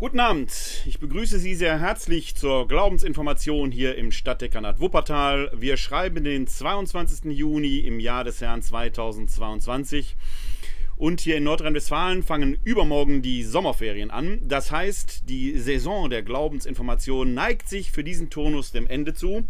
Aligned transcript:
Guten 0.00 0.20
Abend, 0.20 0.84
ich 0.86 1.00
begrüße 1.00 1.40
Sie 1.40 1.56
sehr 1.56 1.80
herzlich 1.80 2.36
zur 2.36 2.68
Glaubensinformation 2.68 3.72
hier 3.72 3.96
im 3.96 4.12
Stadtdekanat 4.12 4.78
Wuppertal. 4.78 5.50
Wir 5.56 5.76
schreiben 5.76 6.22
den 6.22 6.46
22. 6.46 7.32
Juni 7.36 7.80
im 7.80 7.98
Jahr 7.98 8.22
des 8.22 8.40
Herrn 8.40 8.62
2022 8.62 10.14
und 10.96 11.20
hier 11.20 11.36
in 11.36 11.42
Nordrhein-Westfalen 11.42 12.22
fangen 12.22 12.58
übermorgen 12.62 13.22
die 13.22 13.42
Sommerferien 13.42 14.12
an. 14.12 14.38
Das 14.44 14.70
heißt, 14.70 15.28
die 15.28 15.58
Saison 15.58 16.08
der 16.08 16.22
Glaubensinformation 16.22 17.34
neigt 17.34 17.68
sich 17.68 17.90
für 17.90 18.04
diesen 18.04 18.30
Turnus 18.30 18.70
dem 18.70 18.86
Ende 18.86 19.14
zu. 19.14 19.48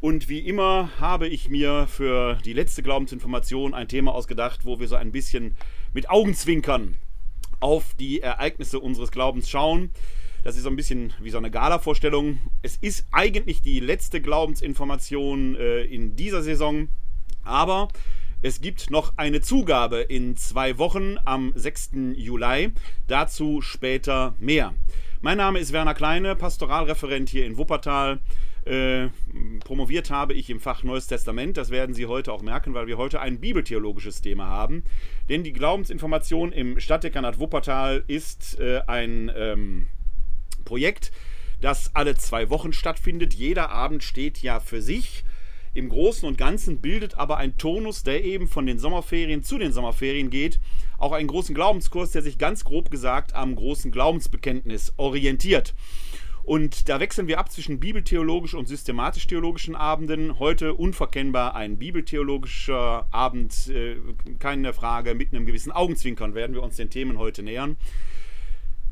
Und 0.00 0.30
wie 0.30 0.40
immer 0.40 0.88
habe 1.00 1.28
ich 1.28 1.50
mir 1.50 1.86
für 1.86 2.38
die 2.46 2.54
letzte 2.54 2.82
Glaubensinformation 2.82 3.74
ein 3.74 3.88
Thema 3.88 4.14
ausgedacht, 4.14 4.64
wo 4.64 4.80
wir 4.80 4.88
so 4.88 4.96
ein 4.96 5.12
bisschen 5.12 5.54
mit 5.92 6.08
Augenzwinkern 6.08 6.96
auf 7.60 7.94
die 7.94 8.20
Ereignisse 8.20 8.80
unseres 8.80 9.10
Glaubens 9.10 9.48
schauen. 9.48 9.90
Das 10.44 10.56
ist 10.56 10.62
so 10.62 10.68
ein 10.68 10.76
bisschen 10.76 11.12
wie 11.20 11.30
so 11.30 11.38
eine 11.38 11.50
Gala-Vorstellung. 11.50 12.38
Es 12.62 12.76
ist 12.76 13.06
eigentlich 13.10 13.62
die 13.62 13.80
letzte 13.80 14.20
Glaubensinformation 14.20 15.56
äh, 15.56 15.82
in 15.82 16.14
dieser 16.14 16.42
Saison, 16.42 16.88
aber 17.42 17.88
es 18.42 18.60
gibt 18.60 18.90
noch 18.90 19.14
eine 19.16 19.40
Zugabe 19.40 20.02
in 20.02 20.36
zwei 20.36 20.78
Wochen 20.78 21.16
am 21.24 21.52
6. 21.56 21.90
Juli. 22.14 22.70
Dazu 23.08 23.60
später 23.60 24.34
mehr. 24.38 24.74
Mein 25.20 25.38
Name 25.38 25.58
ist 25.58 25.72
Werner 25.72 25.94
Kleine, 25.94 26.36
Pastoralreferent 26.36 27.28
hier 27.28 27.46
in 27.46 27.56
Wuppertal. 27.56 28.20
Äh, 28.66 29.10
promoviert 29.60 30.10
habe 30.10 30.34
ich 30.34 30.50
im 30.50 30.58
Fach 30.58 30.82
Neues 30.82 31.06
Testament. 31.06 31.56
Das 31.56 31.70
werden 31.70 31.94
Sie 31.94 32.06
heute 32.06 32.32
auch 32.32 32.42
merken, 32.42 32.74
weil 32.74 32.88
wir 32.88 32.98
heute 32.98 33.20
ein 33.20 33.38
bibeltheologisches 33.38 34.22
Thema 34.22 34.48
haben. 34.48 34.82
Denn 35.28 35.44
die 35.44 35.52
Glaubensinformation 35.52 36.50
im 36.50 36.80
Stadtdekanat 36.80 37.38
Wuppertal 37.38 38.02
ist 38.08 38.58
äh, 38.58 38.80
ein 38.88 39.30
ähm, 39.36 39.86
Projekt, 40.64 41.12
das 41.60 41.92
alle 41.94 42.16
zwei 42.16 42.50
Wochen 42.50 42.72
stattfindet. 42.72 43.34
Jeder 43.34 43.70
Abend 43.70 44.02
steht 44.02 44.42
ja 44.42 44.58
für 44.58 44.82
sich. 44.82 45.22
Im 45.72 45.88
Großen 45.88 46.26
und 46.26 46.36
Ganzen 46.36 46.80
bildet 46.80 47.18
aber 47.18 47.36
ein 47.36 47.58
Tonus, 47.58 48.02
der 48.02 48.24
eben 48.24 48.48
von 48.48 48.66
den 48.66 48.80
Sommerferien 48.80 49.44
zu 49.44 49.58
den 49.58 49.72
Sommerferien 49.72 50.30
geht, 50.30 50.58
auch 50.98 51.12
einen 51.12 51.28
großen 51.28 51.54
Glaubenskurs, 51.54 52.12
der 52.12 52.22
sich 52.22 52.38
ganz 52.38 52.64
grob 52.64 52.90
gesagt 52.90 53.34
am 53.34 53.54
großen 53.54 53.92
Glaubensbekenntnis 53.92 54.94
orientiert. 54.96 55.74
Und 56.46 56.88
da 56.88 57.00
wechseln 57.00 57.26
wir 57.26 57.40
ab 57.40 57.50
zwischen 57.50 57.80
bibeltheologischen 57.80 58.56
und 58.56 58.68
systematisch-theologischen 58.68 59.74
Abenden. 59.74 60.38
Heute 60.38 60.74
unverkennbar 60.74 61.56
ein 61.56 61.76
bibeltheologischer 61.76 63.08
Abend, 63.10 63.66
äh, 63.66 63.96
keine 64.38 64.72
Frage, 64.72 65.16
mit 65.16 65.34
einem 65.34 65.44
gewissen 65.44 65.72
Augenzwinkern 65.72 66.36
werden 66.36 66.54
wir 66.54 66.62
uns 66.62 66.76
den 66.76 66.88
Themen 66.88 67.18
heute 67.18 67.42
nähern. 67.42 67.76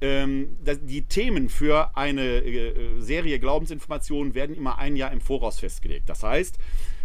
Ähm, 0.00 0.56
die 0.82 1.02
Themen 1.02 1.48
für 1.48 1.96
eine 1.96 2.22
äh, 2.22 3.00
Serie 3.00 3.40
Glaubensinformationen 3.40 4.34
werden 4.34 4.54
immer 4.54 4.78
ein 4.78 4.94
Jahr 4.96 5.10
im 5.12 5.20
Voraus 5.20 5.58
festgelegt. 5.58 6.08
Das 6.08 6.22
heißt, 6.22 6.56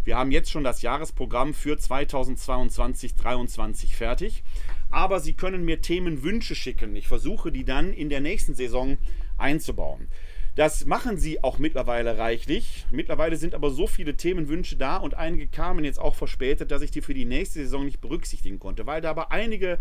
wir 0.04 0.16
haben 0.18 0.32
jetzt 0.32 0.52
schon 0.52 0.64
das 0.64 0.84
Jahresprogramm 0.84 1.54
für 1.54 1.76
2022-2023 1.76 3.96
fertig. 3.96 4.44
Aber 4.94 5.20
Sie 5.20 5.34
können 5.34 5.66
mir 5.66 5.82
Themenwünsche 5.82 6.54
schicken. 6.54 6.96
Ich 6.96 7.08
versuche 7.08 7.52
die 7.52 7.66
dann 7.66 7.94
in 7.94 8.10
der 8.10 8.22
nächsten 8.22 8.54
Saison 8.54 8.98
einzubauen. 9.40 10.08
Das 10.56 10.86
machen 10.86 11.18
sie 11.18 11.44
auch 11.44 11.58
mittlerweile 11.58 12.20
reichlich. 12.20 12.86
Mittlerweile 12.92 13.38
sind 13.38 13.56
aber 13.56 13.72
so 13.72 13.88
viele 13.88 14.16
Themenwünsche 14.16 14.76
da 14.76 14.98
und 14.98 15.16
einige 15.16 15.48
kamen 15.48 15.84
jetzt 15.84 16.00
auch 16.00 16.14
verspätet, 16.14 16.70
dass 16.70 16.84
ich 16.84 16.92
die 16.92 17.02
für 17.02 17.16
die 17.16 17.26
nächste 17.26 17.64
Saison 17.64 17.86
nicht 17.86 18.02
berücksichtigen 18.02 18.60
konnte, 18.60 18.86
weil 18.86 19.02
da 19.02 19.10
aber 19.10 19.32
einige 19.32 19.80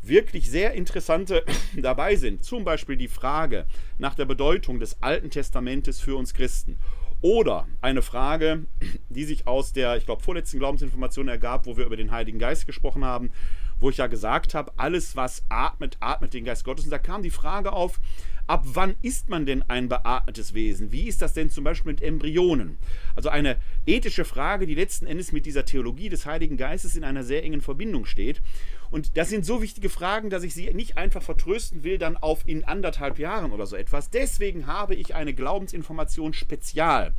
wirklich 0.00 0.50
sehr 0.50 0.72
interessante 0.72 1.44
dabei 1.76 2.16
sind. 2.16 2.42
Zum 2.42 2.64
Beispiel 2.64 2.96
die 2.96 3.08
Frage 3.08 3.66
nach 3.98 4.14
der 4.14 4.24
Bedeutung 4.24 4.80
des 4.80 5.02
Alten 5.02 5.28
Testamentes 5.28 6.00
für 6.00 6.16
uns 6.16 6.32
Christen. 6.32 6.78
Oder 7.20 7.68
eine 7.82 8.00
Frage, 8.00 8.64
die 9.10 9.24
sich 9.24 9.46
aus 9.46 9.74
der, 9.74 9.98
ich 9.98 10.06
glaube, 10.06 10.22
vorletzten 10.22 10.58
Glaubensinformation 10.58 11.28
ergab, 11.28 11.66
wo 11.66 11.76
wir 11.76 11.84
über 11.84 11.96
den 11.96 12.12
Heiligen 12.12 12.38
Geist 12.38 12.66
gesprochen 12.66 13.04
haben, 13.04 13.30
wo 13.84 13.90
ich 13.90 13.98
ja 13.98 14.06
gesagt 14.06 14.54
habe, 14.54 14.72
alles, 14.78 15.14
was 15.14 15.44
atmet, 15.50 15.98
atmet 16.00 16.32
den 16.32 16.46
Geist 16.46 16.64
Gottes. 16.64 16.86
Und 16.86 16.90
da 16.90 16.96
kam 16.96 17.22
die 17.22 17.28
Frage 17.28 17.74
auf, 17.74 18.00
ab 18.46 18.62
wann 18.64 18.94
ist 19.02 19.28
man 19.28 19.44
denn 19.44 19.62
ein 19.62 19.90
beatmetes 19.90 20.54
Wesen? 20.54 20.90
Wie 20.90 21.06
ist 21.06 21.20
das 21.20 21.34
denn 21.34 21.50
zum 21.50 21.64
Beispiel 21.64 21.92
mit 21.92 22.00
Embryonen? 22.00 22.78
Also 23.14 23.28
eine 23.28 23.58
ethische 23.84 24.24
Frage, 24.24 24.66
die 24.66 24.74
letzten 24.74 25.06
Endes 25.06 25.32
mit 25.32 25.44
dieser 25.44 25.66
Theologie 25.66 26.08
des 26.08 26.24
Heiligen 26.24 26.56
Geistes 26.56 26.96
in 26.96 27.04
einer 27.04 27.24
sehr 27.24 27.44
engen 27.44 27.60
Verbindung 27.60 28.06
steht. 28.06 28.40
Und 28.90 29.18
das 29.18 29.28
sind 29.28 29.44
so 29.44 29.60
wichtige 29.60 29.90
Fragen, 29.90 30.30
dass 30.30 30.44
ich 30.44 30.54
sie 30.54 30.72
nicht 30.72 30.96
einfach 30.96 31.22
vertrösten 31.22 31.84
will, 31.84 31.98
dann 31.98 32.16
auf 32.16 32.40
in 32.46 32.64
anderthalb 32.64 33.18
Jahren 33.18 33.52
oder 33.52 33.66
so 33.66 33.76
etwas. 33.76 34.08
Deswegen 34.08 34.66
habe 34.66 34.94
ich 34.94 35.14
eine 35.14 35.34
Glaubensinformation 35.34 36.32
spezial 36.32 37.12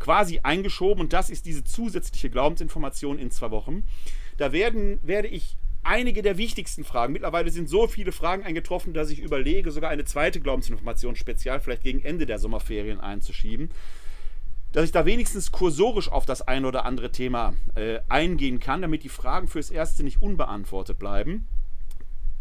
quasi 0.00 0.40
eingeschoben 0.42 1.00
und 1.00 1.14
das 1.14 1.30
ist 1.30 1.46
diese 1.46 1.64
zusätzliche 1.64 2.28
Glaubensinformation 2.28 3.18
in 3.18 3.30
zwei 3.30 3.50
Wochen. 3.50 3.84
Da 4.36 4.52
werden, 4.52 4.98
werde 5.02 5.28
ich 5.28 5.56
einige 5.84 6.22
der 6.22 6.38
wichtigsten 6.38 6.84
Fragen. 6.84 7.12
Mittlerweile 7.12 7.50
sind 7.50 7.68
so 7.68 7.86
viele 7.86 8.12
Fragen 8.12 8.42
eingetroffen, 8.42 8.94
dass 8.94 9.10
ich 9.10 9.20
überlege, 9.20 9.70
sogar 9.70 9.90
eine 9.90 10.04
zweite 10.04 10.40
Glaubensinformation 10.40 11.16
spezial 11.16 11.60
vielleicht 11.60 11.82
gegen 11.82 12.02
Ende 12.02 12.26
der 12.26 12.38
Sommerferien 12.38 13.00
einzuschieben. 13.00 13.70
Dass 14.72 14.84
ich 14.84 14.92
da 14.92 15.06
wenigstens 15.06 15.52
kursorisch 15.52 16.10
auf 16.10 16.26
das 16.26 16.42
ein 16.42 16.64
oder 16.64 16.84
andere 16.84 17.12
Thema 17.12 17.54
äh, 17.76 18.00
eingehen 18.08 18.58
kann, 18.58 18.82
damit 18.82 19.04
die 19.04 19.08
Fragen 19.08 19.46
fürs 19.46 19.70
Erste 19.70 20.02
nicht 20.02 20.20
unbeantwortet 20.20 20.98
bleiben. 20.98 21.46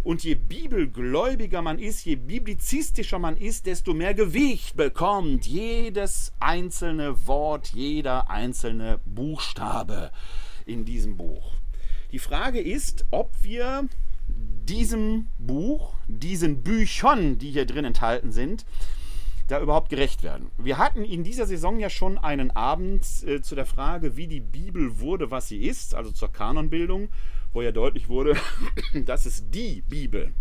Und 0.04 0.24
je 0.24 0.34
bibelgläubiger 0.34 1.62
man 1.62 1.78
ist, 1.78 2.04
je 2.04 2.16
biblizistischer 2.16 3.20
man 3.20 3.36
ist, 3.36 3.66
desto 3.66 3.94
mehr 3.94 4.14
Gewicht 4.14 4.76
bekommt 4.76 5.46
jedes 5.46 6.32
einzelne 6.40 7.26
Wort, 7.26 7.68
jeder 7.68 8.28
einzelne 8.28 8.98
Buchstabe 9.04 10.10
in 10.66 10.84
diesem 10.84 11.16
Buch. 11.16 11.52
Die 12.10 12.18
Frage 12.18 12.60
ist, 12.60 13.04
ob 13.10 13.30
wir 13.42 13.88
diesem 14.28 15.28
Buch, 15.38 15.94
diesen 16.08 16.62
Büchern, 16.62 17.38
die 17.38 17.52
hier 17.52 17.66
drin 17.66 17.84
enthalten 17.84 18.32
sind, 18.32 18.64
da 19.48 19.60
überhaupt 19.60 19.88
gerecht 19.88 20.22
werden. 20.22 20.50
Wir 20.58 20.78
hatten 20.78 21.04
in 21.04 21.24
dieser 21.24 21.46
Saison 21.46 21.78
ja 21.78 21.90
schon 21.90 22.18
einen 22.18 22.50
Abend 22.50 23.04
äh, 23.26 23.40
zu 23.42 23.54
der 23.54 23.66
Frage, 23.66 24.16
wie 24.16 24.26
die 24.26 24.40
Bibel 24.40 24.98
wurde, 25.00 25.30
was 25.30 25.48
sie 25.48 25.62
ist, 25.64 25.94
also 25.94 26.10
zur 26.10 26.32
Kanonbildung 26.32 27.08
wo 27.52 27.62
ja 27.62 27.72
deutlich 27.72 28.08
wurde, 28.08 28.36
dass 29.06 29.26
es 29.26 29.50
die 29.50 29.82
Bibel 29.88 30.32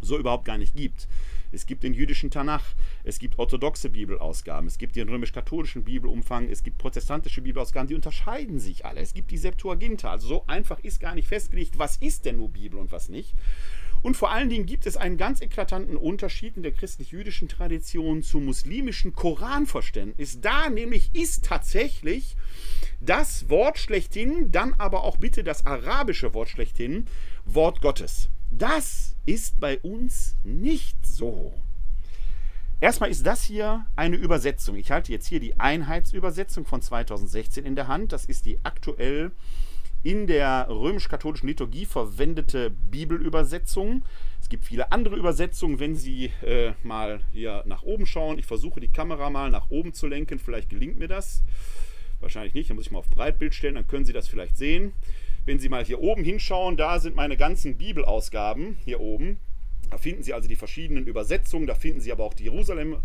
so 0.00 0.18
überhaupt 0.18 0.44
gar 0.44 0.58
nicht 0.58 0.74
gibt. 0.74 1.08
Es 1.52 1.66
gibt 1.66 1.82
den 1.82 1.94
jüdischen 1.94 2.30
Tanach, 2.30 2.74
es 3.02 3.18
gibt 3.18 3.38
orthodoxe 3.38 3.90
Bibelausgaben, 3.90 4.68
es 4.68 4.78
gibt 4.78 4.94
den 4.94 5.08
römisch-katholischen 5.08 5.82
Bibelumfang, 5.82 6.48
es 6.48 6.62
gibt 6.62 6.78
protestantische 6.78 7.42
Bibelausgaben, 7.42 7.88
die 7.88 7.96
unterscheiden 7.96 8.60
sich 8.60 8.86
alle. 8.86 9.00
Es 9.00 9.14
gibt 9.14 9.32
die 9.32 9.38
Septuaginta, 9.38 10.12
also 10.12 10.28
so 10.28 10.46
einfach 10.46 10.78
ist 10.80 11.00
gar 11.00 11.14
nicht 11.14 11.26
festgelegt, 11.26 11.78
was 11.78 11.96
ist 11.96 12.24
denn 12.24 12.36
nur 12.36 12.50
Bibel 12.50 12.78
und 12.78 12.92
was 12.92 13.08
nicht. 13.08 13.34
Und 14.02 14.16
vor 14.16 14.30
allen 14.30 14.48
Dingen 14.48 14.66
gibt 14.66 14.86
es 14.86 14.96
einen 14.96 15.16
ganz 15.18 15.40
eklatanten 15.42 15.96
Unterschied 15.96 16.56
in 16.56 16.62
der 16.62 16.72
christlich-jüdischen 16.72 17.48
Tradition 17.48 18.22
zum 18.22 18.46
muslimischen 18.46 19.12
Koranverständnis. 19.12 20.40
Da 20.40 20.70
nämlich 20.70 21.10
ist 21.12 21.44
tatsächlich 21.44 22.36
das 23.00 23.48
Wort 23.48 23.78
schlechthin, 23.78 24.50
dann 24.52 24.74
aber 24.74 25.04
auch 25.04 25.18
bitte 25.18 25.44
das 25.44 25.66
arabische 25.66 26.32
Wort 26.34 26.48
schlechthin, 26.48 27.06
Wort 27.44 27.80
Gottes. 27.82 28.30
Das 28.50 29.14
ist 29.26 29.60
bei 29.60 29.78
uns 29.78 30.36
nicht 30.44 30.96
so. 31.06 31.52
Erstmal 32.80 33.10
ist 33.10 33.26
das 33.26 33.44
hier 33.44 33.84
eine 33.94 34.16
Übersetzung. 34.16 34.76
Ich 34.76 34.90
halte 34.90 35.12
jetzt 35.12 35.26
hier 35.26 35.40
die 35.40 35.60
Einheitsübersetzung 35.60 36.64
von 36.64 36.80
2016 36.80 37.66
in 37.66 37.76
der 37.76 37.88
Hand. 37.88 38.12
Das 38.12 38.24
ist 38.24 38.46
die 38.46 38.58
aktuell 38.62 39.32
in 40.02 40.26
der 40.26 40.66
römisch-katholischen 40.68 41.48
Liturgie 41.48 41.84
verwendete 41.84 42.70
Bibelübersetzung. 42.70 44.02
Es 44.40 44.48
gibt 44.48 44.64
viele 44.64 44.92
andere 44.92 45.16
Übersetzungen, 45.16 45.78
wenn 45.78 45.94
Sie 45.94 46.30
äh, 46.42 46.72
mal 46.82 47.20
hier 47.32 47.62
nach 47.66 47.82
oben 47.82 48.06
schauen. 48.06 48.38
Ich 48.38 48.46
versuche 48.46 48.80
die 48.80 48.88
Kamera 48.88 49.28
mal 49.28 49.50
nach 49.50 49.70
oben 49.70 49.92
zu 49.92 50.06
lenken, 50.06 50.38
vielleicht 50.38 50.70
gelingt 50.70 50.98
mir 50.98 51.08
das. 51.08 51.42
Wahrscheinlich 52.20 52.54
nicht, 52.54 52.70
dann 52.70 52.76
muss 52.76 52.86
ich 52.86 52.92
mal 52.92 52.98
auf 52.98 53.10
Breitbild 53.10 53.54
stellen, 53.54 53.74
dann 53.74 53.86
können 53.86 54.04
Sie 54.04 54.12
das 54.12 54.28
vielleicht 54.28 54.56
sehen. 54.56 54.92
Wenn 55.44 55.58
Sie 55.58 55.68
mal 55.68 55.84
hier 55.84 56.00
oben 56.00 56.24
hinschauen, 56.24 56.76
da 56.76 56.98
sind 56.98 57.16
meine 57.16 57.36
ganzen 57.36 57.76
Bibelausgaben 57.76 58.78
hier 58.84 59.00
oben. 59.00 59.38
Da 59.90 59.98
finden 59.98 60.22
Sie 60.22 60.32
also 60.32 60.48
die 60.48 60.56
verschiedenen 60.56 61.06
Übersetzungen, 61.06 61.66
da 61.66 61.74
finden 61.74 62.00
Sie 62.00 62.12
aber 62.12 62.24
auch 62.24 62.34
die 62.34 62.44
Jerusalem, 62.44 62.96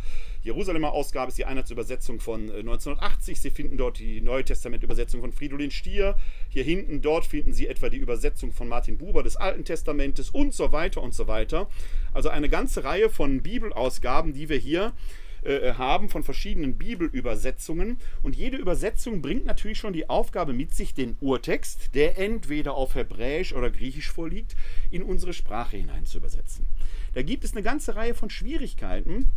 Jerusalemer 0.45 0.93
Ausgabe, 0.93 1.29
ist 1.29 1.39
die 1.39 1.45
Einheitsübersetzung 1.45 2.19
von 2.19 2.51
1980. 2.51 3.35
Äh, 3.35 3.41
Sie 3.41 3.49
finden 3.49 3.77
dort 3.77 3.97
die 3.97 4.21
Neue 4.21 4.45
Testament-Übersetzung 4.45 5.21
von 5.21 5.33
Fridolin 5.33 5.71
Stier. 5.71 6.15
Hier 6.49 6.63
hinten, 6.63 7.01
dort 7.01 7.25
finden 7.25 7.51
Sie 7.51 7.67
etwa 7.67 7.89
die 7.89 7.97
Übersetzung 7.97 8.51
von 8.51 8.67
Martin 8.67 8.99
Buber 8.99 9.23
des 9.23 9.37
Alten 9.37 9.65
Testamentes 9.65 10.29
und 10.29 10.53
so 10.53 10.71
weiter 10.71 11.01
und 11.01 11.15
so 11.15 11.27
weiter. 11.27 11.67
Also 12.13 12.29
eine 12.29 12.47
ganze 12.47 12.83
Reihe 12.83 13.09
von 13.09 13.41
Bibelausgaben, 13.41 14.33
die 14.33 14.47
wir 14.47 14.57
hier 14.57 14.93
äh, 15.41 15.73
haben 15.73 16.09
von 16.09 16.21
verschiedenen 16.21 16.77
Bibelübersetzungen. 16.77 17.97
Und 18.21 18.35
jede 18.35 18.57
Übersetzung 18.57 19.23
bringt 19.23 19.47
natürlich 19.47 19.79
schon 19.79 19.93
die 19.93 20.11
Aufgabe 20.11 20.53
mit 20.53 20.75
sich, 20.75 20.93
den 20.93 21.15
Urtext, 21.21 21.95
der 21.95 22.19
entweder 22.19 22.75
auf 22.75 22.93
Hebräisch 22.93 23.51
oder 23.53 23.71
Griechisch 23.71 24.11
vorliegt, 24.11 24.55
in 24.91 25.01
unsere 25.01 25.33
Sprache 25.33 25.77
hinein 25.77 26.05
zu 26.05 26.19
übersetzen. 26.19 26.67
Da 27.15 27.23
gibt 27.23 27.43
es 27.43 27.53
eine 27.53 27.63
ganze 27.63 27.95
Reihe 27.95 28.13
von 28.13 28.29
Schwierigkeiten, 28.29 29.31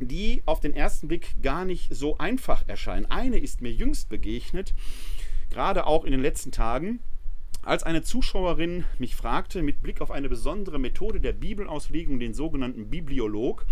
die 0.00 0.42
auf 0.46 0.60
den 0.60 0.74
ersten 0.74 1.08
Blick 1.08 1.42
gar 1.42 1.64
nicht 1.64 1.94
so 1.94 2.18
einfach 2.18 2.66
erscheinen. 2.68 3.06
Eine 3.06 3.38
ist 3.38 3.60
mir 3.60 3.72
jüngst 3.72 4.08
begegnet, 4.08 4.74
gerade 5.50 5.86
auch 5.86 6.04
in 6.04 6.12
den 6.12 6.20
letzten 6.20 6.52
Tagen, 6.52 7.00
als 7.62 7.82
eine 7.82 8.02
Zuschauerin 8.02 8.84
mich 8.98 9.14
fragte, 9.14 9.62
mit 9.62 9.82
Blick 9.82 10.00
auf 10.00 10.10
eine 10.10 10.28
besondere 10.28 10.78
Methode 10.78 11.20
der 11.20 11.32
Bibelauslegung, 11.32 12.18
den 12.18 12.32
sogenannten 12.32 12.88
Bibliolog, 12.88 13.66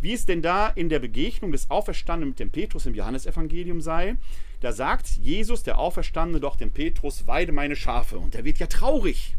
wie 0.00 0.12
es 0.12 0.26
denn 0.26 0.42
da 0.42 0.68
in 0.68 0.88
der 0.88 1.00
Begegnung 1.00 1.52
des 1.52 1.70
Auferstandenen 1.70 2.30
mit 2.30 2.38
dem 2.38 2.50
Petrus 2.50 2.86
im 2.86 2.94
Johannesevangelium 2.94 3.80
sei. 3.80 4.16
Da 4.60 4.72
sagt 4.72 5.08
Jesus, 5.08 5.62
der 5.62 5.78
Auferstandene, 5.78 6.40
doch 6.40 6.56
dem 6.56 6.70
Petrus, 6.70 7.26
weide 7.26 7.52
meine 7.52 7.76
Schafe. 7.76 8.18
Und 8.18 8.34
er 8.34 8.44
wird 8.44 8.58
ja 8.58 8.66
traurig. 8.66 9.36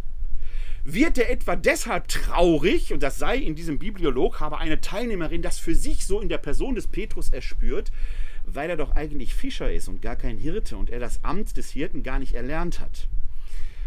Wird 0.90 1.18
er 1.18 1.30
etwa 1.30 1.58
deshalb 1.58 2.08
traurig, 2.08 2.94
und 2.94 3.04
das 3.04 3.18
sei 3.18 3.36
in 3.36 3.56
diesem 3.56 3.78
Bibliolog, 3.78 4.40
habe 4.40 4.58
eine 4.58 4.80
Teilnehmerin 4.80 5.42
das 5.42 5.60
für 5.60 5.76
sich 5.76 6.06
so 6.06 6.22
in 6.22 6.30
der 6.30 6.38
Person 6.38 6.76
des 6.76 6.88
Petrus 6.88 7.28
erspürt, 7.28 7.92
weil 8.46 8.70
er 8.70 8.78
doch 8.78 8.92
eigentlich 8.92 9.36
Fischer 9.36 9.70
ist 9.70 9.90
und 9.90 10.02
gar 10.02 10.16
kein 10.16 10.38
Hirte 10.38 10.78
und 10.78 10.90
er 10.90 11.02
das 11.02 11.26
Amt 11.26 11.58
des 11.58 11.72
Hirten 11.72 12.04
gar 12.04 12.20
nicht 12.20 12.36
erlernt 12.36 12.80
hat. 12.80 13.10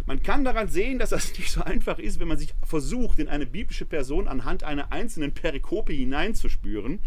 Man 0.04 0.22
kann 0.22 0.44
daran 0.44 0.68
sehen, 0.68 0.98
dass 0.98 1.08
das 1.08 1.32
nicht 1.38 1.50
so 1.50 1.62
einfach 1.62 1.98
ist, 1.98 2.20
wenn 2.20 2.28
man 2.28 2.36
sich 2.36 2.52
versucht, 2.66 3.18
in 3.18 3.28
eine 3.28 3.46
biblische 3.46 3.86
Person 3.86 4.28
anhand 4.28 4.62
einer 4.62 4.92
einzelnen 4.92 5.32
Perikope 5.32 5.94
hineinzuspüren. 5.94 7.00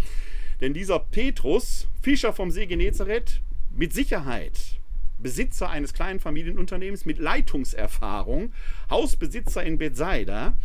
Denn 0.59 0.73
dieser 0.73 0.97
Petrus, 0.97 1.87
Fischer 2.01 2.33
vom 2.33 2.49
See 2.49 2.65
Genezareth, 2.65 3.41
mit 3.75 3.93
Sicherheit 3.93 4.79
Besitzer 5.19 5.69
eines 5.69 5.93
kleinen 5.93 6.19
Familienunternehmens 6.19 7.05
mit 7.05 7.19
Leitungserfahrung, 7.19 8.53
Hausbesitzer 8.89 9.63
in 9.63 9.77
Bethsaida, 9.77 10.57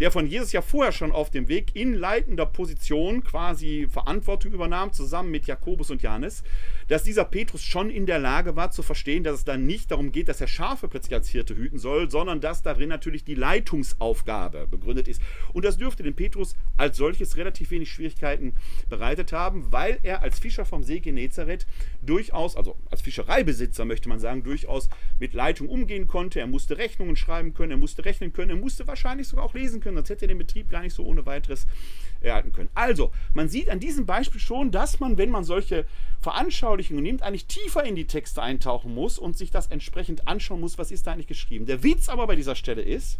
der 0.00 0.10
von 0.10 0.26
Jesus 0.26 0.52
ja 0.52 0.62
vorher 0.62 0.92
schon 0.92 1.12
auf 1.12 1.30
dem 1.30 1.48
Weg 1.48 1.76
in 1.76 1.92
leitender 1.92 2.46
Position 2.46 3.22
quasi 3.22 3.86
Verantwortung 3.90 4.52
übernahm, 4.52 4.94
zusammen 4.94 5.30
mit 5.30 5.46
Jakobus 5.46 5.90
und 5.90 6.02
Johannes, 6.02 6.42
dass 6.88 7.04
dieser 7.04 7.26
Petrus 7.26 7.62
schon 7.62 7.90
in 7.90 8.06
der 8.06 8.18
Lage 8.18 8.56
war 8.56 8.70
zu 8.70 8.82
verstehen, 8.82 9.24
dass 9.24 9.34
es 9.34 9.44
dann 9.44 9.66
nicht 9.66 9.90
darum 9.90 10.10
geht, 10.10 10.28
dass 10.28 10.40
er 10.40 10.48
Schafe 10.48 10.88
plötzlich 10.88 11.14
als 11.14 11.28
Hirte 11.28 11.54
hüten 11.54 11.78
soll, 11.78 12.10
sondern 12.10 12.40
dass 12.40 12.62
darin 12.62 12.88
natürlich 12.88 13.24
die 13.24 13.34
Leitungsaufgabe 13.34 14.66
begründet 14.66 15.06
ist. 15.06 15.20
Und 15.52 15.66
das 15.66 15.76
dürfte 15.76 16.02
dem 16.02 16.14
Petrus 16.14 16.56
als 16.78 16.96
solches 16.96 17.36
relativ 17.36 17.70
wenig 17.70 17.92
Schwierigkeiten 17.92 18.54
bereitet 18.88 19.32
haben, 19.32 19.70
weil 19.70 19.98
er 20.02 20.22
als 20.22 20.38
Fischer 20.38 20.64
vom 20.64 20.82
See 20.82 21.00
Genezareth 21.00 21.66
durchaus, 22.00 22.56
also 22.56 22.76
als 22.90 23.02
Fischereibesitzer 23.02 23.84
möchte 23.84 24.08
man 24.08 24.18
sagen, 24.18 24.44
durchaus 24.44 24.88
mit 25.18 25.34
Leitung 25.34 25.68
umgehen 25.68 26.06
konnte. 26.06 26.40
Er 26.40 26.46
musste 26.46 26.78
Rechnungen 26.78 27.16
schreiben 27.16 27.52
können, 27.52 27.72
er 27.72 27.76
musste 27.76 28.06
rechnen 28.06 28.32
können, 28.32 28.50
er 28.50 28.56
musste 28.56 28.86
wahrscheinlich 28.86 29.28
sogar 29.28 29.44
auch 29.44 29.52
lesen 29.52 29.80
können 29.80 29.89
können, 29.94 30.04
sonst 30.04 30.10
hätte 30.10 30.24
er 30.24 30.28
den 30.28 30.38
Betrieb 30.38 30.70
gar 30.70 30.82
nicht 30.82 30.94
so 30.94 31.04
ohne 31.04 31.26
weiteres 31.26 31.66
erhalten 32.20 32.52
können. 32.52 32.68
Also, 32.74 33.12
man 33.34 33.48
sieht 33.48 33.70
an 33.70 33.80
diesem 33.80 34.06
Beispiel 34.06 34.40
schon, 34.40 34.70
dass 34.70 35.00
man, 35.00 35.18
wenn 35.18 35.30
man 35.30 35.44
solche 35.44 35.86
Veranschaulichungen 36.20 37.02
nimmt, 37.02 37.22
eigentlich 37.22 37.46
tiefer 37.46 37.84
in 37.84 37.96
die 37.96 38.06
Texte 38.06 38.42
eintauchen 38.42 38.94
muss 38.94 39.18
und 39.18 39.36
sich 39.36 39.50
das 39.50 39.68
entsprechend 39.68 40.28
anschauen 40.28 40.60
muss, 40.60 40.78
was 40.78 40.90
ist 40.90 41.06
da 41.06 41.12
eigentlich 41.12 41.26
geschrieben. 41.26 41.66
Der 41.66 41.82
Witz 41.82 42.08
aber 42.08 42.26
bei 42.26 42.36
dieser 42.36 42.54
Stelle 42.54 42.82
ist, 42.82 43.18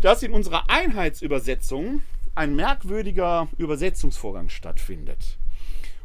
dass 0.00 0.22
in 0.22 0.32
unserer 0.32 0.68
Einheitsübersetzung 0.70 2.02
ein 2.34 2.54
merkwürdiger 2.54 3.48
Übersetzungsvorgang 3.58 4.48
stattfindet. 4.48 5.38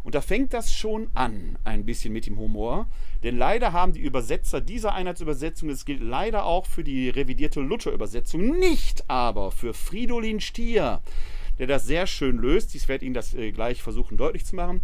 Und 0.04 0.16
da 0.16 0.22
fängt 0.22 0.54
das 0.54 0.74
schon 0.74 1.08
an, 1.14 1.58
ein 1.64 1.86
bisschen 1.86 2.14
mit 2.14 2.26
dem 2.26 2.38
Humor. 2.38 2.88
Denn 3.24 3.38
leider 3.38 3.72
haben 3.72 3.94
die 3.94 4.02
Übersetzer 4.02 4.60
dieser 4.60 4.94
Einheitsübersetzung, 4.94 5.70
das 5.70 5.86
gilt 5.86 6.02
leider 6.02 6.46
auch 6.46 6.66
für 6.66 6.84
die 6.84 7.10
revidierte 7.10 7.62
Luther-Übersetzung, 7.62 8.60
nicht 8.60 9.10
aber 9.10 9.52
für 9.52 9.74
Fridolin 9.74 10.42
Stier, 10.42 11.02
der 11.58 11.68
das 11.68 11.86
sehr 11.86 12.06
schön 12.06 12.38
löst. 12.38 12.76
Ich 12.76 12.88
werde 12.90 13.06
Ihnen 13.06 13.14
das 13.14 13.34
äh, 13.34 13.52
gleich 13.52 13.82
versuchen 13.82 14.18
deutlich 14.18 14.46
zu 14.46 14.58
machen. 14.58 14.82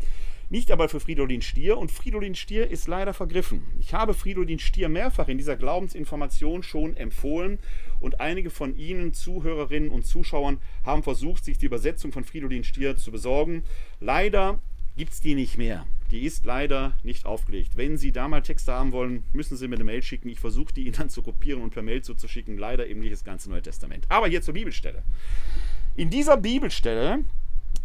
Nicht 0.51 0.71
aber 0.71 0.89
für 0.89 0.99
Fridolin 0.99 1.43
Stier 1.43 1.77
und 1.77 1.91
Fridolin 1.91 2.33
Stier 2.33 2.71
ist 2.71 2.87
leider 2.87 3.13
vergriffen. 3.13 3.67
Ich 3.79 3.93
habe 3.93 4.15
Fridolin 4.15 4.57
Stier 4.57 4.89
mehrfach 4.89 5.27
in 5.27 5.37
dieser 5.37 5.55
Glaubensinformation 5.55 6.63
schon 6.63 6.97
empfohlen 6.97 7.59
und 7.99 8.19
einige 8.19 8.49
von 8.49 8.75
Ihnen, 8.75 9.13
Zuhörerinnen 9.13 9.91
und 9.91 10.07
Zuschauern, 10.07 10.59
haben 10.83 11.03
versucht, 11.03 11.45
sich 11.45 11.59
die 11.59 11.67
Übersetzung 11.67 12.11
von 12.11 12.23
Fridolin 12.23 12.63
Stier 12.63 12.97
zu 12.97 13.11
besorgen. 13.11 13.63
Leider 13.99 14.57
gibt 14.99 15.13
es 15.13 15.21
die 15.21 15.33
nicht 15.33 15.57
mehr. 15.57 15.85
Die 16.11 16.25
ist 16.25 16.45
leider 16.45 16.93
nicht 17.03 17.25
aufgelegt. 17.25 17.77
Wenn 17.77 17.97
Sie 17.97 18.11
da 18.11 18.27
mal 18.27 18.41
Texte 18.41 18.73
haben 18.73 18.91
wollen, 18.91 19.23
müssen 19.31 19.55
Sie 19.55 19.65
mir 19.69 19.75
eine 19.75 19.85
Mail 19.85 20.03
schicken. 20.03 20.27
Ich 20.27 20.41
versuche 20.41 20.73
die 20.73 20.83
Ihnen 20.85 20.95
dann 20.97 21.09
zu 21.09 21.21
kopieren 21.21 21.61
und 21.61 21.69
per 21.69 21.83
Mail 21.83 22.01
zuzuschicken. 22.01 22.57
Leider 22.57 22.85
eben 22.85 22.99
nicht 22.99 23.13
das 23.13 23.23
ganze 23.23 23.49
Neue 23.49 23.61
Testament. 23.61 24.05
Aber 24.09 24.27
hier 24.27 24.41
zur 24.41 24.55
Bibelstelle. 24.55 25.03
In 25.95 26.09
dieser 26.09 26.35
Bibelstelle, 26.35 27.19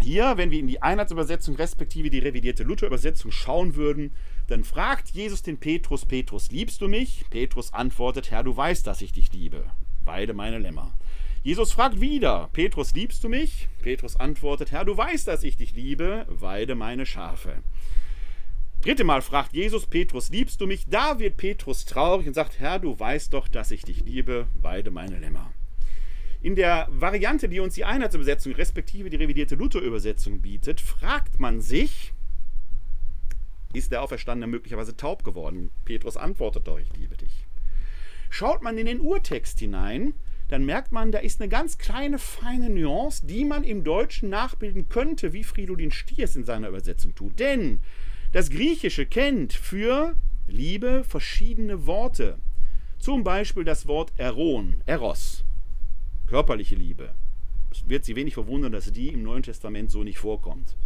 hier, 0.03 0.37
wenn 0.37 0.51
wir 0.51 0.59
in 0.59 0.67
die 0.67 0.83
Einheitsübersetzung 0.83 1.55
respektive 1.55 2.11
die 2.11 2.19
revidierte 2.19 2.65
Luther-Übersetzung 2.65 3.31
schauen 3.31 3.77
würden, 3.77 4.13
dann 4.49 4.65
fragt 4.65 5.11
Jesus 5.11 5.43
den 5.43 5.59
Petrus, 5.59 6.07
Petrus, 6.07 6.51
liebst 6.51 6.81
du 6.81 6.89
mich? 6.89 7.25
Petrus 7.31 7.73
antwortet, 7.73 8.33
Herr, 8.33 8.43
du 8.43 8.57
weißt, 8.57 8.89
dass 8.89 9.03
ich 9.03 9.13
dich 9.13 9.33
liebe. 9.33 9.65
Beide 10.05 10.35
meine 10.35 10.59
Lämmer. 10.59 10.93
Jesus 11.45 11.73
fragt 11.73 12.01
wieder, 12.01 12.49
Petrus, 12.55 12.95
liebst 12.95 13.23
du 13.23 13.29
mich? 13.29 13.69
Petrus 13.83 14.17
antwortet, 14.17 14.73
Herr, 14.73 14.87
du 14.87 14.97
weißt, 14.97 15.29
dass 15.29 15.43
ich 15.43 15.59
dich 15.59 15.75
liebe, 15.75 16.25
weide 16.27 16.75
meine 16.75 17.05
Schafe. 17.05 17.63
Dritte 18.81 19.05
Mal 19.05 19.21
fragt 19.21 19.53
Jesus 19.53 19.85
Petrus, 19.85 20.31
liebst 20.31 20.63
du 20.63 20.67
mich? 20.67 20.87
Da 20.89 21.19
wird 21.19 21.37
Petrus 21.37 21.85
traurig 21.85 22.27
und 22.27 22.33
sagt, 22.33 22.61
Herr, 22.61 22.79
du 22.79 22.99
weißt 22.99 23.35
doch, 23.35 23.47
dass 23.47 23.71
ich 23.73 23.83
dich 23.83 24.07
liebe, 24.07 24.47
weide 24.55 24.91
meine 24.91 25.19
Lämmer. 25.19 25.53
In 26.41 26.57
der 26.57 26.89
Variante, 26.91 27.51
die 27.51 27.61
uns 27.61 27.75
die 27.75 27.85
Einheitsübersetzung 27.85 28.55
respektive 28.55 29.11
die 29.11 29.17
revidierte 29.17 29.55
Luther-Übersetzung 29.55 30.41
bietet, 30.41 30.81
fragt 30.81 31.41
man 31.41 31.61
sich, 31.61 32.15
ist 33.75 33.93
der 33.93 34.01
Auferstandene 34.01 34.51
möglicherweise 34.51 34.97
taub 34.97 35.25
geworden? 35.25 35.69
Petrus 35.85 36.17
antwortet 36.17 36.67
doch, 36.69 36.79
ich 36.79 36.91
liebe 36.97 37.19
dich. 37.19 37.45
Schaut 38.31 38.63
man 38.63 38.79
in 38.79 38.87
den 38.87 39.01
Urtext 39.01 39.59
hinein, 39.59 40.15
dann 40.49 40.65
merkt 40.65 40.93
man, 40.93 41.11
da 41.11 41.19
ist 41.19 41.41
eine 41.41 41.49
ganz 41.49 41.79
kleine, 41.79 42.19
feine 42.19 42.69
Nuance, 42.69 43.27
die 43.27 43.45
man 43.45 43.65
im 43.65 43.83
Deutschen 43.83 44.29
nachbilden 44.29 44.89
könnte, 44.89 45.33
wie 45.33 45.45
Fridolin 45.45 45.91
Stiers 45.91 46.37
in 46.37 46.45
seiner 46.45 46.69
Übersetzung 46.69 47.15
tut. 47.15 47.39
Denn 47.39 47.81
das 48.33 48.51
Griechische 48.51 49.07
kennt 49.07 49.53
für 49.53 50.15
Liebe 50.47 51.05
verschiedene 51.05 51.87
Worte. 51.87 52.39
Zum 52.99 53.25
Beispiel 53.25 53.65
das 53.65 53.87
Wort 53.87 54.13
Eron, 54.17 54.83
Eros, 54.87 55.45
körperliche 56.27 56.75
Liebe. 56.75 57.15
Es 57.71 57.89
wird 57.89 58.05
Sie 58.05 58.17
wenig 58.17 58.35
verwundern, 58.35 58.73
dass 58.73 58.93
die 58.93 59.09
im 59.09 59.23
Neuen 59.23 59.43
Testament 59.43 59.91
so 59.91 60.05
nicht 60.05 60.19
vorkommt. 60.19 60.77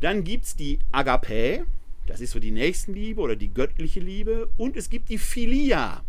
Dann 0.00 0.24
gibt 0.24 0.44
es 0.44 0.56
die 0.56 0.78
Agape, 0.92 1.66
das 2.06 2.20
ist 2.20 2.30
so 2.30 2.38
die 2.38 2.50
Nächstenliebe 2.50 3.20
oder 3.20 3.36
die 3.36 3.52
göttliche 3.52 4.00
Liebe. 4.00 4.48
Und 4.56 4.76
es 4.76 4.90
gibt 4.90 5.08
die 5.08 5.18
Philia, 5.18 6.04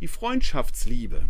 die 0.00 0.08
Freundschaftsliebe. 0.08 1.28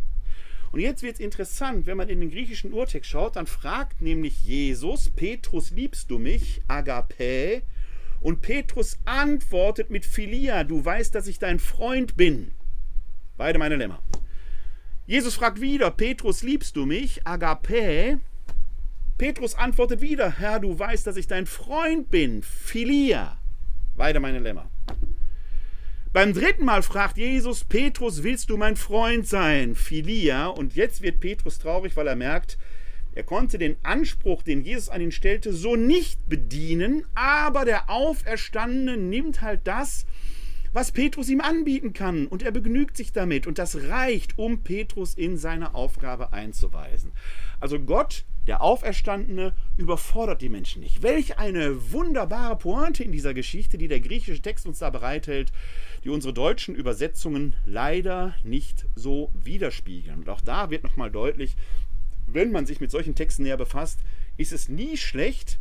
Und 0.74 0.80
jetzt 0.80 1.04
wird 1.04 1.14
es 1.14 1.20
interessant, 1.20 1.86
wenn 1.86 1.96
man 1.96 2.08
in 2.08 2.18
den 2.18 2.32
griechischen 2.32 2.72
Urtext 2.72 3.08
schaut, 3.08 3.36
dann 3.36 3.46
fragt 3.46 4.02
nämlich 4.02 4.42
Jesus, 4.42 5.08
Petrus, 5.08 5.70
liebst 5.70 6.10
du 6.10 6.18
mich? 6.18 6.62
Agape. 6.66 7.62
Und 8.20 8.42
Petrus 8.42 8.98
antwortet 9.04 9.90
mit 9.90 10.04
Philia, 10.04 10.64
du 10.64 10.84
weißt, 10.84 11.14
dass 11.14 11.28
ich 11.28 11.38
dein 11.38 11.60
Freund 11.60 12.16
bin. 12.16 12.50
Beide 13.36 13.60
meine 13.60 13.76
Lämmer. 13.76 14.02
Jesus 15.06 15.36
fragt 15.36 15.60
wieder, 15.60 15.92
Petrus, 15.92 16.42
liebst 16.42 16.74
du 16.74 16.86
mich? 16.86 17.24
Agape. 17.24 18.18
Petrus 19.16 19.54
antwortet 19.54 20.00
wieder, 20.00 20.40
Herr, 20.40 20.58
du 20.58 20.76
weißt, 20.76 21.06
dass 21.06 21.16
ich 21.16 21.28
dein 21.28 21.46
Freund 21.46 22.10
bin. 22.10 22.42
Philia. 22.42 23.38
Beide 23.96 24.18
meine 24.18 24.40
Lämmer. 24.40 24.68
Beim 26.14 26.32
dritten 26.32 26.64
Mal 26.64 26.84
fragt 26.84 27.18
Jesus 27.18 27.64
Petrus, 27.64 28.22
willst 28.22 28.48
du 28.48 28.56
mein 28.56 28.76
Freund 28.76 29.26
sein? 29.26 29.74
Philia. 29.74 30.46
Und 30.46 30.76
jetzt 30.76 31.02
wird 31.02 31.18
Petrus 31.18 31.58
traurig, 31.58 31.96
weil 31.96 32.06
er 32.06 32.14
merkt, 32.14 32.56
er 33.14 33.24
konnte 33.24 33.58
den 33.58 33.74
Anspruch, 33.82 34.44
den 34.44 34.62
Jesus 34.62 34.88
an 34.90 35.00
ihn 35.00 35.10
stellte, 35.10 35.52
so 35.52 35.74
nicht 35.74 36.28
bedienen, 36.28 37.04
aber 37.16 37.64
der 37.64 37.90
Auferstandene 37.90 38.96
nimmt 38.96 39.42
halt 39.42 39.62
das, 39.64 40.06
was 40.72 40.92
Petrus 40.92 41.28
ihm 41.28 41.40
anbieten 41.40 41.94
kann, 41.94 42.28
und 42.28 42.44
er 42.44 42.52
begnügt 42.52 42.96
sich 42.96 43.10
damit, 43.10 43.48
und 43.48 43.58
das 43.58 43.88
reicht, 43.88 44.38
um 44.38 44.62
Petrus 44.62 45.14
in 45.14 45.36
seine 45.36 45.74
Aufgabe 45.74 46.32
einzuweisen. 46.32 47.10
Also 47.58 47.80
Gott 47.80 48.24
der 48.46 48.62
Auferstandene 48.62 49.54
überfordert 49.76 50.42
die 50.42 50.48
Menschen 50.48 50.82
nicht. 50.82 51.02
Welch 51.02 51.38
eine 51.38 51.92
wunderbare 51.92 52.56
Pointe 52.56 53.02
in 53.02 53.12
dieser 53.12 53.34
Geschichte, 53.34 53.78
die 53.78 53.88
der 53.88 54.00
griechische 54.00 54.42
Text 54.42 54.66
uns 54.66 54.80
da 54.80 54.90
bereithält, 54.90 55.52
die 56.04 56.10
unsere 56.10 56.34
deutschen 56.34 56.74
Übersetzungen 56.74 57.54
leider 57.64 58.34
nicht 58.44 58.86
so 58.94 59.30
widerspiegeln. 59.32 60.20
Und 60.20 60.28
auch 60.28 60.42
da 60.42 60.70
wird 60.70 60.84
nochmal 60.84 61.10
deutlich, 61.10 61.56
wenn 62.26 62.52
man 62.52 62.66
sich 62.66 62.80
mit 62.80 62.90
solchen 62.90 63.14
Texten 63.14 63.42
näher 63.42 63.56
befasst, 63.56 64.00
ist 64.36 64.52
es 64.52 64.68
nie 64.68 64.96
schlecht, 64.96 65.58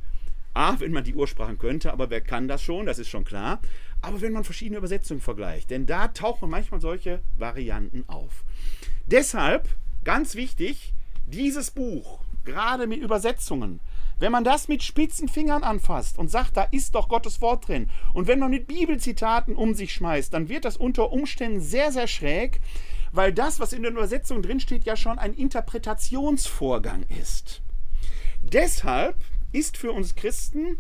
A, 0.53 0.79
wenn 0.79 0.91
man 0.91 1.03
die 1.03 1.15
Ursprachen 1.15 1.57
könnte, 1.57 1.91
aber 1.91 2.09
wer 2.09 2.21
kann 2.21 2.47
das 2.47 2.61
schon, 2.61 2.85
das 2.85 2.99
ist 2.99 3.09
schon 3.09 3.25
klar. 3.25 3.59
Aber 4.01 4.21
wenn 4.21 4.33
man 4.33 4.43
verschiedene 4.43 4.77
Übersetzungen 4.77 5.21
vergleicht, 5.21 5.71
denn 5.71 5.85
da 5.85 6.09
tauchen 6.09 6.49
manchmal 6.49 6.81
solche 6.81 7.21
Varianten 7.37 8.03
auf. 8.07 8.43
Deshalb, 9.07 9.67
ganz 10.03 10.35
wichtig, 10.35 10.93
dieses 11.25 11.71
Buch 11.71 12.19
gerade 12.43 12.85
mit 12.85 12.99
Übersetzungen. 12.99 13.79
Wenn 14.19 14.31
man 14.31 14.43
das 14.43 14.67
mit 14.67 14.83
spitzen 14.83 15.27
Fingern 15.27 15.63
anfasst 15.63 16.17
und 16.17 16.29
sagt, 16.29 16.55
da 16.55 16.63
ist 16.63 16.95
doch 16.95 17.09
Gottes 17.09 17.41
Wort 17.41 17.67
drin, 17.67 17.89
und 18.13 18.27
wenn 18.27 18.39
man 18.39 18.51
mit 18.51 18.67
Bibelzitaten 18.67 19.55
um 19.55 19.73
sich 19.73 19.93
schmeißt, 19.93 20.33
dann 20.33 20.49
wird 20.49 20.65
das 20.65 20.77
unter 20.77 21.11
Umständen 21.11 21.61
sehr, 21.61 21.91
sehr 21.91 22.07
schräg, 22.07 22.61
weil 23.11 23.33
das, 23.33 23.59
was 23.59 23.73
in 23.73 23.83
der 23.83 23.91
Übersetzung 23.91 24.41
drinsteht, 24.41 24.85
ja 24.85 24.95
schon 24.95 25.19
ein 25.19 25.33
Interpretationsvorgang 25.33 27.05
ist. 27.21 27.61
Deshalb 28.41 29.15
ist 29.51 29.77
für 29.77 29.91
uns 29.91 30.15
Christen 30.15 30.77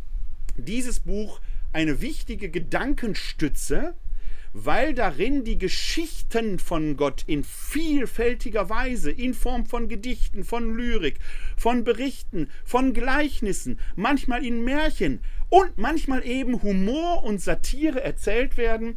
dieses 0.57 0.99
Buch 0.99 1.39
eine 1.71 2.01
wichtige 2.01 2.49
Gedankenstütze, 2.49 3.95
weil 4.53 4.93
darin 4.93 5.43
die 5.43 5.57
Geschichten 5.57 6.59
von 6.59 6.95
Gott 6.95 7.23
in 7.27 7.43
vielfältiger 7.43 8.69
Weise, 8.69 9.11
in 9.11 9.33
Form 9.33 9.65
von 9.65 9.87
Gedichten, 9.87 10.43
von 10.43 10.77
Lyrik, 10.77 11.19
von 11.57 11.83
Berichten, 11.83 12.49
von 12.63 12.93
Gleichnissen, 12.93 13.79
manchmal 13.95 14.45
in 14.45 14.63
Märchen 14.63 15.21
und 15.49 15.77
manchmal 15.77 16.25
eben 16.25 16.61
Humor 16.61 17.23
und 17.23 17.41
Satire 17.41 18.01
erzählt 18.03 18.57
werden, 18.57 18.95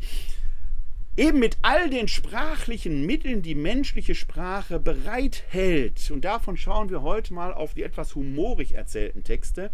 eben 1.17 1.39
mit 1.39 1.57
all 1.63 1.89
den 1.89 2.09
sprachlichen 2.09 3.07
Mitteln 3.07 3.41
die 3.41 3.55
menschliche 3.55 4.15
Sprache 4.15 4.79
bereithält. 4.79 6.11
Und 6.11 6.27
davon 6.27 6.59
schauen 6.59 6.91
wir 6.91 7.03
heute 7.03 7.33
mal 7.33 7.55
auf 7.55 7.73
die 7.73 7.83
etwas 7.83 8.15
humorig 8.15 8.75
erzählten 8.75 9.25
Texte. 9.25 9.71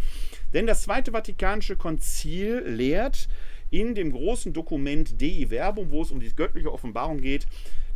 Denn 0.53 0.67
das 0.67 0.83
Zweite 0.83 1.11
Vatikanische 1.11 1.77
Konzil 1.77 2.63
lehrt, 2.67 3.29
in 3.73 3.97
dem 3.97 4.13
großen 4.13 4.53
Dokument 4.53 5.21
Dei 5.21 5.47
Verbum, 5.49 5.91
wo 5.91 6.03
es 6.03 6.13
um 6.13 6.21
die 6.21 6.35
göttliche 6.35 6.73
Offenbarung 6.73 7.21
geht, 7.21 7.47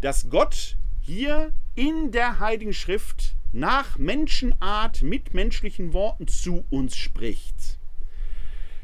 dass 0.00 0.28
Gott 0.28 0.76
hier 1.02 1.52
in 1.76 2.10
der 2.10 2.40
Heiligen 2.40 2.72
Schrift 2.72 3.36
nach 3.52 3.96
Menschenart 3.96 5.02
mit 5.02 5.34
menschlichen 5.34 5.92
Worten 5.92 6.26
zu 6.26 6.64
uns 6.70 6.96
spricht. 6.96 7.78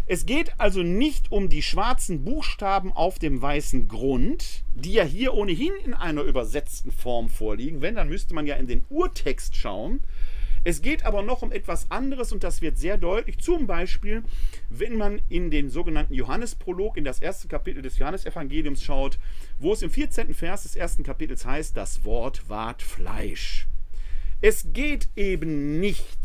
Es 0.06 0.26
geht 0.26 0.52
also 0.58 0.82
nicht 0.82 1.30
um 1.30 1.48
die 1.48 1.62
schwarzen 1.62 2.24
Buchstaben 2.24 2.92
auf 2.92 3.18
dem 3.18 3.40
weißen 3.40 3.88
Grund, 3.88 4.64
die 4.74 4.92
ja 4.92 5.04
hier 5.04 5.32
ohnehin 5.34 5.72
in 5.84 5.94
einer 5.94 6.22
übersetzten 6.22 6.90
Form 6.90 7.28
vorliegen. 7.28 7.80
Wenn, 7.80 7.94
dann 7.94 8.08
müsste 8.08 8.34
man 8.34 8.46
ja 8.46 8.56
in 8.56 8.66
den 8.66 8.84
Urtext 8.90 9.56
schauen. 9.56 10.00
Es 10.64 10.80
geht 10.80 11.04
aber 11.04 11.22
noch 11.22 11.42
um 11.42 11.50
etwas 11.50 11.90
anderes 11.90 12.30
und 12.32 12.44
das 12.44 12.62
wird 12.62 12.78
sehr 12.78 12.96
deutlich. 12.96 13.38
Zum 13.38 13.66
Beispiel, 13.66 14.22
wenn 14.70 14.96
man 14.96 15.20
in 15.28 15.50
den 15.50 15.70
sogenannten 15.70 16.14
Johannesprolog, 16.14 16.96
in 16.96 17.04
das 17.04 17.20
erste 17.20 17.48
Kapitel 17.48 17.82
des 17.82 17.98
Johannesevangeliums 17.98 18.82
schaut, 18.82 19.18
wo 19.58 19.72
es 19.72 19.82
im 19.82 19.90
14. 19.90 20.34
Vers 20.34 20.62
des 20.62 20.76
ersten 20.76 21.02
Kapitels 21.02 21.44
heißt, 21.44 21.76
das 21.76 22.04
Wort 22.04 22.48
ward 22.48 22.80
Fleisch. 22.82 23.66
Es 24.40 24.72
geht 24.72 25.08
eben 25.16 25.80
nicht 25.80 26.18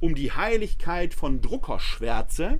um 0.00 0.14
die 0.14 0.32
Heiligkeit 0.32 1.14
von 1.14 1.40
Druckerschwärze, 1.40 2.58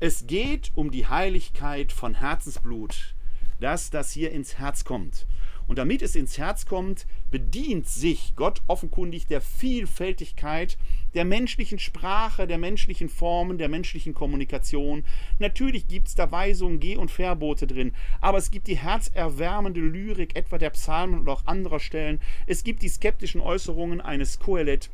es 0.00 0.28
geht 0.28 0.70
um 0.76 0.92
die 0.92 1.08
Heiligkeit 1.08 1.90
von 1.90 2.14
Herzensblut, 2.14 3.14
dass 3.58 3.90
das 3.90 4.12
hier 4.12 4.30
ins 4.30 4.58
Herz 4.58 4.84
kommt. 4.84 5.26
Und 5.68 5.76
damit 5.76 6.00
es 6.00 6.16
ins 6.16 6.38
Herz 6.38 6.64
kommt, 6.66 7.06
bedient 7.30 7.86
sich 7.86 8.32
Gott 8.36 8.62
offenkundig 8.66 9.26
der 9.26 9.42
Vielfältigkeit 9.42 10.78
der 11.14 11.26
menschlichen 11.26 11.78
Sprache, 11.78 12.46
der 12.46 12.56
menschlichen 12.58 13.10
Formen, 13.10 13.58
der 13.58 13.68
menschlichen 13.68 14.14
Kommunikation. 14.14 15.04
Natürlich 15.38 15.86
gibt 15.86 16.08
es 16.08 16.14
da 16.14 16.32
Weisungen, 16.32 16.80
Geh- 16.80 16.96
und 16.96 17.10
Verbote 17.10 17.66
drin, 17.66 17.92
aber 18.20 18.38
es 18.38 18.50
gibt 18.50 18.66
die 18.66 18.78
herzerwärmende 18.78 19.80
Lyrik, 19.80 20.36
etwa 20.36 20.56
der 20.56 20.70
Psalmen 20.70 21.20
und 21.20 21.28
auch 21.28 21.46
anderer 21.46 21.80
Stellen. 21.80 22.20
Es 22.46 22.64
gibt 22.64 22.82
die 22.82 22.88
skeptischen 22.88 23.42
Äußerungen 23.42 24.00
eines 24.00 24.38
Kohelet. 24.38 24.90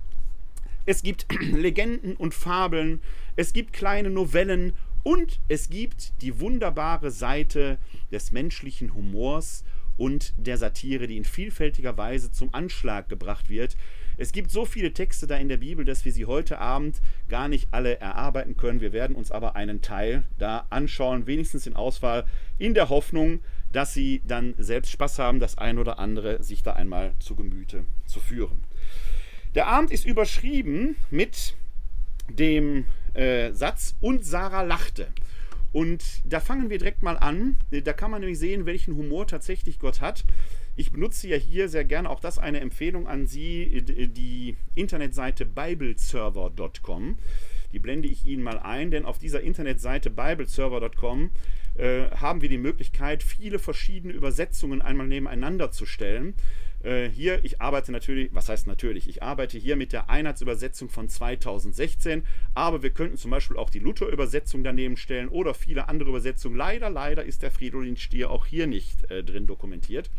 Es 0.86 1.02
gibt 1.02 1.26
Legenden 1.40 2.16
und 2.16 2.34
Fabeln. 2.34 3.00
Es 3.36 3.52
gibt 3.52 3.72
kleine 3.72 4.10
Novellen. 4.10 4.74
Und 5.04 5.38
es 5.48 5.68
gibt 5.68 6.22
die 6.22 6.40
wunderbare 6.40 7.10
Seite 7.10 7.78
des 8.10 8.32
menschlichen 8.32 8.94
Humors 8.94 9.62
und 9.96 10.34
der 10.36 10.58
Satire, 10.58 11.06
die 11.06 11.16
in 11.16 11.24
vielfältiger 11.24 11.96
Weise 11.96 12.32
zum 12.32 12.52
Anschlag 12.52 13.08
gebracht 13.08 13.48
wird. 13.48 13.76
Es 14.16 14.32
gibt 14.32 14.50
so 14.50 14.64
viele 14.64 14.92
Texte 14.92 15.26
da 15.26 15.36
in 15.36 15.48
der 15.48 15.56
Bibel, 15.56 15.84
dass 15.84 16.04
wir 16.04 16.12
sie 16.12 16.26
heute 16.26 16.58
Abend 16.58 17.00
gar 17.28 17.48
nicht 17.48 17.68
alle 17.72 17.98
erarbeiten 17.98 18.56
können. 18.56 18.80
Wir 18.80 18.92
werden 18.92 19.16
uns 19.16 19.30
aber 19.30 19.56
einen 19.56 19.82
Teil 19.82 20.22
da 20.38 20.66
anschauen, 20.70 21.26
wenigstens 21.26 21.66
in 21.66 21.74
Auswahl, 21.74 22.24
in 22.58 22.74
der 22.74 22.88
Hoffnung, 22.88 23.40
dass 23.72 23.92
Sie 23.92 24.22
dann 24.24 24.54
selbst 24.56 24.92
Spaß 24.92 25.18
haben, 25.18 25.40
das 25.40 25.58
ein 25.58 25.78
oder 25.78 25.98
andere 25.98 26.42
sich 26.42 26.62
da 26.62 26.74
einmal 26.74 27.12
zu 27.18 27.34
Gemüte 27.34 27.84
zu 28.06 28.20
führen. 28.20 28.62
Der 29.56 29.66
Abend 29.66 29.90
ist 29.90 30.06
überschrieben 30.06 30.96
mit 31.10 31.54
dem 32.28 32.86
äh, 33.14 33.52
Satz 33.52 33.96
und 34.00 34.24
Sarah 34.24 34.62
lachte. 34.62 35.08
Und 35.74 36.22
da 36.24 36.38
fangen 36.38 36.70
wir 36.70 36.78
direkt 36.78 37.02
mal 37.02 37.16
an. 37.16 37.56
Da 37.72 37.92
kann 37.92 38.12
man 38.12 38.20
nämlich 38.20 38.38
sehen, 38.38 38.64
welchen 38.64 38.94
Humor 38.94 39.26
tatsächlich 39.26 39.80
Gott 39.80 40.00
hat. 40.00 40.24
Ich 40.76 40.92
benutze 40.92 41.26
ja 41.26 41.36
hier 41.36 41.68
sehr 41.68 41.84
gerne 41.84 42.08
auch 42.10 42.20
das 42.20 42.38
eine 42.38 42.60
Empfehlung 42.60 43.08
an 43.08 43.26
Sie, 43.26 43.82
die 43.82 44.56
Internetseite 44.76 45.44
bibleserver.com. 45.44 47.18
Die 47.72 47.78
blende 47.80 48.06
ich 48.06 48.24
Ihnen 48.24 48.44
mal 48.44 48.60
ein, 48.60 48.92
denn 48.92 49.04
auf 49.04 49.18
dieser 49.18 49.40
Internetseite 49.40 50.10
bibleserver.com 50.10 51.30
äh, 51.76 52.10
haben 52.10 52.40
wir 52.40 52.48
die 52.48 52.58
Möglichkeit, 52.58 53.22
viele 53.22 53.58
verschiedene 53.58 54.12
Übersetzungen 54.12 54.82
einmal 54.82 55.06
nebeneinander 55.06 55.70
zu 55.70 55.86
stellen. 55.86 56.34
Äh, 56.84 57.08
hier, 57.08 57.44
ich 57.44 57.60
arbeite 57.60 57.92
natürlich, 57.92 58.34
was 58.34 58.48
heißt 58.48 58.66
natürlich, 58.66 59.08
ich 59.08 59.22
arbeite 59.22 59.58
hier 59.58 59.76
mit 59.76 59.92
der 59.92 60.10
Einheitsübersetzung 60.10 60.90
von 60.90 61.08
2016, 61.08 62.24
aber 62.54 62.82
wir 62.82 62.90
könnten 62.90 63.16
zum 63.16 63.30
Beispiel 63.30 63.56
auch 63.56 63.70
die 63.70 63.78
Luther-Übersetzung 63.78 64.62
daneben 64.62 64.96
stellen 64.96 65.28
oder 65.28 65.54
viele 65.54 65.88
andere 65.88 66.10
Übersetzungen. 66.10 66.56
Leider, 66.56 66.90
leider 66.90 67.24
ist 67.24 67.42
der 67.42 67.50
Fridolin-Stier 67.50 68.30
auch 68.30 68.46
hier 68.46 68.66
nicht 68.66 69.10
äh, 69.10 69.24
drin 69.24 69.46
dokumentiert. 69.46 70.10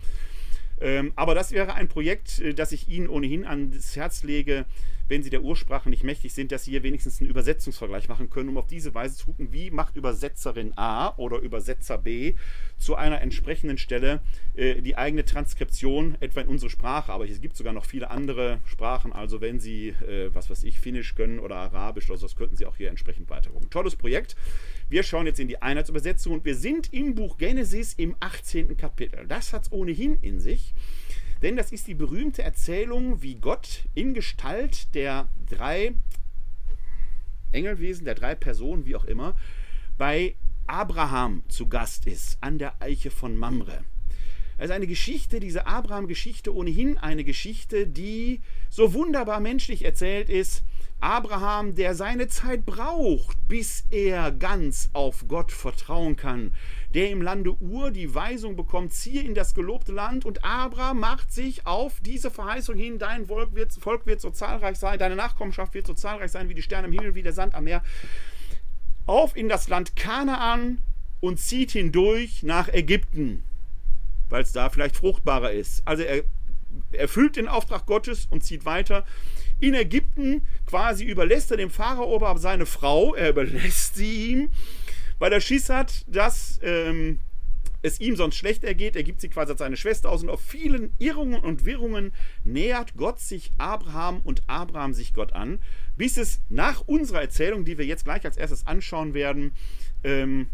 Ähm, 0.82 1.14
aber 1.16 1.36
das 1.36 1.52
wäre 1.52 1.76
ein 1.76 1.88
Projekt, 1.88 2.40
äh, 2.40 2.54
das 2.54 2.72
ich 2.72 2.90
Ihnen 2.90 3.08
ohnehin 3.08 3.46
ans 3.46 3.96
Herz 3.96 4.24
lege, 4.24 4.66
wenn 5.08 5.24
Sie 5.24 5.30
der 5.30 5.44
Ursprache 5.44 5.90
nicht 5.90 6.04
mächtig 6.04 6.34
sind, 6.34 6.52
dass 6.52 6.64
Sie 6.66 6.72
hier 6.72 6.84
wenigstens 6.84 7.20
einen 7.20 7.30
Übersetzungsvergleich 7.30 8.08
machen 8.08 8.30
können, 8.30 8.50
um 8.50 8.58
auf 8.58 8.68
diese 8.68 8.94
Weise 8.94 9.16
zu 9.16 9.28
gucken, 9.28 9.52
wie 9.52 9.72
macht 9.72 9.96
Übersetzerin 9.96 10.74
A 10.78 11.16
oder 11.18 11.40
Übersetzer 11.40 11.98
B 11.98 12.36
zu 12.78 12.96
einer 12.96 13.22
entsprechenden 13.22 13.78
Stelle 13.78 14.22
äh, 14.56 14.82
die 14.82 14.98
eigene 14.98 15.26
Transkription, 15.26 16.18
etwa 16.20 16.42
in 16.42 16.48
unsere 16.48 16.70
Sprache. 16.70 17.12
Aber 17.12 17.28
es 17.28 17.42
gibt 17.42 17.56
sogar 17.56 17.74
noch 17.74 17.86
viele 17.86 18.10
andere 18.10 18.60
Sprachen. 18.66 19.14
Also 19.14 19.42
wenn 19.42 19.60
Sie, 19.60 19.90
äh, 19.90 20.34
was 20.34 20.50
weiß 20.50 20.64
ich, 20.64 20.80
Finnisch 20.80 21.16
können 21.16 21.40
oder 21.40 21.58
Arabisch 21.58 22.10
oder 22.10 22.18
so, 22.18 22.26
das 22.26 22.36
könnten 22.36 22.56
Sie 22.56 22.66
auch 22.66 22.76
hier 22.76 22.90
entsprechend 22.90 23.30
weiter 23.30 23.52
gucken. 23.52 23.70
Tolles 23.70 23.96
Projekt. 23.96 24.36
Wir 24.90 25.04
schauen 25.04 25.26
jetzt 25.26 25.40
in 25.40 25.48
die 25.48 25.62
Einheitsübersetzung 25.62 26.34
und 26.34 26.46
wir 26.46 26.56
sind 26.56 26.94
im 26.94 27.16
Buch 27.16 27.38
Genesis 27.38 27.94
im 27.94 28.16
18. 28.20 28.78
Kapitel. 28.78 29.26
Das 29.28 29.54
hat 29.54 29.64
es 29.64 29.72
ohnehin 29.72 30.18
in 30.22 30.40
sich. 30.40 30.74
Denn 31.42 31.56
das 31.56 31.72
ist 31.72 31.88
die 31.88 31.94
berühmte 31.94 32.44
Erzählung, 32.44 33.22
wie 33.22 33.36
Gott 33.36 33.86
in 33.94 34.14
Gestalt 34.14 34.94
der 34.96 35.28
drei 35.50 35.94
Engelwesen, 37.52 38.06
der 38.06 38.16
drei 38.16 38.36
Personen, 38.36 38.86
wie 38.86 38.96
auch 38.96 39.06
immer, 39.06 39.36
bei 39.98 40.36
Abraham 40.68 41.44
zu 41.48 41.68
Gast 41.68 42.08
ist, 42.08 42.38
an 42.42 42.58
der 42.58 42.82
Eiche 42.82 43.12
von 43.12 43.38
Mamre. 43.38 43.84
Ist 44.58 44.72
eine 44.72 44.88
Geschichte, 44.88 45.42
diese 45.42 45.68
Abraham-Geschichte 45.68 46.56
ohnehin 46.56 46.98
eine 46.98 47.26
Geschichte, 47.26 47.88
die 47.88 48.42
so 48.70 48.94
wunderbar 48.94 49.42
menschlich 49.42 49.84
erzählt 49.84 50.30
ist, 50.30 50.64
Abraham, 51.02 51.76
der 51.76 51.94
seine 51.94 52.30
Zeit 52.30 52.66
braucht, 52.66 53.48
bis 53.50 53.86
er 53.92 54.32
ganz 54.32 54.90
auf 54.94 55.28
Gott 55.28 55.52
vertrauen 55.52 56.16
kann, 56.16 56.54
der 56.96 57.10
im 57.10 57.22
Lande 57.22 57.62
Ur 57.62 57.92
die 57.92 58.16
Weisung 58.16 58.56
bekommt, 58.56 58.94
ziehe 58.94 59.22
in 59.22 59.36
das 59.36 59.54
gelobte 59.54 59.92
Land 59.92 60.24
und 60.24 60.46
Abraham 60.46 61.02
macht 61.02 61.32
sich 61.32 61.68
auf 61.68 62.00
diese 62.00 62.32
Verheißung 62.32 62.78
hin, 62.78 63.00
dein 63.00 63.26
Volk 63.26 63.54
wird, 63.54 63.74
Volk 63.74 64.06
wird 64.06 64.22
so 64.22 64.30
zahlreich 64.30 64.78
sein, 64.78 64.98
deine 64.98 65.18
Nachkommenschaft 65.18 65.74
wird 65.74 65.86
so 65.86 65.94
zahlreich 65.94 66.32
sein 66.32 66.48
wie 66.48 66.54
die 66.54 66.62
Sterne 66.62 66.88
im 66.88 66.94
Himmel, 66.94 67.14
wie 67.14 67.22
der 67.22 67.34
Sand 67.34 67.54
am 67.54 67.66
Meer, 67.66 67.84
auf 69.06 69.36
in 69.36 69.50
das 69.50 69.68
Land 69.68 69.98
Kanaan 69.98 70.82
und 71.20 71.38
zieht 71.38 71.72
hindurch 71.72 72.44
nach 72.44 72.70
Ägypten, 72.70 73.44
weil 74.30 74.44
es 74.44 74.54
da 74.54 74.70
vielleicht 74.70 74.96
fruchtbarer 74.96 75.52
ist. 75.52 75.82
Also 75.86 76.04
er 76.04 76.24
erfüllt 76.94 77.36
den 77.36 77.50
Auftrag 77.50 77.86
Gottes 77.86 78.26
und 78.30 78.44
zieht 78.44 78.66
weiter 78.66 79.04
in 79.60 79.74
Ägypten 79.74 80.42
quasi 80.66 81.06
überlässt 81.06 81.52
er 81.52 81.58
dem 81.58 81.70
Pharao 81.70 82.16
aber 82.16 82.40
seine 82.40 82.66
Frau, 82.66 83.16
er 83.16 83.30
überlässt 83.30 83.96
sie 83.96 84.32
ihm, 84.32 84.50
weil 85.20 85.34
er 85.34 85.42
Schiss 85.42 85.70
hat, 85.70 86.04
dass 86.08 86.60
ähm, 86.64 87.20
es 87.86 88.00
ihm 88.00 88.16
sonst 88.16 88.36
schlecht 88.36 88.64
ergeht. 88.64 88.96
Er 88.96 89.04
gibt 89.04 89.22
sie 89.22 89.30
quasi 89.30 89.52
als 89.52 89.60
seine 89.60 89.78
Schwester 89.78 90.10
aus 90.10 90.24
und 90.24 90.30
auf 90.30 90.42
vielen 90.42 90.94
Irrungen 90.98 91.40
und 91.42 91.66
Wirrungen 91.66 92.14
nähert 92.44 92.96
Gott 92.96 93.20
sich 93.20 93.52
Abraham 93.58 94.22
und 94.24 94.42
Abraham 94.48 94.94
sich 94.94 95.14
Gott 95.14 95.34
an, 95.34 95.60
bis 95.96 96.18
es 96.18 96.42
nach 96.50 96.82
unserer 96.88 97.22
Erzählung, 97.22 97.64
die 97.64 97.78
wir 97.78 97.86
jetzt 97.86 98.06
gleich 98.06 98.26
als 98.26 98.38
erstes 98.38 98.66
anschauen 98.68 99.14
werden, 99.14 99.54
ähm, 100.04 100.48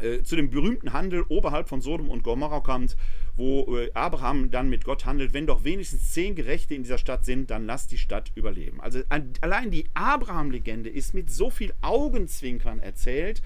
äh, 0.00 0.22
zu 0.22 0.36
dem 0.36 0.50
berühmten 0.50 0.92
Handel 0.92 1.24
oberhalb 1.28 1.68
von 1.68 1.80
Sodom 1.80 2.08
und 2.08 2.22
Gomorra 2.22 2.60
kommt, 2.60 2.96
wo 3.36 3.76
äh, 3.76 3.90
Abraham 3.94 4.50
dann 4.50 4.70
mit 4.70 4.84
Gott 4.84 5.04
handelt, 5.04 5.34
wenn 5.34 5.46
doch 5.46 5.64
wenigstens 5.64 6.12
zehn 6.12 6.34
Gerechte 6.34 6.74
in 6.74 6.84
dieser 6.84 6.98
Stadt 6.98 7.24
sind, 7.24 7.50
dann 7.50 7.66
lass 7.66 7.88
die 7.88 7.98
Stadt 7.98 8.30
überleben. 8.34 8.80
Also 8.80 9.00
allein 9.08 9.70
die 9.70 9.86
Abraham-Legende 9.94 10.88
ist 10.88 11.14
mit 11.14 11.30
so 11.30 11.50
viel 11.50 11.74
Augenzwinkern 11.82 12.78
erzählt, 12.78 13.42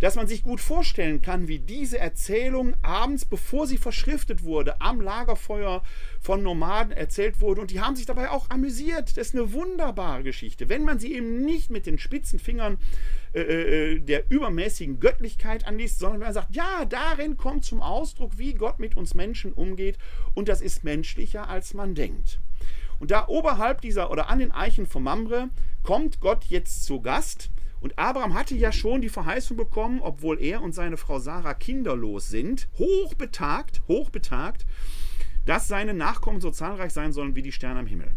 dass 0.00 0.16
man 0.16 0.26
sich 0.26 0.42
gut 0.42 0.60
vorstellen 0.60 1.22
kann, 1.22 1.48
wie 1.48 1.58
diese 1.58 1.98
Erzählung 1.98 2.74
abends, 2.82 3.24
bevor 3.24 3.66
sie 3.66 3.78
verschriftet 3.78 4.44
wurde, 4.44 4.80
am 4.80 5.00
Lagerfeuer 5.00 5.82
von 6.20 6.42
Nomaden 6.42 6.92
erzählt 6.92 7.40
wurde. 7.40 7.60
Und 7.60 7.70
die 7.70 7.80
haben 7.80 7.96
sich 7.96 8.06
dabei 8.06 8.30
auch 8.30 8.50
amüsiert. 8.50 9.16
Das 9.16 9.28
ist 9.28 9.34
eine 9.34 9.52
wunderbare 9.52 10.22
Geschichte. 10.22 10.68
Wenn 10.68 10.84
man 10.84 10.98
sie 10.98 11.14
eben 11.14 11.44
nicht 11.44 11.70
mit 11.70 11.86
den 11.86 11.98
spitzen 11.98 12.38
Fingern 12.38 12.78
äh, 13.34 13.40
äh 13.40 13.98
der 14.00 14.30
übermäßigen 14.30 15.00
Göttlichkeit 15.00 15.66
anliest, 15.66 15.98
sondern 15.98 16.20
wenn 16.20 16.26
man 16.26 16.34
sagt, 16.34 16.54
ja, 16.54 16.84
darin 16.84 17.36
kommt 17.36 17.64
zum 17.64 17.80
Ausdruck, 17.82 18.38
wie 18.38 18.54
Gott 18.54 18.78
mit 18.78 18.96
uns 18.96 19.14
Menschen 19.14 19.52
umgeht. 19.52 19.98
Und 20.34 20.48
das 20.48 20.60
ist 20.60 20.84
menschlicher, 20.84 21.48
als 21.48 21.74
man 21.74 21.94
denkt. 21.94 22.40
Und 22.98 23.10
da 23.10 23.26
oberhalb 23.28 23.80
dieser 23.80 24.10
oder 24.10 24.30
an 24.30 24.38
den 24.38 24.52
Eichen 24.52 24.86
von 24.86 25.02
Mamre 25.02 25.50
kommt 25.82 26.20
Gott 26.20 26.44
jetzt 26.46 26.84
zu 26.84 27.00
Gast 27.00 27.50
und 27.80 27.98
Abraham 27.98 28.34
hatte 28.34 28.54
ja 28.54 28.72
schon 28.72 29.00
die 29.00 29.08
Verheißung 29.08 29.56
bekommen, 29.56 30.00
obwohl 30.00 30.40
er 30.40 30.62
und 30.62 30.74
seine 30.74 30.96
Frau 30.96 31.18
Sarah 31.18 31.54
kinderlos 31.54 32.28
sind, 32.28 32.68
hochbetagt, 32.78 33.82
hochbetagt, 33.88 34.66
dass 35.44 35.68
seine 35.68 35.94
Nachkommen 35.94 36.40
so 36.40 36.50
zahlreich 36.50 36.92
sein 36.92 37.12
sollen 37.12 37.36
wie 37.36 37.42
die 37.42 37.52
Sterne 37.52 37.80
am 37.80 37.86
Himmel. 37.86 38.10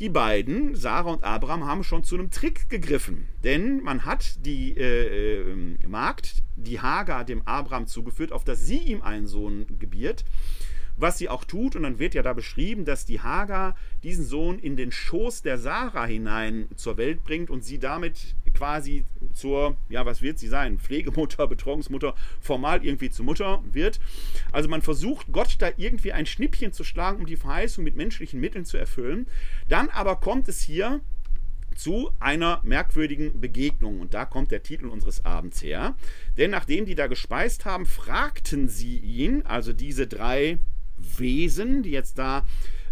Die 0.00 0.08
beiden, 0.08 0.74
Sarah 0.74 1.10
und 1.10 1.24
Abraham, 1.24 1.66
haben 1.66 1.84
schon 1.84 2.04
zu 2.04 2.14
einem 2.14 2.30
Trick 2.30 2.70
gegriffen, 2.70 3.28
denn 3.44 3.82
man 3.82 4.06
hat 4.06 4.44
die 4.46 4.76
äh, 4.76 5.40
äh 5.42 5.86
Magd, 5.86 6.42
die 6.56 6.80
Hagar, 6.80 7.24
dem 7.24 7.46
Abraham 7.46 7.86
zugeführt, 7.86 8.32
auf 8.32 8.44
dass 8.44 8.66
sie 8.66 8.78
ihm 8.78 9.02
einen 9.02 9.26
Sohn 9.26 9.66
gebiert 9.78 10.24
was 11.00 11.18
sie 11.18 11.28
auch 11.28 11.44
tut. 11.44 11.76
Und 11.76 11.82
dann 11.82 11.98
wird 11.98 12.14
ja 12.14 12.22
da 12.22 12.32
beschrieben, 12.32 12.84
dass 12.84 13.04
die 13.04 13.20
Hagar 13.20 13.74
diesen 14.02 14.24
Sohn 14.24 14.58
in 14.58 14.76
den 14.76 14.92
Schoß 14.92 15.42
der 15.42 15.58
Sarah 15.58 16.06
hinein 16.06 16.68
zur 16.76 16.96
Welt 16.96 17.24
bringt 17.24 17.50
und 17.50 17.64
sie 17.64 17.78
damit 17.78 18.34
quasi 18.54 19.04
zur, 19.32 19.76
ja, 19.88 20.04
was 20.04 20.22
wird 20.22 20.38
sie 20.38 20.48
sein? 20.48 20.78
Pflegemutter, 20.78 21.46
Betreuungsmutter, 21.48 22.14
formal 22.40 22.84
irgendwie 22.84 23.10
zur 23.10 23.24
Mutter 23.24 23.62
wird. 23.72 24.00
Also 24.52 24.68
man 24.68 24.82
versucht, 24.82 25.32
Gott 25.32 25.56
da 25.58 25.70
irgendwie 25.76 26.12
ein 26.12 26.26
Schnippchen 26.26 26.72
zu 26.72 26.84
schlagen, 26.84 27.20
um 27.20 27.26
die 27.26 27.36
Verheißung 27.36 27.84
mit 27.84 27.96
menschlichen 27.96 28.40
Mitteln 28.40 28.64
zu 28.64 28.76
erfüllen. 28.76 29.26
Dann 29.68 29.88
aber 29.88 30.16
kommt 30.16 30.48
es 30.48 30.60
hier 30.60 31.00
zu 31.74 32.10
einer 32.20 32.60
merkwürdigen 32.62 33.40
Begegnung. 33.40 34.00
Und 34.00 34.12
da 34.14 34.24
kommt 34.24 34.50
der 34.50 34.62
Titel 34.62 34.86
unseres 34.86 35.24
Abends 35.24 35.62
her. 35.62 35.94
Denn 36.36 36.50
nachdem 36.50 36.84
die 36.84 36.94
da 36.94 37.06
gespeist 37.06 37.64
haben, 37.64 37.86
fragten 37.86 38.68
sie 38.68 38.98
ihn, 38.98 39.42
also 39.42 39.72
diese 39.72 40.06
drei 40.06 40.58
Wesen, 41.18 41.82
die 41.82 41.90
jetzt 41.90 42.18
da, 42.18 42.44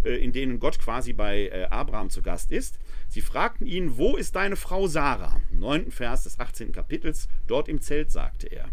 äh, 0.04 0.16
in 0.22 0.32
denen 0.32 0.60
Gott 0.60 0.78
quasi 0.78 1.12
bei 1.12 1.48
äh, 1.48 1.64
Abraham 1.70 2.10
zu 2.10 2.22
Gast 2.22 2.52
ist. 2.52 2.78
Sie 3.08 3.20
fragten 3.20 3.66
ihn, 3.66 3.96
wo 3.96 4.16
ist 4.16 4.36
deine 4.36 4.56
Frau 4.56 4.86
Sarah? 4.86 5.40
Im 5.50 5.60
9. 5.60 5.90
Vers 5.90 6.24
des 6.24 6.38
18. 6.38 6.72
Kapitels, 6.72 7.28
dort 7.46 7.68
im 7.68 7.80
Zelt, 7.80 8.10
sagte 8.10 8.46
er. 8.46 8.68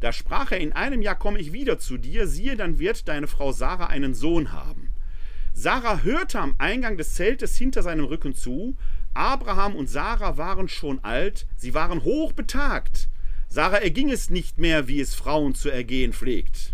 Da 0.00 0.12
sprach 0.12 0.52
er, 0.52 0.58
in 0.58 0.72
einem 0.72 1.02
Jahr 1.02 1.18
komme 1.18 1.38
ich 1.38 1.52
wieder 1.52 1.78
zu 1.78 1.98
dir, 1.98 2.26
siehe, 2.26 2.56
dann 2.56 2.78
wird 2.78 3.08
deine 3.08 3.26
Frau 3.26 3.52
Sarah 3.52 3.86
einen 3.86 4.14
Sohn 4.14 4.52
haben. 4.52 4.90
Sarah 5.52 6.02
hörte 6.02 6.40
am 6.40 6.54
Eingang 6.58 6.96
des 6.96 7.14
Zeltes 7.14 7.56
hinter 7.56 7.82
seinem 7.82 8.04
Rücken 8.04 8.34
zu. 8.34 8.76
Abraham 9.12 9.74
und 9.74 9.88
Sarah 9.90 10.36
waren 10.36 10.68
schon 10.68 11.02
alt, 11.02 11.46
sie 11.56 11.74
waren 11.74 12.04
hoch 12.04 12.32
betagt. 12.32 13.08
Sarah 13.48 13.78
erging 13.78 14.10
es 14.10 14.30
nicht 14.30 14.58
mehr, 14.58 14.86
wie 14.86 15.00
es 15.00 15.14
Frauen 15.14 15.54
zu 15.54 15.68
ergehen 15.68 16.12
pflegt. 16.12 16.69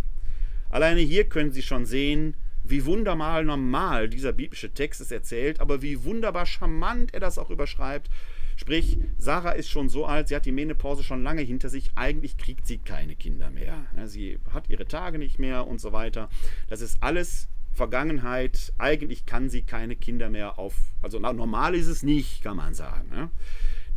Alleine 0.76 1.00
hier 1.00 1.24
können 1.24 1.52
Sie 1.52 1.62
schon 1.62 1.86
sehen, 1.86 2.34
wie 2.62 2.84
wunderbar 2.84 3.42
normal 3.42 4.10
dieser 4.10 4.34
biblische 4.34 4.74
Text 4.74 5.00
es 5.00 5.10
erzählt, 5.10 5.58
aber 5.58 5.80
wie 5.80 6.04
wunderbar 6.04 6.44
charmant 6.44 7.14
er 7.14 7.20
das 7.20 7.38
auch 7.38 7.48
überschreibt. 7.48 8.10
Sprich, 8.56 8.98
Sarah 9.16 9.52
ist 9.52 9.70
schon 9.70 9.88
so 9.88 10.04
alt, 10.04 10.28
sie 10.28 10.36
hat 10.36 10.44
die 10.44 10.52
Menopause 10.52 11.02
schon 11.02 11.22
lange 11.22 11.40
hinter 11.40 11.70
sich, 11.70 11.92
eigentlich 11.94 12.36
kriegt 12.36 12.66
sie 12.66 12.76
keine 12.76 13.16
Kinder 13.16 13.48
mehr. 13.48 13.86
Sie 14.04 14.38
hat 14.52 14.68
ihre 14.68 14.84
Tage 14.86 15.18
nicht 15.18 15.38
mehr 15.38 15.66
und 15.66 15.80
so 15.80 15.92
weiter. 15.92 16.28
Das 16.68 16.82
ist 16.82 17.02
alles 17.02 17.48
Vergangenheit. 17.72 18.74
Eigentlich 18.76 19.24
kann 19.24 19.48
sie 19.48 19.62
keine 19.62 19.96
Kinder 19.96 20.28
mehr 20.28 20.58
auf. 20.58 20.74
Also 21.00 21.18
normal 21.18 21.74
ist 21.74 21.86
es 21.86 22.02
nicht, 22.02 22.42
kann 22.42 22.58
man 22.58 22.74
sagen. 22.74 23.30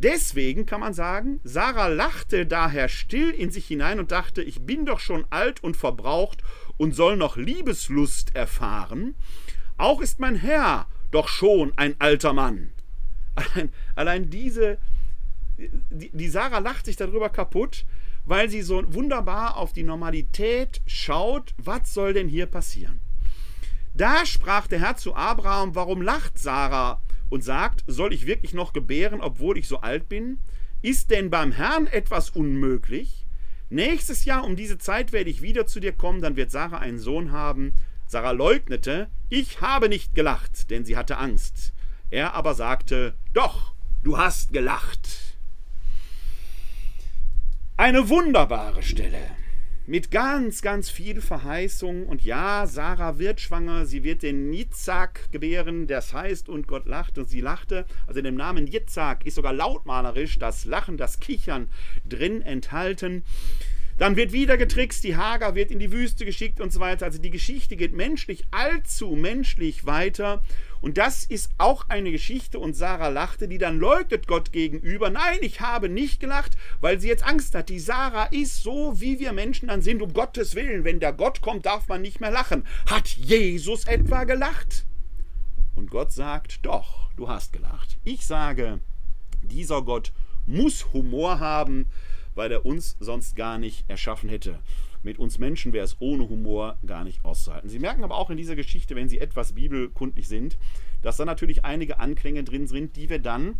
Deswegen 0.02 0.64
kann 0.64 0.80
man 0.80 0.94
sagen, 0.94 1.40
Sarah 1.44 1.88
lachte 1.88 2.46
daher 2.46 2.88
still 2.88 3.28
in 3.28 3.50
sich 3.50 3.66
hinein 3.66 4.00
und 4.00 4.12
dachte, 4.12 4.42
ich 4.42 4.62
bin 4.62 4.86
doch 4.86 4.98
schon 4.98 5.26
alt 5.28 5.62
und 5.62 5.76
verbraucht 5.76 6.42
und 6.80 6.94
soll 6.94 7.18
noch 7.18 7.36
Liebeslust 7.36 8.34
erfahren. 8.34 9.14
Auch 9.76 10.00
ist 10.00 10.18
mein 10.18 10.34
Herr 10.34 10.86
doch 11.10 11.28
schon 11.28 11.76
ein 11.76 11.94
alter 11.98 12.32
Mann. 12.32 12.72
Allein, 13.34 13.68
allein 13.94 14.30
diese, 14.30 14.78
die, 15.58 16.10
die 16.10 16.28
Sarah 16.28 16.58
lacht 16.58 16.86
sich 16.86 16.96
darüber 16.96 17.28
kaputt, 17.28 17.84
weil 18.24 18.48
sie 18.48 18.62
so 18.62 18.82
wunderbar 18.94 19.58
auf 19.58 19.74
die 19.74 19.82
Normalität 19.82 20.80
schaut, 20.86 21.54
was 21.58 21.92
soll 21.92 22.14
denn 22.14 22.28
hier 22.28 22.46
passieren? 22.46 22.98
Da 23.92 24.24
sprach 24.24 24.66
der 24.66 24.80
Herr 24.80 24.96
zu 24.96 25.14
Abraham, 25.14 25.74
warum 25.74 26.00
lacht 26.00 26.38
Sarah 26.38 27.02
und 27.28 27.44
sagt, 27.44 27.84
soll 27.88 28.14
ich 28.14 28.26
wirklich 28.26 28.54
noch 28.54 28.72
gebären, 28.72 29.20
obwohl 29.20 29.58
ich 29.58 29.68
so 29.68 29.80
alt 29.80 30.08
bin? 30.08 30.38
Ist 30.80 31.10
denn 31.10 31.28
beim 31.28 31.52
Herrn 31.52 31.86
etwas 31.86 32.30
unmöglich? 32.30 33.19
Nächstes 33.72 34.24
Jahr 34.24 34.42
um 34.44 34.56
diese 34.56 34.78
Zeit 34.78 35.12
werde 35.12 35.30
ich 35.30 35.42
wieder 35.42 35.64
zu 35.64 35.78
dir 35.78 35.92
kommen, 35.92 36.20
dann 36.20 36.34
wird 36.34 36.50
Sarah 36.50 36.78
einen 36.78 36.98
Sohn 36.98 37.30
haben. 37.30 37.72
Sarah 38.06 38.32
leugnete, 38.32 39.08
ich 39.28 39.60
habe 39.60 39.88
nicht 39.88 40.12
gelacht, 40.14 40.70
denn 40.70 40.84
sie 40.84 40.96
hatte 40.96 41.18
Angst. 41.18 41.72
Er 42.10 42.34
aber 42.34 42.54
sagte, 42.54 43.14
doch, 43.32 43.74
du 44.02 44.18
hast 44.18 44.52
gelacht. 44.52 45.36
Eine 47.76 48.08
wunderbare 48.08 48.82
Stelle 48.82 49.20
mit 49.90 50.12
ganz, 50.12 50.62
ganz 50.62 50.88
viel 50.88 51.20
Verheißung. 51.20 52.06
Und 52.06 52.22
ja, 52.22 52.64
Sarah 52.68 53.18
wird 53.18 53.40
schwanger, 53.40 53.86
sie 53.86 54.04
wird 54.04 54.22
den 54.22 54.52
Yitzhak 54.52 55.32
gebären, 55.32 55.88
das 55.88 56.14
heißt, 56.14 56.48
und 56.48 56.68
Gott 56.68 56.86
lacht 56.86 57.18
und 57.18 57.28
sie 57.28 57.40
lachte. 57.40 57.86
Also 58.06 58.20
in 58.20 58.24
dem 58.24 58.36
Namen 58.36 58.68
Yitzhak 58.68 59.26
ist 59.26 59.34
sogar 59.34 59.52
lautmalerisch 59.52 60.38
das 60.38 60.64
Lachen, 60.64 60.96
das 60.96 61.18
Kichern 61.18 61.68
drin 62.08 62.40
enthalten. 62.40 63.24
Dann 63.98 64.14
wird 64.14 64.32
wieder 64.32 64.56
getrickst, 64.56 65.02
die 65.02 65.16
Hager 65.16 65.56
wird 65.56 65.72
in 65.72 65.80
die 65.80 65.90
Wüste 65.90 66.24
geschickt 66.24 66.60
und 66.60 66.72
so 66.72 66.78
weiter. 66.78 67.06
Also 67.06 67.20
die 67.20 67.30
Geschichte 67.30 67.74
geht 67.76 67.92
menschlich, 67.92 68.44
allzu 68.52 69.16
menschlich 69.16 69.86
weiter. 69.86 70.40
Und 70.80 70.96
das 70.96 71.24
ist 71.24 71.50
auch 71.58 71.88
eine 71.88 72.10
Geschichte 72.10 72.58
und 72.58 72.74
Sarah 72.74 73.08
lachte, 73.08 73.48
die 73.48 73.58
dann 73.58 73.78
leugnet 73.78 74.26
Gott 74.26 74.50
gegenüber. 74.52 75.10
Nein, 75.10 75.38
ich 75.42 75.60
habe 75.60 75.88
nicht 75.88 76.20
gelacht, 76.20 76.56
weil 76.80 76.98
sie 76.98 77.08
jetzt 77.08 77.24
Angst 77.24 77.54
hat. 77.54 77.68
Die 77.68 77.78
Sarah 77.78 78.24
ist 78.24 78.62
so, 78.62 79.00
wie 79.00 79.18
wir 79.18 79.32
Menschen 79.32 79.68
dann 79.68 79.82
sind, 79.82 80.00
um 80.00 80.12
Gottes 80.12 80.54
Willen. 80.54 80.84
Wenn 80.84 81.00
der 81.00 81.12
Gott 81.12 81.42
kommt, 81.42 81.66
darf 81.66 81.88
man 81.88 82.02
nicht 82.02 82.20
mehr 82.20 82.30
lachen. 82.30 82.64
Hat 82.86 83.08
Jesus 83.08 83.84
etwa 83.84 84.24
gelacht? 84.24 84.86
Und 85.74 85.90
Gott 85.90 86.12
sagt, 86.12 86.64
doch, 86.64 87.10
du 87.16 87.28
hast 87.28 87.52
gelacht. 87.52 87.98
Ich 88.04 88.26
sage, 88.26 88.80
dieser 89.42 89.82
Gott 89.82 90.12
muss 90.46 90.92
Humor 90.92 91.40
haben, 91.40 91.86
weil 92.34 92.52
er 92.52 92.64
uns 92.64 92.96
sonst 93.00 93.36
gar 93.36 93.58
nicht 93.58 93.88
erschaffen 93.88 94.28
hätte. 94.28 94.60
Mit 95.02 95.18
uns 95.18 95.38
Menschen 95.38 95.72
wäre 95.72 95.84
es 95.84 95.96
ohne 96.00 96.28
Humor 96.28 96.78
gar 96.84 97.04
nicht 97.04 97.24
auszuhalten. 97.24 97.70
Sie 97.70 97.78
merken 97.78 98.04
aber 98.04 98.16
auch 98.16 98.30
in 98.30 98.36
dieser 98.36 98.56
Geschichte, 98.56 98.94
wenn 98.96 99.08
Sie 99.08 99.18
etwas 99.18 99.52
bibelkundlich 99.52 100.28
sind, 100.28 100.58
dass 101.02 101.16
da 101.16 101.24
natürlich 101.24 101.64
einige 101.64 102.00
Anklänge 102.00 102.44
drin 102.44 102.66
sind, 102.66 102.96
die 102.96 103.08
wir 103.08 103.18
dann 103.18 103.54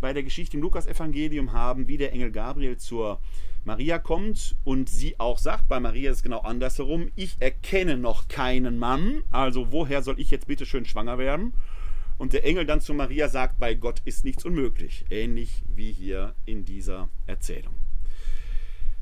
bei 0.00 0.12
der 0.12 0.22
Geschichte 0.22 0.56
im 0.56 0.62
Lukas-Evangelium 0.62 1.52
haben, 1.52 1.88
wie 1.88 1.96
der 1.98 2.12
Engel 2.12 2.30
Gabriel 2.30 2.76
zur 2.76 3.20
Maria 3.64 3.98
kommt 3.98 4.54
und 4.62 4.88
sie 4.88 5.18
auch 5.18 5.38
sagt, 5.38 5.68
bei 5.68 5.80
Maria 5.80 6.10
ist 6.10 6.18
es 6.18 6.22
genau 6.22 6.38
andersherum, 6.38 7.10
ich 7.16 7.36
erkenne 7.40 7.96
noch 7.96 8.28
keinen 8.28 8.78
Mann, 8.78 9.24
also 9.32 9.72
woher 9.72 10.02
soll 10.02 10.20
ich 10.20 10.30
jetzt 10.30 10.46
bitte 10.46 10.66
schön 10.66 10.84
schwanger 10.84 11.18
werden? 11.18 11.52
Und 12.16 12.32
der 12.32 12.44
Engel 12.44 12.64
dann 12.64 12.80
zu 12.80 12.94
Maria 12.94 13.28
sagt, 13.28 13.58
bei 13.58 13.74
Gott 13.74 14.00
ist 14.04 14.24
nichts 14.24 14.44
unmöglich, 14.44 15.04
ähnlich 15.10 15.62
wie 15.74 15.92
hier 15.92 16.34
in 16.44 16.64
dieser 16.64 17.08
Erzählung. 17.26 17.74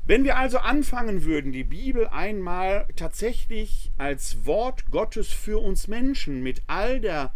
Wenn 0.07 0.23
wir 0.23 0.37
also 0.37 0.59
anfangen 0.59 1.23
würden, 1.23 1.51
die 1.51 1.63
Bibel 1.63 2.07
einmal 2.07 2.85
tatsächlich 2.95 3.91
als 3.97 4.45
Wort 4.45 4.91
Gottes 4.91 5.33
für 5.33 5.59
uns 5.59 5.87
Menschen 5.87 6.43
mit 6.43 6.61
all 6.67 7.01
der 7.01 7.33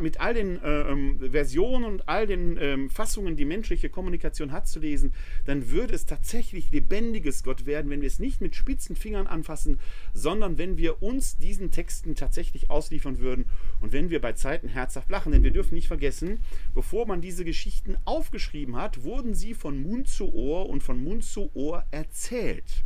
mit 0.00 0.20
all 0.20 0.34
den 0.34 0.62
äh, 0.62 0.80
ähm, 0.90 1.18
Versionen 1.30 1.84
und 1.84 2.08
all 2.08 2.26
den 2.26 2.58
ähm, 2.60 2.90
Fassungen, 2.90 3.36
die 3.36 3.44
menschliche 3.44 3.88
Kommunikation 3.88 4.52
hat, 4.52 4.66
zu 4.68 4.80
lesen, 4.80 5.12
dann 5.44 5.70
würde 5.70 5.94
es 5.94 6.06
tatsächlich 6.06 6.70
lebendiges 6.70 7.42
Gott 7.42 7.66
werden, 7.66 7.90
wenn 7.90 8.00
wir 8.00 8.06
es 8.06 8.18
nicht 8.18 8.40
mit 8.40 8.56
spitzen 8.56 8.96
Fingern 8.96 9.26
anfassen, 9.26 9.78
sondern 10.12 10.58
wenn 10.58 10.76
wir 10.76 11.02
uns 11.02 11.36
diesen 11.38 11.70
Texten 11.70 12.14
tatsächlich 12.14 12.70
ausliefern 12.70 13.18
würden 13.18 13.46
und 13.80 13.92
wenn 13.92 14.10
wir 14.10 14.20
bei 14.20 14.32
Zeiten 14.32 14.68
herzhaft 14.68 15.10
lachen. 15.10 15.32
Denn 15.32 15.44
wir 15.44 15.50
dürfen 15.52 15.74
nicht 15.74 15.88
vergessen, 15.88 16.40
bevor 16.74 17.06
man 17.06 17.20
diese 17.20 17.44
Geschichten 17.44 17.96
aufgeschrieben 18.04 18.76
hat, 18.76 19.02
wurden 19.04 19.34
sie 19.34 19.54
von 19.54 19.80
Mund 19.82 20.08
zu 20.08 20.32
Ohr 20.34 20.68
und 20.68 20.82
von 20.82 21.02
Mund 21.02 21.24
zu 21.24 21.50
Ohr 21.54 21.84
erzählt. 21.90 22.84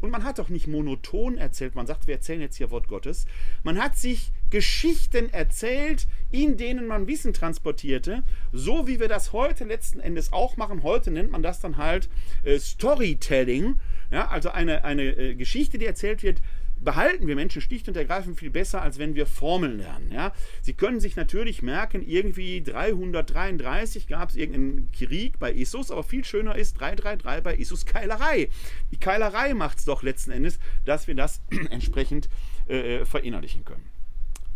Und 0.00 0.10
man 0.10 0.24
hat 0.24 0.38
doch 0.38 0.48
nicht 0.48 0.66
monoton 0.66 1.38
erzählt, 1.38 1.74
man 1.74 1.86
sagt, 1.86 2.06
wir 2.06 2.14
erzählen 2.14 2.40
jetzt 2.40 2.56
hier 2.56 2.70
Wort 2.70 2.88
Gottes. 2.88 3.26
Man 3.62 3.82
hat 3.82 3.96
sich 3.96 4.32
Geschichten 4.50 5.32
erzählt, 5.32 6.06
in 6.30 6.56
denen 6.56 6.86
man 6.86 7.06
Wissen 7.06 7.32
transportierte, 7.32 8.22
so 8.52 8.86
wie 8.86 9.00
wir 9.00 9.08
das 9.08 9.32
heute 9.32 9.64
letzten 9.64 10.00
Endes 10.00 10.32
auch 10.32 10.56
machen. 10.56 10.82
Heute 10.82 11.10
nennt 11.10 11.30
man 11.30 11.42
das 11.42 11.60
dann 11.60 11.76
halt 11.76 12.08
äh, 12.44 12.58
Storytelling, 12.58 13.76
ja, 14.10 14.28
also 14.28 14.50
eine, 14.50 14.84
eine 14.84 15.02
äh, 15.02 15.34
Geschichte, 15.34 15.78
die 15.78 15.86
erzählt 15.86 16.22
wird, 16.22 16.40
behalten 16.80 17.26
wir 17.26 17.34
Menschen 17.34 17.62
schlicht 17.62 17.88
und 17.88 17.96
ergreifend 17.96 18.38
viel 18.38 18.50
besser, 18.50 18.82
als 18.82 18.98
wenn 18.98 19.14
wir 19.14 19.26
Formeln 19.26 19.78
lernen. 19.78 20.10
Ja? 20.12 20.32
Sie 20.62 20.74
können 20.74 21.00
sich 21.00 21.16
natürlich 21.16 21.62
merken, 21.62 22.02
irgendwie 22.06 22.62
333 22.62 24.06
gab 24.06 24.30
es 24.30 24.36
irgendeinen 24.36 24.90
Krieg 24.92 25.38
bei 25.38 25.52
Issus, 25.52 25.90
aber 25.90 26.02
viel 26.02 26.24
schöner 26.24 26.56
ist 26.56 26.80
333 26.80 27.42
bei 27.42 27.54
Issus 27.54 27.86
Keilerei. 27.86 28.48
Die 28.92 28.98
Keilerei 28.98 29.54
macht 29.54 29.78
es 29.78 29.84
doch 29.84 30.02
letzten 30.02 30.30
Endes, 30.30 30.58
dass 30.84 31.06
wir 31.06 31.14
das 31.14 31.40
entsprechend 31.70 32.28
äh, 32.68 33.04
verinnerlichen 33.04 33.64
können. 33.64 33.85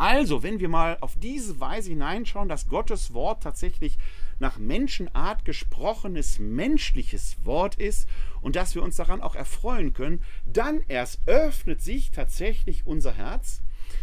Also, 0.00 0.42
wenn 0.42 0.60
wir 0.60 0.70
mal 0.70 0.96
auf 1.02 1.16
diese 1.18 1.60
Weise 1.60 1.90
hineinschauen, 1.90 2.48
dass 2.48 2.68
Gottes 2.68 3.12
Wort 3.12 3.42
tatsächlich 3.42 3.98
nach 4.38 4.56
Menschenart 4.56 5.44
gesprochenes 5.44 6.38
menschliches 6.38 7.36
Wort 7.44 7.74
ist 7.74 8.08
und 8.40 8.56
dass 8.56 8.74
wir 8.74 8.82
uns 8.82 8.96
daran 8.96 9.20
auch 9.20 9.34
erfreuen 9.34 9.92
können, 9.92 10.22
dann 10.46 10.80
erst 10.88 11.20
öffnet 11.28 11.82
sich 11.82 12.12
tatsächlich 12.12 12.86
unser 12.86 13.12
Herz. 13.12 13.60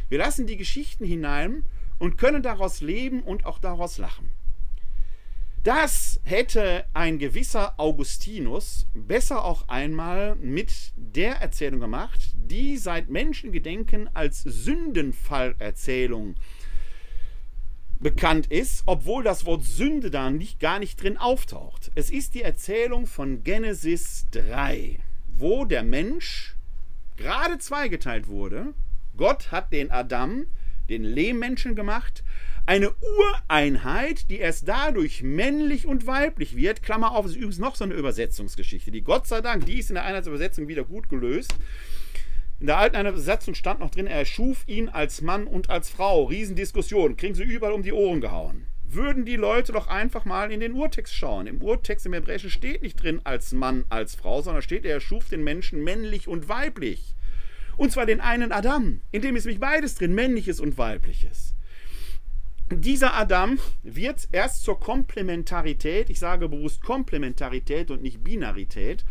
Wir 0.08 0.20
lassen 0.20 0.46
die 0.46 0.58
Geschichten 0.58 1.04
hinein 1.04 1.64
und 1.98 2.20
können 2.20 2.44
daraus 2.44 2.82
leben 2.82 3.24
und 3.24 3.48
auch 3.48 3.58
daraus 3.58 3.98
lachen. 3.98 4.30
Das 5.68 6.22
hätte 6.24 6.86
ein 6.94 7.20
gewisser 7.20 7.78
Augustinus 7.78 8.88
besser 8.94 9.44
auch 9.44 9.68
einmal 9.68 10.36
mit 10.38 10.94
der 10.96 11.42
Erzählung 11.42 11.82
gemacht, 11.82 12.32
die 12.36 12.78
seit 12.78 13.10
Menschengedenken 13.10 14.10
als 14.14 14.44
Sündenfallerzählung 14.44 16.36
bekannt 18.00 18.48
ist, 18.48 18.84
obwohl 18.86 19.26
das 19.26 19.46
Wort 19.46 19.66
Sünde 19.66 20.10
da 20.10 20.30
nicht, 20.30 20.62
gar 20.62 20.80
nicht 20.80 21.04
drin 21.04 21.18
auftaucht. 21.18 21.92
Es 21.96 22.12
ist 22.12 22.36
die 22.36 22.44
Erzählung 22.44 23.06
von 23.06 23.44
Genesis 23.44 24.26
3, 24.32 25.02
wo 25.36 25.66
der 25.66 25.84
Mensch 25.84 26.56
gerade 27.18 27.58
zweigeteilt 27.58 28.30
wurde. 28.30 28.74
Gott 29.18 29.52
hat 29.52 29.74
den 29.74 29.92
Adam, 29.92 30.46
den 30.88 31.04
Lehmmenschen 31.04 31.76
gemacht, 31.76 32.24
eine 32.68 32.92
Ureinheit, 32.92 34.30
die 34.30 34.40
erst 34.40 34.68
dadurch 34.68 35.24
männlich 35.24 35.88
und 35.88 36.06
weiblich 36.06 36.58
wird. 36.58 36.84
Klammer 36.84 37.14
auf, 37.14 37.26
ist 37.26 37.36
übrigens 37.36 37.60
noch 37.60 37.76
so 37.78 37.86
eine 37.86 37.94
Übersetzungsgeschichte, 37.94 38.92
die 38.92 39.04
Gott 39.04 39.26
sei 39.26 39.40
Dank, 39.40 39.66
die 39.66 39.80
ist 39.80 39.90
in 39.90 39.96
der 39.96 40.04
Einheitsübersetzung 40.04 40.68
wieder 40.68 40.84
gut 40.84 41.08
gelöst. 41.08 41.56
In 42.60 42.68
der 42.68 42.78
alten 42.78 43.00
Übersetzung 43.08 43.56
stand 43.56 43.80
noch 43.80 43.90
drin, 43.90 44.06
er 44.06 44.26
schuf 44.26 44.68
ihn 44.68 44.90
als 44.90 45.22
Mann 45.22 45.48
und 45.48 45.70
als 45.70 45.90
Frau. 45.90 46.26
Riesendiskussion, 46.26 47.16
kriegen 47.16 47.36
sie 47.36 47.44
überall 47.44 47.72
um 47.72 47.84
die 47.84 47.94
Ohren 47.94 48.20
gehauen. 48.20 48.66
Würden 48.84 49.24
die 49.24 49.38
Leute 49.38 49.72
doch 49.72 49.88
einfach 49.88 50.26
mal 50.26 50.52
in 50.52 50.60
den 50.60 50.74
Urtext 50.74 51.14
schauen. 51.14 51.48
Im 51.48 51.62
Urtext 51.62 52.06
im 52.06 52.14
Hebräischen 52.14 52.50
steht 52.50 52.82
nicht 52.82 53.02
drin 53.02 53.22
als 53.24 53.54
Mann, 53.54 53.86
als 53.88 54.16
Frau, 54.16 54.42
sondern 54.42 54.62
steht, 54.62 54.84
er 54.84 55.00
schuf 55.00 55.30
den 55.30 55.44
Menschen 55.44 55.86
männlich 55.86 56.28
und 56.28 56.50
weiblich. 56.50 57.16
Und 57.78 57.94
zwar 57.94 58.06
den 58.06 58.20
einen 58.20 58.52
Adam, 58.52 59.00
in 59.12 59.22
dem 59.22 59.38
ist 59.38 59.46
nämlich 59.46 59.62
beides 59.62 59.96
drin, 59.96 60.14
männliches 60.14 60.60
und 60.60 60.78
weibliches 60.78 61.54
dieser 62.70 63.14
Adam 63.14 63.60
wird 63.84 64.28
erst 64.32 64.64
zur 64.64 64.80
Komplementarität, 64.80 66.10
ich 66.10 66.20
sage 66.20 66.50
bewusst 66.50 66.82
Komplementarität 66.82 67.92
und 67.92 68.02
nicht 68.02 68.24
Binarität, 68.24 69.06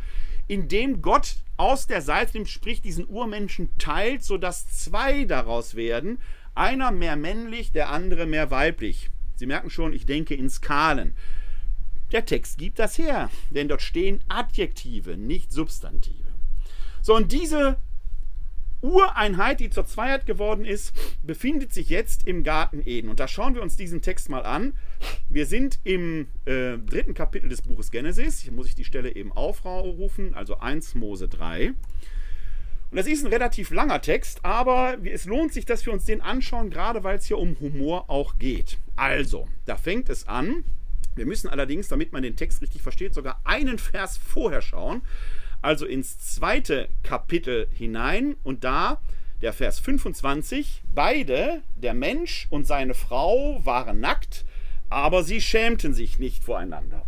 indem 0.46 1.00
Gott 1.00 1.36
aus 1.56 1.86
der 1.86 2.02
Seite 2.02 2.44
sprich 2.46 2.82
diesen 2.82 3.08
Urmenschen 3.08 3.70
teilt, 3.78 4.22
sodass 4.22 4.68
zwei 4.68 5.24
daraus 5.24 5.74
werden, 5.74 6.18
einer 6.54 6.90
mehr 6.90 7.16
männlich, 7.16 7.72
der 7.72 7.90
andere 7.90 8.26
mehr 8.26 8.50
weiblich. 8.50 9.10
Sie 9.36 9.46
merken 9.46 9.70
schon, 9.70 9.92
ich 9.92 10.06
denke 10.06 10.34
in 10.34 10.50
Skalen. 10.50 11.14
Der 12.12 12.24
Text 12.24 12.58
gibt 12.58 12.78
das 12.78 12.98
her, 12.98 13.30
denn 13.50 13.68
dort 13.68 13.82
stehen 13.82 14.20
Adjektive, 14.28 15.16
nicht 15.16 15.52
Substantive. 15.52 16.28
So, 17.02 17.14
und 17.14 17.32
diese 17.32 17.78
Ureinheit, 18.86 19.60
die 19.60 19.70
zur 19.70 19.86
Zweiheit 19.86 20.26
geworden 20.26 20.64
ist, 20.64 20.94
befindet 21.22 21.72
sich 21.72 21.88
jetzt 21.88 22.26
im 22.26 22.44
Garten 22.44 22.82
Eden. 22.84 23.08
Und 23.08 23.20
da 23.20 23.26
schauen 23.28 23.54
wir 23.54 23.62
uns 23.62 23.76
diesen 23.76 24.00
Text 24.00 24.28
mal 24.28 24.44
an. 24.44 24.74
Wir 25.28 25.46
sind 25.46 25.80
im 25.84 26.28
äh, 26.44 26.78
dritten 26.78 27.14
Kapitel 27.14 27.48
des 27.48 27.62
Buches 27.62 27.90
Genesis. 27.90 28.40
Hier 28.40 28.52
muss 28.52 28.68
ich 28.68 28.74
die 28.74 28.84
Stelle 28.84 29.14
eben 29.14 29.32
aufrufen, 29.32 30.34
also 30.34 30.58
1 30.58 30.94
Mose 30.94 31.28
3. 31.28 31.72
Und 32.90 32.96
das 32.96 33.08
ist 33.08 33.24
ein 33.24 33.32
relativ 33.32 33.70
langer 33.70 34.00
Text, 34.00 34.44
aber 34.44 34.96
es 35.04 35.24
lohnt 35.24 35.52
sich, 35.52 35.64
dass 35.64 35.84
wir 35.84 35.92
uns 35.92 36.04
den 36.04 36.20
anschauen, 36.20 36.70
gerade 36.70 37.02
weil 37.02 37.18
es 37.18 37.24
hier 37.26 37.38
um 37.38 37.58
Humor 37.58 38.08
auch 38.08 38.38
geht. 38.38 38.78
Also, 38.94 39.48
da 39.64 39.76
fängt 39.76 40.08
es 40.08 40.28
an. 40.28 40.64
Wir 41.16 41.26
müssen 41.26 41.48
allerdings, 41.48 41.88
damit 41.88 42.12
man 42.12 42.22
den 42.22 42.36
Text 42.36 42.62
richtig 42.62 42.82
versteht, 42.82 43.14
sogar 43.14 43.40
einen 43.44 43.78
Vers 43.78 44.18
vorher 44.18 44.62
schauen 44.62 45.02
also 45.62 45.86
ins 45.86 46.18
zweite 46.18 46.88
Kapitel 47.02 47.68
hinein 47.72 48.36
und 48.42 48.64
da 48.64 49.00
der 49.42 49.52
Vers 49.52 49.78
25, 49.80 50.82
beide, 50.94 51.62
der 51.76 51.94
Mensch 51.94 52.46
und 52.50 52.66
seine 52.66 52.94
Frau, 52.94 53.60
waren 53.64 54.00
nackt, 54.00 54.44
aber 54.88 55.22
sie 55.22 55.40
schämten 55.40 55.92
sich 55.92 56.18
nicht 56.18 56.42
voreinander. 56.42 57.04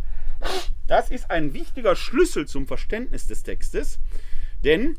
Das 0.87 1.09
ist 1.09 1.31
ein 1.31 1.53
wichtiger 1.53 1.95
Schlüssel 1.95 2.47
zum 2.47 2.67
Verständnis 2.67 3.27
des 3.27 3.43
Textes, 3.43 3.99
denn 4.63 4.97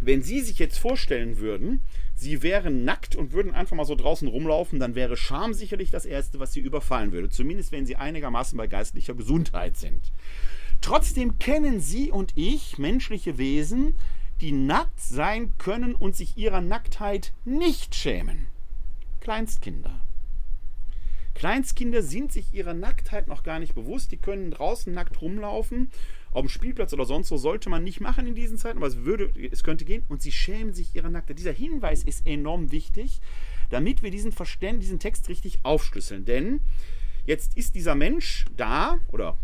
wenn 0.00 0.22
Sie 0.22 0.40
sich 0.40 0.58
jetzt 0.58 0.78
vorstellen 0.78 1.38
würden, 1.38 1.80
Sie 2.14 2.42
wären 2.42 2.84
nackt 2.84 3.16
und 3.16 3.32
würden 3.32 3.54
einfach 3.54 3.76
mal 3.76 3.84
so 3.84 3.94
draußen 3.94 4.28
rumlaufen, 4.28 4.78
dann 4.78 4.94
wäre 4.94 5.16
Scham 5.16 5.54
sicherlich 5.54 5.90
das 5.90 6.04
Erste, 6.04 6.38
was 6.40 6.52
Sie 6.52 6.60
überfallen 6.60 7.12
würde, 7.12 7.30
zumindest 7.30 7.72
wenn 7.72 7.86
Sie 7.86 7.96
einigermaßen 7.96 8.56
bei 8.56 8.66
geistlicher 8.66 9.14
Gesundheit 9.14 9.76
sind. 9.76 10.12
Trotzdem 10.84 11.38
kennen 11.38 11.80
Sie 11.80 12.10
und 12.10 12.34
ich 12.36 12.76
menschliche 12.76 13.38
Wesen, 13.38 13.94
die 14.42 14.52
nackt 14.52 15.00
sein 15.00 15.56
können 15.56 15.94
und 15.94 16.14
sich 16.14 16.36
ihrer 16.36 16.60
Nacktheit 16.60 17.32
nicht 17.46 17.94
schämen. 17.94 18.48
Kleinstkinder. 19.20 19.98
Kleinstkinder 21.34 22.02
sind 22.02 22.32
sich 22.32 22.52
ihrer 22.52 22.74
Nacktheit 22.74 23.28
noch 23.28 23.44
gar 23.44 23.60
nicht 23.60 23.74
bewusst. 23.74 24.12
Die 24.12 24.18
können 24.18 24.50
draußen 24.50 24.92
nackt 24.92 25.22
rumlaufen. 25.22 25.90
Auf 26.32 26.42
dem 26.42 26.50
Spielplatz 26.50 26.92
oder 26.92 27.06
sonst 27.06 27.30
wo 27.30 27.38
sollte 27.38 27.70
man 27.70 27.82
nicht 27.82 28.02
machen 28.02 28.26
in 28.26 28.34
diesen 28.34 28.58
Zeiten, 28.58 28.76
aber 28.76 28.88
es, 28.88 29.06
würde, 29.06 29.30
es 29.50 29.64
könnte 29.64 29.86
gehen. 29.86 30.04
Und 30.10 30.20
sie 30.20 30.32
schämen 30.32 30.74
sich 30.74 30.94
ihrer 30.94 31.08
Nacktheit. 31.08 31.38
Dieser 31.38 31.52
Hinweis 31.52 32.02
ist 32.02 32.26
enorm 32.26 32.72
wichtig, 32.72 33.22
damit 33.70 34.02
wir 34.02 34.10
diesen, 34.10 34.32
Verständ, 34.32 34.82
diesen 34.82 34.98
Text 34.98 35.30
richtig 35.30 35.60
aufschlüsseln. 35.62 36.26
Denn 36.26 36.60
jetzt 37.24 37.56
ist 37.56 37.74
dieser 37.74 37.94
Mensch 37.94 38.44
da, 38.54 39.00
oder 39.12 39.38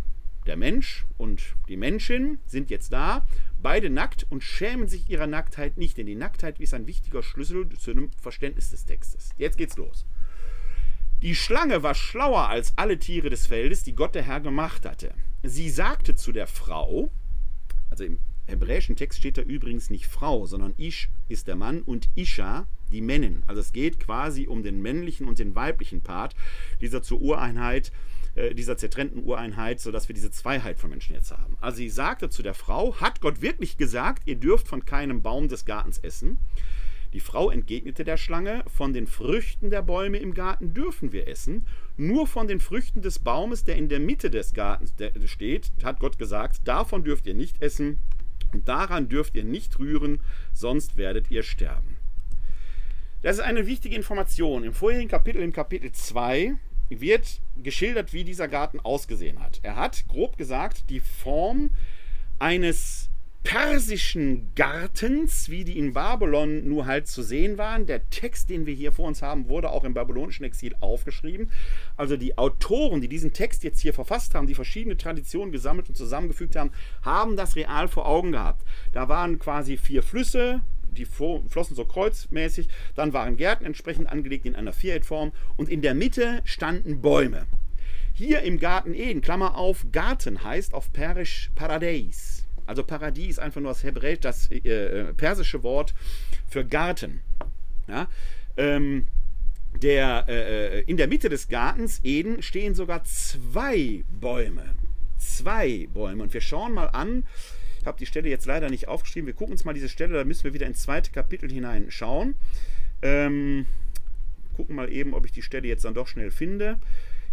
der 0.46 0.57
Mensch 0.57 1.07
und 1.18 1.42
die 1.68 1.76
Menschin 1.76 2.38
sind 2.46 2.70
jetzt 2.70 2.92
da, 2.92 3.26
beide 3.62 3.90
nackt 3.90 4.26
und 4.31 4.42
schämen 4.42 4.88
sich 4.88 5.09
ihrer 5.11 5.26
Nacktheit 5.26 5.76
nicht, 5.76 5.98
denn 5.98 6.07
die 6.07 6.14
Nacktheit 6.14 6.61
ist 6.61 6.74
ein 6.74 6.87
wichtiger 6.87 7.22
Schlüssel 7.22 7.68
zu 7.70 7.90
einem 7.90 8.11
Verständnis 8.12 8.70
des 8.70 8.85
Textes. 8.85 9.31
Jetzt 9.37 9.59
geht's 9.59 9.76
los. 9.76 10.07
Die 11.22 11.35
Schlange 11.35 11.83
war 11.83 11.94
schlauer 11.94 12.48
als 12.48 12.72
alle 12.76 12.98
Tiere 12.98 13.29
des 13.29 13.46
Feldes, 13.46 13.83
die 13.83 13.94
Gott 13.94 14.14
der 14.14 14.22
Herr 14.22 14.40
gemacht 14.40 14.87
hatte. 14.87 15.12
Sie 15.42 15.68
sagte 15.68 16.14
zu 16.14 16.33
der 16.33 16.46
Frau, 16.46 17.11
also 17.90 18.05
im 18.05 18.18
hebräischen 18.46 18.96
Text 18.96 19.18
steht 19.18 19.37
da 19.37 19.42
übrigens 19.42 19.90
nicht 19.90 20.07
Frau, 20.07 20.46
sondern 20.46 20.74
Ish 20.79 21.11
ist 21.29 21.46
der 21.46 21.57
Mann 21.57 21.83
und 21.83 22.09
Isha 22.14 22.66
die 22.90 23.00
Männin. 23.00 23.42
Also 23.46 23.61
es 23.61 23.72
geht 23.72 24.00
quasi 24.00 24.46
um 24.46 24.62
den 24.62 24.83
männlichen 24.83 25.29
und 25.29 25.38
den 25.38 25.55
weiblichen 25.55 26.00
Part 26.00 26.35
dieser 26.81 27.03
zur 27.03 27.20
Ureinheit 27.20 27.92
äh, 28.35 28.55
dieser 28.55 28.77
zertrennten 28.77 29.25
Ureinheit, 29.25 29.81
sodass 29.81 30.09
wir 30.09 30.14
diese 30.14 30.31
Zweiheit 30.31 30.79
von 30.79 30.90
Menschen 30.90 31.14
jetzt 31.14 31.33
haben. 31.33 31.57
Also 31.61 31.79
sie 31.79 31.90
sagte 31.90 32.31
zu 32.31 32.43
der 32.43 32.55
Frau, 32.55 32.95
hat 33.01 33.21
Gott 33.21 33.43
wirklich 33.43 33.77
gesagt, 33.77 34.23
ihr 34.27 34.37
dürft 34.37 34.69
von 34.69 34.85
keinem 34.85 35.23
Baum 35.23 35.49
des 35.49 35.64
Gartens 35.64 35.99
essen? 35.99 36.38
Die 37.12 37.21
Frau 37.21 37.51
entgegnete 37.51 38.05
der 38.05 38.16
Schlange, 38.16 38.62
von 38.69 38.93
den 38.93 39.09
Früchten 39.09 39.71
der 39.71 39.83
Bäume 39.83 40.19
im 40.19 40.33
Garten 40.33 40.75
dürfen 40.75 41.11
wir 41.11 41.27
essen, 41.27 41.66
nur 41.97 42.29
von 42.29 42.47
den 42.47 42.61
Früchten 42.61 43.03
des 43.03 43.19
Baumes, 43.19 43.64
der 43.64 43.77
in 43.77 43.88
der 43.88 43.99
Mitte 43.99 44.31
des 44.31 44.55
Gartens 44.55 44.95
steht, 45.25 45.73
hat 45.83 45.99
Gott 45.99 46.19
gesagt, 46.19 46.61
davon 46.69 47.03
dürft 47.03 47.27
ihr 47.27 47.35
nicht 47.35 47.61
essen 47.61 47.99
und 48.53 48.69
daran 48.69 49.09
dürft 49.09 49.35
ihr 49.35 49.45
nicht 49.45 49.79
rühren, 49.81 50.21
sonst 50.53 50.97
werdet 50.97 51.33
ihr 51.33 51.43
sterben. 51.43 51.97
Das 53.23 53.37
ist 53.37 53.43
eine 53.43 53.66
wichtige 53.66 53.97
Information. 53.97 54.64
Im 54.64 54.73
vorherigen 54.73 55.11
Kapitel, 55.11 55.43
im 55.43 55.53
Kapitel 55.53 55.93
2, 55.93 56.55
wird 56.90 57.40
geschildert, 57.62 58.12
wie 58.12 58.24
dieser 58.24 58.48
Garten 58.48 58.81
ausgesehen 58.81 59.40
hat. 59.40 59.61
Er 59.62 59.76
hat, 59.76 60.07
grob 60.09 60.37
gesagt, 60.37 60.90
die 60.90 61.00
Form 61.00 61.70
eines 62.38 63.11
persischen 63.42 64.53
Gartens, 64.55 65.48
wie 65.48 65.64
die 65.64 65.79
in 65.79 65.94
Babylon 65.94 66.68
nur 66.68 66.87
halt 66.87 67.07
zu 67.07 67.22
sehen 67.22 67.57
waren. 67.57 67.87
Der 67.87 68.09
Text, 68.11 68.50
den 68.50 68.66
wir 68.66 68.74
hier 68.74 68.92
vor 68.92 69.07
uns 69.07 69.22
haben, 69.22 69.48
wurde 69.48 69.70
auch 69.70 69.85
im 69.85 69.94
babylonischen 69.94 70.44
Exil 70.44 70.74
aufgeschrieben. 70.81 71.50
Also 71.96 72.16
die 72.16 72.37
Autoren, 72.37 73.00
die 73.00 73.09
diesen 73.09 73.33
Text 73.33 73.64
jetzt 73.64 73.81
hier 73.81 73.94
verfasst 73.94 74.35
haben, 74.35 74.46
die 74.46 74.55
verschiedene 74.55 74.96
Traditionen 74.96 75.53
gesammelt 75.53 75.88
und 75.88 75.94
zusammengefügt 75.94 76.55
haben, 76.55 76.72
haben 77.03 77.37
das 77.37 77.57
real 77.57 77.88
vor 77.88 78.07
Augen 78.07 78.33
gehabt. 78.33 78.62
Da 78.92 79.09
waren 79.09 79.38
quasi 79.38 79.79
vier 79.79 80.03
Flüsse, 80.03 80.61
die 80.92 81.05
flossen 81.05 81.76
so 81.76 81.85
kreuzmäßig. 81.85 82.68
Dann 82.94 83.12
waren 83.12 83.37
Gärten 83.37 83.64
entsprechend 83.64 84.09
angelegt 84.09 84.46
in 84.46 84.55
einer 84.55 84.72
Viereckform 84.72 85.33
und 85.57 85.68
in 85.68 85.83
der 85.83 85.94
Mitte 85.94 86.42
standen 86.44 87.00
Bäume. 87.00 87.46
Hier 88.12 88.42
im 88.42 88.59
Garten 88.59 88.94
Eden, 88.94 89.22
Klammer 89.22 89.57
auf, 89.57 89.87
Garten 89.92 90.44
heißt 90.44 90.74
auf 90.74 90.92
Perisch 90.92 91.50
Paradies. 91.55 92.44
Also 92.66 92.85
Paradies, 92.85 93.38
einfach 93.38 93.61
nur 93.61 93.70
das 93.70 93.83
Hebräisch, 93.83 94.20
das 94.20 94.50
äh, 94.50 94.59
äh, 94.59 95.12
persische 95.14 95.62
Wort 95.62 95.94
für 96.48 96.64
Garten. 96.64 97.20
Ja? 97.88 98.09
Ähm, 98.57 99.07
der, 99.83 100.26
äh, 100.29 100.81
äh, 100.81 100.85
in 100.87 100.96
der 100.96 101.09
Mitte 101.09 101.29
des 101.29 101.48
Gartens 101.48 102.00
Eden 102.05 102.42
stehen 102.42 102.74
sogar 102.74 103.05
zwei 103.05 104.05
Bäume. 104.20 104.74
Zwei 105.18 105.88
Bäume. 105.92 106.22
Und 106.22 106.35
wir 106.35 106.40
schauen 106.40 106.74
mal 106.74 106.88
an, 106.88 107.24
ich 107.81 107.87
habe 107.87 107.99
die 107.99 108.07
Stelle 108.07 108.29
jetzt 108.29 108.47
leider 108.47 108.69
nicht 108.69 108.88
aufgeschrieben, 108.88 109.27
wir 109.27 109.35
gucken 109.35 109.53
uns 109.53 109.64
mal 109.64 109.73
diese 109.73 109.88
Stelle, 109.88 110.14
da 110.14 110.25
müssen 110.25 110.45
wir 110.45 110.53
wieder 110.53 110.66
ins 110.66 110.83
zweite 110.83 111.11
Kapitel 111.11 111.51
hineinschauen. 111.51 112.37
Ähm, 113.03 113.66
gucken 114.55 114.77
mal 114.77 114.93
eben, 114.93 115.14
ob 115.14 115.25
ich 115.25 115.33
die 115.33 115.43
Stelle 115.43 115.66
jetzt 115.66 115.85
dann 115.87 115.95
doch 115.95 116.07
schnell 116.07 116.31
finde. 116.31 116.79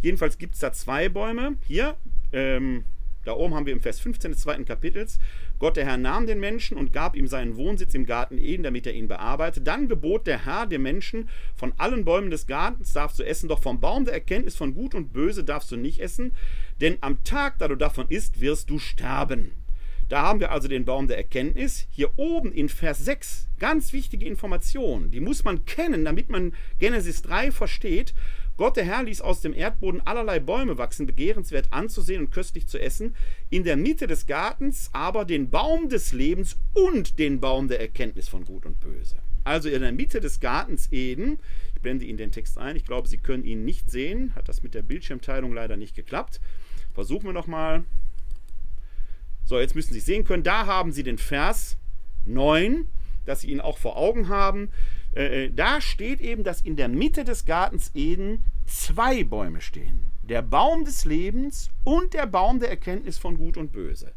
Jedenfalls 0.02 0.38
gibt 0.38 0.54
es 0.54 0.60
da 0.60 0.72
zwei 0.72 1.10
Bäume. 1.10 1.58
Hier, 1.68 1.98
ähm, 2.32 2.86
da 3.26 3.34
oben 3.34 3.56
haben 3.56 3.66
wir 3.66 3.74
im 3.74 3.82
Vers 3.82 4.00
15 4.00 4.32
des 4.32 4.40
zweiten 4.40 4.64
Kapitels, 4.64 5.20
Gott 5.60 5.76
der 5.76 5.86
Herr 5.86 5.98
nahm 5.98 6.28
den 6.28 6.40
Menschen 6.40 6.78
und 6.78 6.94
gab 6.94 7.14
ihm 7.14 7.28
seinen 7.28 7.58
Wohnsitz 7.58 7.94
im 7.94 8.06
Garten 8.06 8.38
Eden, 8.38 8.64
damit 8.64 8.88
er 8.88 8.94
ihn 8.94 9.10
bearbeitet. 9.10 9.68
Dann 9.68 9.90
gebot 9.90 10.28
der 10.28 10.46
Herr 10.46 10.66
dem 10.66 10.84
Menschen, 10.84 11.28
von 11.58 11.74
allen 11.78 12.06
Bäumen 12.06 12.30
des 12.30 12.48
Gartens 12.48 12.94
darfst 12.94 13.20
du 13.20 13.24
essen, 13.24 13.50
doch 13.50 13.62
vom 13.62 13.82
Baum 13.82 14.06
der 14.06 14.14
Erkenntnis 14.14 14.56
von 14.56 14.74
Gut 14.74 14.96
und 14.96 15.12
Böse 15.12 15.44
darfst 15.44 15.70
du 15.74 15.76
nicht 15.76 16.00
essen, 16.00 16.34
denn 16.80 17.00
am 17.02 17.22
Tag, 17.26 17.58
da 17.60 17.68
du 17.68 17.76
davon 17.76 18.08
isst, 18.08 18.40
wirst 18.40 18.70
du 18.70 18.80
sterben. 18.80 19.52
Da 20.10 20.22
haben 20.22 20.40
wir 20.40 20.52
also 20.52 20.68
den 20.68 20.86
Baum 20.86 21.08
der 21.08 21.18
Erkenntnis. 21.18 21.86
Hier 21.90 22.18
oben 22.18 22.54
in 22.54 22.70
Vers 22.70 23.04
6 23.04 23.48
ganz 23.60 23.92
wichtige 23.92 24.26
Informationen. 24.26 25.12
Die 25.12 25.20
muss 25.20 25.44
man 25.44 25.66
kennen, 25.66 26.06
damit 26.06 26.30
man 26.30 26.54
Genesis 26.80 27.22
3 27.24 27.52
versteht. 27.52 28.14
Gott 28.56 28.78
der 28.78 28.86
Herr 28.86 29.04
ließ 29.04 29.22
aus 29.22 29.42
dem 29.42 29.54
Erdboden 29.54 30.02
allerlei 30.06 30.40
Bäume 30.40 30.78
wachsen, 30.78 31.06
begehrenswert 31.06 31.68
anzusehen 31.72 32.22
und 32.22 32.32
köstlich 32.32 32.68
zu 32.68 32.80
essen, 32.80 33.16
in 33.50 33.64
der 33.64 33.78
Mitte 33.78 34.08
des 34.08 34.26
Gartens 34.26 34.90
aber 34.94 35.26
den 35.26 35.50
Baum 35.50 35.90
des 35.90 36.12
Lebens 36.14 36.58
und 36.74 37.20
den 37.20 37.40
Baum 37.40 37.68
der 37.68 37.80
Erkenntnis 37.80 38.30
von 38.30 38.46
Gut 38.46 38.66
und 38.66 38.80
Böse. 38.80 39.18
Also 39.44 39.70
in 39.70 39.82
der 39.82 39.92
Mitte 39.92 40.22
des 40.22 40.40
Gartens 40.40 40.92
Eden, 40.92 41.40
ich 41.76 41.82
blende 41.82 42.06
Ihnen 42.06 42.18
den 42.18 42.32
Text 42.32 42.58
ein, 42.58 42.76
ich 42.76 42.86
glaube, 42.86 43.08
Sie 43.08 43.18
können 43.18 43.46
ihn 43.46 43.64
nicht 43.64 43.92
sehen, 43.92 44.34
hat 44.36 44.50
das 44.50 44.64
mit 44.64 44.74
der 44.74 44.82
Bildschirmteilung 44.82 45.54
leider 45.54 45.78
nicht 45.78 45.96
geklappt. 45.96 46.42
Versuchen 46.94 47.26
wir 47.26 47.34
nochmal. 47.34 47.84
So, 49.48 49.62
jetzt 49.62 49.76
müssen 49.76 49.94
Sie 49.94 50.02
sehen 50.02 50.26
können, 50.26 50.44
da 50.44 50.66
haben 50.66 50.92
Sie 50.92 51.04
den 51.04 51.18
Vers 51.18 51.78
9, 52.26 52.86
dass 53.26 53.42
Sie 53.42 53.50
ihn 53.50 53.62
auch 53.62 53.78
vor 53.78 53.96
Augen 53.96 54.28
haben. 54.28 54.72
Äh, 55.16 55.46
äh, 55.46 55.52
da 55.56 55.80
steht 55.80 56.20
eben, 56.20 56.44
dass 56.44 56.60
in 56.60 56.76
der 56.76 56.90
Mitte 56.90 57.24
des 57.24 57.46
Gartens 57.46 57.92
Eden 57.96 58.44
zwei 58.66 59.24
Bäume 59.24 59.62
stehen. 59.62 60.08
Der 60.22 60.42
Baum 60.42 60.84
des 60.84 61.06
Lebens 61.06 61.70
und 61.86 62.14
der 62.14 62.28
Baum 62.28 62.60
der 62.60 62.70
Erkenntnis 62.70 63.18
von 63.18 63.38
Gut 63.38 63.56
und 63.56 63.72
Böse. 63.72 64.12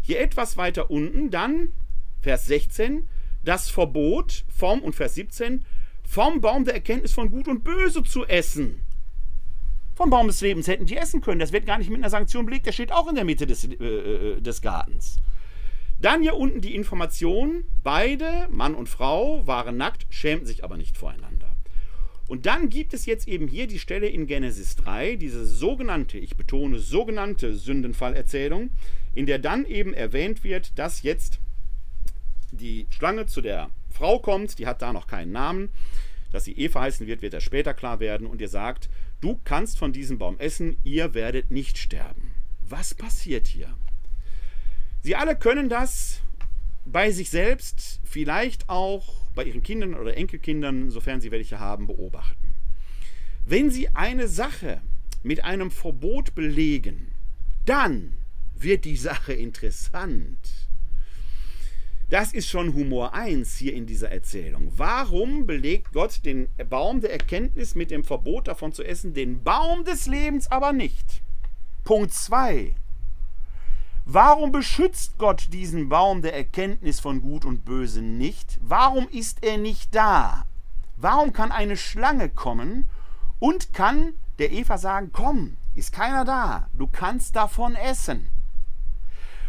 Hier 0.00 0.20
etwas 0.20 0.56
weiter 0.56 0.92
unten 0.92 1.32
dann, 1.32 1.72
Vers 2.20 2.46
16, 2.46 3.08
das 3.44 3.68
Verbot 3.68 4.44
vom, 4.48 4.80
und 4.82 4.94
Vers 4.94 5.16
17, 5.16 5.64
vom 6.04 6.40
Baum 6.40 6.64
der 6.64 6.74
Erkenntnis 6.74 7.12
von 7.12 7.32
Gut 7.32 7.48
und 7.48 7.64
Böse 7.64 8.04
zu 8.04 8.24
essen. 8.26 8.84
Vom 9.98 10.10
Baum 10.10 10.28
des 10.28 10.40
Lebens 10.42 10.68
hätten 10.68 10.86
die 10.86 10.96
essen 10.96 11.20
können. 11.20 11.40
Das 11.40 11.50
wird 11.50 11.66
gar 11.66 11.76
nicht 11.76 11.90
mit 11.90 11.98
einer 11.98 12.08
Sanktion 12.08 12.46
belegt. 12.46 12.66
Der 12.66 12.72
steht 12.72 12.92
auch 12.92 13.08
in 13.08 13.16
der 13.16 13.24
Mitte 13.24 13.48
des, 13.48 13.64
äh, 13.64 13.74
äh 13.74 14.40
des 14.40 14.62
Gartens. 14.62 15.16
Dann 16.00 16.22
hier 16.22 16.36
unten 16.36 16.60
die 16.60 16.76
Information, 16.76 17.64
beide, 17.82 18.46
Mann 18.52 18.76
und 18.76 18.88
Frau, 18.88 19.44
waren 19.48 19.76
nackt, 19.76 20.06
schämten 20.08 20.46
sich 20.46 20.62
aber 20.62 20.76
nicht 20.76 20.96
voreinander. 20.96 21.52
Und 22.28 22.46
dann 22.46 22.68
gibt 22.68 22.94
es 22.94 23.06
jetzt 23.06 23.26
eben 23.26 23.48
hier 23.48 23.66
die 23.66 23.80
Stelle 23.80 24.06
in 24.06 24.28
Genesis 24.28 24.76
3, 24.76 25.16
diese 25.16 25.44
sogenannte, 25.44 26.16
ich 26.16 26.36
betone 26.36 26.78
sogenannte 26.78 27.56
Sündenfallerzählung, 27.56 28.70
in 29.16 29.26
der 29.26 29.40
dann 29.40 29.64
eben 29.64 29.94
erwähnt 29.94 30.44
wird, 30.44 30.78
dass 30.78 31.02
jetzt 31.02 31.40
die 32.52 32.86
Schlange 32.90 33.26
zu 33.26 33.40
der 33.40 33.70
Frau 33.90 34.20
kommt, 34.20 34.60
die 34.60 34.68
hat 34.68 34.80
da 34.80 34.92
noch 34.92 35.08
keinen 35.08 35.32
Namen, 35.32 35.70
dass 36.30 36.44
sie 36.44 36.52
Eva 36.52 36.82
heißen 36.82 37.08
wird, 37.08 37.20
wird 37.20 37.34
er 37.34 37.40
später 37.40 37.74
klar 37.74 37.98
werden 37.98 38.28
und 38.28 38.40
ihr 38.40 38.48
sagt, 38.48 38.88
du 39.20 39.40
kannst 39.44 39.78
von 39.78 39.92
diesem 39.92 40.18
Baum 40.18 40.38
essen, 40.38 40.76
ihr 40.84 41.14
werdet 41.14 41.50
nicht 41.50 41.78
sterben. 41.78 42.32
Was 42.60 42.94
passiert 42.94 43.46
hier? 43.46 43.74
Sie 45.02 45.16
alle 45.16 45.36
können 45.36 45.68
das 45.68 46.20
bei 46.84 47.10
sich 47.10 47.30
selbst, 47.30 48.00
vielleicht 48.04 48.68
auch 48.68 49.26
bei 49.34 49.44
ihren 49.44 49.62
Kindern 49.62 49.94
oder 49.94 50.16
Enkelkindern, 50.16 50.90
sofern 50.90 51.20
sie 51.20 51.30
welche 51.30 51.60
haben, 51.60 51.86
beobachten. 51.86 52.54
Wenn 53.44 53.70
sie 53.70 53.88
eine 53.94 54.28
Sache 54.28 54.80
mit 55.22 55.44
einem 55.44 55.70
Verbot 55.70 56.34
belegen, 56.34 57.12
dann 57.64 58.14
wird 58.54 58.84
die 58.84 58.96
Sache 58.96 59.32
interessant. 59.32 60.67
Das 62.10 62.32
ist 62.32 62.48
schon 62.48 62.72
Humor 62.72 63.12
1 63.12 63.56
hier 63.56 63.74
in 63.74 63.84
dieser 63.84 64.10
Erzählung. 64.10 64.72
Warum 64.74 65.46
belegt 65.46 65.92
Gott 65.92 66.24
den 66.24 66.48
Baum 66.70 67.02
der 67.02 67.12
Erkenntnis 67.12 67.74
mit 67.74 67.90
dem 67.90 68.02
Verbot 68.02 68.48
davon 68.48 68.72
zu 68.72 68.82
essen, 68.82 69.12
den 69.12 69.42
Baum 69.42 69.84
des 69.84 70.06
Lebens 70.06 70.50
aber 70.50 70.72
nicht? 70.72 71.22
Punkt 71.84 72.14
2. 72.14 72.74
Warum 74.06 74.52
beschützt 74.52 75.18
Gott 75.18 75.48
diesen 75.52 75.90
Baum 75.90 76.22
der 76.22 76.34
Erkenntnis 76.34 76.98
von 76.98 77.20
Gut 77.20 77.44
und 77.44 77.66
Böse 77.66 78.00
nicht? 78.00 78.58
Warum 78.62 79.06
ist 79.10 79.44
er 79.44 79.58
nicht 79.58 79.94
da? 79.94 80.46
Warum 80.96 81.34
kann 81.34 81.52
eine 81.52 81.76
Schlange 81.76 82.30
kommen 82.30 82.88
und 83.38 83.74
kann 83.74 84.14
der 84.38 84.50
Eva 84.50 84.78
sagen, 84.78 85.10
komm, 85.12 85.58
ist 85.74 85.92
keiner 85.92 86.24
da, 86.24 86.70
du 86.72 86.86
kannst 86.86 87.36
davon 87.36 87.74
essen? 87.74 88.28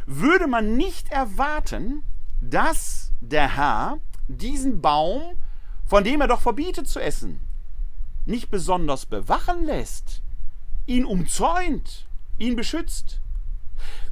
Würde 0.06 0.48
man 0.48 0.76
nicht 0.76 1.10
erwarten, 1.10 2.04
dass 2.42 3.12
der 3.22 3.56
Herr 3.56 4.00
diesen 4.28 4.82
Baum, 4.82 5.22
von 5.86 6.04
dem 6.04 6.22
er 6.22 6.28
doch 6.28 6.42
verbietet 6.42 6.88
zu 6.88 7.00
essen, 7.00 7.40
nicht 8.26 8.50
besonders 8.50 9.06
bewachen 9.06 9.66
lässt, 9.66 10.22
ihn 10.86 11.06
umzäunt, 11.06 12.08
ihn 12.38 12.56
beschützt? 12.56 13.22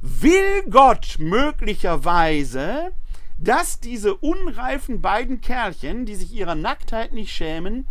Will 0.00 0.62
Gott 0.70 1.16
möglicherweise, 1.18 2.92
dass 3.38 3.80
diese 3.80 4.16
unreifen 4.16 5.00
beiden 5.00 5.40
Kerlchen, 5.40 6.06
die 6.06 6.14
sich 6.14 6.32
ihrer 6.32 6.54
Nacktheit 6.54 7.12
nicht 7.12 7.32
schämen, 7.32 7.86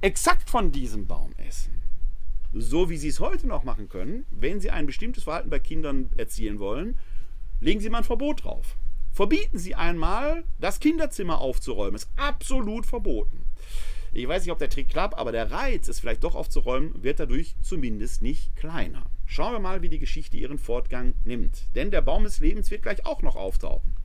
exakt 0.00 0.50
von 0.50 0.72
diesem 0.72 1.06
Baum 1.06 1.32
essen? 1.36 1.82
So 2.52 2.90
wie 2.90 2.96
sie 2.96 3.08
es 3.08 3.20
heute 3.20 3.46
noch 3.46 3.64
machen 3.64 3.88
können, 3.88 4.26
wenn 4.30 4.60
sie 4.60 4.70
ein 4.70 4.86
bestimmtes 4.86 5.24
Verhalten 5.24 5.50
bei 5.50 5.58
Kindern 5.58 6.10
erzielen 6.16 6.58
wollen, 6.58 6.98
legen 7.60 7.80
sie 7.80 7.88
mal 7.88 7.98
ein 7.98 8.04
Verbot 8.04 8.44
drauf. 8.44 8.76
Verbieten 9.12 9.58
Sie 9.58 9.74
einmal, 9.74 10.44
das 10.58 10.80
Kinderzimmer 10.80 11.40
aufzuräumen. 11.40 11.96
Ist 11.96 12.08
absolut 12.16 12.86
verboten. 12.86 13.44
Ich 14.14 14.26
weiß 14.26 14.42
nicht, 14.42 14.52
ob 14.52 14.58
der 14.58 14.70
Trick 14.70 14.88
klappt, 14.88 15.16
aber 15.16 15.32
der 15.32 15.50
Reiz, 15.50 15.88
es 15.88 16.00
vielleicht 16.00 16.24
doch 16.24 16.34
aufzuräumen, 16.34 17.02
wird 17.02 17.20
dadurch 17.20 17.54
zumindest 17.62 18.22
nicht 18.22 18.56
kleiner. 18.56 19.06
Schauen 19.26 19.52
wir 19.52 19.60
mal, 19.60 19.80
wie 19.82 19.88
die 19.88 19.98
Geschichte 19.98 20.36
ihren 20.36 20.58
Fortgang 20.58 21.14
nimmt. 21.24 21.74
Denn 21.74 21.90
der 21.90 22.02
Baum 22.02 22.24
des 22.24 22.40
Lebens 22.40 22.70
wird 22.70 22.82
gleich 22.82 23.06
auch 23.06 23.22
noch 23.22 23.36
auftauchen. 23.36 23.96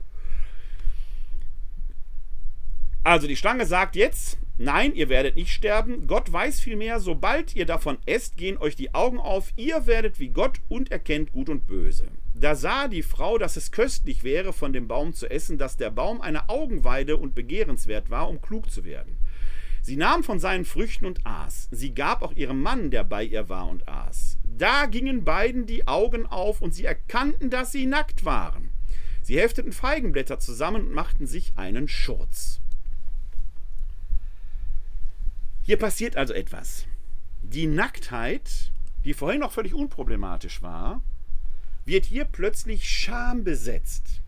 Also 3.04 3.26
die 3.26 3.36
Schlange 3.36 3.64
sagt 3.64 3.96
jetzt, 3.96 4.38
nein, 4.58 4.94
ihr 4.94 5.08
werdet 5.08 5.36
nicht 5.36 5.52
sterben. 5.52 6.06
Gott 6.06 6.30
weiß 6.30 6.60
vielmehr, 6.60 7.00
sobald 7.00 7.56
ihr 7.56 7.64
davon 7.64 7.96
esst, 8.04 8.36
gehen 8.36 8.58
euch 8.58 8.76
die 8.76 8.94
Augen 8.94 9.18
auf. 9.18 9.52
Ihr 9.56 9.86
werdet 9.86 10.18
wie 10.18 10.28
Gott 10.28 10.60
und 10.68 10.90
erkennt 10.90 11.32
Gut 11.32 11.48
und 11.48 11.66
Böse. 11.66 12.08
Da 12.40 12.54
sah 12.54 12.86
die 12.86 13.02
Frau, 13.02 13.36
dass 13.36 13.56
es 13.56 13.72
köstlich 13.72 14.22
wäre, 14.22 14.52
von 14.52 14.72
dem 14.72 14.86
Baum 14.86 15.12
zu 15.12 15.28
essen, 15.28 15.58
dass 15.58 15.76
der 15.76 15.90
Baum 15.90 16.20
eine 16.20 16.48
Augenweide 16.48 17.16
und 17.16 17.34
begehrenswert 17.34 18.10
war, 18.10 18.28
um 18.28 18.40
klug 18.40 18.70
zu 18.70 18.84
werden. 18.84 19.16
Sie 19.82 19.96
nahm 19.96 20.22
von 20.22 20.38
seinen 20.38 20.64
Früchten 20.64 21.04
und 21.04 21.26
aß. 21.26 21.68
Sie 21.72 21.94
gab 21.94 22.22
auch 22.22 22.32
ihrem 22.32 22.62
Mann, 22.62 22.92
der 22.92 23.02
bei 23.02 23.24
ihr 23.24 23.48
war, 23.48 23.68
und 23.68 23.88
aß. 23.88 24.38
Da 24.44 24.86
gingen 24.86 25.24
beiden 25.24 25.66
die 25.66 25.88
Augen 25.88 26.26
auf 26.26 26.60
und 26.60 26.72
sie 26.72 26.84
erkannten, 26.84 27.50
dass 27.50 27.72
sie 27.72 27.86
nackt 27.86 28.24
waren. 28.24 28.70
Sie 29.22 29.40
hefteten 29.40 29.72
Feigenblätter 29.72 30.38
zusammen 30.38 30.86
und 30.86 30.92
machten 30.92 31.26
sich 31.26 31.54
einen 31.56 31.88
Schurz. 31.88 32.60
Hier 35.62 35.76
passiert 35.76 36.16
also 36.16 36.34
etwas. 36.34 36.86
Die 37.42 37.66
Nacktheit, 37.66 38.70
die 39.04 39.12
vorhin 39.12 39.40
noch 39.40 39.52
völlig 39.52 39.74
unproblematisch 39.74 40.62
war, 40.62 41.02
wird 41.88 42.04
hier 42.04 42.24
plötzlich 42.24 42.88
schambesetzt. 42.88 44.20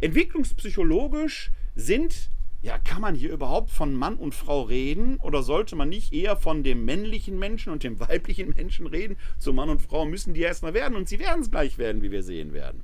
Entwicklungspsychologisch 0.00 1.50
sind 1.74 2.30
ja, 2.60 2.76
kann 2.76 3.00
man 3.00 3.14
hier 3.14 3.30
überhaupt 3.30 3.70
von 3.70 3.94
Mann 3.94 4.16
und 4.16 4.34
Frau 4.34 4.62
reden 4.62 5.18
oder 5.18 5.44
sollte 5.44 5.76
man 5.76 5.88
nicht 5.88 6.12
eher 6.12 6.36
von 6.36 6.64
dem 6.64 6.84
männlichen 6.84 7.38
Menschen 7.38 7.72
und 7.72 7.84
dem 7.84 8.00
weiblichen 8.08 8.50
Menschen 8.50 8.86
reden? 8.86 9.16
Zu 9.38 9.52
Mann 9.52 9.70
und 9.70 9.80
Frau 9.80 10.04
müssen 10.04 10.34
die 10.34 10.40
erstmal 10.40 10.74
werden 10.74 10.96
und 10.96 11.08
sie 11.08 11.20
werden 11.20 11.42
es 11.42 11.50
gleich 11.50 11.78
werden, 11.78 12.02
wie 12.02 12.10
wir 12.10 12.22
sehen 12.22 12.52
werden. 12.52 12.82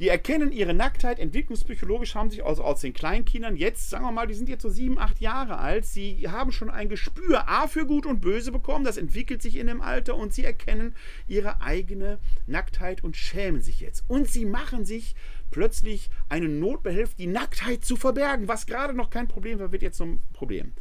Die 0.00 0.08
erkennen 0.08 0.50
ihre 0.50 0.72
Nacktheit, 0.72 1.18
entwicklungspsychologisch 1.18 2.14
haben 2.14 2.30
sich 2.30 2.42
also 2.42 2.64
aus 2.64 2.80
den 2.80 2.94
Kleinkindern 2.94 3.54
jetzt, 3.54 3.90
sagen 3.90 4.06
wir 4.06 4.12
mal, 4.12 4.26
die 4.26 4.32
sind 4.32 4.48
jetzt 4.48 4.62
so 4.62 4.70
sieben, 4.70 4.98
acht 4.98 5.20
Jahre 5.20 5.58
alt, 5.58 5.84
sie 5.84 6.26
haben 6.26 6.52
schon 6.52 6.70
ein 6.70 6.88
Gespür 6.88 7.46
A 7.50 7.66
für 7.66 7.84
Gut 7.84 8.06
und 8.06 8.22
Böse 8.22 8.50
bekommen, 8.50 8.86
das 8.86 8.96
entwickelt 8.96 9.42
sich 9.42 9.56
in 9.56 9.66
dem 9.66 9.82
Alter 9.82 10.16
und 10.16 10.32
sie 10.32 10.42
erkennen 10.42 10.94
ihre 11.28 11.60
eigene 11.60 12.18
Nacktheit 12.46 13.04
und 13.04 13.14
schämen 13.14 13.60
sich 13.60 13.80
jetzt. 13.80 14.02
Und 14.08 14.26
sie 14.26 14.46
machen 14.46 14.86
sich 14.86 15.14
plötzlich 15.50 16.08
eine 16.30 16.48
Notbehelf, 16.48 17.14
die 17.14 17.26
Nacktheit 17.26 17.84
zu 17.84 17.96
verbergen, 17.96 18.48
was 18.48 18.64
gerade 18.64 18.94
noch 18.94 19.10
kein 19.10 19.28
Problem 19.28 19.58
war, 19.58 19.70
wird 19.70 19.82
jetzt 19.82 19.98
zum 19.98 20.22
Problem. 20.32 20.72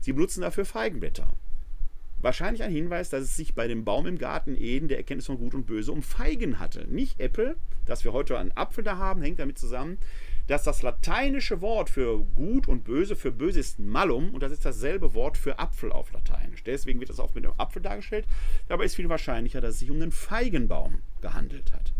Sie 0.00 0.12
benutzen 0.12 0.40
dafür 0.40 0.64
Feigenblätter. 0.64 1.32
Wahrscheinlich 2.24 2.62
ein 2.62 2.72
Hinweis, 2.72 3.10
dass 3.10 3.24
es 3.24 3.36
sich 3.36 3.54
bei 3.54 3.68
dem 3.68 3.84
Baum 3.84 4.06
im 4.06 4.16
Garten 4.16 4.56
Eden, 4.56 4.88
der 4.88 4.96
Erkenntnis 4.96 5.26
von 5.26 5.36
Gut 5.36 5.52
und 5.52 5.66
Böse, 5.66 5.92
um 5.92 6.02
Feigen 6.02 6.58
hatte. 6.58 6.86
Nicht 6.88 7.20
Äpfel, 7.20 7.56
dass 7.84 8.02
wir 8.02 8.14
heute 8.14 8.38
einen 8.38 8.50
Apfel 8.52 8.82
da 8.82 8.96
haben, 8.96 9.20
hängt 9.20 9.40
damit 9.40 9.58
zusammen, 9.58 9.98
dass 10.46 10.62
das 10.62 10.80
lateinische 10.80 11.60
Wort 11.60 11.90
für 11.90 12.20
gut 12.34 12.66
und 12.66 12.82
böse, 12.82 13.14
für 13.14 13.30
böse 13.30 13.60
ist 13.60 13.78
Malum 13.78 14.32
und 14.32 14.42
das 14.42 14.52
ist 14.52 14.64
dasselbe 14.64 15.12
Wort 15.12 15.36
für 15.36 15.58
Apfel 15.58 15.92
auf 15.92 16.12
Lateinisch. 16.12 16.64
Deswegen 16.64 16.98
wird 16.98 17.10
das 17.10 17.20
oft 17.20 17.34
mit 17.34 17.44
dem 17.44 17.52
Apfel 17.58 17.82
dargestellt. 17.82 18.26
Dabei 18.68 18.86
ist 18.86 18.96
viel 18.96 19.10
wahrscheinlicher, 19.10 19.60
dass 19.60 19.74
es 19.74 19.80
sich 19.80 19.90
um 19.90 20.00
einen 20.00 20.10
Feigenbaum 20.10 21.02
gehandelt 21.20 21.74
hat. 21.74 21.92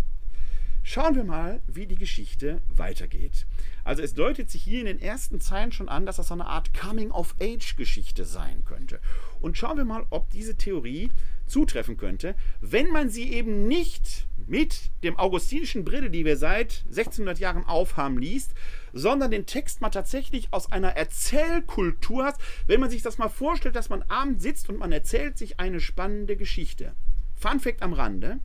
Schauen 0.86 1.14
wir 1.16 1.24
mal, 1.24 1.62
wie 1.66 1.86
die 1.86 1.96
Geschichte 1.96 2.60
weitergeht. 2.68 3.46
Also 3.84 4.02
es 4.02 4.12
deutet 4.12 4.50
sich 4.50 4.62
hier 4.62 4.80
in 4.80 4.86
den 4.86 5.00
ersten 5.00 5.40
Zeilen 5.40 5.72
schon 5.72 5.88
an, 5.88 6.04
dass 6.04 6.16
das 6.16 6.30
eine 6.30 6.44
Art 6.44 6.74
Coming-of-Age-Geschichte 6.78 8.26
sein 8.26 8.62
könnte. 8.66 9.00
Und 9.40 9.56
schauen 9.56 9.78
wir 9.78 9.86
mal, 9.86 10.04
ob 10.10 10.28
diese 10.28 10.56
Theorie 10.56 11.10
zutreffen 11.46 11.96
könnte, 11.96 12.34
wenn 12.60 12.90
man 12.90 13.08
sie 13.08 13.32
eben 13.32 13.66
nicht 13.66 14.26
mit 14.46 14.90
dem 15.02 15.18
augustinischen 15.18 15.86
Brille, 15.86 16.10
die 16.10 16.26
wir 16.26 16.36
seit 16.36 16.84
1600 16.88 17.38
Jahren 17.38 17.64
aufhaben, 17.64 18.18
liest, 18.18 18.52
sondern 18.92 19.30
den 19.30 19.46
Text 19.46 19.80
mal 19.80 19.88
tatsächlich 19.88 20.48
aus 20.50 20.70
einer 20.70 20.98
Erzählkultur 20.98 22.26
hat. 22.26 22.38
Wenn 22.66 22.80
man 22.80 22.90
sich 22.90 23.00
das 23.00 23.16
mal 23.16 23.30
vorstellt, 23.30 23.74
dass 23.74 23.88
man 23.88 24.02
abends 24.02 24.42
sitzt 24.42 24.68
und 24.68 24.78
man 24.78 24.92
erzählt 24.92 25.38
sich 25.38 25.58
eine 25.58 25.80
spannende 25.80 26.36
Geschichte. 26.36 26.94
Fun 27.36 27.58
Fact 27.58 27.80
am 27.80 27.94
Rande: 27.94 28.38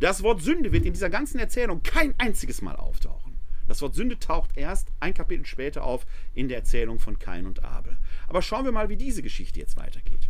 das 0.00 0.22
Wort 0.22 0.42
Sünde 0.42 0.72
wird 0.72 0.86
in 0.86 0.92
dieser 0.92 1.10
ganzen 1.10 1.38
Erzählung 1.38 1.82
kein 1.82 2.14
einziges 2.18 2.62
Mal 2.62 2.76
auftauchen. 2.76 3.36
Das 3.68 3.82
Wort 3.82 3.94
Sünde 3.94 4.18
taucht 4.18 4.56
erst 4.56 4.88
ein 4.98 5.14
Kapitel 5.14 5.46
später 5.46 5.84
auf 5.84 6.04
in 6.34 6.48
der 6.48 6.58
Erzählung 6.58 6.98
von 6.98 7.18
Kain 7.18 7.46
und 7.46 7.62
Abel. 7.62 7.96
Aber 8.26 8.42
schauen 8.42 8.64
wir 8.64 8.72
mal, 8.72 8.88
wie 8.88 8.96
diese 8.96 9.22
Geschichte 9.22 9.60
jetzt 9.60 9.76
weitergeht. 9.76 10.28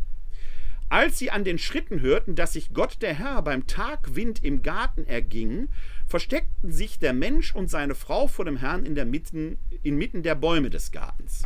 Als 0.90 1.18
sie 1.18 1.30
an 1.30 1.44
den 1.44 1.56
Schritten 1.56 2.00
hörten, 2.00 2.34
dass 2.34 2.54
sich 2.54 2.74
Gott 2.74 3.00
der 3.00 3.14
Herr 3.14 3.42
beim 3.42 3.66
Tagwind 3.68 4.42
im 4.42 4.62
Garten 4.62 5.06
erging, 5.06 5.68
versteckten 6.06 6.72
sich 6.72 6.98
der 6.98 7.12
Mensch 7.12 7.54
und 7.54 7.70
seine 7.70 7.94
Frau 7.94 8.26
vor 8.26 8.44
dem 8.44 8.56
Herrn 8.56 8.84
in 8.84 8.96
der 8.96 9.06
Mitten, 9.06 9.56
inmitten 9.84 10.24
der 10.24 10.34
Bäume 10.34 10.68
des 10.68 10.90
Gartens. 10.90 11.44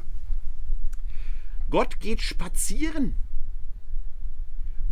Gott 1.69 2.01
geht 2.01 2.23
spazieren. 2.23 3.17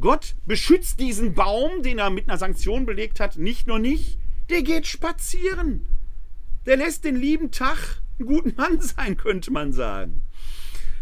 Gott 0.00 0.34
beschützt 0.46 1.00
diesen 1.00 1.34
Baum, 1.34 1.82
den 1.82 1.98
er 1.98 2.10
mit 2.10 2.28
einer 2.28 2.38
Sanktion 2.38 2.86
belegt 2.86 3.20
hat, 3.20 3.36
nicht 3.36 3.66
nur 3.66 3.78
nicht, 3.78 4.18
der 4.50 4.62
geht 4.62 4.86
spazieren. 4.86 5.86
Der 6.66 6.76
lässt 6.76 7.04
den 7.04 7.16
lieben 7.16 7.50
Tag 7.50 8.02
einen 8.18 8.28
guten 8.28 8.54
Mann 8.56 8.80
sein, 8.80 9.16
könnte 9.16 9.50
man 9.50 9.72
sagen. 9.72 10.22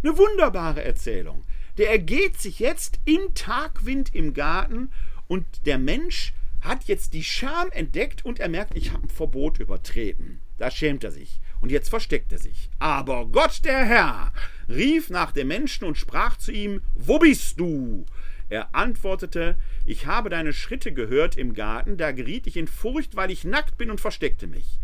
Eine 0.02 0.16
wunderbare 0.16 0.82
Erzählung. 0.82 1.44
Der 1.78 1.90
ergeht 1.90 2.40
sich 2.40 2.58
jetzt 2.58 3.00
im 3.04 3.34
Tagwind 3.34 4.14
im 4.14 4.34
Garten 4.34 4.90
und 5.28 5.46
der 5.66 5.78
Mensch 5.78 6.32
hat 6.60 6.84
jetzt 6.84 7.14
die 7.14 7.24
Scham 7.24 7.70
entdeckt 7.70 8.24
und 8.24 8.38
er 8.38 8.48
merkt, 8.48 8.76
ich 8.76 8.92
habe 8.92 9.04
ein 9.04 9.10
Verbot 9.10 9.60
übertreten. 9.60 10.40
Da 10.58 10.70
schämt 10.70 11.04
er 11.04 11.10
sich. 11.10 11.40
Und 11.60 11.70
jetzt 11.70 11.88
versteckt 11.88 12.32
er 12.32 12.38
sich. 12.38 12.70
Aber 12.78 13.26
Gott 13.26 13.64
der 13.64 13.84
Herr 13.84 14.32
rief 14.68 15.10
nach 15.10 15.32
dem 15.32 15.48
Menschen 15.48 15.84
und 15.84 15.96
sprach 15.96 16.36
zu 16.36 16.52
ihm, 16.52 16.82
Wo 16.94 17.18
bist 17.18 17.58
du? 17.60 18.04
Er 18.50 18.74
antwortete, 18.74 19.56
ich 19.86 20.06
habe 20.06 20.28
deine 20.28 20.52
Schritte 20.52 20.92
gehört 20.92 21.36
im 21.36 21.54
Garten, 21.54 21.96
da 21.96 22.10
geriet 22.10 22.48
ich 22.48 22.56
in 22.56 22.66
Furcht, 22.66 23.14
weil 23.14 23.30
ich 23.30 23.44
nackt 23.44 23.78
bin 23.78 23.90
und 23.90 24.00
versteckte 24.00 24.48
mich. 24.48 24.80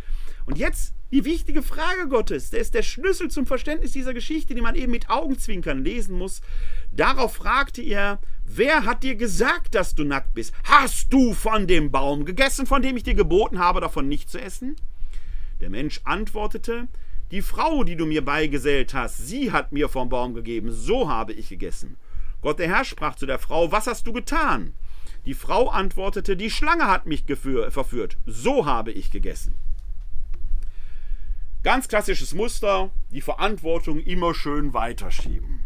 Und 0.47 0.57
jetzt 0.57 0.95
die 1.11 1.25
wichtige 1.25 1.63
Frage 1.63 2.09
Gottes, 2.09 2.51
der 2.51 2.61
ist 2.61 2.75
der 2.75 2.85
Schlüssel 2.85 3.29
zum 3.29 3.45
Verständnis 3.45 3.91
dieser 3.91 4.15
Geschichte, 4.15 4.55
die 4.55 4.61
man 4.61 4.77
eben 4.77 4.93
mit 4.93 5.11
Augenzwinkern 5.11 5.83
lesen 5.83 6.17
muss. 6.17 6.43
Darauf 6.93 7.35
fragte 7.35 7.83
er, 7.83 8.21
wer 8.45 8.85
hat 8.85 9.03
dir 9.03 9.17
gesagt, 9.17 9.75
dass 9.75 9.97
du 9.97 10.05
nackt 10.05 10.35
bist? 10.35 10.55
Hast 10.63 11.13
du 11.13 11.35
von 11.35 11.67
dem 11.67 11.91
Baum 11.91 12.25
gegessen, 12.25 12.67
von 12.67 12.83
dem 12.83 12.97
ich 12.97 13.03
dir 13.03 13.15
geboten 13.15 13.59
habe, 13.59 13.81
davon 13.81 14.09
nicht 14.09 14.31
zu 14.31 14.41
essen? 14.41 14.77
Der 15.61 15.71
Mensch 15.71 16.01
antwortete, 16.05 16.87
die 17.33 17.43
Frau, 17.43 17.83
die 17.83 17.97
du 17.97 18.07
mir 18.07 18.25
beigesellt 18.25 18.95
hast, 18.95 19.27
sie 19.27 19.51
hat 19.51 19.73
mir 19.73 19.89
vom 19.89 20.09
Baum 20.09 20.35
gegeben, 20.35 20.71
so 20.71 21.09
habe 21.09 21.33
ich 21.33 21.49
gegessen. 21.49 21.97
Gott 22.47 22.61
der 22.61 22.69
Herr 22.69 22.85
sprach 22.85 23.17
zu 23.17 23.27
der 23.27 23.41
Frau, 23.41 23.73
was 23.73 23.89
hast 23.89 24.07
du 24.07 24.13
getan? 24.13 24.73
Die 25.25 25.35
Frau 25.35 25.69
antwortete, 25.69 26.37
die 26.37 26.49
Schlange 26.49 26.87
hat 26.87 27.05
mich 27.05 27.25
verführt, 27.25 28.19
so 28.25 28.67
habe 28.67 28.93
ich 28.93 29.11
gegessen. 29.11 29.57
Ganz 31.65 31.89
klassisches 31.89 32.35
Muster, 32.35 32.93
die 33.11 33.21
Verantwortung 33.21 33.99
immer 33.99 34.33
schön 34.33 34.75
weiterschieben. 34.75 35.65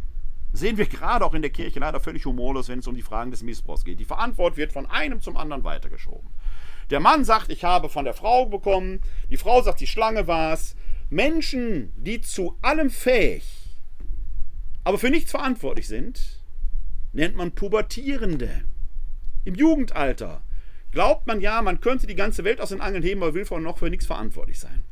Sehen 0.55 0.79
wir 0.79 0.87
gerade 0.87 1.27
auch 1.27 1.35
in 1.35 1.43
der 1.43 1.51
Kirche 1.51 1.81
leider 1.81 2.01
völlig 2.01 2.25
humorlos, 2.25 2.71
wenn 2.71 2.79
es 2.79 2.87
um 2.87 2.95
die 2.95 3.03
Fragen 3.03 3.31
des 3.31 3.43
Missbrauchs 3.43 3.85
geht. 3.85 4.01
Die 4.01 4.07
Verantwortung 4.07 4.57
wird 4.57 4.73
von 4.73 4.87
einem 4.87 5.21
zum 5.21 5.37
anderen 5.37 5.65
weitergeschoben. 5.65 6.31
Der 6.89 7.01
Mann 7.01 7.27
sagt, 7.27 7.53
ich 7.53 7.63
habe 7.63 7.91
von 7.91 8.07
der 8.07 8.15
Frau 8.15 8.47
bekommen, 8.47 9.03
die 9.29 9.37
Frau 9.37 9.61
sagt, 9.61 9.81
die 9.81 9.87
Schlange 9.87 10.27
war 10.27 10.55
es. 10.55 10.77
Menschen, 11.11 11.93
die 12.03 12.23
zu 12.23 12.57
allem 12.63 12.89
fähig, 12.89 13.77
aber 14.83 14.97
für 14.97 15.11
nichts 15.11 15.33
verantwortlich 15.33 15.87
sind, 15.87 16.40
nennt 17.13 17.37
man 17.37 17.53
Pubertierende. 17.53 18.63
Im 19.45 19.55
Jugendalter 19.55 20.43
glaubt 20.93 21.27
man 21.27 21.41
ja, 21.41 21.63
man 21.63 21.81
könnte 21.81 22.07
die 22.07 22.15
ganze 22.15 22.45
Welt 22.45 22.61
aus 22.61 22.71
den 22.71 22.81
Angeln 22.81 23.03
heben, 23.03 23.23
aber 23.23 23.35
will 23.35 23.45
vor 23.45 23.61
noch 23.61 23.79
für 23.79 23.91
nichts 23.91 24.07
verantwortlich 24.07 24.59
sein. 24.59 24.85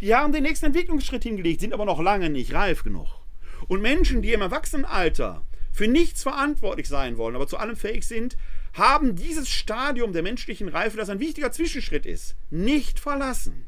Die 0.00 0.14
haben 0.14 0.32
den 0.32 0.42
nächsten 0.42 0.66
Entwicklungsschritt 0.66 1.22
hingelegt, 1.22 1.60
sind 1.60 1.72
aber 1.72 1.84
noch 1.84 2.00
lange 2.00 2.28
nicht 2.28 2.52
reif 2.52 2.82
genug. 2.82 3.20
Und 3.68 3.82
Menschen, 3.82 4.22
die 4.22 4.32
im 4.32 4.40
Erwachsenenalter 4.40 5.42
für 5.70 5.86
nichts 5.86 6.22
verantwortlich 6.22 6.88
sein 6.88 7.16
wollen, 7.16 7.36
aber 7.36 7.46
zu 7.46 7.56
allem 7.56 7.76
fähig 7.76 8.06
sind, 8.06 8.36
haben 8.74 9.14
dieses 9.14 9.48
Stadium 9.48 10.12
der 10.12 10.22
menschlichen 10.22 10.68
Reife, 10.68 10.96
das 10.96 11.08
ein 11.08 11.20
wichtiger 11.20 11.52
Zwischenschritt 11.52 12.06
ist, 12.06 12.36
nicht 12.50 12.98
verlassen. 12.98 13.66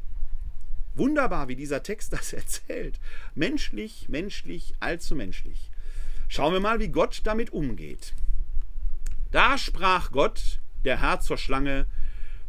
Wunderbar, 0.95 1.47
wie 1.47 1.55
dieser 1.55 1.83
Text 1.83 2.13
das 2.13 2.33
erzählt. 2.33 2.99
Menschlich, 3.33 4.07
menschlich, 4.09 4.73
allzu 4.79 5.15
menschlich. 5.15 5.71
Schauen 6.27 6.53
wir 6.53 6.59
mal, 6.59 6.79
wie 6.79 6.89
Gott 6.89 7.21
damit 7.23 7.51
umgeht. 7.53 8.13
Da 9.31 9.57
sprach 9.57 10.11
Gott, 10.11 10.59
der 10.83 11.01
Herr 11.01 11.19
zur 11.19 11.37
Schlange, 11.37 11.87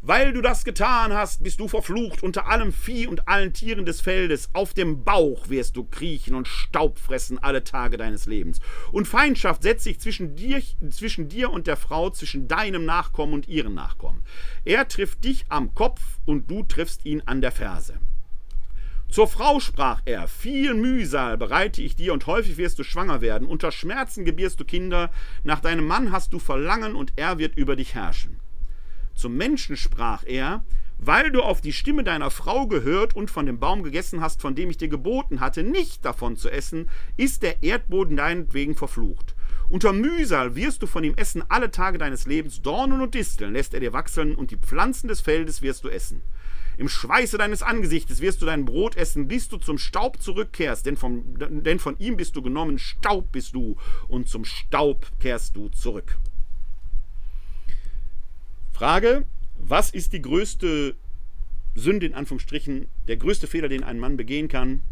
weil 0.03 0.33
du 0.33 0.41
das 0.41 0.65
getan 0.65 1.13
hast, 1.13 1.43
bist 1.43 1.59
du 1.59 1.67
verflucht 1.67 2.23
unter 2.23 2.47
allem 2.47 2.73
Vieh 2.73 3.09
und 3.09 3.27
allen 3.27 3.53
Tieren 3.53 3.87
des 3.87 4.01
Feldes. 4.01 4.51
Auf 4.53 4.73
dem 4.73 5.03
Bauch 5.03 5.49
wirst 5.49 5.77
du 5.77 5.83
kriechen 5.83 6.37
und 6.37 6.47
Staub 6.47 7.01
fressen 7.01 7.39
alle 7.43 7.65
Tage 7.65 7.97
deines 7.97 8.27
Lebens. 8.27 8.61
Und 8.93 9.09
Feindschaft 9.09 9.65
setzt 9.65 9.83
sich 9.83 9.99
zwischen 9.99 10.37
dir, 10.37 10.63
zwischen 10.91 11.29
dir 11.29 11.51
und 11.51 11.67
der 11.67 11.77
Frau, 11.77 12.11
zwischen 12.11 12.47
deinem 12.47 12.85
Nachkommen 12.85 13.35
und 13.35 13.49
ihren 13.49 13.75
Nachkommen. 13.75 14.23
Er 14.65 14.87
trifft 14.87 15.25
dich 15.25 15.47
am 15.49 15.75
Kopf 15.75 16.01
und 16.25 16.49
du 16.49 16.63
triffst 16.63 17.05
ihn 17.05 17.23
an 17.27 17.41
der 17.41 17.51
Ferse. 17.51 17.99
Zur 19.09 19.29
Frau 19.29 19.61
sprach 19.61 20.03
er, 20.05 20.29
viel 20.29 20.75
Mühsal 20.75 21.39
bereite 21.39 21.81
ich 21.81 21.97
dir 21.97 22.13
und 22.13 22.27
häufig 22.27 22.57
wirst 22.57 22.79
du 22.79 22.83
schwanger 22.83 23.21
werden. 23.21 23.47
Unter 23.47 23.71
Schmerzen 23.71 24.25
gebierst 24.25 24.59
du 24.61 24.65
Kinder, 24.65 25.11
nach 25.45 25.61
deinem 25.61 25.87
Mann 25.87 26.13
hast 26.13 26.33
du 26.33 26.39
Verlangen 26.39 26.97
und 26.97 27.13
er 27.17 27.39
wird 27.39 27.57
über 27.57 27.77
dich 27.77 27.95
herrschen. 27.95 28.41
Zum 29.15 29.37
Menschen 29.37 29.77
sprach 29.77 30.25
er, 30.27 30.65
weil 30.99 31.31
du 31.31 31.43
auf 31.43 31.61
die 31.61 31.73
Stimme 31.73 32.05
deiner 32.05 32.31
Frau 32.31 32.67
gehört 32.67 33.15
und 33.15 33.31
von 33.31 33.47
dem 33.47 33.59
Baum 33.59 33.83
gegessen 33.83 34.21
hast, 34.21 34.41
von 34.41 34.55
dem 34.55 34.71
ich 34.71 34.79
dir 34.79 34.89
geboten 34.89 35.41
hatte, 35.41 35.63
nicht 35.63 36.05
davon 36.05 36.37
zu 36.37 36.51
essen, 36.51 36.89
ist 37.17 37.43
der 37.43 37.63
Erdboden 37.63 38.17
deinetwegen 38.17 38.75
verflucht. 38.75 39.35
Unter 39.69 39.93
Mühsal 39.93 40.55
wirst 40.55 40.83
du 40.83 40.87
von 40.87 41.05
ihm 41.05 41.15
essen 41.17 41.43
alle 41.49 41.71
Tage 41.71 41.99
deines 41.99 42.27
Lebens, 42.27 42.63
Dornen 42.63 43.01
und 43.01 43.15
Disteln 43.15 43.53
lässt 43.53 43.75
er 43.75 43.81
dir 43.81 43.93
wachseln, 43.93 44.35
und 44.35 44.51
die 44.51 44.57
Pflanzen 44.57 45.09
des 45.09 45.21
Feldes 45.21 45.61
wirst 45.61 45.85
du 45.85 45.89
essen. 45.89 46.23
Im 46.79 46.89
Schweiße 46.89 47.39
deines 47.39 47.63
Angesichtes 47.63 48.21
wirst 48.21 48.43
du 48.43 48.47
dein 48.47 48.65
Brot 48.67 48.97
essen, 48.97 49.29
bis 49.29 49.49
du 49.49 49.57
zum 49.57 49.79
Staub 49.79 50.21
zurückkehrst, 50.21 50.85
denn, 50.85 50.97
vom, 50.97 51.39
denn 51.39 51.79
von 51.79 51.99
ihm 51.99 52.17
bist 52.17 52.37
du 52.37 52.43
genommen, 52.43 52.79
Staub 52.79 53.33
bist 53.33 53.55
du, 53.55 53.77
und 54.09 54.29
zum 54.29 54.45
Staub 54.45 55.07
kehrst 55.19 55.57
du 55.57 55.69
zurück. 55.71 56.19
Frage, 58.73 59.25
was 59.59 59.91
ist 59.91 60.13
die 60.13 60.21
größte 60.21 60.95
Sünde 61.75 62.07
in 62.07 62.15
Anführungsstrichen, 62.15 62.89
der 63.09 63.17
größte 63.17 63.47
Fehler, 63.47 63.69
den 63.69 63.85
ein 63.85 63.99
Mann 63.99 64.19
begehen 64.19 64.49
kann? 64.49 64.83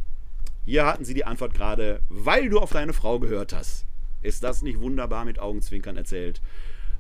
Hier 0.64 0.87
hatten 0.87 1.05
Sie 1.05 1.12
die 1.12 1.26
Antwort 1.26 1.53
gerade, 1.53 2.01
weil 2.09 2.49
du 2.49 2.61
auf 2.61 2.72
deine 2.72 2.95
Frau 2.95 3.18
gehört 3.18 3.53
hast. 3.53 3.85
Ist 4.22 4.43
das 4.43 4.62
nicht 4.62 4.80
wunderbar 4.80 5.26
mit 5.26 5.39
Augenzwinkern 5.39 5.99
erzählt? 5.99 6.41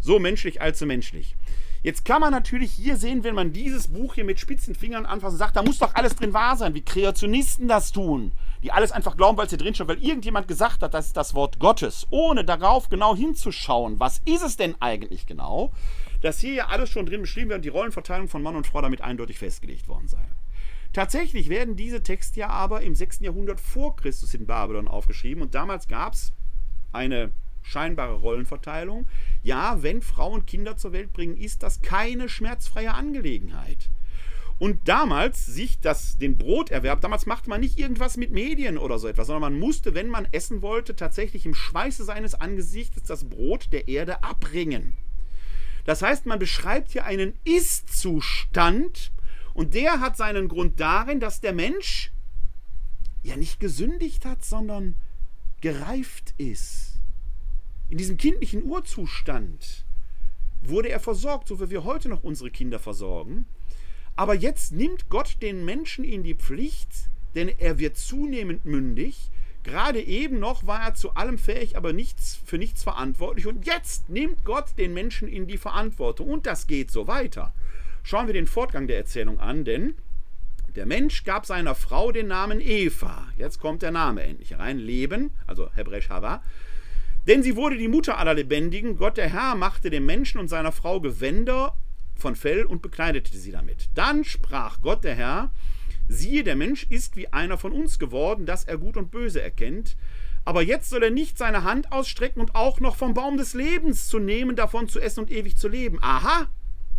So 0.00 0.18
menschlich 0.18 0.60
allzu 0.60 0.84
menschlich. 0.84 1.36
Jetzt 1.84 2.06
kann 2.06 2.22
man 2.22 2.32
natürlich 2.32 2.72
hier 2.72 2.96
sehen, 2.96 3.24
wenn 3.24 3.34
man 3.34 3.52
dieses 3.52 3.88
Buch 3.88 4.14
hier 4.14 4.24
mit 4.24 4.40
spitzen 4.40 4.74
Fingern 4.74 5.04
anfasst 5.04 5.34
und 5.34 5.38
sagt, 5.38 5.54
da 5.54 5.62
muss 5.62 5.80
doch 5.80 5.94
alles 5.94 6.16
drin 6.16 6.32
wahr 6.32 6.56
sein, 6.56 6.72
wie 6.72 6.80
Kreationisten 6.80 7.68
das 7.68 7.92
tun, 7.92 8.32
die 8.62 8.72
alles 8.72 8.90
einfach 8.90 9.18
glauben, 9.18 9.36
weil 9.36 9.44
es 9.44 9.50
hier 9.50 9.58
drin 9.58 9.74
steht, 9.74 9.88
weil 9.88 10.02
irgendjemand 10.02 10.48
gesagt 10.48 10.82
hat, 10.82 10.94
das 10.94 11.08
ist 11.08 11.16
das 11.18 11.34
Wort 11.34 11.58
Gottes, 11.58 12.06
ohne 12.08 12.42
darauf 12.42 12.88
genau 12.88 13.14
hinzuschauen, 13.14 14.00
was 14.00 14.22
ist 14.24 14.42
es 14.42 14.56
denn 14.56 14.76
eigentlich 14.80 15.26
genau, 15.26 15.74
dass 16.22 16.38
hier 16.38 16.54
ja 16.54 16.68
alles 16.68 16.88
schon 16.88 17.04
drin 17.04 17.20
beschrieben 17.20 17.50
wird 17.50 17.58
und 17.58 17.64
die 17.66 17.68
Rollenverteilung 17.68 18.28
von 18.28 18.42
Mann 18.42 18.56
und 18.56 18.66
Frau 18.66 18.80
damit 18.80 19.02
eindeutig 19.02 19.38
festgelegt 19.38 19.86
worden 19.86 20.08
sei. 20.08 20.24
Tatsächlich 20.94 21.50
werden 21.50 21.76
diese 21.76 22.02
Texte 22.02 22.40
ja 22.40 22.48
aber 22.48 22.80
im 22.80 22.94
6. 22.94 23.20
Jahrhundert 23.20 23.60
vor 23.60 23.94
Christus 23.94 24.32
in 24.32 24.46
Babylon 24.46 24.88
aufgeschrieben 24.88 25.42
und 25.42 25.54
damals 25.54 25.86
gab 25.86 26.14
es 26.14 26.32
eine 26.92 27.30
scheinbare 27.64 28.14
Rollenverteilung. 28.14 29.06
Ja, 29.42 29.82
wenn 29.82 30.02
Frauen 30.02 30.46
Kinder 30.46 30.76
zur 30.76 30.92
Welt 30.92 31.12
bringen, 31.12 31.36
ist 31.36 31.62
das 31.62 31.82
keine 31.82 32.28
schmerzfreie 32.28 32.94
Angelegenheit. 32.94 33.90
Und 34.60 34.86
damals 34.86 35.46
sich 35.46 35.80
das, 35.80 36.16
den 36.18 36.38
Broterwerb, 36.38 37.00
damals 37.00 37.26
machte 37.26 37.50
man 37.50 37.60
nicht 37.60 37.78
irgendwas 37.78 38.16
mit 38.16 38.30
Medien 38.30 38.78
oder 38.78 39.00
so 39.00 39.08
etwas, 39.08 39.26
sondern 39.26 39.52
man 39.52 39.58
musste, 39.58 39.94
wenn 39.94 40.08
man 40.08 40.28
essen 40.30 40.62
wollte, 40.62 40.94
tatsächlich 40.94 41.44
im 41.44 41.54
Schweiße 41.54 42.04
seines 42.04 42.34
Angesichtes 42.34 43.02
das 43.02 43.24
Brot 43.24 43.72
der 43.72 43.88
Erde 43.88 44.22
abbringen. 44.22 44.94
Das 45.84 46.02
heißt, 46.02 46.26
man 46.26 46.38
beschreibt 46.38 46.92
hier 46.92 47.04
einen 47.04 47.34
Ist-Zustand 47.44 49.10
und 49.54 49.74
der 49.74 50.00
hat 50.00 50.16
seinen 50.16 50.48
Grund 50.48 50.78
darin, 50.78 51.18
dass 51.18 51.40
der 51.40 51.52
Mensch 51.52 52.12
ja 53.22 53.36
nicht 53.36 53.58
gesündigt 53.58 54.24
hat, 54.24 54.44
sondern 54.44 54.94
gereift 55.60 56.34
ist 56.38 56.93
in 57.94 57.98
diesem 57.98 58.16
kindlichen 58.16 58.64
Urzustand 58.64 59.84
wurde 60.60 60.88
er 60.88 60.98
versorgt, 60.98 61.46
so 61.46 61.60
wie 61.60 61.70
wir 61.70 61.84
heute 61.84 62.08
noch 62.08 62.24
unsere 62.24 62.50
Kinder 62.50 62.80
versorgen. 62.80 63.46
Aber 64.16 64.34
jetzt 64.34 64.72
nimmt 64.72 65.08
Gott 65.10 65.36
den 65.42 65.64
Menschen 65.64 66.04
in 66.04 66.24
die 66.24 66.34
Pflicht, 66.34 66.88
denn 67.36 67.48
er 67.48 67.78
wird 67.78 67.96
zunehmend 67.96 68.64
mündig. 68.64 69.30
Gerade 69.62 70.02
eben 70.02 70.40
noch 70.40 70.66
war 70.66 70.82
er 70.82 70.94
zu 70.94 71.14
allem 71.14 71.38
fähig, 71.38 71.76
aber 71.76 71.92
nichts, 71.92 72.40
für 72.44 72.58
nichts 72.58 72.82
verantwortlich. 72.82 73.46
Und 73.46 73.64
jetzt 73.64 74.10
nimmt 74.10 74.44
Gott 74.44 74.76
den 74.76 74.92
Menschen 74.92 75.28
in 75.28 75.46
die 75.46 75.56
Verantwortung. 75.56 76.30
Und 76.30 76.46
das 76.46 76.66
geht 76.66 76.90
so 76.90 77.06
weiter. 77.06 77.52
Schauen 78.02 78.26
wir 78.26 78.34
den 78.34 78.48
Fortgang 78.48 78.88
der 78.88 78.96
Erzählung 78.96 79.38
an, 79.38 79.64
denn 79.64 79.94
der 80.74 80.86
Mensch 80.86 81.22
gab 81.22 81.46
seiner 81.46 81.76
Frau 81.76 82.10
den 82.10 82.26
Namen 82.26 82.60
Eva. 82.60 83.28
Jetzt 83.38 83.60
kommt 83.60 83.82
der 83.82 83.92
Name 83.92 84.24
endlich 84.24 84.58
rein. 84.58 84.78
Leben, 84.78 85.30
also 85.46 85.70
hebräisch 85.74 86.08
Hava, 86.08 86.42
denn 87.26 87.42
sie 87.42 87.56
wurde 87.56 87.76
die 87.76 87.88
Mutter 87.88 88.18
aller 88.18 88.34
Lebendigen. 88.34 88.96
Gott 88.96 89.16
der 89.16 89.28
Herr 89.28 89.54
machte 89.54 89.90
dem 89.90 90.06
Menschen 90.06 90.38
und 90.38 90.48
seiner 90.48 90.72
Frau 90.72 91.00
Gewänder 91.00 91.76
von 92.14 92.36
Fell 92.36 92.64
und 92.64 92.82
bekleidete 92.82 93.36
sie 93.36 93.52
damit. 93.52 93.88
Dann 93.94 94.24
sprach 94.24 94.80
Gott 94.80 95.04
der 95.04 95.14
Herr, 95.14 95.50
siehe, 96.08 96.44
der 96.44 96.56
Mensch 96.56 96.86
ist 96.90 97.16
wie 97.16 97.32
einer 97.32 97.58
von 97.58 97.72
uns 97.72 97.98
geworden, 97.98 98.46
dass 98.46 98.64
er 98.64 98.78
gut 98.78 98.96
und 98.96 99.10
böse 99.10 99.40
erkennt. 99.40 99.96
Aber 100.44 100.62
jetzt 100.62 100.90
soll 100.90 101.02
er 101.02 101.10
nicht 101.10 101.38
seine 101.38 101.64
Hand 101.64 101.90
ausstrecken 101.90 102.40
und 102.40 102.54
auch 102.54 102.78
noch 102.78 102.96
vom 102.96 103.14
Baum 103.14 103.38
des 103.38 103.54
Lebens 103.54 104.08
zu 104.08 104.18
nehmen, 104.18 104.56
davon 104.56 104.88
zu 104.88 105.00
essen 105.00 105.20
und 105.20 105.30
ewig 105.30 105.56
zu 105.56 105.68
leben. 105.68 105.98
Aha, 106.02 106.48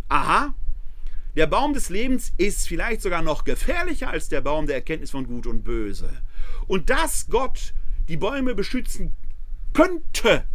aha. 0.10 0.56
Der 1.36 1.48
Baum 1.48 1.74
des 1.74 1.90
Lebens 1.90 2.34
ist 2.38 2.68
vielleicht 2.68 3.02
sogar 3.02 3.22
noch 3.22 3.44
gefährlicher 3.44 4.10
als 4.10 4.30
der 4.30 4.42
Baum 4.42 4.68
der 4.68 4.78
Erkenntnis 4.78 5.12
von 5.12 5.28
Gut 5.28 5.46
und 5.46 5.64
Böse. 5.64 6.10
Und 6.66 6.90
dass 6.90 7.28
Gott 7.28 7.74
die 8.08 8.18
Bäume 8.18 8.56
beschützen 8.56 9.16
könnte, 9.76 10.46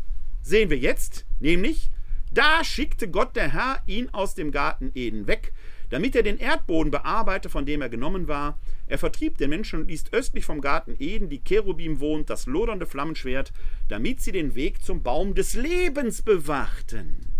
sehen 0.42 0.70
wir 0.70 0.78
jetzt, 0.78 1.26
nämlich, 1.40 1.90
da 2.32 2.64
schickte 2.64 3.08
Gott 3.08 3.36
der 3.36 3.52
Herr 3.52 3.82
ihn 3.86 4.08
aus 4.10 4.34
dem 4.34 4.50
Garten 4.50 4.90
Eden 4.94 5.26
weg, 5.26 5.52
damit 5.90 6.16
er 6.16 6.22
den 6.22 6.38
Erdboden 6.38 6.90
bearbeite, 6.90 7.50
von 7.50 7.66
dem 7.66 7.82
er 7.82 7.90
genommen 7.90 8.28
war. 8.28 8.58
Er 8.86 8.96
vertrieb 8.96 9.36
den 9.36 9.50
Menschen 9.50 9.80
und 9.80 9.88
ließ 9.88 10.04
östlich 10.12 10.44
vom 10.44 10.60
Garten 10.60 10.96
Eden 10.98 11.28
die 11.28 11.42
Cherubim 11.42 12.00
wohnt, 12.00 12.30
das 12.30 12.46
lodernde 12.46 12.86
Flammenschwert, 12.86 13.52
damit 13.88 14.20
sie 14.20 14.32
den 14.32 14.54
Weg 14.54 14.82
zum 14.82 15.02
Baum 15.02 15.34
des 15.34 15.54
Lebens 15.54 16.22
bewachten. 16.22 17.34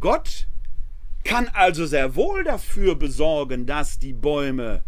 Gott 0.00 0.48
kann 1.22 1.48
also 1.48 1.86
sehr 1.86 2.16
wohl 2.16 2.42
dafür 2.42 2.96
besorgen, 2.96 3.66
dass 3.66 3.98
die 3.98 4.14
Bäume 4.14 4.82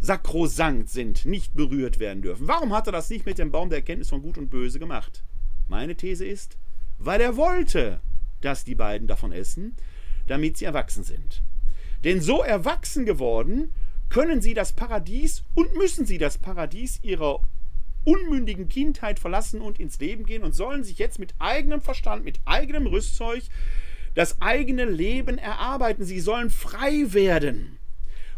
sakrosankt 0.00 0.88
sind, 0.88 1.24
nicht 1.24 1.54
berührt 1.54 1.98
werden 1.98 2.22
dürfen. 2.22 2.48
Warum 2.48 2.72
hat 2.72 2.86
er 2.86 2.92
das 2.92 3.10
nicht 3.10 3.26
mit 3.26 3.38
dem 3.38 3.50
Baum 3.50 3.68
der 3.68 3.78
Erkenntnis 3.78 4.10
von 4.10 4.22
Gut 4.22 4.38
und 4.38 4.50
Böse 4.50 4.78
gemacht? 4.78 5.24
Meine 5.66 5.96
These 5.96 6.24
ist, 6.24 6.56
weil 6.98 7.20
er 7.20 7.36
wollte, 7.36 8.00
dass 8.40 8.64
die 8.64 8.74
beiden 8.74 9.08
davon 9.08 9.32
essen, 9.32 9.76
damit 10.26 10.56
sie 10.56 10.64
erwachsen 10.64 11.02
sind. 11.02 11.42
Denn 12.04 12.20
so 12.20 12.42
erwachsen 12.42 13.04
geworden, 13.04 13.72
können 14.08 14.40
sie 14.40 14.54
das 14.54 14.72
Paradies 14.72 15.42
und 15.54 15.74
müssen 15.74 16.06
sie 16.06 16.18
das 16.18 16.38
Paradies 16.38 17.00
ihrer 17.02 17.42
unmündigen 18.04 18.68
Kindheit 18.68 19.18
verlassen 19.18 19.60
und 19.60 19.78
ins 19.78 19.98
Leben 19.98 20.24
gehen 20.24 20.44
und 20.44 20.54
sollen 20.54 20.84
sich 20.84 20.98
jetzt 20.98 21.18
mit 21.18 21.34
eigenem 21.38 21.80
Verstand, 21.80 22.24
mit 22.24 22.40
eigenem 22.44 22.86
Rüstzeug 22.86 23.42
das 24.14 24.40
eigene 24.40 24.84
Leben 24.84 25.36
erarbeiten. 25.36 26.04
Sie 26.04 26.20
sollen 26.20 26.50
frei 26.50 27.12
werden. 27.12 27.77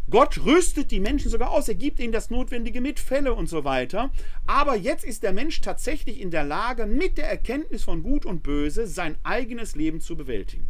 Gott 0.09 0.43
rüstet 0.45 0.91
die 0.91 0.99
Menschen 0.99 1.31
sogar 1.31 1.51
aus, 1.51 1.69
er 1.69 1.75
gibt 1.75 1.99
ihnen 1.99 2.11
das 2.11 2.29
Notwendige 2.29 2.81
mit 2.81 2.99
Fälle 2.99 3.33
und 3.33 3.47
so 3.47 3.63
weiter. 3.63 4.11
Aber 4.45 4.75
jetzt 4.75 5.05
ist 5.05 5.23
der 5.23 5.31
Mensch 5.31 5.61
tatsächlich 5.61 6.19
in 6.19 6.31
der 6.31 6.43
Lage, 6.43 6.85
mit 6.85 7.17
der 7.17 7.29
Erkenntnis 7.29 7.83
von 7.83 8.03
Gut 8.03 8.25
und 8.25 8.43
Böse 8.43 8.87
sein 8.87 9.15
eigenes 9.23 9.75
Leben 9.75 10.01
zu 10.01 10.17
bewältigen. 10.17 10.67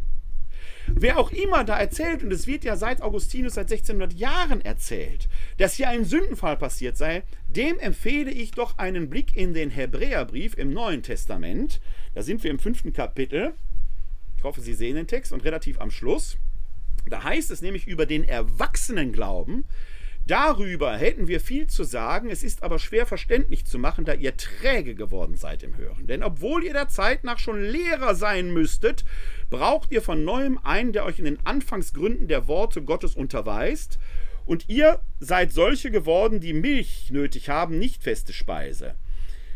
Wer 0.86 1.18
auch 1.18 1.30
immer 1.30 1.64
da 1.64 1.78
erzählt, 1.78 2.22
und 2.22 2.32
es 2.32 2.46
wird 2.46 2.64
ja 2.64 2.76
seit 2.76 3.02
Augustinus 3.02 3.54
seit 3.54 3.70
1600 3.70 4.12
Jahren 4.12 4.60
erzählt, 4.60 5.28
dass 5.58 5.74
hier 5.74 5.88
ein 5.88 6.04
Sündenfall 6.04 6.56
passiert 6.56 6.96
sei, 6.96 7.22
dem 7.48 7.78
empfehle 7.78 8.30
ich 8.30 8.52
doch 8.52 8.78
einen 8.78 9.08
Blick 9.08 9.36
in 9.36 9.54
den 9.54 9.70
Hebräerbrief 9.70 10.56
im 10.56 10.72
Neuen 10.72 11.02
Testament. 11.02 11.80
Da 12.14 12.22
sind 12.22 12.42
wir 12.42 12.50
im 12.50 12.58
fünften 12.58 12.92
Kapitel. 12.92 13.54
Ich 14.36 14.44
hoffe, 14.44 14.60
Sie 14.60 14.74
sehen 14.74 14.96
den 14.96 15.06
Text 15.06 15.32
und 15.32 15.44
relativ 15.44 15.80
am 15.80 15.90
Schluss. 15.90 16.36
Da 17.08 17.24
heißt 17.24 17.50
es 17.50 17.62
nämlich 17.62 17.86
über 17.86 18.06
den 18.06 18.24
Erwachsenenglauben, 18.24 19.64
Darüber 20.26 20.96
hätten 20.96 21.26
wir 21.26 21.40
viel 21.40 21.66
zu 21.66 21.82
sagen, 21.82 22.30
es 22.30 22.44
ist 22.44 22.62
aber 22.62 22.78
schwer 22.78 23.06
verständlich 23.06 23.64
zu 23.64 23.78
machen, 23.78 24.04
da 24.04 24.14
ihr 24.14 24.36
träge 24.36 24.94
geworden 24.94 25.36
seid 25.36 25.64
im 25.64 25.76
Hören. 25.76 26.06
Denn 26.06 26.22
obwohl 26.22 26.62
ihr 26.62 26.72
der 26.72 26.86
Zeit 26.86 27.24
nach 27.24 27.40
schon 27.40 27.60
Lehrer 27.60 28.14
sein 28.14 28.52
müsstet, 28.52 29.04
braucht 29.50 29.90
ihr 29.90 30.00
von 30.00 30.24
neuem 30.24 30.58
einen, 30.62 30.92
der 30.92 31.04
euch 31.06 31.18
in 31.18 31.24
den 31.24 31.44
Anfangsgründen 31.44 32.28
der 32.28 32.46
Worte 32.46 32.82
Gottes 32.82 33.16
unterweist. 33.16 33.98
Und 34.44 34.68
ihr 34.68 35.00
seid 35.18 35.52
solche 35.52 35.90
geworden, 35.90 36.38
die 36.38 36.52
Milch 36.52 37.10
nötig 37.10 37.48
haben, 37.48 37.78
nicht 37.80 38.04
feste 38.04 38.32
Speise. 38.32 38.94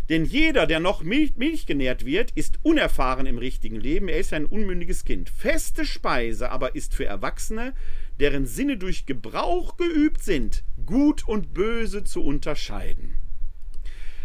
Denn 0.08 0.24
jeder, 0.24 0.66
der 0.66 0.78
noch 0.78 1.02
Milch, 1.02 1.36
Milch 1.36 1.66
genährt 1.66 2.04
wird, 2.04 2.30
ist 2.32 2.60
unerfahren 2.62 3.26
im 3.26 3.38
richtigen 3.38 3.76
Leben, 3.76 4.08
er 4.08 4.18
ist 4.18 4.32
ein 4.32 4.46
unmündiges 4.46 5.04
Kind. 5.04 5.28
Feste 5.28 5.84
Speise 5.84 6.50
aber 6.50 6.76
ist 6.76 6.94
für 6.94 7.06
Erwachsene, 7.06 7.74
deren 8.20 8.46
Sinne 8.46 8.76
durch 8.76 9.06
Gebrauch 9.06 9.76
geübt 9.76 10.22
sind, 10.22 10.62
gut 10.84 11.26
und 11.26 11.54
böse 11.54 12.04
zu 12.04 12.22
unterscheiden. 12.22 13.16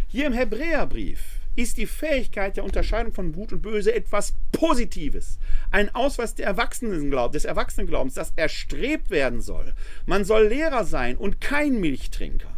Hier 0.07 0.27
im 0.27 0.33
Hebräerbrief 0.33 1.41
ist 1.55 1.77
die 1.77 1.85
Fähigkeit 1.85 2.57
der 2.57 2.63
Unterscheidung 2.63 3.13
von 3.13 3.33
Gut 3.33 3.51
und 3.51 3.61
Böse 3.61 3.93
etwas 3.93 4.33
Positives. 4.51 5.37
Ein 5.69 5.93
Ausweis 5.93 6.35
der 6.35 6.47
Erwachsenenglaub, 6.47 7.33
des 7.33 7.45
Erwachsenenglaubens, 7.45 8.13
das 8.13 8.31
erstrebt 8.35 9.09
werden 9.09 9.41
soll. 9.41 9.73
Man 10.05 10.23
soll 10.23 10.47
Lehrer 10.47 10.85
sein 10.85 11.17
und 11.17 11.41
kein 11.41 11.79
Milchtrinker. 11.79 12.50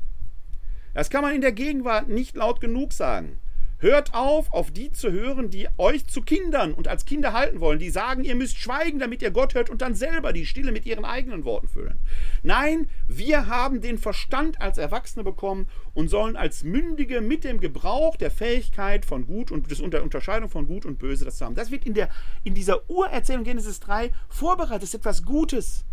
Das 0.93 1.09
kann 1.09 1.23
man 1.23 1.35
in 1.35 1.41
der 1.41 1.51
Gegenwart 1.51 2.07
nicht 2.07 2.35
laut 2.35 2.61
genug 2.61 2.93
sagen. 2.93 3.39
Hört 3.83 4.13
auf, 4.13 4.53
auf 4.53 4.71
die 4.71 4.93
zu 4.93 5.11
hören, 5.11 5.49
die 5.49 5.67
euch 5.77 6.07
zu 6.07 6.21
Kindern 6.21 6.73
und 6.73 6.87
als 6.87 7.03
Kinder 7.03 7.33
halten 7.33 7.59
wollen, 7.59 7.79
die 7.79 7.89
sagen, 7.89 8.23
ihr 8.23 8.33
müsst 8.33 8.57
schweigen, 8.57 8.97
damit 8.97 9.21
ihr 9.21 9.31
Gott 9.31 9.55
hört 9.55 9.69
und 9.69 9.81
dann 9.81 9.93
selber 9.93 10.31
die 10.31 10.45
Stille 10.45 10.71
mit 10.71 10.85
ihren 10.85 11.03
eigenen 11.03 11.43
Worten 11.43 11.67
füllen. 11.67 11.99
Nein, 12.43 12.87
wir 13.09 13.47
haben 13.47 13.81
den 13.81 13.97
Verstand 13.97 14.61
als 14.61 14.77
Erwachsene 14.77 15.25
bekommen 15.25 15.67
und 15.93 16.07
sollen 16.07 16.37
als 16.37 16.63
Mündige 16.63 17.19
mit 17.19 17.43
dem 17.43 17.59
Gebrauch 17.59 18.15
der 18.15 18.31
Fähigkeit 18.31 19.03
von 19.03 19.25
Gut 19.25 19.51
und 19.51 19.69
der 19.91 20.03
Unterscheidung 20.03 20.47
von 20.49 20.65
Gut 20.65 20.85
und 20.85 20.97
Böse 20.97 21.25
das 21.25 21.41
haben. 21.41 21.55
Das 21.55 21.69
wird 21.69 21.85
in, 21.85 21.93
der, 21.93 22.07
in 22.45 22.53
dieser 22.53 22.89
Urerzählung 22.89 23.43
Genesis 23.43 23.81
3 23.81 24.11
vorbereitet. 24.29 24.83
Das 24.83 24.89
ist 24.91 24.95
etwas 24.95 25.25
Gutes. 25.25 25.83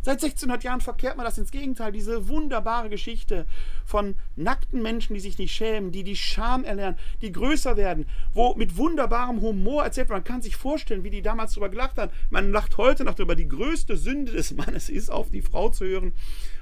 Seit 0.00 0.22
1600 0.22 0.62
Jahren 0.64 0.80
verkehrt 0.80 1.16
man 1.16 1.26
das 1.26 1.38
ins 1.38 1.50
Gegenteil. 1.50 1.92
Diese 1.92 2.28
wunderbare 2.28 2.88
Geschichte 2.88 3.46
von 3.84 4.14
nackten 4.36 4.80
Menschen, 4.80 5.14
die 5.14 5.20
sich 5.20 5.38
nicht 5.38 5.54
schämen, 5.54 5.90
die 5.90 6.04
die 6.04 6.16
Scham 6.16 6.64
erlernen, 6.64 6.98
die 7.20 7.32
größer 7.32 7.76
werden, 7.76 8.06
wo 8.32 8.54
mit 8.54 8.76
wunderbarem 8.76 9.40
Humor 9.40 9.84
erzählt 9.84 10.08
wird. 10.08 10.18
Man 10.18 10.24
kann 10.24 10.42
sich 10.42 10.56
vorstellen, 10.56 11.04
wie 11.04 11.10
die 11.10 11.22
damals 11.22 11.52
darüber 11.52 11.68
gelacht 11.68 11.98
haben. 11.98 12.12
Man 12.30 12.52
lacht 12.52 12.76
heute 12.76 13.04
noch 13.04 13.14
darüber. 13.14 13.34
Die 13.34 13.48
größte 13.48 13.96
Sünde 13.96 14.32
des 14.32 14.54
Mannes 14.54 14.88
ist, 14.88 15.10
auf 15.10 15.30
die 15.30 15.42
Frau 15.42 15.68
zu 15.68 15.84
hören. 15.84 16.12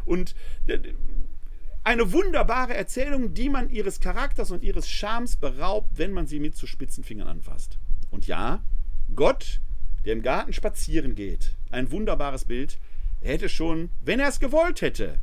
Und 0.05 0.35
äh, 0.67 0.79
eine 1.85 2.13
wunderbare 2.13 2.75
Erzählung, 2.75 3.35
die 3.35 3.51
man 3.51 3.71
ihres 3.71 4.01
Charakters 4.01 4.51
und 4.51 4.65
ihres 4.65 4.89
Schams 4.89 5.37
beraubt, 5.37 5.91
wenn 5.99 6.13
man 6.13 6.27
sie 6.27 6.41
mit 6.41 6.57
zu 6.57 6.67
spitzen 6.67 7.05
Fingern 7.05 7.29
anfasst. 7.29 7.79
Und 8.11 8.27
ja, 8.27 8.61
Gott 9.15 9.61
der 10.07 10.13
im 10.13 10.23
Garten 10.23 10.53
spazieren 10.53 11.15
geht, 11.15 11.57
ein 11.71 11.91
wunderbares 11.91 12.45
Bild, 12.45 12.79
er 13.27 13.33
hätte 13.33 13.49
schon, 13.49 13.91
wenn 14.05 14.21
er 14.21 14.29
es 14.29 14.39
gewollt 14.39 14.83
hätte, 14.83 15.19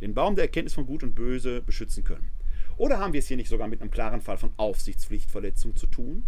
den 0.00 0.14
Baum 0.14 0.36
der 0.36 0.44
Erkenntnis 0.44 0.74
von 0.74 0.86
Gut 0.86 1.02
und 1.02 1.16
Böse 1.16 1.60
beschützen 1.60 2.04
können. 2.04 2.30
Oder 2.76 3.00
haben 3.00 3.12
wir 3.12 3.18
es 3.18 3.26
hier 3.26 3.36
nicht 3.36 3.48
sogar 3.48 3.66
mit 3.66 3.80
einem 3.80 3.90
klaren 3.90 4.20
Fall 4.20 4.38
von 4.38 4.52
Aufsichtspflichtverletzung 4.56 5.74
zu 5.74 5.88
tun? 5.88 6.24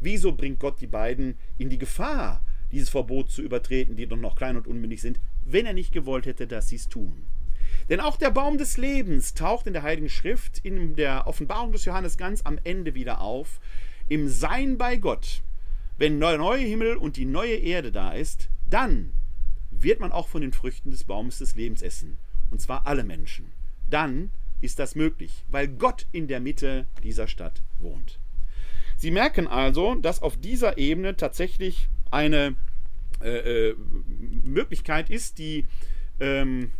Wieso 0.00 0.32
bringt 0.32 0.58
Gott 0.58 0.80
die 0.80 0.86
beiden 0.86 1.34
in 1.58 1.68
die 1.68 1.76
Gefahr, 1.76 2.42
dieses 2.72 2.88
Verbot 2.88 3.30
zu 3.30 3.42
übertreten, 3.42 3.94
die 3.94 4.06
doch 4.06 4.16
noch 4.16 4.36
klein 4.36 4.56
und 4.56 4.66
unmündig 4.66 5.02
sind, 5.02 5.20
wenn 5.44 5.66
er 5.66 5.74
nicht 5.74 5.92
gewollt 5.92 6.24
hätte, 6.24 6.46
dass 6.46 6.70
sie 6.70 6.76
es 6.76 6.88
tun? 6.88 7.26
Denn 7.90 8.00
auch 8.00 8.16
der 8.16 8.30
Baum 8.30 8.56
des 8.56 8.78
Lebens 8.78 9.34
taucht 9.34 9.66
in 9.66 9.74
der 9.74 9.82
Heiligen 9.82 10.08
Schrift, 10.08 10.64
in 10.64 10.96
der 10.96 11.26
Offenbarung 11.26 11.72
des 11.72 11.84
Johannes 11.84 12.16
ganz 12.16 12.40
am 12.46 12.58
Ende 12.64 12.94
wieder 12.94 13.20
auf, 13.20 13.60
im 14.08 14.30
Sein 14.30 14.78
bei 14.78 14.96
Gott. 14.96 15.42
Wenn 15.98 16.18
der 16.20 16.38
neue 16.38 16.64
Himmel 16.64 16.96
und 16.96 17.18
die 17.18 17.26
neue 17.26 17.56
Erde 17.56 17.92
da 17.92 18.12
ist, 18.12 18.48
dann 18.70 19.12
wird 19.70 20.00
man 20.00 20.12
auch 20.12 20.28
von 20.28 20.42
den 20.42 20.52
Früchten 20.52 20.90
des 20.90 21.04
Baumes 21.04 21.38
des 21.38 21.54
Lebens 21.54 21.82
essen. 21.82 22.16
Und 22.50 22.60
zwar 22.60 22.86
alle 22.86 23.04
Menschen. 23.04 23.52
Dann 23.88 24.30
ist 24.60 24.78
das 24.78 24.94
möglich, 24.94 25.44
weil 25.48 25.68
Gott 25.68 26.06
in 26.12 26.28
der 26.28 26.40
Mitte 26.40 26.86
dieser 27.02 27.28
Stadt 27.28 27.62
wohnt. 27.78 28.18
Sie 28.96 29.10
merken 29.10 29.46
also, 29.46 29.94
dass 29.94 30.20
auf 30.20 30.36
dieser 30.36 30.76
Ebene 30.76 31.16
tatsächlich 31.16 31.88
eine 32.10 32.54
äh, 33.22 33.68
äh, 33.70 33.76
Möglichkeit 34.42 35.08
ist, 35.08 35.38
die 35.38 35.66
ähm, 36.18 36.72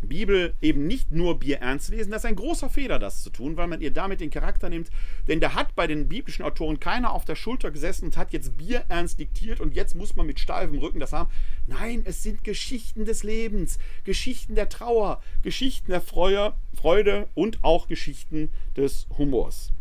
Bibel 0.00 0.54
eben 0.60 0.86
nicht 0.86 1.10
nur 1.10 1.38
Bier 1.38 1.58
ernst 1.58 1.90
lesen. 1.90 2.10
Das 2.10 2.24
ist 2.24 2.28
ein 2.28 2.36
großer 2.36 2.70
Fehler, 2.70 2.98
das 2.98 3.22
zu 3.22 3.30
tun, 3.30 3.56
weil 3.56 3.66
man 3.66 3.80
ihr 3.80 3.92
damit 3.92 4.20
den 4.20 4.30
Charakter 4.30 4.68
nimmt. 4.68 4.90
Denn 5.28 5.40
da 5.40 5.54
hat 5.54 5.74
bei 5.74 5.86
den 5.86 6.08
biblischen 6.08 6.44
Autoren 6.44 6.80
keiner 6.80 7.12
auf 7.12 7.24
der 7.24 7.36
Schulter 7.36 7.70
gesessen 7.70 8.06
und 8.06 8.16
hat 8.16 8.32
jetzt 8.32 8.56
Bier 8.56 8.84
ernst 8.88 9.18
diktiert 9.18 9.60
und 9.60 9.74
jetzt 9.74 9.94
muss 9.94 10.16
man 10.16 10.26
mit 10.26 10.40
steifem 10.40 10.78
Rücken 10.78 11.00
das 11.00 11.12
haben. 11.12 11.30
Nein, 11.66 12.02
es 12.04 12.22
sind 12.22 12.44
Geschichten 12.44 13.04
des 13.04 13.22
Lebens, 13.22 13.78
Geschichten 14.04 14.54
der 14.54 14.68
Trauer, 14.68 15.22
Geschichten 15.42 15.90
der 15.90 16.00
Freude 16.00 17.28
und 17.34 17.62
auch 17.62 17.86
Geschichten 17.86 18.50
des 18.76 19.06
Humors. 19.18 19.72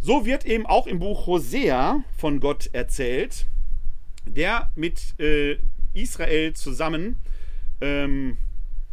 So 0.00 0.26
wird 0.26 0.44
eben 0.44 0.66
auch 0.66 0.86
im 0.86 0.98
Buch 0.98 1.26
Hosea 1.26 2.04
von 2.16 2.40
Gott 2.40 2.70
erzählt, 2.72 3.46
der 4.26 4.70
mit 4.74 5.18
äh, 5.18 5.56
Israel 5.94 6.52
zusammen 6.52 7.16
ähm, 7.80 8.36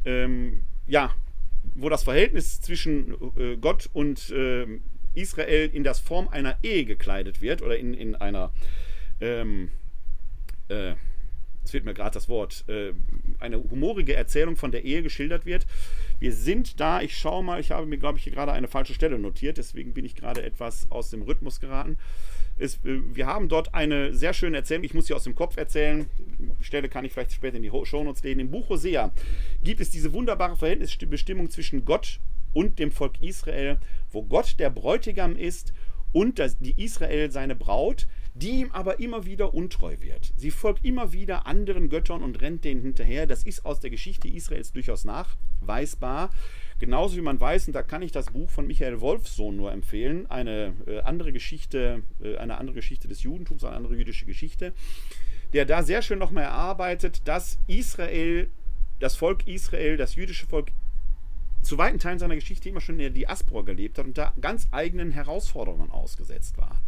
ähm, 0.05 0.63
ja, 0.87 1.13
wo 1.75 1.89
das 1.89 2.03
Verhältnis 2.03 2.61
zwischen 2.61 3.13
äh, 3.37 3.57
Gott 3.57 3.89
und 3.93 4.29
äh, 4.31 4.67
Israel 5.13 5.69
in 5.71 5.83
das 5.83 5.99
Form 5.99 6.27
einer 6.27 6.57
Ehe 6.63 6.85
gekleidet 6.85 7.41
wird 7.41 7.61
oder 7.61 7.77
in, 7.77 7.93
in 7.93 8.15
einer, 8.15 8.51
ähm, 9.21 9.71
äh, 10.69 10.95
es 11.63 11.71
fehlt 11.71 11.85
mir 11.85 11.93
gerade 11.93 12.13
das 12.13 12.27
Wort, 12.27 12.65
äh, 12.67 12.93
eine 13.39 13.57
humorige 13.57 14.15
Erzählung 14.15 14.55
von 14.55 14.71
der 14.71 14.83
Ehe 14.83 15.01
geschildert 15.01 15.45
wird. 15.45 15.65
Wir 16.19 16.33
sind 16.33 16.79
da, 16.79 17.01
ich 17.01 17.17
schaue 17.17 17.43
mal, 17.43 17.59
ich 17.59 17.71
habe 17.71 17.85
mir, 17.85 17.97
glaube 17.97 18.17
ich, 18.17 18.25
hier 18.25 18.33
gerade 18.33 18.51
eine 18.51 18.67
falsche 18.67 18.93
Stelle 18.93 19.19
notiert, 19.19 19.57
deswegen 19.57 19.93
bin 19.93 20.05
ich 20.05 20.15
gerade 20.15 20.43
etwas 20.43 20.91
aus 20.91 21.09
dem 21.09 21.21
Rhythmus 21.21 21.59
geraten. 21.59 21.97
Es, 22.57 22.75
äh, 22.85 23.01
wir 23.13 23.27
haben 23.27 23.49
dort 23.49 23.73
eine 23.73 24.13
sehr 24.13 24.33
schöne 24.33 24.57
Erzählung, 24.57 24.83
ich 24.83 24.93
muss 24.93 25.07
sie 25.07 25.13
aus 25.13 25.23
dem 25.23 25.35
Kopf 25.35 25.57
erzählen, 25.57 26.05
Stelle 26.61 26.89
kann 26.89 27.05
ich 27.05 27.13
vielleicht 27.13 27.33
später 27.33 27.57
in 27.57 27.63
die 27.63 27.71
Shownotes 27.83 28.23
legen. 28.23 28.39
Im 28.39 28.51
Buch 28.51 28.69
Hosea 28.69 29.11
gibt 29.63 29.81
es 29.81 29.89
diese 29.89 30.13
wunderbare 30.13 30.55
Verhältnisbestimmung 30.55 31.49
zwischen 31.49 31.85
Gott 31.85 32.19
und 32.53 32.79
dem 32.79 32.91
Volk 32.91 33.21
Israel, 33.21 33.77
wo 34.11 34.23
Gott 34.23 34.59
der 34.59 34.69
Bräutigam 34.69 35.35
ist 35.35 35.73
und 36.11 36.39
das, 36.39 36.57
die 36.59 36.81
Israel 36.81 37.31
seine 37.31 37.55
Braut, 37.55 38.07
die 38.35 38.61
ihm 38.61 38.71
aber 38.71 38.99
immer 38.99 39.25
wieder 39.25 39.53
untreu 39.53 39.95
wird. 39.99 40.31
Sie 40.35 40.51
folgt 40.51 40.85
immer 40.85 41.11
wieder 41.11 41.45
anderen 41.45 41.89
Göttern 41.89 42.23
und 42.23 42.41
rennt 42.41 42.63
denen 42.63 42.81
hinterher. 42.81 43.27
Das 43.27 43.43
ist 43.43 43.65
aus 43.65 43.79
der 43.79 43.89
Geschichte 43.89 44.27
Israels 44.27 44.71
durchaus 44.71 45.05
nachweisbar. 45.05 46.29
Genauso 46.83 47.15
wie 47.15 47.21
man 47.21 47.39
weiß, 47.39 47.67
und 47.67 47.73
da 47.73 47.81
kann 47.81 48.01
ich 48.01 48.11
das 48.11 48.31
Buch 48.31 48.49
von 48.49 48.67
Michael 48.67 48.99
Wolfsohn 48.99 49.55
nur 49.55 49.71
empfehlen, 49.71 50.29
eine 50.29 50.73
äh, 50.85 50.99
andere 50.99 51.31
Geschichte, 51.31 52.03
äh, 52.21 52.35
eine 52.35 52.57
andere 52.57 52.75
Geschichte 52.75 53.07
des 53.07 53.23
Judentums, 53.23 53.63
eine 53.63 53.77
andere 53.77 53.95
jüdische 53.95 54.25
Geschichte, 54.25 54.73
der 55.53 55.63
da 55.63 55.81
sehr 55.81 56.01
schön 56.01 56.19
nochmal 56.19 56.43
erarbeitet, 56.43 57.21
dass 57.23 57.57
Israel, 57.67 58.49
das 58.99 59.15
Volk 59.15 59.47
Israel, 59.47 59.95
das 59.95 60.15
jüdische 60.15 60.45
Volk 60.45 60.71
zu 61.61 61.77
weiten 61.77 61.99
Teilen 61.99 62.19
seiner 62.19 62.35
Geschichte 62.35 62.67
immer 62.67 62.81
schon 62.81 62.95
in 62.95 62.99
der 62.99 63.11
Diaspora 63.11 63.61
gelebt 63.61 63.97
hat 63.97 64.05
und 64.05 64.17
da 64.17 64.33
ganz 64.41 64.67
eigenen 64.71 65.11
Herausforderungen 65.11 65.89
ausgesetzt 65.89 66.57
war. 66.57 66.81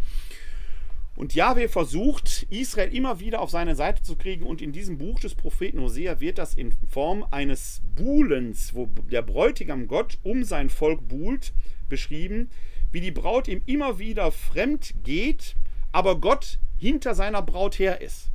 Und 1.15 1.33
Jahwe 1.33 1.69
versucht, 1.69 2.45
Israel 2.49 2.93
immer 2.93 3.21
wieder 3.21 3.41
auf 3.41 3.49
seine 3.49 3.75
Seite 3.75 4.03
zu 4.03 4.17
kriegen. 4.17 4.45
Und 4.45 4.61
in 4.61 4.73
diesem 4.73 4.97
Buch 4.97 5.19
des 5.19 5.33
Propheten 5.33 5.79
Hosea 5.79 6.19
wird 6.19 6.37
das 6.37 6.53
in 6.53 6.73
Form 6.89 7.25
eines 7.31 7.81
Buhlens, 7.95 8.73
wo 8.73 8.87
der 9.09 9.21
Bräutigam 9.21 9.87
Gott 9.87 10.17
um 10.23 10.43
sein 10.43 10.69
Volk 10.69 11.07
buhlt, 11.07 11.53
beschrieben, 11.87 12.49
wie 12.91 12.99
die 12.99 13.11
Braut 13.11 13.47
ihm 13.47 13.61
immer 13.65 13.97
wieder 13.97 14.31
fremd 14.31 14.93
geht, 15.03 15.55
aber 15.93 16.19
Gott 16.19 16.59
hinter 16.77 17.15
seiner 17.15 17.41
Braut 17.41 17.79
her 17.79 18.01
ist. 18.01 18.31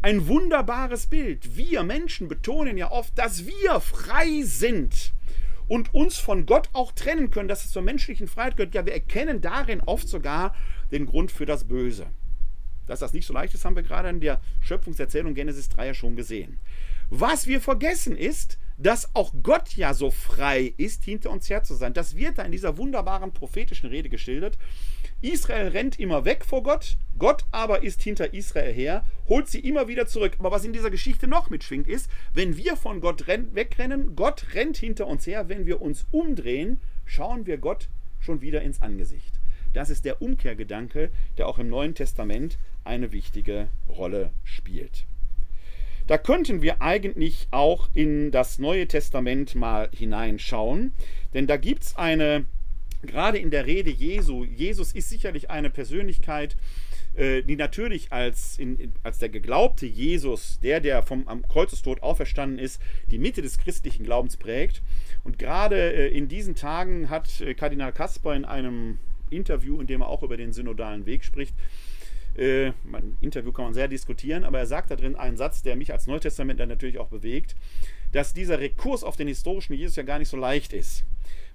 Ein 0.00 0.26
wunderbares 0.26 1.06
Bild. 1.06 1.56
Wir 1.56 1.82
Menschen 1.82 2.28
betonen 2.28 2.78
ja 2.78 2.90
oft, 2.90 3.16
dass 3.18 3.46
wir 3.46 3.80
frei 3.80 4.42
sind 4.42 5.12
und 5.68 5.94
uns 5.94 6.18
von 6.18 6.46
Gott 6.46 6.70
auch 6.72 6.92
trennen 6.92 7.30
können, 7.30 7.48
dass 7.48 7.64
es 7.64 7.70
zur 7.70 7.82
menschlichen 7.82 8.26
Freiheit 8.26 8.56
gehört. 8.56 8.74
Ja, 8.74 8.84
wir 8.86 8.94
erkennen 8.94 9.40
darin 9.40 9.80
oft 9.80 10.08
sogar 10.08 10.54
den 10.90 11.06
Grund 11.06 11.30
für 11.30 11.46
das 11.46 11.64
Böse. 11.64 12.06
Dass 12.86 13.00
das 13.00 13.12
nicht 13.12 13.26
so 13.26 13.32
leicht 13.32 13.54
ist, 13.54 13.64
haben 13.64 13.76
wir 13.76 13.82
gerade 13.82 14.08
in 14.08 14.20
der 14.20 14.40
Schöpfungserzählung 14.60 15.34
Genesis 15.34 15.68
3 15.68 15.86
ja 15.88 15.94
schon 15.94 16.16
gesehen. 16.16 16.58
Was 17.10 17.46
wir 17.46 17.60
vergessen 17.60 18.16
ist, 18.16 18.58
dass 18.78 19.14
auch 19.14 19.32
Gott 19.42 19.76
ja 19.76 19.94
so 19.94 20.10
frei 20.10 20.74
ist, 20.76 21.04
hinter 21.04 21.30
uns 21.30 21.48
her 21.48 21.62
zu 21.62 21.74
sein. 21.74 21.92
Das 21.92 22.16
wird 22.16 22.38
da 22.38 22.42
in 22.42 22.52
dieser 22.52 22.78
wunderbaren 22.78 23.32
prophetischen 23.32 23.90
Rede 23.90 24.08
geschildert. 24.08 24.58
Israel 25.20 25.68
rennt 25.68 26.00
immer 26.00 26.24
weg 26.24 26.44
vor 26.44 26.62
Gott, 26.62 26.96
Gott 27.18 27.44
aber 27.52 27.82
ist 27.84 28.02
hinter 28.02 28.34
Israel 28.34 28.72
her, 28.72 29.04
holt 29.28 29.48
sie 29.48 29.60
immer 29.60 29.86
wieder 29.86 30.06
zurück. 30.06 30.32
Aber 30.38 30.50
was 30.50 30.64
in 30.64 30.72
dieser 30.72 30.90
Geschichte 30.90 31.28
noch 31.28 31.48
mitschwingt, 31.48 31.86
ist, 31.86 32.10
wenn 32.34 32.56
wir 32.56 32.76
von 32.76 33.00
Gott 33.00 33.26
wegrennen, 33.28 34.16
Gott 34.16 34.46
rennt 34.54 34.78
hinter 34.78 35.06
uns 35.06 35.26
her, 35.26 35.48
wenn 35.48 35.66
wir 35.66 35.80
uns 35.80 36.06
umdrehen, 36.10 36.80
schauen 37.04 37.46
wir 37.46 37.58
Gott 37.58 37.88
schon 38.18 38.40
wieder 38.40 38.62
ins 38.62 38.82
Angesicht. 38.82 39.38
Das 39.72 39.90
ist 39.90 40.04
der 40.04 40.20
Umkehrgedanke, 40.20 41.10
der 41.38 41.46
auch 41.46 41.58
im 41.58 41.68
Neuen 41.68 41.94
Testament 41.94 42.58
eine 42.84 43.12
wichtige 43.12 43.68
Rolle 43.88 44.30
spielt. 44.44 45.04
Da 46.06 46.18
könnten 46.18 46.62
wir 46.62 46.82
eigentlich 46.82 47.46
auch 47.50 47.88
in 47.94 48.32
das 48.32 48.58
Neue 48.58 48.88
Testament 48.88 49.54
mal 49.54 49.88
hineinschauen, 49.92 50.92
denn 51.32 51.46
da 51.46 51.56
gibt 51.56 51.84
es 51.84 51.96
eine, 51.96 52.44
gerade 53.02 53.38
in 53.38 53.50
der 53.50 53.66
Rede 53.66 53.90
Jesu, 53.90 54.44
Jesus 54.44 54.92
ist 54.92 55.08
sicherlich 55.08 55.50
eine 55.50 55.70
Persönlichkeit, 55.70 56.56
äh, 57.14 57.42
die 57.42 57.56
natürlich 57.56 58.10
als, 58.10 58.58
in, 58.58 58.92
als 59.02 59.18
der 59.18 59.28
geglaubte 59.28 59.86
Jesus, 59.86 60.58
der, 60.60 60.80
der 60.80 61.02
vom 61.02 61.28
am 61.28 61.46
Kreuzestod 61.46 62.02
auferstanden 62.02 62.58
ist, 62.58 62.80
die 63.10 63.18
Mitte 63.18 63.42
des 63.42 63.58
christlichen 63.58 64.04
Glaubens 64.04 64.36
prägt. 64.36 64.82
Und 65.22 65.38
gerade 65.38 65.92
äh, 65.92 66.08
in 66.08 66.28
diesen 66.28 66.54
Tagen 66.54 67.10
hat 67.10 67.40
äh, 67.42 67.54
Kardinal 67.54 67.92
Kasper 67.92 68.34
in 68.34 68.44
einem 68.44 68.98
Interview, 69.28 69.80
in 69.80 69.86
dem 69.86 70.00
er 70.00 70.08
auch 70.08 70.22
über 70.22 70.36
den 70.36 70.52
synodalen 70.52 71.04
Weg 71.04 71.24
spricht. 71.24 71.54
Äh, 72.36 72.72
ein 72.92 73.16
Interview 73.20 73.52
kann 73.52 73.66
man 73.66 73.74
sehr 73.74 73.88
diskutieren, 73.88 74.44
aber 74.44 74.58
er 74.58 74.66
sagt 74.66 74.90
da 74.90 74.96
drin 74.96 75.16
einen 75.16 75.36
Satz, 75.36 75.62
der 75.62 75.76
mich 75.76 75.92
als 75.92 76.06
Neutestamentler 76.06 76.66
natürlich 76.66 76.98
auch 76.98 77.08
bewegt, 77.08 77.54
dass 78.12 78.32
dieser 78.32 78.60
Rekurs 78.60 79.04
auf 79.04 79.16
den 79.16 79.28
historischen 79.28 79.74
Jesus 79.74 79.96
ja 79.96 80.02
gar 80.02 80.18
nicht 80.18 80.28
so 80.28 80.36
leicht 80.36 80.72
ist. 80.72 81.04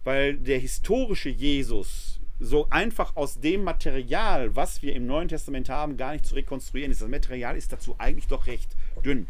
Weil 0.04 0.38
der 0.38 0.60
historische 0.60 1.30
Jesus 1.30 2.20
so 2.40 2.68
einfach 2.70 3.16
aus 3.16 3.40
dem 3.40 3.64
Material, 3.64 4.56
was 4.56 4.82
wir 4.82 4.94
im 4.94 5.08
Neuen 5.08 5.28
Testament 5.28 5.70
haben, 5.70 5.98
gar 5.98 6.14
nicht 6.14 6.26
zu 6.26 6.36
rekonstruieren 6.36 6.92
ist. 6.92 7.02
Das 7.02 7.10
Material 7.10 7.58
ist 7.58 7.74
dazu 7.74 7.96
eigentlich 7.98 8.28
doch 8.28 8.48
recht 8.48 8.76
dünn. 9.04 9.28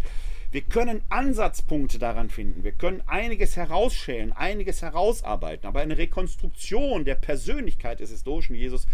Wir 0.51 0.61
können 0.61 1.01
Ansatzpunkte 1.09 1.99
daran 1.99 2.29
finden, 2.29 2.63
wir 2.63 2.71
können 2.71 3.03
einiges 3.05 3.57
herausschälen, 3.57 4.31
einiges 4.31 4.81
herausarbeiten, 4.81 5.67
aber 5.67 5.81
eine 5.81 5.97
Rekonstruktion 5.97 7.03
der 7.03 7.15
Persönlichkeit 7.15 7.99
des 7.99 8.11
historischen 8.11 8.55
Jesus 8.55 8.87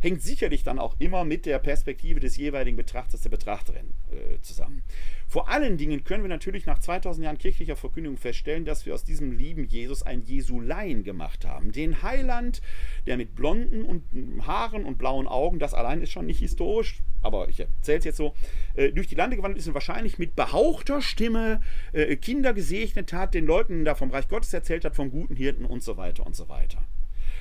hängt 0.00 0.22
sicherlich 0.22 0.62
dann 0.62 0.78
auch 0.78 0.96
immer 0.98 1.24
mit 1.24 1.46
der 1.46 1.58
Perspektive 1.58 2.20
des 2.20 2.36
jeweiligen 2.36 2.76
Betrachters, 2.76 3.22
der 3.22 3.30
Betrachterin 3.30 3.92
äh, 4.10 4.40
zusammen. 4.40 4.82
Vor 5.28 5.48
allen 5.48 5.76
Dingen 5.76 6.04
können 6.04 6.24
wir 6.24 6.28
natürlich 6.28 6.66
nach 6.66 6.78
2000 6.78 7.24
Jahren 7.24 7.38
kirchlicher 7.38 7.76
Verkündigung 7.76 8.16
feststellen, 8.16 8.64
dass 8.64 8.86
wir 8.86 8.94
aus 8.94 9.04
diesem 9.04 9.32
lieben 9.32 9.64
Jesus 9.64 10.02
ein 10.02 10.22
Jesulein 10.22 11.04
gemacht 11.04 11.44
haben. 11.44 11.70
Den 11.70 12.02
Heiland, 12.02 12.62
der 13.06 13.16
mit 13.16 13.34
blonden 13.34 13.84
und 13.84 14.02
Haaren 14.46 14.84
und 14.84 14.98
blauen 14.98 15.28
Augen, 15.28 15.58
das 15.58 15.74
allein 15.74 16.00
ist 16.00 16.10
schon 16.10 16.26
nicht 16.26 16.40
historisch, 16.40 17.00
aber 17.22 17.48
ich 17.48 17.60
erzähle 17.60 17.98
es 17.98 18.04
jetzt 18.04 18.16
so, 18.16 18.34
äh, 18.74 18.90
durch 18.90 19.06
die 19.06 19.14
Lande 19.14 19.36
gewandelt 19.36 19.60
ist 19.60 19.68
und 19.68 19.74
wahrscheinlich 19.74 20.18
mit 20.18 20.34
behauchter 20.34 21.02
Stimme 21.02 21.60
äh, 21.92 22.16
Kinder 22.16 22.54
gesegnet 22.54 23.12
hat, 23.12 23.34
den 23.34 23.46
Leuten 23.46 23.84
da 23.84 23.94
vom 23.94 24.10
Reich 24.10 24.28
Gottes 24.28 24.52
erzählt 24.52 24.84
hat, 24.84 24.96
vom 24.96 25.10
guten 25.10 25.36
Hirten 25.36 25.64
und 25.64 25.82
so 25.82 25.96
weiter 25.96 26.26
und 26.26 26.34
so 26.34 26.48
weiter. 26.48 26.82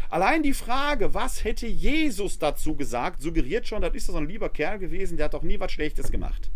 Allein 0.10 0.42
die 0.42 0.54
Frage, 0.54 1.14
was 1.14 1.44
hätte 1.44 1.68
Jesus 1.68 2.40
dazu 2.40 2.76
gesagt, 2.76 3.22
suggeriert 3.22 3.68
schon, 3.68 3.82
das 3.84 3.94
ist 3.94 4.10
doch 4.10 4.14
so 4.14 4.20
ein 4.20 4.28
lieber 4.28 4.50
Kerl 4.50 4.80
gewesen, 4.80 5.18
der 5.18 5.26
hat 5.26 5.36
doch 5.36 5.44
nie 5.44 5.60
was 5.60 5.72
Schlechtes 5.72 6.12
gemacht. 6.12 6.50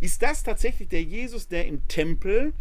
Ist 0.00 0.22
das 0.22 0.42
tatsächlich 0.42 0.88
der 0.88 1.02
Jesus, 1.02 1.48
der 1.48 1.66
im 1.66 1.86
Tempel 1.86 2.54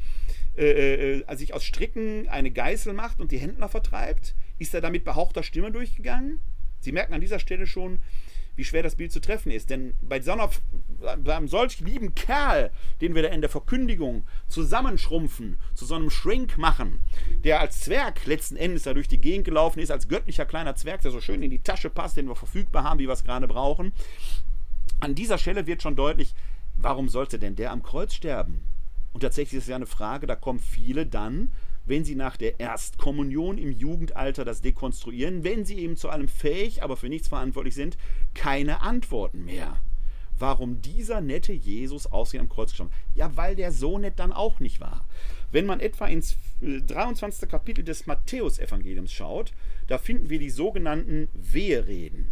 äh, 0.57 1.21
äh, 1.21 1.35
sich 1.35 1.53
aus 1.53 1.63
Stricken 1.63 2.27
eine 2.27 2.51
Geißel 2.51 2.93
macht 2.93 3.21
und 3.21 3.31
die 3.31 3.39
Händler 3.39 3.69
vertreibt? 3.69 4.35
Ist 4.59 4.73
er 4.73 4.81
da 4.81 4.89
mit 4.89 5.05
behauchter 5.05 5.43
Stimme 5.43 5.71
durchgegangen? 5.71 6.39
Sie 6.81 6.91
merken 6.91 7.13
an 7.13 7.21
dieser 7.21 7.39
Stelle 7.39 7.65
schon, 7.65 7.99
wie 8.55 8.63
schwer 8.63 8.83
das 8.83 8.95
Bild 8.95 9.11
zu 9.11 9.21
treffen 9.21 9.51
ist. 9.51 9.69
Denn 9.69 9.95
bei, 10.01 10.21
so 10.21 10.35
bei 11.23 11.35
einem 11.35 11.47
solch 11.47 11.79
lieben 11.79 12.13
Kerl, 12.15 12.71
den 12.99 13.15
wir 13.15 13.23
da 13.23 13.29
in 13.29 13.41
der 13.41 13.49
Verkündigung 13.49 14.23
zusammenschrumpfen, 14.47 15.57
zu 15.73 15.85
so 15.85 15.95
einem 15.95 16.09
Shrink 16.09 16.57
machen, 16.57 16.99
der 17.43 17.59
als 17.59 17.81
Zwerg 17.81 18.25
letzten 18.25 18.55
Endes 18.55 18.83
da 18.83 18.93
durch 18.93 19.07
die 19.07 19.21
Gegend 19.21 19.45
gelaufen 19.45 19.79
ist, 19.79 19.91
als 19.91 20.07
göttlicher 20.07 20.45
kleiner 20.45 20.75
Zwerg, 20.75 21.01
der 21.01 21.11
so 21.11 21.21
schön 21.21 21.43
in 21.43 21.51
die 21.51 21.63
Tasche 21.63 21.89
passt, 21.89 22.17
den 22.17 22.27
wir 22.27 22.35
verfügbar 22.35 22.83
haben, 22.83 22.99
wie 22.99 23.07
wir 23.07 23.13
es 23.13 23.23
gerade 23.23 23.47
brauchen. 23.47 23.93
An 24.99 25.15
dieser 25.15 25.37
Stelle 25.37 25.65
wird 25.65 25.81
schon 25.81 25.95
deutlich, 25.95 26.35
warum 26.75 27.09
sollte 27.09 27.39
denn 27.39 27.55
der 27.55 27.71
am 27.71 27.83
Kreuz 27.83 28.13
sterben? 28.13 28.63
Und 29.13 29.21
tatsächlich 29.21 29.57
ist 29.57 29.63
es 29.63 29.69
ja 29.69 29.75
eine 29.75 29.87
Frage, 29.87 30.27
da 30.27 30.35
kommen 30.35 30.59
viele 30.59 31.05
dann 31.05 31.51
wenn 31.85 32.05
sie 32.05 32.15
nach 32.15 32.37
der 32.37 32.59
Erstkommunion 32.59 33.57
im 33.57 33.71
Jugendalter 33.71 34.45
das 34.45 34.61
dekonstruieren, 34.61 35.43
wenn 35.43 35.65
sie 35.65 35.79
eben 35.79 35.97
zu 35.97 36.09
allem 36.09 36.27
fähig, 36.27 36.83
aber 36.83 36.97
für 36.97 37.09
nichts 37.09 37.27
verantwortlich 37.27 37.75
sind, 37.75 37.97
keine 38.33 38.81
Antworten 38.81 39.45
mehr. 39.45 39.77
Warum 40.41 40.81
dieser 40.81 41.21
nette 41.21 41.53
Jesus 41.53 42.07
aussieht 42.07 42.39
am 42.39 42.49
Kreuz 42.49 42.71
gestorben? 42.71 42.93
Ja, 43.13 43.35
weil 43.37 43.55
der 43.55 43.71
so 43.71 43.99
nett 43.99 44.17
dann 44.17 44.33
auch 44.33 44.59
nicht 44.59 44.79
war. 44.79 45.05
Wenn 45.51 45.67
man 45.67 45.79
etwa 45.79 46.07
ins 46.07 46.35
23. 46.61 47.43
Äh, 47.43 47.45
Kapitel 47.45 47.83
des 47.83 48.07
Matthäusevangeliums 48.07 49.11
schaut, 49.11 49.53
da 49.87 49.99
finden 49.99 50.29
wir 50.29 50.39
die 50.39 50.49
sogenannten 50.49 51.27
Wehereden, 51.33 52.31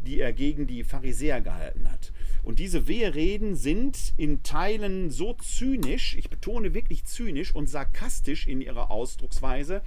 die 0.00 0.20
er 0.20 0.32
gegen 0.32 0.66
die 0.66 0.84
Pharisäer 0.84 1.42
gehalten 1.42 1.90
hat. 1.90 2.12
Und 2.42 2.58
diese 2.58 2.88
Wehreden 2.88 3.54
sind 3.54 4.12
in 4.16 4.42
Teilen 4.42 5.10
so 5.10 5.34
zynisch, 5.34 6.16
ich 6.16 6.30
betone 6.30 6.74
wirklich 6.74 7.04
zynisch 7.04 7.54
und 7.54 7.68
sarkastisch 7.68 8.46
in 8.46 8.60
ihrer 8.60 8.90
Ausdrucksweise, 8.90 9.82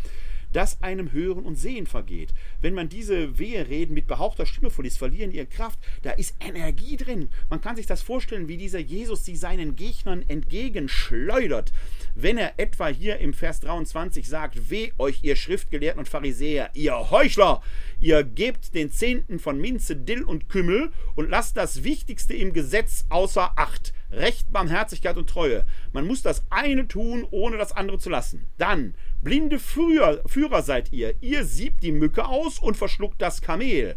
dass 0.53 0.81
einem 0.81 1.11
Hören 1.11 1.43
und 1.43 1.55
Sehen 1.55 1.87
vergeht. 1.87 2.33
Wenn 2.61 2.73
man 2.73 2.87
diese 2.87 3.37
Wehereden 3.39 3.93
mit 3.93 4.07
behauchter 4.07 4.45
Stimme 4.45 4.69
vorliest, 4.69 4.99
verlieren 4.99 5.31
ihre 5.31 5.47
Kraft. 5.47 5.79
Da 6.03 6.11
ist 6.11 6.35
Energie 6.39 6.95
drin. 6.95 7.29
Man 7.49 7.59
kann 7.59 7.75
sich 7.75 7.87
das 7.87 8.01
vorstellen, 8.01 8.47
wie 8.47 8.57
dieser 8.57 8.79
Jesus 8.79 9.25
sie 9.25 9.35
seinen 9.35 9.75
Gegnern 9.75 10.23
entgegenschleudert. 10.27 11.73
Wenn 12.15 12.37
er 12.37 12.53
etwa 12.57 12.87
hier 12.87 13.17
im 13.17 13.33
Vers 13.33 13.59
23 13.61 14.27
sagt, 14.27 14.69
weh 14.69 14.91
euch 14.99 15.23
ihr 15.23 15.35
Schriftgelehrten 15.35 15.99
und 15.99 16.07
Pharisäer, 16.07 16.69
ihr 16.75 17.09
Heuchler, 17.09 17.61
ihr 18.03 18.23
gebt 18.25 18.75
den 18.75 18.91
Zehnten 18.91 19.39
von 19.39 19.57
Minze, 19.59 19.95
Dill 19.95 20.23
und 20.23 20.49
Kümmel 20.49 20.91
und 21.15 21.29
lasst 21.29 21.55
das 21.55 21.83
Wichtigste 21.83 22.33
im 22.33 22.51
Gesetz 22.51 23.05
außer 23.09 23.53
Acht. 23.55 23.93
Recht, 24.11 24.51
Barmherzigkeit 24.51 25.17
und 25.17 25.29
Treue. 25.29 25.65
Man 25.91 26.05
muss 26.05 26.21
das 26.21 26.43
eine 26.49 26.87
tun, 26.87 27.25
ohne 27.31 27.57
das 27.57 27.71
andere 27.71 27.97
zu 27.97 28.09
lassen. 28.09 28.45
Dann 28.57 28.93
Blinde 29.23 29.57
Führer, 29.57 30.21
Führer 30.27 30.61
seid 30.61 30.91
ihr. 30.91 31.15
Ihr 31.21 31.45
siebt 31.45 31.81
die 31.81 31.93
Mücke 31.93 32.25
aus 32.25 32.59
und 32.59 32.77
verschluckt 32.77 33.21
das 33.21 33.41
Kamel. 33.41 33.95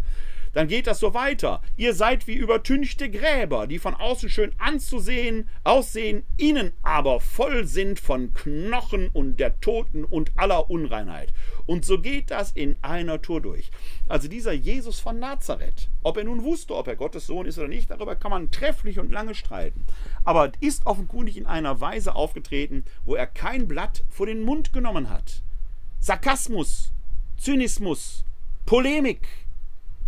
Dann 0.57 0.69
geht 0.69 0.87
das 0.87 1.01
so 1.01 1.13
weiter. 1.13 1.61
Ihr 1.77 1.93
seid 1.93 2.27
wie 2.27 2.33
übertünchte 2.33 3.11
Gräber, 3.11 3.67
die 3.67 3.79
von 3.79 3.93
außen 3.93 4.31
schön 4.31 4.53
anzusehen 4.57 5.51
aussehen, 5.65 6.25
innen 6.39 6.73
aber 6.81 7.21
voll 7.21 7.67
sind 7.67 8.01
von 8.01 8.33
Knochen 8.33 9.09
und 9.09 9.39
der 9.39 9.61
Toten 9.61 10.03
und 10.07 10.33
aller 10.37 10.71
Unreinheit. 10.71 11.35
Und 11.67 11.85
so 11.85 12.01
geht 12.01 12.31
das 12.31 12.53
in 12.53 12.77
einer 12.81 13.21
Tour 13.21 13.43
durch. 13.43 13.71
Also 14.09 14.29
dieser 14.29 14.55
Jesus 14.55 14.99
von 14.99 15.19
Nazareth, 15.19 15.91
ob 16.03 16.17
er 16.17 16.25
nun 16.25 16.43
wusste, 16.43 16.75
ob 16.75 16.89
er 16.89 16.97
Gottes 16.97 17.27
Sohn 17.27 17.45
ist 17.45 17.59
oder 17.59 17.69
nicht, 17.69 17.91
darüber 17.91 18.17
kann 18.17 18.31
man 18.31 18.51
trefflich 18.51 18.99
und 18.99 19.13
lange 19.13 19.35
streiten. 19.35 19.85
Aber 20.25 20.53
ist 20.61 20.87
offenkundig 20.87 21.37
in 21.37 21.45
einer 21.45 21.83
Weise 21.83 22.15
aufgetreten, 22.15 22.87
wo 23.05 23.15
er 23.15 23.27
kein 23.27 23.69
Blatt 23.69 24.05
vor 24.09 24.25
den 24.25 24.43
Mund 24.43 24.73
genommen 24.73 25.11
hat. 25.11 25.43
Sarkasmus, 26.01 26.93
Zynismus, 27.37 28.25
Polemik, 28.65 29.29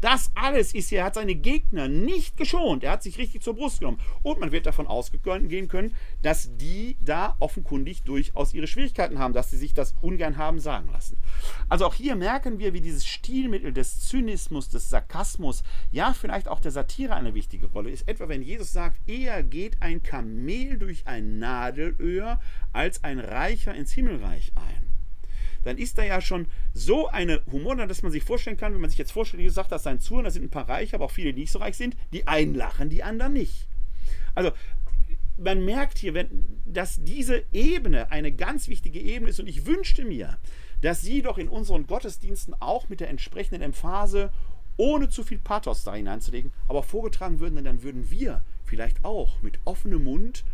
das 0.01 0.31
alles 0.35 0.75
ist 0.75 0.91
hier, 0.91 1.01
er 1.01 1.05
hat 1.07 1.15
seine 1.15 1.35
Gegner 1.35 1.89
nicht 1.89 2.37
geschont. 2.37 2.85
Er 2.85 2.93
hat 2.93 3.03
sich 3.03 3.19
richtig 3.19 3.43
zur 3.43 3.55
Brust 3.55 3.81
genommen. 3.81 4.01
Und 4.23 4.39
man 4.39 4.53
wird 4.53 4.67
davon 4.67 4.87
ausgehen 4.87 5.69
können, 5.69 5.95
dass 6.23 6.57
die 6.57 6.97
da 7.01 7.37
offenkundig 7.41 8.03
durchaus 8.03 8.55
ihre 8.55 8.67
Schwierigkeiten 8.67 9.19
haben, 9.19 9.35
dass 9.35 9.51
sie 9.51 9.57
sich 9.57 9.75
das 9.75 9.95
ungern 10.01 10.37
haben 10.37 10.61
sagen 10.61 10.91
lassen. 10.93 11.17
Also 11.69 11.87
auch 11.87 11.95
hier 11.95 12.17
merken 12.17 12.59
wir, 12.59 12.73
wie 12.73 12.81
dieses 12.81 13.07
Stilmittel 13.07 13.73
des 13.73 14.01
Zynismus, 14.01 14.69
des 14.69 14.89
Sarkasmus, 14.89 15.63
ja 15.91 16.13
vielleicht 16.13 16.49
auch 16.49 16.61
der 16.61 16.73
Satire 16.73 17.15
eine 17.15 17.35
wichtige 17.35 17.67
Rolle 17.67 17.91
ist. 17.91 18.09
Etwa 18.09 18.29
wenn 18.29 18.43
Jesus 18.43 18.73
sagt, 18.73 19.09
eher 19.09 19.43
geht 19.43 19.81
ein 19.81 20.03
Kamel 20.03 20.79
durch 20.79 21.07
ein 21.07 21.39
Nadelöhr 21.39 22.41
als 22.73 23.03
ein 23.05 23.19
Reicher 23.19 23.75
ins 23.75 23.93
Himmelreich 23.93 24.53
ein 24.55 24.88
dann 25.63 25.79
ist 25.79 25.99
da 25.99 26.05
ja 26.05 26.21
schon 26.21 26.47
so 26.73 27.09
eine 27.09 27.43
Humor, 27.51 27.77
dass 27.77 28.03
man 28.03 28.13
sich 28.13 28.25
vorstellen 28.25 28.57
kann, 28.57 28.75
wenn 28.75 28.81
man 28.81 28.91
sich 28.91 28.99
jetzt 28.99 29.13
vorstellt, 29.13 29.41
wie 29.41 29.47
gesagt, 29.47 29.73
das 29.73 29.83
sein 29.83 30.01
Zuhörer, 30.01 30.25
da 30.25 30.31
sind 30.31 30.45
ein 30.45 30.51
paar 30.51 30.69
Reiche, 30.69 30.97
aber 30.97 31.07
auch 31.07 31.11
viele, 31.11 31.33
die 31.33 31.43
nicht 31.43 31.53
so 31.53 31.59
reich 31.59 31.77
sind, 31.77 31.97
die 32.13 32.27
einen 32.27 32.55
lachen, 32.55 32.91
die 32.91 33.03
anderen 33.03 33.33
nicht. 33.33 33.67
Also 34.35 34.53
man 35.37 35.65
merkt 35.65 35.99
hier, 35.99 36.15
wenn, 36.15 36.45
dass 36.65 37.03
diese 37.03 37.45
Ebene 37.53 38.11
eine 38.11 38.33
ganz 38.33 38.69
wichtige 38.69 39.01
Ebene 39.01 39.31
ist 39.31 39.41
und 39.41 39.49
ich 39.49 39.67
wünschte 39.67 40.05
mir, 40.05 40.39
dass 40.81 41.01
Sie 41.01 41.23
doch 41.23 41.39
in 41.39 41.49
unseren 41.49 41.87
Gottesdiensten 41.87 42.55
auch 42.61 42.89
mit 42.89 43.01
der 43.01 43.09
entsprechenden 43.09 43.63
Emphase, 43.63 44.31
ohne 44.77 45.09
zu 45.09 45.25
viel 45.25 45.39
Pathos 45.39 45.83
da 45.83 45.95
hineinzulegen, 45.95 46.53
aber 46.69 46.83
vorgetragen 46.83 47.41
würden, 47.41 47.57
denn 47.57 47.65
dann 47.65 47.83
würden 47.83 48.11
wir 48.11 48.43
vielleicht 48.65 49.05
auch 49.05 49.43
mit 49.43 49.59
offenem 49.65 50.05
Mund, 50.05 50.45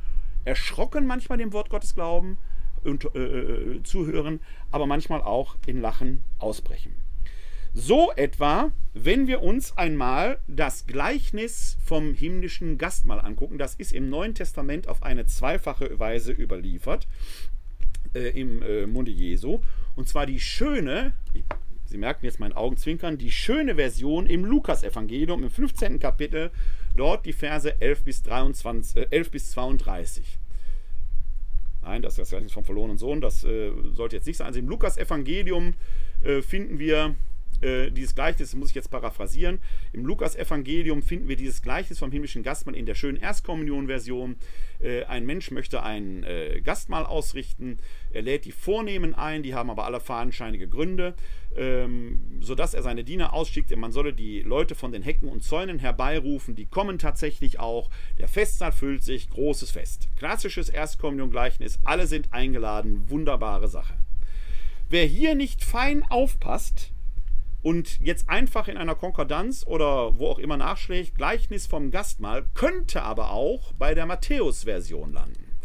erschrocken 0.44 1.06
manchmal 1.06 1.38
dem 1.38 1.52
Wort 1.52 1.70
Gottes 1.70 1.94
glauben, 1.94 2.38
und, 2.84 3.14
äh, 3.14 3.18
äh, 3.18 3.82
zuhören, 3.82 4.40
aber 4.70 4.86
manchmal 4.86 5.22
auch 5.22 5.56
in 5.66 5.80
Lachen 5.80 6.22
ausbrechen. 6.38 6.94
So 7.76 8.12
etwa, 8.12 8.70
wenn 8.92 9.26
wir 9.26 9.42
uns 9.42 9.76
einmal 9.76 10.38
das 10.46 10.86
Gleichnis 10.86 11.76
vom 11.84 12.14
himmlischen 12.14 12.78
Gastmahl 12.78 13.20
angucken, 13.20 13.58
das 13.58 13.74
ist 13.74 13.92
im 13.92 14.08
Neuen 14.08 14.34
Testament 14.34 14.86
auf 14.86 15.02
eine 15.02 15.26
zweifache 15.26 15.98
Weise 15.98 16.30
überliefert 16.30 17.08
äh, 18.14 18.28
im 18.40 18.62
äh, 18.62 18.86
Munde 18.86 19.10
Jesu. 19.10 19.60
Und 19.96 20.08
zwar 20.08 20.24
die 20.24 20.38
schöne, 20.38 21.14
Sie 21.84 21.98
merken 21.98 22.24
jetzt 22.24 22.40
meinen 22.40 22.54
Augenzwinkern, 22.54 23.18
die 23.18 23.30
schöne 23.30 23.74
Version 23.74 24.26
im 24.26 24.44
Lukas-Evangelium 24.44 25.42
im 25.42 25.50
15. 25.50 25.98
Kapitel, 25.98 26.50
dort 26.96 27.26
die 27.26 27.32
Verse 27.32 27.80
11 27.80 28.04
bis, 28.04 28.22
23, 28.22 28.96
äh, 28.96 29.06
11 29.10 29.30
bis 29.30 29.50
32. 29.50 30.38
Nein, 31.84 32.02
das 32.02 32.14
ist 32.14 32.18
das 32.18 32.30
Gleichnis 32.30 32.52
vom 32.52 32.64
verlorenen 32.64 32.98
Sohn, 32.98 33.20
das 33.20 33.44
äh, 33.44 33.70
sollte 33.92 34.16
jetzt 34.16 34.26
nicht 34.26 34.38
sein. 34.38 34.46
Also 34.46 34.58
im 34.58 34.68
Lukas-Evangelium 34.68 35.74
äh, 36.22 36.40
finden 36.40 36.78
wir 36.78 37.14
äh, 37.60 37.90
dieses 37.90 38.14
Gleichnis, 38.14 38.50
das 38.50 38.58
muss 38.58 38.70
ich 38.70 38.74
jetzt 38.74 38.90
paraphrasieren. 38.90 39.58
Im 39.92 40.06
Lukas-Evangelium 40.06 41.02
finden 41.02 41.28
wir 41.28 41.36
dieses 41.36 41.62
Gleichnis 41.62 41.98
vom 41.98 42.10
himmlischen 42.10 42.42
Gastmahl 42.42 42.74
in 42.74 42.86
der 42.86 42.94
schönen 42.94 43.18
Erstkommunion-Version. 43.18 44.36
Äh, 44.80 45.04
ein 45.04 45.26
Mensch 45.26 45.50
möchte 45.50 45.82
ein 45.82 46.24
äh, 46.24 46.60
Gastmahl 46.62 47.04
ausrichten, 47.04 47.78
er 48.12 48.22
lädt 48.22 48.44
die 48.44 48.52
Vornehmen 48.52 49.14
ein, 49.14 49.42
die 49.42 49.54
haben 49.54 49.70
aber 49.70 49.84
alle 49.84 50.00
fadenscheinige 50.00 50.68
Gründe, 50.68 51.14
ähm, 51.56 52.40
sodass 52.40 52.74
er 52.74 52.82
seine 52.82 53.04
Diener 53.04 53.32
ausschickt. 53.32 53.74
Man 53.76 53.92
solle 53.92 54.12
die 54.12 54.40
Leute 54.40 54.74
von 54.74 54.92
den 54.92 55.02
Hecken 55.02 55.28
und 55.28 55.42
Zäunen 55.42 55.78
herbeirufen, 55.78 56.54
die 56.54 56.66
kommen 56.66 56.98
tatsächlich 56.98 57.58
auch. 57.60 57.90
Der 58.18 58.28
Festsaal 58.28 58.72
füllt 58.72 59.02
sich, 59.02 59.30
großes 59.30 59.70
Fest. 59.70 60.08
Klassisches 60.16 60.68
Erstkommunion-Gleichnis, 60.68 61.78
alle 61.84 62.06
sind 62.06 62.32
eingeladen, 62.32 63.08
wunderbare 63.08 63.68
Sache. 63.68 63.94
Wer 64.88 65.06
hier 65.06 65.34
nicht 65.34 65.64
fein 65.64 66.04
aufpasst, 66.08 66.92
und 67.64 67.98
jetzt 68.00 68.28
einfach 68.28 68.68
in 68.68 68.76
einer 68.76 68.94
Konkordanz 68.94 69.66
oder 69.66 70.18
wo 70.18 70.28
auch 70.28 70.38
immer 70.38 70.58
nachschlägt, 70.58 71.16
Gleichnis 71.16 71.66
vom 71.66 71.90
Gastmahl, 71.90 72.44
könnte 72.52 73.02
aber 73.02 73.30
auch 73.30 73.72
bei 73.72 73.94
der 73.94 74.04
Matthäus-Version 74.04 75.14
landen. 75.14 75.56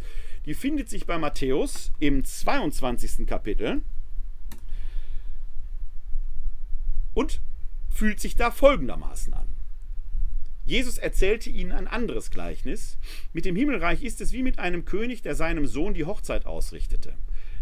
Die 0.45 0.53
findet 0.53 0.89
sich 0.89 1.05
bei 1.05 1.17
Matthäus 1.17 1.91
im 1.99 2.23
22. 2.23 3.27
Kapitel 3.27 3.81
und 7.19 7.41
fühlt 7.89 8.21
sich 8.21 8.35
da 8.35 8.49
folgendermaßen 8.49 9.33
an. 9.33 9.53
Jesus 10.63 10.97
erzählte 10.97 11.49
ihnen 11.49 11.73
ein 11.73 11.87
anderes 11.89 12.31
Gleichnis. 12.31 12.97
Mit 13.33 13.43
dem 13.43 13.57
Himmelreich 13.57 14.03
ist 14.03 14.21
es 14.21 14.31
wie 14.31 14.41
mit 14.41 14.57
einem 14.57 14.85
König, 14.85 15.21
der 15.21 15.35
seinem 15.35 15.67
Sohn 15.67 15.93
die 15.93 16.05
Hochzeit 16.05 16.45
ausrichtete. 16.45 17.15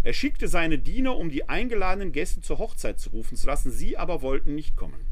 Er 0.03 0.14
schickte 0.14 0.47
seine 0.47 0.78
Diener, 0.78 1.18
um 1.18 1.32
die 1.32 1.49
eingeladenen 1.49 2.12
Gäste 2.12 2.41
zur 2.41 2.60
Hochzeit 2.60 2.99
zu 2.99 3.10
rufen 3.10 3.36
zu 3.36 3.47
lassen, 3.47 3.72
sie 3.72 3.97
aber 3.97 4.22
wollten 4.22 4.53
nicht 4.53 4.76
kommen. 4.76 5.08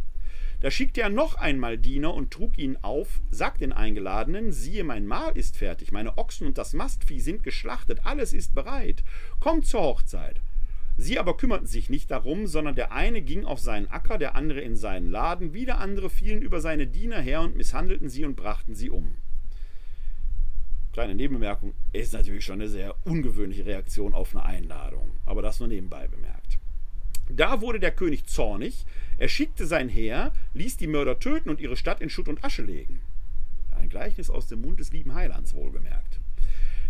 Da 0.59 0.69
schickte 0.69 1.01
er 1.01 1.09
noch 1.09 1.35
einmal 1.35 1.79
Diener 1.79 2.13
und 2.13 2.31
trug 2.31 2.59
ihnen 2.59 2.77
auf, 2.83 3.21
sagt 3.31 3.61
den 3.61 3.73
Eingeladenen, 3.73 4.51
siehe, 4.51 4.83
mein 4.83 5.07
Mahl 5.07 5.35
ist 5.35 5.57
fertig, 5.57 5.91
meine 5.91 6.19
Ochsen 6.19 6.45
und 6.45 6.59
das 6.59 6.73
Mastvieh 6.73 7.19
sind 7.19 7.43
geschlachtet, 7.43 8.05
alles 8.05 8.31
ist 8.31 8.53
bereit, 8.53 9.03
kommt 9.39 9.65
zur 9.65 9.81
Hochzeit. 9.81 10.39
Sie 10.97 11.19
aber 11.19 11.35
kümmerten 11.35 11.67
sich 11.67 11.89
nicht 11.89 12.09
darum, 12.09 12.47
sondern 12.47 12.75
der 12.75 12.93
eine 12.93 13.21
ging 13.21 13.43
auf 13.45 13.59
seinen 13.59 13.87
Acker, 13.87 14.17
der 14.17 14.35
andere 14.35 14.61
in 14.61 14.75
seinen 14.75 15.11
Laden, 15.11 15.53
wieder 15.53 15.79
andere 15.79 16.09
fielen 16.09 16.41
über 16.41 16.61
seine 16.61 16.87
Diener 16.87 17.19
her 17.19 17.41
und 17.41 17.57
misshandelten 17.57 18.09
sie 18.09 18.23
und 18.23 18.35
brachten 18.35 18.75
sie 18.75 18.89
um. 18.89 19.15
kleine 20.93 21.15
Nebenbemerkung, 21.15 21.73
ist 21.91 22.13
natürlich 22.13 22.45
schon 22.45 22.61
eine 22.61 22.69
sehr 22.69 22.95
ungewöhnliche 23.05 23.65
Reaktion 23.65 24.13
auf 24.13 24.33
eine 24.33 24.45
Einladung. 24.45 25.11
Aber 25.25 25.41
das 25.41 25.59
nur 25.59 25.67
nebenbei 25.67 26.07
bemerkt. 26.07 26.57
Da 27.29 27.59
wurde 27.59 27.79
der 27.79 27.91
König 27.91 28.25
zornig, 28.27 28.85
er 29.17 29.27
schickte 29.27 29.65
sein 29.65 29.89
Heer, 29.89 30.31
ließ 30.53 30.77
die 30.77 30.87
Mörder 30.87 31.19
töten 31.19 31.49
und 31.49 31.59
ihre 31.59 31.75
Stadt 31.75 31.99
in 32.01 32.09
Schutt 32.09 32.29
und 32.29 32.43
Asche 32.45 32.61
legen. 32.61 33.01
Ein 33.75 33.89
Gleichnis 33.89 34.29
aus 34.29 34.47
dem 34.47 34.61
Mund 34.61 34.79
des 34.79 34.93
lieben 34.93 35.13
Heilands 35.13 35.53
wohlgemerkt. 35.53 36.21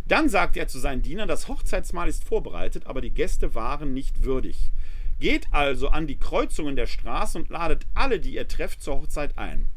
Dann 0.07 0.29
sagte 0.29 0.59
er 0.59 0.67
zu 0.67 0.79
seinen 0.79 1.01
Dienern, 1.01 1.27
das 1.27 1.47
Hochzeitsmahl 1.47 2.07
ist 2.07 2.23
vorbereitet, 2.23 2.85
aber 2.85 3.01
die 3.01 3.13
Gäste 3.13 3.55
waren 3.55 3.93
nicht 3.93 4.23
würdig. 4.23 4.71
Geht 5.19 5.47
also 5.51 5.89
an 5.89 6.07
die 6.07 6.17
Kreuzungen 6.17 6.75
der 6.75 6.87
Straße 6.87 7.37
und 7.37 7.49
ladet 7.49 7.87
alle, 7.93 8.19
die 8.19 8.35
ihr 8.35 8.47
trefft, 8.47 8.81
zur 8.81 8.97
Hochzeit 9.01 9.37
ein. 9.37 9.69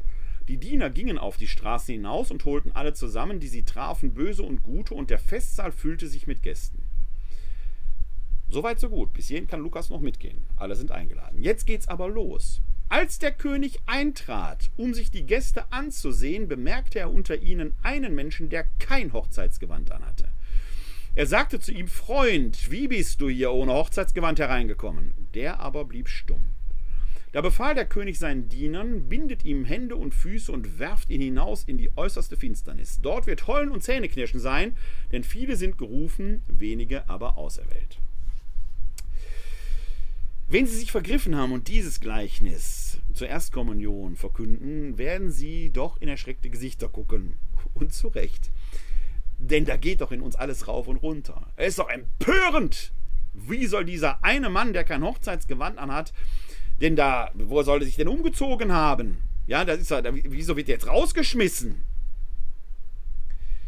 Die 0.47 0.57
Diener 0.57 0.89
gingen 0.89 1.17
auf 1.17 1.37
die 1.37 1.47
Straßen 1.47 1.93
hinaus 1.93 2.31
und 2.31 2.43
holten 2.45 2.71
alle 2.73 2.93
zusammen, 2.93 3.39
die 3.39 3.47
sie 3.47 3.63
trafen, 3.63 4.13
böse 4.13 4.43
und 4.43 4.63
gute, 4.63 4.93
und 4.93 5.09
der 5.09 5.19
Festsaal 5.19 5.71
füllte 5.71 6.07
sich 6.07 6.27
mit 6.27 6.43
Gästen. 6.43 6.83
Soweit 8.49 8.79
so 8.79 8.89
gut. 8.89 9.13
Bis 9.13 9.27
hierhin 9.27 9.47
kann 9.47 9.61
Lukas 9.61 9.89
noch 9.89 10.01
mitgehen. 10.01 10.45
Alle 10.55 10.75
sind 10.75 10.91
eingeladen. 10.91 11.41
Jetzt 11.41 11.65
geht's 11.65 11.87
aber 11.87 12.09
los. 12.09 12.61
Als 12.91 13.19
der 13.19 13.31
König 13.31 13.77
eintrat, 13.85 14.71
um 14.75 14.95
sich 14.95 15.11
die 15.11 15.27
Gäste 15.27 15.71
anzusehen, 15.71 16.47
bemerkte 16.47 16.97
er 16.97 17.13
unter 17.13 17.39
ihnen 17.39 17.75
einen 17.83 18.15
Menschen, 18.15 18.49
der 18.49 18.65
kein 18.79 19.13
Hochzeitsgewand 19.13 19.91
anhatte. 19.91 20.27
Er 21.13 21.27
sagte 21.27 21.59
zu 21.59 21.71
ihm, 21.71 21.87
Freund, 21.87 22.71
wie 22.71 22.87
bist 22.87 23.21
du 23.21 23.29
hier 23.29 23.51
ohne 23.51 23.73
Hochzeitsgewand 23.73 24.39
hereingekommen? 24.39 25.13
Der 25.35 25.59
aber 25.59 25.85
blieb 25.85 26.09
stumm. 26.09 26.41
Da 27.31 27.41
befahl 27.41 27.75
der 27.75 27.85
König 27.85 28.17
seinen 28.17 28.49
Dienern, 28.49 29.07
bindet 29.07 29.45
ihm 29.45 29.65
Hände 29.65 29.95
und 29.95 30.15
Füße 30.15 30.51
und 30.51 30.79
werft 30.79 31.11
ihn 31.11 31.21
hinaus 31.21 31.63
in 31.65 31.77
die 31.77 31.95
äußerste 31.95 32.37
Finsternis. 32.37 33.01
Dort 33.03 33.27
wird 33.27 33.45
Heulen 33.45 33.69
und 33.69 33.83
Zähneknirschen 33.83 34.39
sein, 34.39 34.75
denn 35.11 35.23
viele 35.23 35.57
sind 35.57 35.77
gerufen, 35.77 36.41
wenige 36.47 37.07
aber 37.07 37.37
auserwählt. 37.37 37.99
Wenn 40.51 40.65
Sie 40.65 40.77
sich 40.77 40.91
vergriffen 40.91 41.35
haben 41.35 41.51
und 41.51 41.67
dieses 41.67 41.99
Gleichnis 41.99 42.97
zur 43.13 43.27
Erstkommunion 43.27 44.15
verkünden, 44.15 44.97
werden 44.97 45.29
Sie 45.29 45.69
doch 45.69 46.01
in 46.01 46.09
erschreckte 46.09 46.49
Gesichter 46.49 46.89
gucken. 46.89 47.35
Und 47.75 47.93
zu 47.93 48.07
Recht. 48.07 48.49
Denn 49.37 49.65
da 49.65 49.77
geht 49.77 50.01
doch 50.01 50.11
in 50.11 50.21
uns 50.21 50.35
alles 50.35 50.67
rauf 50.67 50.87
und 50.87 50.97
runter. 50.97 51.53
Es 51.55 51.69
ist 51.69 51.79
doch 51.79 51.89
empörend. 51.89 52.93
Wie 53.33 53.67
soll 53.67 53.85
dieser 53.85 54.23
eine 54.23 54.49
Mann, 54.49 54.73
der 54.73 54.83
kein 54.83 55.03
Hochzeitsgewand 55.03 55.77
anhat, 55.77 56.13
denn 56.81 56.95
da, 56.95 57.29
wo 57.35 57.61
soll 57.61 57.83
er 57.83 57.85
sich 57.85 57.97
denn 57.97 58.07
umgezogen 58.07 58.71
haben? 58.71 59.19
Ja, 59.45 59.65
das 59.65 59.79
ist 59.79 59.91
wieso 59.91 60.57
wird 60.57 60.67
er 60.67 60.75
jetzt 60.75 60.87
rausgeschmissen? 60.87 61.83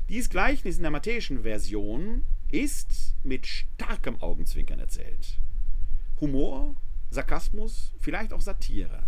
Dieses 0.10 0.32
Gleichnis 0.32 0.78
in 0.78 0.82
der 0.82 0.92
matthäischen 0.92 1.44
Version 1.44 2.26
ist 2.50 3.14
mit 3.24 3.46
starkem 3.46 4.20
Augenzwinkern 4.20 4.80
erzählt. 4.80 5.38
Humor, 6.22 6.76
Sarkasmus, 7.09 7.91
vielleicht 7.99 8.32
auch 8.32 8.41
Satire. 8.41 9.03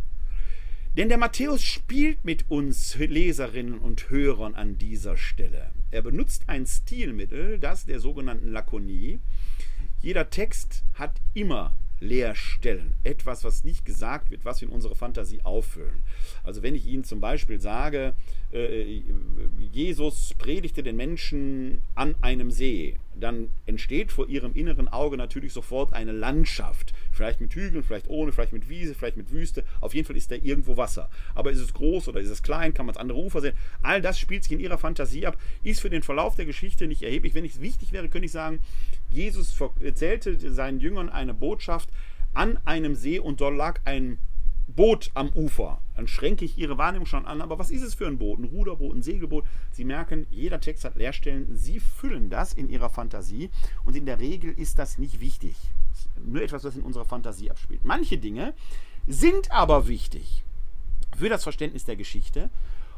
Denn 0.98 1.10
der 1.10 1.18
Matthäus 1.18 1.64
spielt 1.64 2.26
mit 2.26 2.52
uns 2.52 2.96
Leserinnen 2.96 3.80
und 3.80 4.10
Hörern 4.10 4.56
an 4.56 4.78
dieser 4.78 5.16
Stelle. 5.16 5.72
Er 5.92 6.02
benutzt 6.02 6.44
ein 6.48 6.66
Stilmittel, 6.66 7.60
das 7.60 7.86
der 7.86 8.00
sogenannten 8.00 8.52
Lakonie. 8.52 9.20
Jeder 10.02 10.30
Text 10.30 10.84
hat 10.96 11.22
immer 11.34 11.76
Leerstellen. 12.04 12.94
Etwas, 13.04 13.44
was 13.44 13.64
nicht 13.64 13.86
gesagt 13.86 14.30
wird, 14.30 14.46
was 14.46 14.62
wir 14.62 14.68
in 14.68 14.74
unserer 14.74 14.96
Fantasie 14.96 15.42
auffüllen. 15.44 16.04
Also 16.44 16.62
wenn 16.62 16.76
ich 16.76 16.86
Ihnen 16.86 17.04
zum 17.04 17.22
Beispiel 17.22 17.60
sage, 17.60 18.14
äh, 18.52 19.02
Jesus 19.72 20.34
predigte 20.38 20.84
den 20.84 20.96
Menschen 20.96 21.82
an 21.96 22.16
einem 22.22 22.52
See, 22.52 22.98
dann 23.16 23.50
entsteht 23.66 24.12
vor 24.12 24.28
Ihrem 24.28 24.54
inneren 24.54 24.88
Auge 24.88 25.18
natürlich 25.18 25.54
sofort 25.54 25.94
eine 25.94 26.12
Landschaft. 26.12 26.94
Vielleicht 27.12 27.42
mit 27.42 27.54
Hügeln, 27.54 27.84
vielleicht 27.84 28.10
ohne, 28.10 28.32
vielleicht 28.32 28.54
mit 28.54 28.70
Wiese, 28.70 28.96
vielleicht 28.96 29.18
mit 29.18 29.32
Wüste. 29.32 29.64
Auf 29.82 29.94
jeden 29.94 30.06
Fall 30.06 30.18
ist 30.18 30.32
da 30.32 30.36
irgendwo 30.36 30.78
Wasser. 30.78 31.10
Aber 31.36 31.52
ist 31.52 31.60
es 31.60 31.74
groß 31.74 32.08
oder 32.10 32.20
ist 32.20 32.30
es 32.30 32.44
klein? 32.44 32.74
Kann 32.74 32.86
man 32.86 32.94
das 32.94 33.02
andere 33.02 33.20
Ufer 33.20 33.42
sehen? 33.42 33.56
All 33.82 34.02
das 34.02 34.20
spielt 34.20 34.44
sich 34.44 34.52
in 34.52 34.60
Ihrer 34.60 34.78
Fantasie 34.78 35.26
ab, 35.26 35.38
ist 35.64 35.82
für 35.82 35.90
den 35.90 36.04
Verlauf 36.04 36.36
der 36.36 36.46
Geschichte 36.46 36.88
nicht 36.88 37.04
erheblich. 37.04 37.34
Wenn 37.34 37.46
es 37.46 37.62
wichtig 37.62 37.92
wäre, 37.92 38.10
könnte 38.10 38.26
ich 38.26 38.32
sagen, 38.32 38.60
Jesus 39.14 39.56
erzählte 39.80 40.52
seinen 40.52 40.80
Jüngern 40.80 41.10
eine 41.10 41.34
Botschaft 41.34 41.90
an 42.34 42.58
einem 42.66 42.96
See 42.96 43.20
und 43.20 43.42
dort 43.42 43.56
lag 43.56 43.80
ein 43.86 44.18
Boot 44.68 45.12
am 45.14 45.30
Ufer. 45.30 45.82
Dann 45.96 46.08
schränke 46.08 46.46
ich 46.46 46.58
Ihre 46.58 46.78
Wahrnehmung 46.78 47.06
schon 47.06 47.26
an. 47.26 47.42
Aber 47.42 47.60
was 47.60 47.70
ist 47.70 47.84
es 47.84 47.94
für 47.94 48.08
ein 48.08 48.18
Boot? 48.18 48.40
Ein 48.40 48.46
Ruderboot, 48.46 48.96
ein 48.96 49.04
Segelboot? 49.04 49.46
Sie 49.72 49.84
merken, 49.84 50.26
jeder 50.32 50.60
Text 50.60 50.84
hat 50.86 50.96
Leerstellen. 50.96 51.56
Sie 51.56 51.80
füllen 51.80 52.30
das 52.30 52.54
in 52.54 52.70
Ihrer 52.70 52.90
Fantasie. 52.90 53.50
Und 53.86 53.96
in 53.96 54.06
der 54.06 54.20
Regel 54.20 54.52
ist 54.52 54.80
das 54.80 54.98
nicht 54.98 55.20
wichtig. 55.20 55.56
Nur 56.26 56.42
etwas, 56.42 56.64
was 56.64 56.76
in 56.76 56.82
unserer 56.82 57.06
Fantasie 57.06 57.52
abspielt. 57.52 57.82
Manche 57.84 58.18
Dinge 58.18 58.54
sind 59.08 59.52
aber 59.52 59.88
wichtig 59.88 60.44
für 61.16 61.30
das 61.30 61.44
Verständnis 61.44 61.86
der 61.86 61.96
Geschichte. 61.96 62.50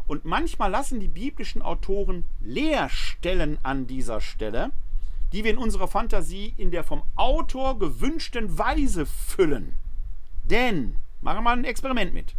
Und 0.08 0.24
manchmal 0.24 0.70
lassen 0.70 1.00
die 1.00 1.08
biblischen 1.08 1.62
Autoren 1.62 2.26
Leerstellen 2.42 3.58
an 3.64 3.88
dieser 3.88 4.22
Stelle 4.22 4.72
die 5.36 5.44
wir 5.44 5.52
in 5.52 5.58
unserer 5.58 5.90
Fantasie 5.90 6.54
in 6.56 6.72
der 6.72 6.86
vom 6.86 7.04
Autor 7.18 7.78
gewünschten 7.78 8.58
Weise 8.58 9.06
füllen. 9.06 9.76
Denn, 10.46 10.96
machen 11.20 11.40
wir 11.40 11.42
mal 11.42 11.58
ein 11.58 11.66
Experiment 11.66 12.14
mit. 12.14 12.36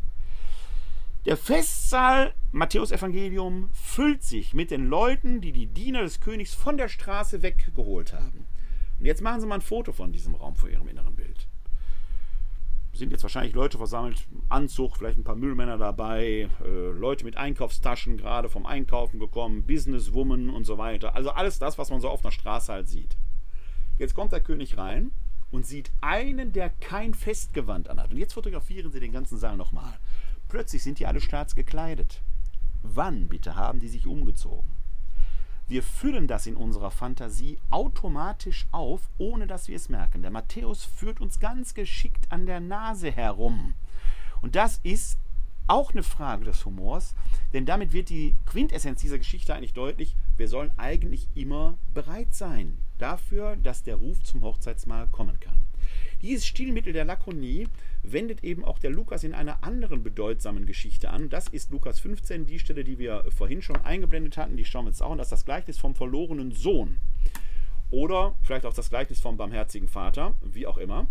Der 1.27 1.37
Festsaal 1.37 2.33
Matthäus 2.53 2.93
Evangelium 2.93 3.69
füllt 3.75 4.23
sich 4.23 4.55
mit 4.55 4.71
den 4.71 4.87
Leuten, 4.87 5.43
die 5.43 5.53
die 5.53 5.67
Diener 5.67 6.05
des 6.05 6.21
Königs 6.21 6.55
von 6.55 6.79
der 6.79 6.89
Straße 6.89 7.43
weggeholt 7.43 8.15
haben. 8.15 8.47
Und 8.99 9.05
jetzt 9.05 9.21
machen 9.21 9.43
Sie 9.43 9.47
mal 9.47 9.57
ein 9.57 9.61
Foto 9.61 9.93
von 9.93 10.11
diesem 10.11 10.35
Raum 10.35 10.57
vor 10.57 10.71
Ihrem 10.71 10.89
inneren 10.89 11.17
Bild 11.17 11.36
sind 12.99 13.13
jetzt 13.13 13.23
wahrscheinlich 13.23 13.55
Leute 13.55 13.79
versammelt, 13.79 14.27
Anzug, 14.49 14.97
vielleicht 14.97 15.19
ein 15.19 15.25
paar 15.25 15.37
Müllmänner 15.37 15.79
dabei, 15.79 16.49
äh, 16.65 16.91
Leute 16.91 17.25
mit 17.25 17.37
Einkaufstaschen 17.37 18.17
gerade 18.17 18.49
vom 18.49 18.67
Einkaufen 18.67 19.19
gekommen, 19.19 19.67
Businesswoman 19.67 20.51
und 20.51 20.65
so 20.65 20.79
weiter. 20.79 21.15
Also 21.15 21.31
alles 21.31 21.59
das, 21.59 21.79
was 21.79 21.91
man 21.91 22.01
so 22.01 22.09
auf 22.09 22.25
einer 22.25 22.33
Straße 22.33 22.73
halt 22.73 22.89
sieht. 22.89 23.17
Jetzt 23.99 24.15
kommt 24.15 24.33
der 24.33 24.41
König 24.41 24.77
rein 24.77 25.11
und 25.51 25.67
sieht 25.67 25.91
einen, 26.01 26.53
der 26.53 26.71
kein 26.71 27.15
Festgewand 27.15 27.89
anhat. 27.89 28.11
Und 28.11 28.19
jetzt 28.19 28.35
fotografieren 28.35 28.91
sie 28.91 29.01
den 29.01 29.13
ganzen 29.13 29.39
Saal 29.39 29.57
nochmal. 29.57 29.99
Plötzlich 30.49 30.83
sind 30.83 30.99
die 30.99 31.07
alle 31.07 31.21
staatsgekleidet. 31.21 32.21
Wann 32.83 33.29
bitte 33.29 33.57
haben 33.57 33.81
die 33.81 33.89
sich 33.89 34.07
umgezogen? 34.07 34.76
Wir 35.69 35.83
füllen 35.83 36.29
das 36.29 36.47
in 36.47 36.57
unserer 36.57 36.93
Fantasie 36.93 37.59
automatisch 37.71 38.67
auf, 38.71 39.09
ohne 39.19 39.49
dass 39.49 39.67
wir 39.67 39.75
es 39.75 39.89
merken. 39.89 40.23
Der 40.23 40.31
Matthäus 40.31 40.85
führt 40.85 41.21
uns 41.21 41.41
ganz 41.41 41.75
geschickt 41.75 42.31
an 42.31 42.47
der 42.47 42.61
Nase 42.61 43.11
herum. 43.11 43.75
Und 44.43 44.55
das 44.55 44.79
ist 44.85 45.19
auch 45.67 45.91
eine 45.91 46.05
Frage 46.05 46.45
des 46.45 46.65
Humors, 46.65 47.17
denn 47.53 47.67
damit 47.67 47.93
wird 47.93 48.11
die 48.11 48.37
Quintessenz 48.47 49.01
dieser 49.01 49.19
Geschichte 49.19 49.55
eigentlich 49.55 49.73
deutlich, 49.73 50.15
wir 50.37 50.49
sollen 50.49 50.71
eigentlich 50.77 51.29
immer 51.35 51.77
bereit 51.93 52.33
sein 52.33 52.79
dafür, 52.99 53.57
dass 53.57 53.83
der 53.83 53.97
Ruf 53.97 54.23
zum 54.23 54.43
Hochzeitsmahl 54.43 55.09
kommen 55.09 55.41
kann. 55.41 55.66
Dieses 56.27 56.45
Stilmittel 56.45 56.93
der 56.93 57.05
Lakonie 57.05 57.69
wendet 58.03 58.43
eben 58.43 58.65
auch 58.65 58.81
der 58.81 58.91
Lukas 58.91 59.23
in 59.23 59.33
einer 59.33 59.63
anderen 59.63 60.03
bedeutsamen 60.03 60.67
Geschichte 60.67 61.11
an. 61.11 61.29
Das 61.29 61.47
ist 61.47 61.71
Lukas 61.71 62.01
15, 62.01 62.47
die 62.47 62.59
Stelle, 62.59 62.83
die 62.83 62.99
wir 62.99 63.25
vorhin 63.29 63.63
schon 63.63 63.77
eingeblendet 63.77 64.37
hatten. 64.37 64.57
Die 64.57 64.65
schauen 64.65 64.87
wir 64.87 64.89
uns 64.89 65.01
auch 65.01 65.13
an. 65.13 65.19
Das 65.19 65.29
ist 65.29 65.33
das 65.33 65.45
Gleichnis 65.45 65.79
vom 65.79 65.95
verlorenen 65.95 66.51
Sohn. 66.51 66.97
Oder 67.93 68.35
vielleicht 68.43 68.67
auch 68.67 68.73
das 68.73 68.91
Gleichnis 68.91 69.21
vom 69.21 69.37
barmherzigen 69.37 69.87
Vater, 69.87 70.35
wie 70.43 70.67
auch 70.67 70.79
immer. 70.79 71.07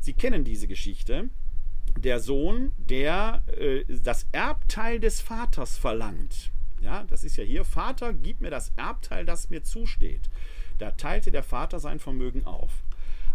Sie 0.00 0.12
kennen 0.12 0.44
diese 0.44 0.66
Geschichte. 0.66 1.30
Der 1.96 2.20
Sohn, 2.20 2.72
der 2.76 3.40
äh, 3.58 3.84
das 4.02 4.26
Erbteil 4.32 5.00
des 5.00 5.22
Vaters 5.22 5.78
verlangt. 5.78 6.50
Ja, 6.82 7.04
das 7.04 7.24
ist 7.24 7.38
ja 7.38 7.44
hier, 7.44 7.64
Vater, 7.64 8.12
gib 8.12 8.42
mir 8.42 8.50
das 8.50 8.70
Erbteil, 8.76 9.24
das 9.24 9.48
mir 9.48 9.62
zusteht. 9.62 10.28
Da 10.76 10.90
teilte 10.90 11.30
der 11.30 11.42
Vater 11.42 11.80
sein 11.80 11.98
Vermögen 12.00 12.44
auf. 12.44 12.82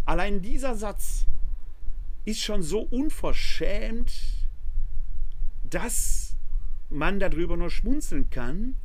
Allein 0.07 0.41
dieser 0.41 0.73
Satz 0.75 1.25
ist 2.23 2.39
schon 2.39 2.63
so 2.63 2.79
unverschämt, 2.79 4.13
dass 5.65 6.37
man 6.89 7.19
darüber 7.19 7.57
nur 7.57 7.69
schmunzeln 7.69 8.29
kann, 8.29 8.77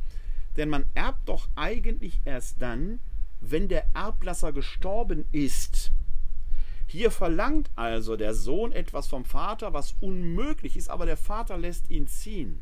denn 0.57 0.69
man 0.69 0.85
erbt 0.95 1.29
doch 1.29 1.49
eigentlich 1.55 2.21
erst 2.25 2.61
dann, 2.61 2.99
wenn 3.41 3.69
der 3.69 3.87
Erblasser 3.95 4.53
gestorben 4.53 5.25
ist. 5.31 5.93
Hier 6.89 7.13
verlangt 7.13 7.71
also 7.77 8.17
der 8.17 8.35
Sohn 8.35 8.73
etwas 8.73 9.07
vom 9.07 9.25
Vater, 9.25 9.73
was 9.73 9.95
unmöglich 10.01 10.77
ist, 10.77 10.91
aber 10.91 11.07
der 11.07 11.17
Vater 11.17 11.57
lässt 11.57 11.89
ihn 11.89 12.09
ziehen. 12.09 12.59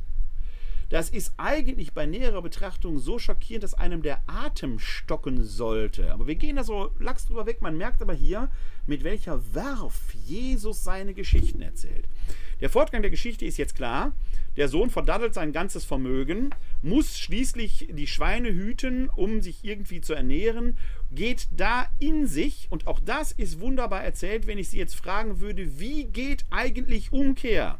Das 0.91 1.09
ist 1.09 1.33
eigentlich 1.37 1.93
bei 1.93 2.05
näherer 2.05 2.43
Betrachtung 2.43 2.99
so 2.99 3.21
schockierend, 3.21 3.63
dass 3.63 3.75
einem 3.75 4.03
der 4.03 4.21
Atem 4.27 4.81
stocken 4.81 5.45
sollte. 5.45 6.13
Aber 6.13 6.27
wir 6.27 6.35
gehen 6.35 6.57
da 6.57 6.65
so 6.65 6.91
lax 6.99 7.27
drüber 7.27 7.47
weg. 7.47 7.63
Man 7.63 7.79
merkt 7.79 8.03
aber 8.03 8.13
hier, 8.13 8.51
mit 8.87 9.05
welcher 9.05 9.55
Werf 9.55 10.13
Jesus 10.27 10.83
seine 10.83 11.15
Geschichten 11.15 11.63
erzählt. 11.63 12.09
Der 12.61 12.71
Fortgang 12.71 13.03
der 13.03 13.11
Geschichte 13.13 13.47
ist 13.47 13.57
jetzt 13.57 13.77
klar. 13.77 14.13
Der 14.57 14.67
Sohn 14.67 14.91
verdattelt 14.91 15.33
sein 15.33 15.53
ganzes 15.53 15.85
Vermögen, 15.85 16.51
muss 16.83 17.17
schließlich 17.17 17.89
die 17.93 18.09
Schweine 18.09 18.53
hüten, 18.53 19.09
um 19.11 19.43
sich 19.43 19.65
irgendwie 19.65 20.01
zu 20.01 20.13
ernähren, 20.13 20.77
geht 21.13 21.47
da 21.57 21.87
in 22.01 22.27
sich, 22.27 22.67
und 22.69 22.89
auch 22.89 22.99
das 22.99 23.31
ist 23.31 23.61
wunderbar 23.61 24.03
erzählt, 24.03 24.49
wenn 24.49 24.59
ich 24.59 24.69
Sie 24.71 24.79
jetzt 24.79 24.97
fragen 24.97 25.41
würde, 25.41 25.79
wie 25.79 26.05
geht 26.05 26.45
eigentlich 26.51 27.13
Umkehr? 27.13 27.79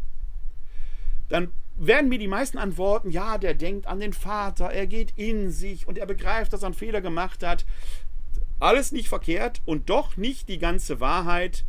Dann 1.29 1.49
werden 1.81 2.11
mir 2.11 2.19
die 2.19 2.29
meisten 2.29 2.59
antworten, 2.59 3.11
ja, 3.11 3.39
der 3.39 3.55
denkt 3.55 3.87
an 3.87 4.01
den 4.01 4.13
Vater, 4.13 4.67
er 4.67 4.87
geht 4.87 5.15
in 5.17 5.51
sich 5.51 5.89
und 5.89 5.97
er 5.97 6.07
begreift, 6.07 6.53
dass 6.53 6.63
er 6.63 6.67
einen 6.67 6.75
Fehler 6.75 7.01
gemacht 7.01 7.43
hat. 7.43 7.65
Alles 8.59 8.93
nicht 8.93 9.09
verkehrt 9.09 9.63
und 9.65 9.89
doch 9.89 10.19
nicht 10.19 10.49
die 10.49 10.59
ganze 10.59 11.01
Wahrheit, 11.01 11.65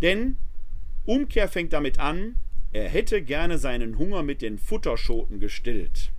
denn 0.00 0.36
Umkehr 1.04 1.48
fängt 1.48 1.72
damit 1.72 1.98
an, 1.98 2.36
er 2.72 2.88
hätte 2.88 3.20
gerne 3.20 3.58
seinen 3.58 3.98
Hunger 3.98 4.22
mit 4.22 4.40
den 4.40 4.58
Futterschoten 4.58 5.40
gestillt. 5.40 6.12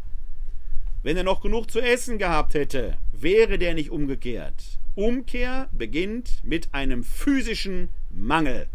Wenn 1.01 1.17
er 1.17 1.24
noch 1.24 1.41
genug 1.41 1.71
zu 1.71 1.80
essen 1.80 2.17
gehabt 2.17 2.53
hätte, 2.53 2.97
wäre 3.13 3.57
der 3.57 3.74
nicht 3.74 3.91
umgekehrt. 3.91 4.80
Umkehr 4.95 5.69
beginnt 5.71 6.43
mit 6.43 6.74
einem 6.74 7.03
physischen 7.03 7.89
Mangel. 8.09 8.67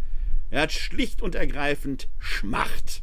Er 0.51 0.63
hat 0.63 0.73
schlicht 0.73 1.23
und 1.23 1.35
ergreifend 1.35 2.09
Schmacht. 2.19 3.03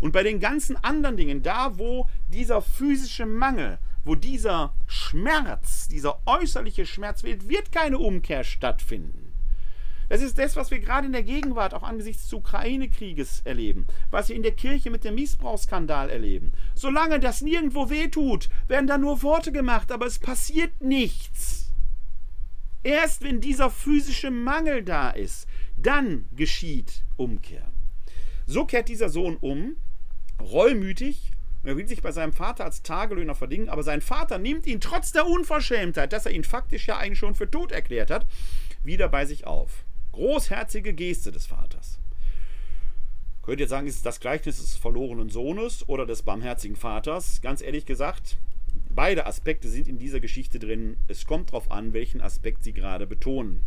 Und 0.00 0.12
bei 0.12 0.22
den 0.22 0.40
ganzen 0.40 0.76
anderen 0.76 1.16
Dingen, 1.16 1.42
da 1.42 1.78
wo 1.78 2.08
dieser 2.28 2.62
physische 2.62 3.26
Mangel, 3.26 3.78
wo 4.04 4.14
dieser 4.14 4.74
Schmerz, 4.86 5.88
dieser 5.88 6.20
äußerliche 6.26 6.86
Schmerz 6.86 7.24
wird, 7.24 7.48
wird 7.48 7.72
keine 7.72 7.98
Umkehr 7.98 8.44
stattfinden. 8.44 9.28
Das 10.08 10.22
ist 10.22 10.38
das, 10.38 10.56
was 10.56 10.70
wir 10.70 10.78
gerade 10.78 11.06
in 11.06 11.12
der 11.12 11.22
Gegenwart 11.22 11.74
auch 11.74 11.82
angesichts 11.82 12.22
des 12.24 12.32
Ukraine-Krieges 12.32 13.40
erleben, 13.44 13.86
was 14.10 14.30
wir 14.30 14.36
in 14.36 14.42
der 14.42 14.52
Kirche 14.52 14.90
mit 14.90 15.04
dem 15.04 15.16
Missbrauchsskandal 15.16 16.08
erleben. 16.08 16.52
Solange 16.74 17.20
das 17.20 17.42
nirgendwo 17.42 17.90
wehtut, 17.90 18.48
werden 18.68 18.86
da 18.86 18.96
nur 18.96 19.22
Worte 19.22 19.52
gemacht, 19.52 19.92
aber 19.92 20.06
es 20.06 20.18
passiert 20.18 20.80
nichts. 20.80 21.72
Erst 22.82 23.22
wenn 23.22 23.42
dieser 23.42 23.70
physische 23.70 24.30
Mangel 24.30 24.82
da 24.82 25.10
ist, 25.10 25.46
dann 25.76 26.26
geschieht 26.34 27.04
Umkehr. 27.16 27.70
So 28.46 28.64
kehrt 28.64 28.88
dieser 28.88 29.10
Sohn 29.10 29.36
um, 29.36 29.76
reumütig, 30.40 31.32
er 31.64 31.76
will 31.76 31.88
sich 31.88 32.02
bei 32.02 32.12
seinem 32.12 32.32
Vater 32.32 32.64
als 32.64 32.82
Tagelöhner 32.82 33.34
verdingen, 33.34 33.68
aber 33.68 33.82
sein 33.82 34.00
Vater 34.00 34.38
nimmt 34.38 34.66
ihn 34.66 34.80
trotz 34.80 35.12
der 35.12 35.26
Unverschämtheit, 35.26 36.12
dass 36.12 36.26
er 36.26 36.32
ihn 36.32 36.44
faktisch 36.44 36.86
ja 36.86 36.96
eigentlich 36.96 37.18
schon 37.18 37.34
für 37.34 37.50
tot 37.50 37.72
erklärt 37.72 38.10
hat, 38.10 38.26
wieder 38.84 39.08
bei 39.08 39.26
sich 39.26 39.46
auf. 39.46 39.84
Großherzige 40.12 40.94
Geste 40.94 41.32
des 41.32 41.46
Vaters. 41.46 41.98
Könnt 43.42 43.60
ihr 43.60 43.68
sagen, 43.68 43.86
ist 43.86 43.96
es 43.96 44.02
das 44.02 44.20
Gleichnis 44.20 44.58
des 44.58 44.76
verlorenen 44.76 45.30
Sohnes 45.30 45.88
oder 45.88 46.06
des 46.06 46.22
barmherzigen 46.22 46.76
Vaters? 46.76 47.40
Ganz 47.40 47.62
ehrlich 47.62 47.86
gesagt, 47.86 48.36
beide 48.90 49.26
Aspekte 49.26 49.68
sind 49.68 49.88
in 49.88 49.98
dieser 49.98 50.20
Geschichte 50.20 50.58
drin. 50.58 50.96
Es 51.08 51.26
kommt 51.26 51.50
darauf 51.50 51.70
an, 51.70 51.92
welchen 51.92 52.20
Aspekt 52.20 52.62
sie 52.62 52.72
gerade 52.72 53.06
betonen. 53.06 53.64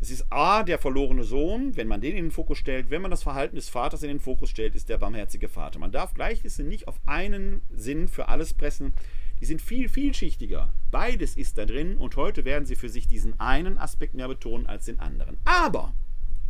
Es 0.00 0.10
ist 0.10 0.26
A, 0.30 0.62
der 0.62 0.78
verlorene 0.78 1.24
Sohn, 1.24 1.74
wenn 1.76 1.88
man 1.88 2.02
den 2.02 2.16
in 2.16 2.26
den 2.26 2.30
Fokus 2.30 2.58
stellt. 2.58 2.90
Wenn 2.90 3.00
man 3.00 3.10
das 3.10 3.22
Verhalten 3.22 3.56
des 3.56 3.70
Vaters 3.70 4.02
in 4.02 4.08
den 4.08 4.20
Fokus 4.20 4.50
stellt, 4.50 4.74
ist 4.74 4.90
der 4.90 4.98
barmherzige 4.98 5.48
Vater. 5.48 5.78
Man 5.78 5.90
darf 5.90 6.12
Gleichnisse 6.12 6.62
nicht 6.62 6.86
auf 6.86 7.00
einen 7.06 7.62
Sinn 7.70 8.06
für 8.06 8.28
alles 8.28 8.52
pressen. 8.52 8.92
Die 9.40 9.46
sind 9.46 9.62
viel 9.62 9.88
vielschichtiger. 9.88 10.72
Beides 10.90 11.36
ist 11.36 11.56
da 11.56 11.64
drin 11.64 11.96
und 11.96 12.16
heute 12.16 12.44
werden 12.44 12.66
sie 12.66 12.76
für 12.76 12.88
sich 12.90 13.06
diesen 13.06 13.40
einen 13.40 13.78
Aspekt 13.78 14.14
mehr 14.14 14.28
betonen 14.28 14.66
als 14.66 14.84
den 14.84 15.00
anderen. 15.00 15.38
Aber 15.44 15.94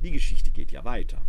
die 0.03 0.11
Geschichte 0.13 0.51
geht 0.51 0.73
ja 0.73 0.85
weiter. 0.85 1.23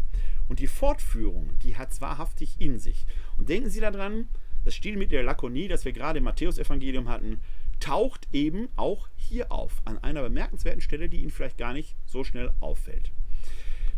Und 0.48 0.60
die 0.60 0.68
Fortführung, 0.68 1.58
die 1.60 1.76
hat 1.76 1.92
es 1.92 2.02
wahrhaftig 2.02 2.56
in 2.60 2.80
sich. 2.80 3.06
Und 3.38 3.50
denken 3.50 3.70
Sie 3.70 3.80
daran, 3.80 4.28
das 4.66 4.76
Stil 4.76 4.98
mit 4.98 5.12
der 5.12 5.24
Lakonie, 5.24 5.68
das 5.68 5.86
wir 5.86 5.94
gerade 5.94 6.18
im 6.18 6.26
Matthäusevangelium 6.26 7.10
hatten, 7.10 7.42
taucht 7.80 8.28
eben 8.32 8.70
auch 8.76 9.10
hier 9.16 9.52
auf, 9.52 9.82
an 9.86 9.98
einer 10.00 10.22
bemerkenswerten 10.24 10.82
Stelle, 10.82 11.10
die 11.10 11.22
Ihnen 11.22 11.32
vielleicht 11.32 11.58
gar 11.58 11.74
nicht 11.74 11.96
so 12.06 12.24
schnell 12.24 12.52
auffällt. 12.60 13.12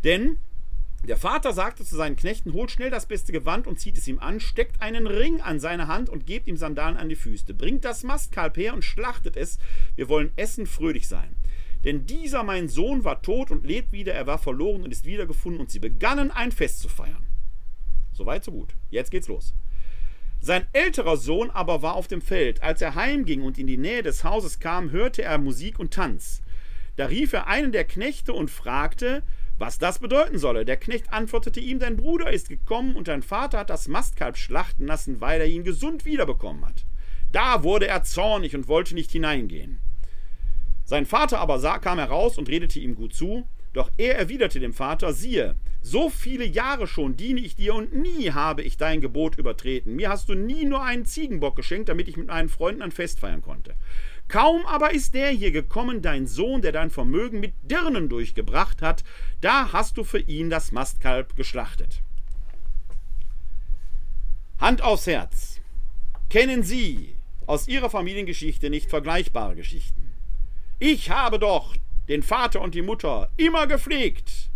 Denn 0.04 0.40
der 1.08 1.18
Vater 1.18 1.54
sagte 1.54 1.86
zu 1.86 1.96
seinen 1.96 2.18
Knechten, 2.18 2.54
holt 2.54 2.72
schnell 2.72 2.90
das 2.90 3.06
beste 3.06 3.32
Gewand 3.32 3.68
und 3.68 3.80
zieht 3.80 3.98
es 3.98 4.08
ihm 4.08 4.20
an, 4.20 4.42
steckt 4.42 4.82
einen 4.82 5.08
Ring 5.08 5.40
an 5.40 5.60
seine 5.60 5.88
Hand 5.88 6.10
und 6.10 6.26
gebt 6.26 6.48
ihm 6.48 6.58
Sandalen 6.58 6.98
an 6.98 7.08
die 7.08 7.16
Füße. 7.16 7.54
Bringt 7.54 7.86
das 7.86 8.04
Mastkalb 8.04 8.58
her 8.58 8.74
und 8.74 8.84
schlachtet 8.84 9.38
es, 9.38 9.60
wir 9.96 10.10
wollen 10.10 10.32
essen, 10.36 10.68
fröhlich 10.68 11.08
sein. 11.08 11.36
Denn 11.86 12.06
dieser 12.06 12.44
mein 12.44 12.68
Sohn 12.68 13.06
war 13.06 13.22
tot 13.22 13.50
und 13.50 13.66
lebt 13.66 13.94
wieder, 13.94 14.14
er 14.14 14.28
war 14.28 14.38
verloren 14.38 14.84
und 14.84 14.92
ist 14.92 15.06
wiedergefunden 15.06 15.62
und 15.62 15.72
sie 15.72 15.80
begannen 15.80 16.32
ein 16.32 16.52
Fest 16.52 16.80
zu 16.82 16.90
feiern. 16.90 17.26
Soweit, 18.12 18.44
so 18.44 18.52
gut. 18.52 18.76
Jetzt 18.90 19.12
geht's 19.12 19.30
los. 19.30 19.54
Sein 20.42 20.66
älterer 20.72 21.18
Sohn 21.18 21.50
aber 21.50 21.82
war 21.82 21.96
auf 21.96 22.08
dem 22.08 22.22
Feld. 22.22 22.64
Als 22.64 22.82
er 22.82 22.96
heimging 22.96 23.42
und 23.42 23.58
in 23.58 23.68
die 23.68 23.78
Nähe 23.78 24.04
des 24.04 24.24
Hauses 24.24 24.60
kam, 24.60 24.92
hörte 24.92 25.22
er 25.22 25.38
Musik 25.38 25.80
und 25.80 25.94
Tanz. 25.94 26.42
Da 26.96 27.08
rief 27.08 27.34
er 27.34 27.48
einen 27.48 27.72
der 27.72 27.84
Knechte 27.84 28.34
und 28.34 28.50
fragte, 28.50 29.24
was 29.58 29.78
das 29.78 30.00
bedeuten 30.00 30.40
solle. 30.40 30.64
Der 30.64 30.78
Knecht 30.78 31.12
antwortete 31.12 31.60
ihm, 31.60 31.80
dein 31.80 31.98
Bruder 31.98 32.32
ist 32.32 32.50
gekommen 32.50 32.96
und 32.96 33.10
dein 33.10 33.24
Vater 33.24 33.60
hat 33.60 33.70
das 33.70 33.90
Mastkalb 33.90 34.38
schlachten 34.38 34.88
lassen, 34.88 35.20
weil 35.20 35.42
er 35.42 35.48
ihn 35.48 35.66
gesund 35.66 36.06
wiederbekommen 36.06 36.66
hat. 36.66 36.86
Da 37.32 37.64
wurde 37.64 37.88
er 37.88 38.04
zornig 38.04 38.56
und 38.56 38.68
wollte 38.68 38.96
nicht 38.96 39.12
hineingehen. 39.12 39.80
Sein 40.86 41.06
Vater 41.06 41.40
aber 41.40 41.60
sah, 41.60 41.78
kam 41.78 42.00
heraus 42.00 42.38
und 42.38 42.50
redete 42.50 42.80
ihm 42.80 42.96
gut 42.96 43.14
zu, 43.14 43.48
doch 43.74 43.92
er 43.98 44.18
erwiderte 44.18 44.60
dem 44.60 44.74
Vater, 44.74 45.14
siehe, 45.14 45.56
so 45.82 46.10
viele 46.10 46.46
Jahre 46.46 46.88
schon 46.88 47.16
diene 47.16 47.40
ich 47.40 47.56
dir 47.56 47.74
und 47.74 47.94
nie 47.96 48.32
habe 48.32 48.62
ich 48.64 48.78
dein 48.78 49.02
Gebot 49.02 49.38
übertreten. 49.38 49.96
Mir 49.96 50.10
hast 50.10 50.28
du 50.30 50.34
nie 50.34 50.66
nur 50.66 50.84
einen 50.84 51.06
Ziegenbock 51.06 51.56
geschenkt, 51.56 51.90
damit 51.90 52.08
ich 52.08 52.18
mit 52.18 52.28
meinen 52.28 52.50
Freunden 52.50 52.82
ein 52.82 52.92
Fest 52.92 53.20
feiern 53.20 53.42
konnte. 53.42 53.76
Kaum 54.28 54.66
aber 54.66 54.92
ist 54.92 55.14
der 55.14 55.30
hier 55.30 55.52
gekommen, 55.52 56.02
dein 56.02 56.28
Sohn, 56.28 56.62
der 56.62 56.72
dein 56.72 56.92
Vermögen 56.92 57.40
mit 57.40 57.54
Dirnen 57.64 58.10
durchgebracht 58.10 58.82
hat, 58.82 59.04
da 59.42 59.72
hast 59.74 59.98
du 59.98 60.04
für 60.04 60.20
ihn 60.20 60.50
das 60.50 60.72
Mastkalb 60.72 61.36
geschlachtet. 61.36 62.02
Hand 64.60 64.82
aufs 64.82 65.08
Herz. 65.08 65.62
Kennen 66.30 66.62
Sie 66.62 67.16
aus 67.48 67.68
Ihrer 67.68 67.90
Familiengeschichte 67.90 68.70
nicht 68.70 68.90
vergleichbare 68.90 69.56
Geschichten? 69.56 70.12
Ich 70.78 71.10
habe 71.10 71.40
doch 71.40 71.76
den 72.08 72.22
Vater 72.22 72.62
und 72.62 72.76
die 72.76 72.82
Mutter 72.82 73.32
immer 73.38 73.66
gepflegt. 73.66 74.49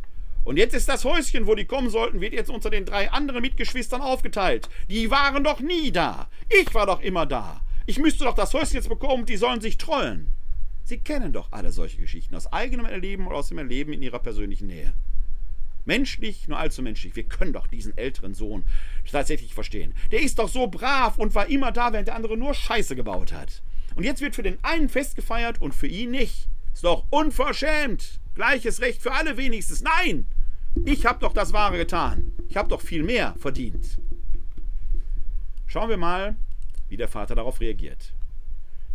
Und 0.43 0.57
jetzt 0.57 0.75
ist 0.75 0.89
das 0.89 1.05
Häuschen, 1.05 1.47
wo 1.47 1.55
die 1.55 1.65
kommen 1.65 1.89
sollten, 1.89 2.19
wird 2.19 2.33
jetzt 2.33 2.49
unter 2.49 2.69
den 2.69 2.85
drei 2.85 3.11
anderen 3.11 3.41
Mitgeschwistern 3.41 4.01
aufgeteilt. 4.01 4.69
Die 4.89 5.09
waren 5.09 5.43
doch 5.43 5.61
nie 5.61 5.91
da. 5.91 6.29
Ich 6.49 6.73
war 6.73 6.85
doch 6.85 7.01
immer 7.01 7.25
da. 7.25 7.61
Ich 7.85 7.99
müsste 7.99 8.25
doch 8.25 8.35
das 8.35 8.53
Häuschen 8.53 8.75
jetzt 8.75 8.89
bekommen, 8.89 9.25
die 9.25 9.37
sollen 9.37 9.61
sich 9.61 9.77
trollen. 9.77 10.33
Sie 10.83 10.99
kennen 10.99 11.31
doch 11.31 11.51
alle 11.51 11.71
solche 11.71 12.01
Geschichten 12.01 12.35
aus 12.35 12.51
eigenem 12.51 12.85
Erleben 12.85 13.25
oder 13.27 13.37
aus 13.37 13.47
dem 13.47 13.57
Erleben 13.57 13.93
in 13.93 14.01
ihrer 14.01 14.19
persönlichen 14.19 14.67
Nähe. 14.67 14.93
Menschlich, 15.85 16.47
nur 16.47 16.57
allzu 16.57 16.81
menschlich. 16.81 17.15
Wir 17.15 17.23
können 17.23 17.53
doch 17.53 17.67
diesen 17.67 17.97
älteren 17.97 18.33
Sohn 18.33 18.65
tatsächlich 19.09 19.53
verstehen. 19.53 19.93
Der 20.11 20.21
ist 20.21 20.39
doch 20.39 20.49
so 20.49 20.67
brav 20.67 21.17
und 21.17 21.35
war 21.35 21.47
immer 21.47 21.71
da, 21.71 21.91
während 21.91 22.07
der 22.07 22.15
andere 22.15 22.37
nur 22.37 22.53
Scheiße 22.53 22.95
gebaut 22.95 23.33
hat. 23.33 23.61
Und 23.95 24.03
jetzt 24.03 24.21
wird 24.21 24.35
für 24.35 24.43
den 24.43 24.57
einen 24.63 24.89
Fest 24.89 25.15
gefeiert 25.15 25.61
und 25.61 25.73
für 25.73 25.87
ihn 25.87 26.11
nicht. 26.11 26.47
Ist 26.73 26.83
doch 26.83 27.05
unverschämt. 27.09 28.19
Gleiches 28.35 28.81
Recht 28.81 29.01
für 29.01 29.13
alle 29.13 29.37
wenigstens. 29.37 29.81
Nein! 29.81 30.25
Ich 30.85 31.05
habe 31.05 31.19
doch 31.19 31.33
das 31.33 31.53
Wahre 31.53 31.77
getan. 31.77 32.31
Ich 32.49 32.57
habe 32.57 32.69
doch 32.69 32.81
viel 32.81 33.03
mehr 33.03 33.35
verdient. 33.37 33.99
Schauen 35.67 35.89
wir 35.89 35.97
mal, 35.97 36.35
wie 36.89 36.97
der 36.97 37.07
Vater 37.07 37.35
darauf 37.35 37.59
reagiert. 37.59 38.13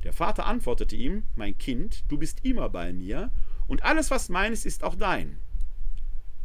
Der 0.04 0.12
Vater 0.12 0.46
antwortete 0.46 0.96
ihm, 0.96 1.24
mein 1.34 1.58
Kind, 1.58 2.04
du 2.08 2.18
bist 2.18 2.44
immer 2.44 2.68
bei 2.68 2.92
mir, 2.92 3.30
und 3.66 3.82
alles, 3.82 4.10
was 4.10 4.28
meines, 4.28 4.64
ist 4.64 4.82
auch 4.84 4.94
dein. 4.94 5.38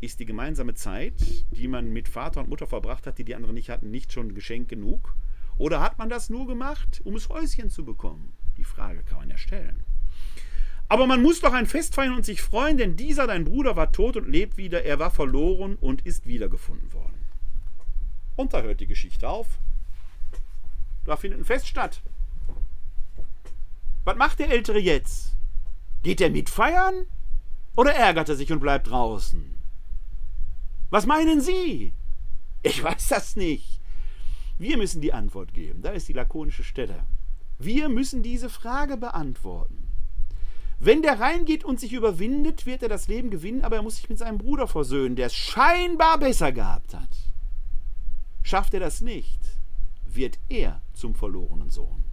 Ist 0.01 0.19
die 0.19 0.25
gemeinsame 0.25 0.73
Zeit, 0.73 1.45
die 1.51 1.67
man 1.67 1.91
mit 1.91 2.09
Vater 2.09 2.41
und 2.41 2.49
Mutter 2.49 2.67
verbracht 2.67 3.07
hat, 3.07 3.17
die 3.17 3.23
die 3.23 3.35
anderen 3.35 3.55
nicht 3.55 3.69
hatten, 3.69 3.89
nicht 3.91 4.11
schon 4.11 4.35
Geschenk 4.35 4.69
genug? 4.69 5.15
Oder 5.57 5.79
hat 5.79 5.97
man 5.97 6.09
das 6.09 6.29
nur 6.29 6.47
gemacht, 6.47 7.01
um 7.03 7.13
das 7.13 7.29
Häuschen 7.29 7.69
zu 7.69 7.85
bekommen? 7.85 8.33
Die 8.57 8.63
Frage 8.63 9.03
kann 9.03 9.19
man 9.19 9.29
ja 9.29 9.37
stellen. 9.37 9.85
Aber 10.93 11.07
man 11.07 11.23
muss 11.23 11.39
doch 11.39 11.53
ein 11.53 11.65
Fest 11.65 11.95
feiern 11.95 12.13
und 12.13 12.23
sich 12.23 12.43
freuen, 12.43 12.77
denn 12.77 12.95
dieser, 12.95 13.25
dein 13.25 13.45
Bruder, 13.45 13.75
war 13.75 13.91
tot 13.91 14.15
und 14.15 14.29
lebt 14.29 14.57
wieder, 14.57 14.83
er 14.83 14.99
war 14.99 15.09
verloren 15.09 15.75
und 15.81 16.05
ist 16.05 16.27
wiedergefunden 16.27 16.93
worden. 16.93 17.25
Und 18.35 18.53
da 18.53 18.61
hört 18.61 18.79
die 18.79 18.85
Geschichte 18.85 19.27
auf. 19.27 19.47
Da 21.07 21.15
findet 21.15 21.39
ein 21.39 21.45
Fest 21.45 21.67
statt. 21.67 22.03
Was 24.03 24.17
macht 24.17 24.37
der 24.37 24.51
Ältere 24.51 24.77
jetzt? 24.77 25.35
Geht 26.03 26.21
er 26.21 26.29
mitfeiern? 26.29 27.07
Oder 27.75 27.95
ärgert 27.95 28.29
er 28.29 28.35
sich 28.35 28.51
und 28.51 28.59
bleibt 28.59 28.87
draußen? 28.87 29.43
Was 30.91 31.07
meinen 31.07 31.41
Sie? 31.41 31.91
Ich 32.61 32.83
weiß 32.83 33.07
das 33.07 33.35
nicht. 33.35 33.79
Wir 34.59 34.77
müssen 34.77 35.01
die 35.01 35.13
Antwort 35.13 35.55
geben. 35.55 35.81
Da 35.81 35.89
ist 35.89 36.07
die 36.07 36.13
lakonische 36.13 36.63
Stelle. 36.63 37.03
Wir 37.57 37.89
müssen 37.89 38.21
diese 38.21 38.51
Frage 38.51 38.95
beantworten. 38.95 39.82
Wenn 40.79 41.01
der 41.01 41.19
reingeht 41.19 41.63
und 41.63 41.79
sich 41.79 41.93
überwindet, 41.93 42.65
wird 42.65 42.83
er 42.83 42.89
das 42.89 43.07
Leben 43.07 43.29
gewinnen, 43.29 43.63
aber 43.63 43.77
er 43.77 43.81
muss 43.81 43.97
sich 43.97 44.09
mit 44.09 44.17
seinem 44.17 44.37
Bruder 44.37 44.67
versöhnen, 44.67 45.15
der 45.15 45.27
es 45.27 45.35
scheinbar 45.35 46.17
besser 46.17 46.51
gehabt 46.51 46.93
hat. 46.93 47.09
Schafft 48.41 48.73
er 48.73 48.81
das 48.81 49.01
nicht, 49.01 49.39
wird 50.05 50.39
er 50.49 50.81
zum 50.93 51.15
verlorenen 51.15 51.69
Sohn. 51.69 52.03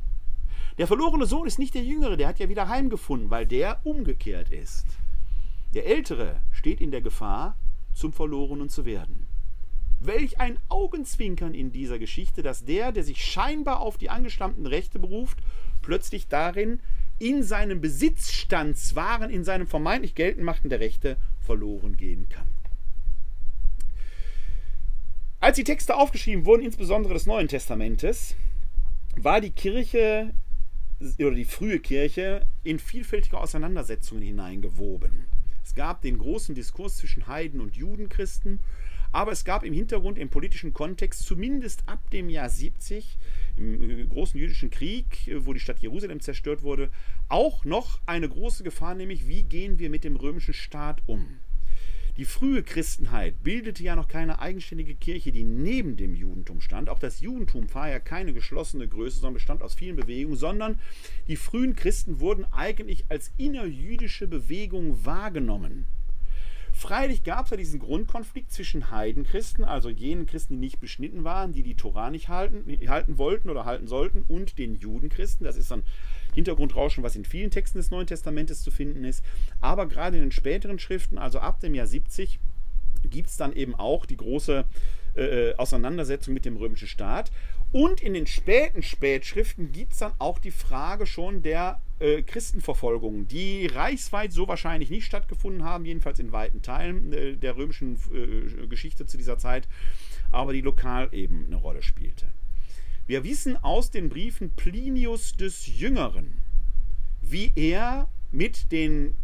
Der 0.79 0.87
verlorene 0.87 1.27
Sohn 1.27 1.47
ist 1.47 1.59
nicht 1.59 1.75
der 1.75 1.85
Jüngere, 1.85 2.17
der 2.17 2.29
hat 2.29 2.39
ja 2.39 2.49
wieder 2.49 2.69
heimgefunden, 2.69 3.31
weil 3.31 3.47
der 3.47 3.85
umgekehrt 3.85 4.51
ist. 4.51 4.87
Der 5.75 5.87
Ältere 5.87 6.41
steht 6.53 6.81
in 6.81 6.91
der 6.91 7.03
Gefahr, 7.03 7.57
zum 7.93 8.13
Verlorenen 8.13 8.69
zu 8.69 8.85
werden. 8.85 9.27
Welch 10.01 10.41
ein 10.41 10.59
Augenzwinkern 10.69 11.53
in 11.53 11.73
dieser 11.73 11.99
Geschichte, 11.99 12.43
dass 12.43 12.65
der, 12.65 12.93
der 12.93 13.05
sich 13.05 13.23
scheinbar 13.23 13.81
auf 13.81 13.99
die 13.99 14.09
angestammten 14.09 14.67
Rechte 14.67 14.99
beruft, 14.99 15.39
plötzlich 15.83 16.29
darin 16.29 16.81
in 17.21 17.43
seinem 17.43 17.81
Besitzstandswaren, 17.81 19.31
in 19.31 19.45
seinem 19.45 19.67
vermeintlich 19.67 20.15
geltend 20.15 20.51
der 20.65 20.81
Rechte 20.81 21.17
verloren 21.41 21.97
gehen 21.97 22.29
kann. 22.29 22.49
Als 25.39 25.57
die 25.57 25.65
Texte 25.65 25.97
aufgeschrieben 25.97 26.45
wurden, 26.45 26.63
insbesondere 26.63 27.15
des 27.15 27.27
Neuen 27.27 27.49
Testamentes, 27.49 28.35
war 29.17 29.41
die 29.41 29.53
Kirche 29.53 30.35
oder 31.19 31.35
die 31.35 31.45
frühe 31.45 31.79
Kirche 31.79 32.47
in 32.65 32.79
vielfältige 32.79 33.39
Auseinandersetzungen 33.39 34.23
hineingewoben. 34.23 35.27
Es 35.63 35.75
gab 35.75 36.03
den 36.03 36.19
großen 36.19 36.55
Diskurs 36.55 36.97
zwischen 36.97 37.27
Heiden 37.27 37.61
und 37.61 37.77
Judenchristen 37.77 38.61
aber 39.13 39.33
es 39.33 39.45
gab 39.45 39.65
im 39.65 39.73
Hintergrund, 39.73 40.19
im 40.19 40.29
politischen 40.29 40.73
Kontext, 40.73 41.25
zumindest 41.25 41.83
ab 41.87 42.11
dem 42.11 42.29
Jahr 42.29 42.49
70, 42.49 43.19
im 43.61 43.91
äh, 43.91 44.05
großen 44.07 44.41
jüdischen 44.41 44.71
Krieg, 44.71 45.29
äh, 45.29 45.45
wo 45.45 45.53
die 45.53 45.61
Stadt 45.61 45.81
Jerusalem 45.81 46.21
zerstört 46.21 46.63
wurde, 46.63 46.91
auch 47.29 47.65
noch 47.65 48.01
eine 48.07 48.29
große 48.29 48.65
Gefahr, 48.65 48.95
nämlich 48.95 49.29
wie 49.29 49.43
gehen 49.43 49.79
wir 49.79 49.91
mit 49.91 50.05
dem 50.05 50.17
römischen 50.17 50.55
Staat 50.55 51.03
um. 51.07 51.39
Die 52.17 52.25
frühe 52.25 52.63
Christenheit 52.63 53.43
bildete 53.43 53.83
ja 53.83 53.97
noch 53.97 54.09
keine 54.09 54.41
eigenständige 54.41 54.95
Kirche, 54.95 55.33
die 55.33 55.45
neben 55.45 55.97
dem 55.97 56.15
Judentum 56.15 56.61
stand. 56.61 56.89
Auch 56.89 56.99
das 56.99 57.21
Judentum 57.21 57.73
war 57.73 57.89
ja 57.89 58.01
keine 58.01 58.33
geschlossene 58.33 58.89
Größe, 58.89 59.21
sondern 59.21 59.35
bestand 59.35 59.63
aus 59.63 59.75
vielen 59.75 59.97
Bewegungen, 59.97 60.37
sondern 60.37 60.79
die 61.29 61.37
frühen 61.37 61.77
Christen 61.77 62.21
wurden 62.21 62.45
eigentlich 62.53 63.05
als 63.09 63.33
innerjüdische 63.37 64.27
Bewegung 64.27 65.05
wahrgenommen. 65.05 65.87
Freilich 66.81 67.25
gab 67.25 67.45
es 67.45 67.51
ja 67.51 67.59
diesen 67.59 67.79
Grundkonflikt 67.79 68.51
zwischen 68.51 68.91
Heidenchristen, 68.91 69.65
also 69.65 69.91
jenen 69.91 70.25
Christen, 70.25 70.55
die 70.55 70.61
nicht 70.61 70.81
beschnitten 70.81 71.25
waren, 71.25 71.53
die 71.53 71.63
die 71.63 71.75
Tora 71.75 72.09
nicht 72.11 72.31
halten, 72.31 72.65
halten 72.89 73.19
wollten 73.19 73.51
oder 73.51 73.67
halten 73.67 73.87
sollten, 73.87 74.23
und 74.23 74.57
den 74.57 74.77
Judenchristen. 74.77 75.45
Das 75.45 75.59
ist 75.59 75.71
ein 75.73 75.83
Hintergrundrauschen, 76.33 77.05
was 77.05 77.17
in 77.17 77.27
vielen 77.27 77.51
Texten 77.51 77.77
des 77.77 77.91
Neuen 77.91 78.07
Testamentes 78.07 78.63
zu 78.63 78.71
finden 78.71 79.05
ist. 79.05 79.23
Aber 79.61 79.87
gerade 79.89 80.17
in 80.17 80.23
den 80.23 80.33
späteren 80.33 80.79
Schriften, 80.79 81.19
also 81.19 81.39
ab 81.39 81.61
dem 81.61 81.75
Jahr 81.75 81.87
70, 81.87 82.41
gibt 83.05 83.29
es 83.29 83.37
dann 83.37 83.53
eben 83.53 83.75
auch 83.75 84.07
die 84.07 84.17
große 84.17 84.65
äh, 85.17 85.51
äh, 85.51 85.57
Auseinandersetzung 85.57 86.33
mit 86.33 86.47
dem 86.47 86.57
römischen 86.57 86.89
Staat. 86.89 87.31
Und 87.73 88.01
in 88.01 88.15
den 88.15 88.27
späten 88.27 88.83
Spätschriften 88.83 89.71
gibt 89.71 89.93
es 89.93 89.99
dann 89.99 90.13
auch 90.19 90.39
die 90.39 90.51
Frage 90.51 91.05
schon 91.05 91.43
der 91.43 91.79
äh, 92.01 92.23
Christenverfolgungen, 92.23 93.29
die 93.29 93.67
reichsweit 93.67 94.33
so 94.33 94.49
wahrscheinlich 94.49 94.91
nicht 94.91 95.05
stattgefunden 95.05 95.65
haben, 95.65 95.85
jedenfalls 95.85 96.19
in 96.19 96.33
weiten 96.33 96.63
Teilen 96.63 97.13
äh, 97.13 97.37
der 97.37 97.57
römischen 97.57 97.99
äh, 98.13 98.67
Geschichte 98.67 99.07
zu 99.07 99.17
dieser 99.17 99.39
Zeit, 99.39 99.69
aber 100.31 100.53
die 100.53 100.63
lokal 100.63 101.09
eben 101.13 101.47
eine 101.47 101.57
Rolle 101.57 101.83
spielte. 101.83 102.33
Wir 103.07 103.25
wissen 103.25 103.57
aus 103.57 103.91
den 103.91 104.09
Briefen 104.09 104.51
Plinius 104.51 105.37
des 105.37 105.67
Jüngeren, 105.67 106.39
wie 107.23 107.53
er 107.55 108.09
mit 108.31 108.73
den 108.73 109.17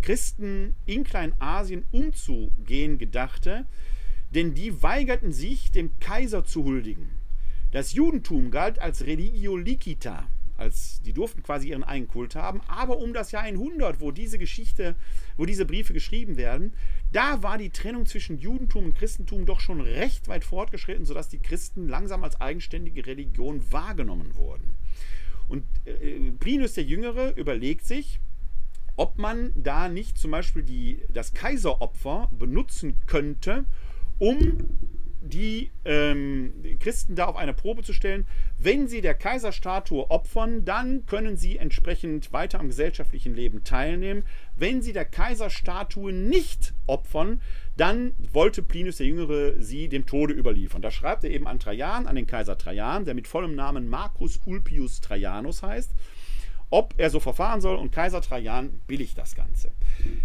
Christen 0.00 0.74
in 0.86 1.04
Kleinasien 1.04 1.84
umzugehen 1.90 2.98
gedachte, 2.98 3.66
denn 4.34 4.54
die 4.54 4.82
weigerten 4.82 5.32
sich, 5.32 5.72
dem 5.72 5.98
Kaiser 5.98 6.44
zu 6.44 6.64
huldigen. 6.64 7.10
Das 7.70 7.92
Judentum 7.92 8.50
galt 8.50 8.78
als 8.78 9.06
Religio 9.06 9.56
licita, 9.56 10.28
als 10.64 11.00
die 11.02 11.12
durften 11.12 11.42
quasi 11.42 11.68
ihren 11.68 11.84
eigenen 11.84 12.08
Kult 12.08 12.34
haben, 12.34 12.60
aber 12.66 12.98
um 12.98 13.12
das 13.12 13.30
Jahr 13.30 13.42
100, 13.42 14.00
wo 14.00 14.10
diese 14.10 14.38
Geschichte, 14.38 14.96
wo 15.36 15.44
diese 15.46 15.66
Briefe 15.66 15.92
geschrieben 15.92 16.36
werden, 16.36 16.72
da 17.12 17.42
war 17.42 17.58
die 17.58 17.70
Trennung 17.70 18.06
zwischen 18.06 18.38
Judentum 18.38 18.86
und 18.86 18.96
Christentum 18.96 19.46
doch 19.46 19.60
schon 19.60 19.80
recht 19.80 20.26
weit 20.26 20.44
fortgeschritten, 20.44 21.04
sodass 21.04 21.28
die 21.28 21.38
Christen 21.38 21.88
langsam 21.88 22.24
als 22.24 22.40
eigenständige 22.40 23.06
Religion 23.06 23.62
wahrgenommen 23.70 24.34
wurden. 24.34 24.74
Und 25.48 25.64
äh, 25.84 26.32
Plinius 26.40 26.74
der 26.74 26.84
Jüngere 26.84 27.36
überlegt 27.36 27.84
sich, 27.84 28.18
ob 28.96 29.18
man 29.18 29.52
da 29.54 29.88
nicht 29.88 30.18
zum 30.18 30.30
Beispiel 30.30 30.62
die, 30.62 31.02
das 31.12 31.34
Kaiseropfer 31.34 32.30
benutzen 32.32 33.00
könnte, 33.06 33.64
um 34.18 34.68
die 35.20 35.70
ähm, 35.84 36.52
Christen 36.84 37.14
da 37.14 37.24
auf 37.24 37.36
eine 37.36 37.54
Probe 37.54 37.82
zu 37.82 37.94
stellen. 37.94 38.26
Wenn 38.58 38.88
sie 38.88 39.00
der 39.00 39.14
Kaiserstatue 39.14 40.10
opfern, 40.10 40.66
dann 40.66 41.06
können 41.06 41.38
sie 41.38 41.56
entsprechend 41.56 42.30
weiter 42.34 42.60
am 42.60 42.68
gesellschaftlichen 42.68 43.34
Leben 43.34 43.64
teilnehmen. 43.64 44.22
Wenn 44.54 44.82
sie 44.82 44.92
der 44.92 45.06
Kaiserstatue 45.06 46.12
nicht 46.12 46.74
opfern, 46.86 47.40
dann 47.78 48.14
wollte 48.32 48.62
Plinius 48.62 48.98
der 48.98 49.06
Jüngere 49.06 49.54
sie 49.62 49.88
dem 49.88 50.04
Tode 50.04 50.34
überliefern. 50.34 50.82
Da 50.82 50.90
schreibt 50.90 51.24
er 51.24 51.30
eben 51.30 51.46
an 51.46 51.58
Trajan, 51.58 52.06
an 52.06 52.16
den 52.16 52.26
Kaiser 52.26 52.58
Trajan, 52.58 53.06
der 53.06 53.14
mit 53.14 53.28
vollem 53.28 53.54
Namen 53.54 53.88
Marcus 53.88 54.38
Ulpius 54.44 55.00
Trajanus 55.00 55.62
heißt 55.62 55.90
ob 56.70 56.94
er 56.96 57.10
so 57.10 57.20
verfahren 57.20 57.60
soll 57.60 57.76
und 57.76 57.92
Kaiser 57.92 58.20
Trajan 58.20 58.80
billigt 58.86 59.16
das 59.16 59.34
Ganze. 59.34 59.70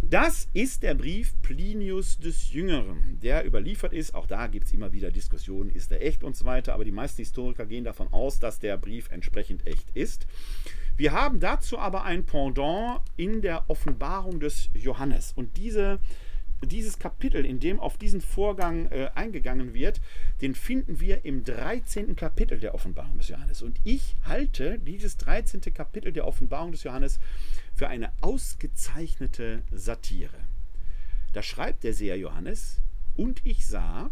Das 0.02 0.50
ist 0.54 0.84
der 0.84 0.96
Brief 0.96 1.34
Plinius 1.42 2.18
des 2.18 2.52
Jüngeren, 2.52 3.20
der 3.22 3.46
überliefert 3.46 3.94
ist. 3.94 4.16
Auch 4.16 4.26
da 4.26 4.48
gibt 4.48 4.66
es 4.68 4.72
immer 4.72 4.92
wieder 4.92 5.12
Diskussionen, 5.12 5.70
ist 5.70 5.92
er 5.92 6.02
echt 6.02 6.24
und 6.24 6.36
so 6.36 6.46
weiter, 6.46 6.74
aber 6.74 6.86
die 6.86 6.92
meisten 6.92 7.22
Historiker 7.22 7.66
gehen 7.66 7.84
davon 7.84 8.12
aus, 8.12 8.40
dass 8.40 8.60
der 8.60 8.78
Brief 8.78 9.12
entsprechend 9.12 9.68
echt 9.68 9.92
ist. 9.94 10.26
Wir 10.98 11.14
haben 11.14 11.40
dazu 11.40 11.80
aber 11.80 12.04
ein 12.04 12.26
Pendant 12.26 13.02
in 13.16 13.42
der 13.42 13.70
Offenbarung 13.70 14.40
des 14.40 14.70
Johannes 14.74 15.32
und 15.34 15.56
diese 15.56 16.00
dieses 16.66 17.00
Kapitel, 17.00 17.46
in 17.46 17.60
dem 17.60 17.80
auf 17.80 17.98
diesen 17.98 18.22
Vorgang 18.22 18.88
äh, 18.92 19.10
eingegangen 19.16 19.74
wird, 19.74 20.02
den 20.42 20.56
finden 20.56 21.00
wir 21.00 21.26
im 21.26 21.44
13. 21.44 22.16
Kapitel 22.16 22.60
der 22.60 22.74
Offenbarung 22.74 23.18
des 23.18 23.30
Johannes. 23.30 23.62
Und 23.62 23.80
ich 23.84 24.16
halte 24.26 24.80
dieses 24.80 25.18
13. 25.18 25.62
Kapitel 25.74 26.12
der 26.12 26.28
Offenbarung 26.28 26.72
des 26.72 26.84
Johannes 26.84 27.20
für 27.76 27.88
eine 27.88 28.12
ausgezeichnete 28.22 29.64
Satire. 29.72 30.40
Da 31.34 31.44
schreibt 31.44 31.84
der 31.84 31.94
Seher 31.94 32.18
Johannes, 32.18 32.82
und 33.16 33.42
ich 33.46 33.68
sah, 33.68 34.12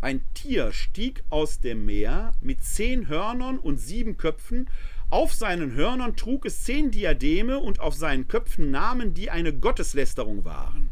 ein 0.00 0.22
Tier 0.34 0.72
stieg 0.72 1.22
aus 1.30 1.60
dem 1.60 1.86
Meer 1.86 2.32
mit 2.40 2.64
zehn 2.64 3.08
Hörnern 3.08 3.58
und 3.58 3.76
sieben 3.76 4.16
Köpfen. 4.16 4.68
Auf 5.10 5.32
seinen 5.32 5.74
Hörnern 5.74 6.16
trug 6.16 6.44
es 6.46 6.64
zehn 6.64 6.90
Diademe 6.90 7.58
und 7.58 7.78
auf 7.78 7.94
seinen 7.94 8.26
Köpfen 8.26 8.70
Namen, 8.70 9.14
die 9.14 9.30
eine 9.30 9.52
Gotteslästerung 9.52 10.44
waren. 10.44 10.90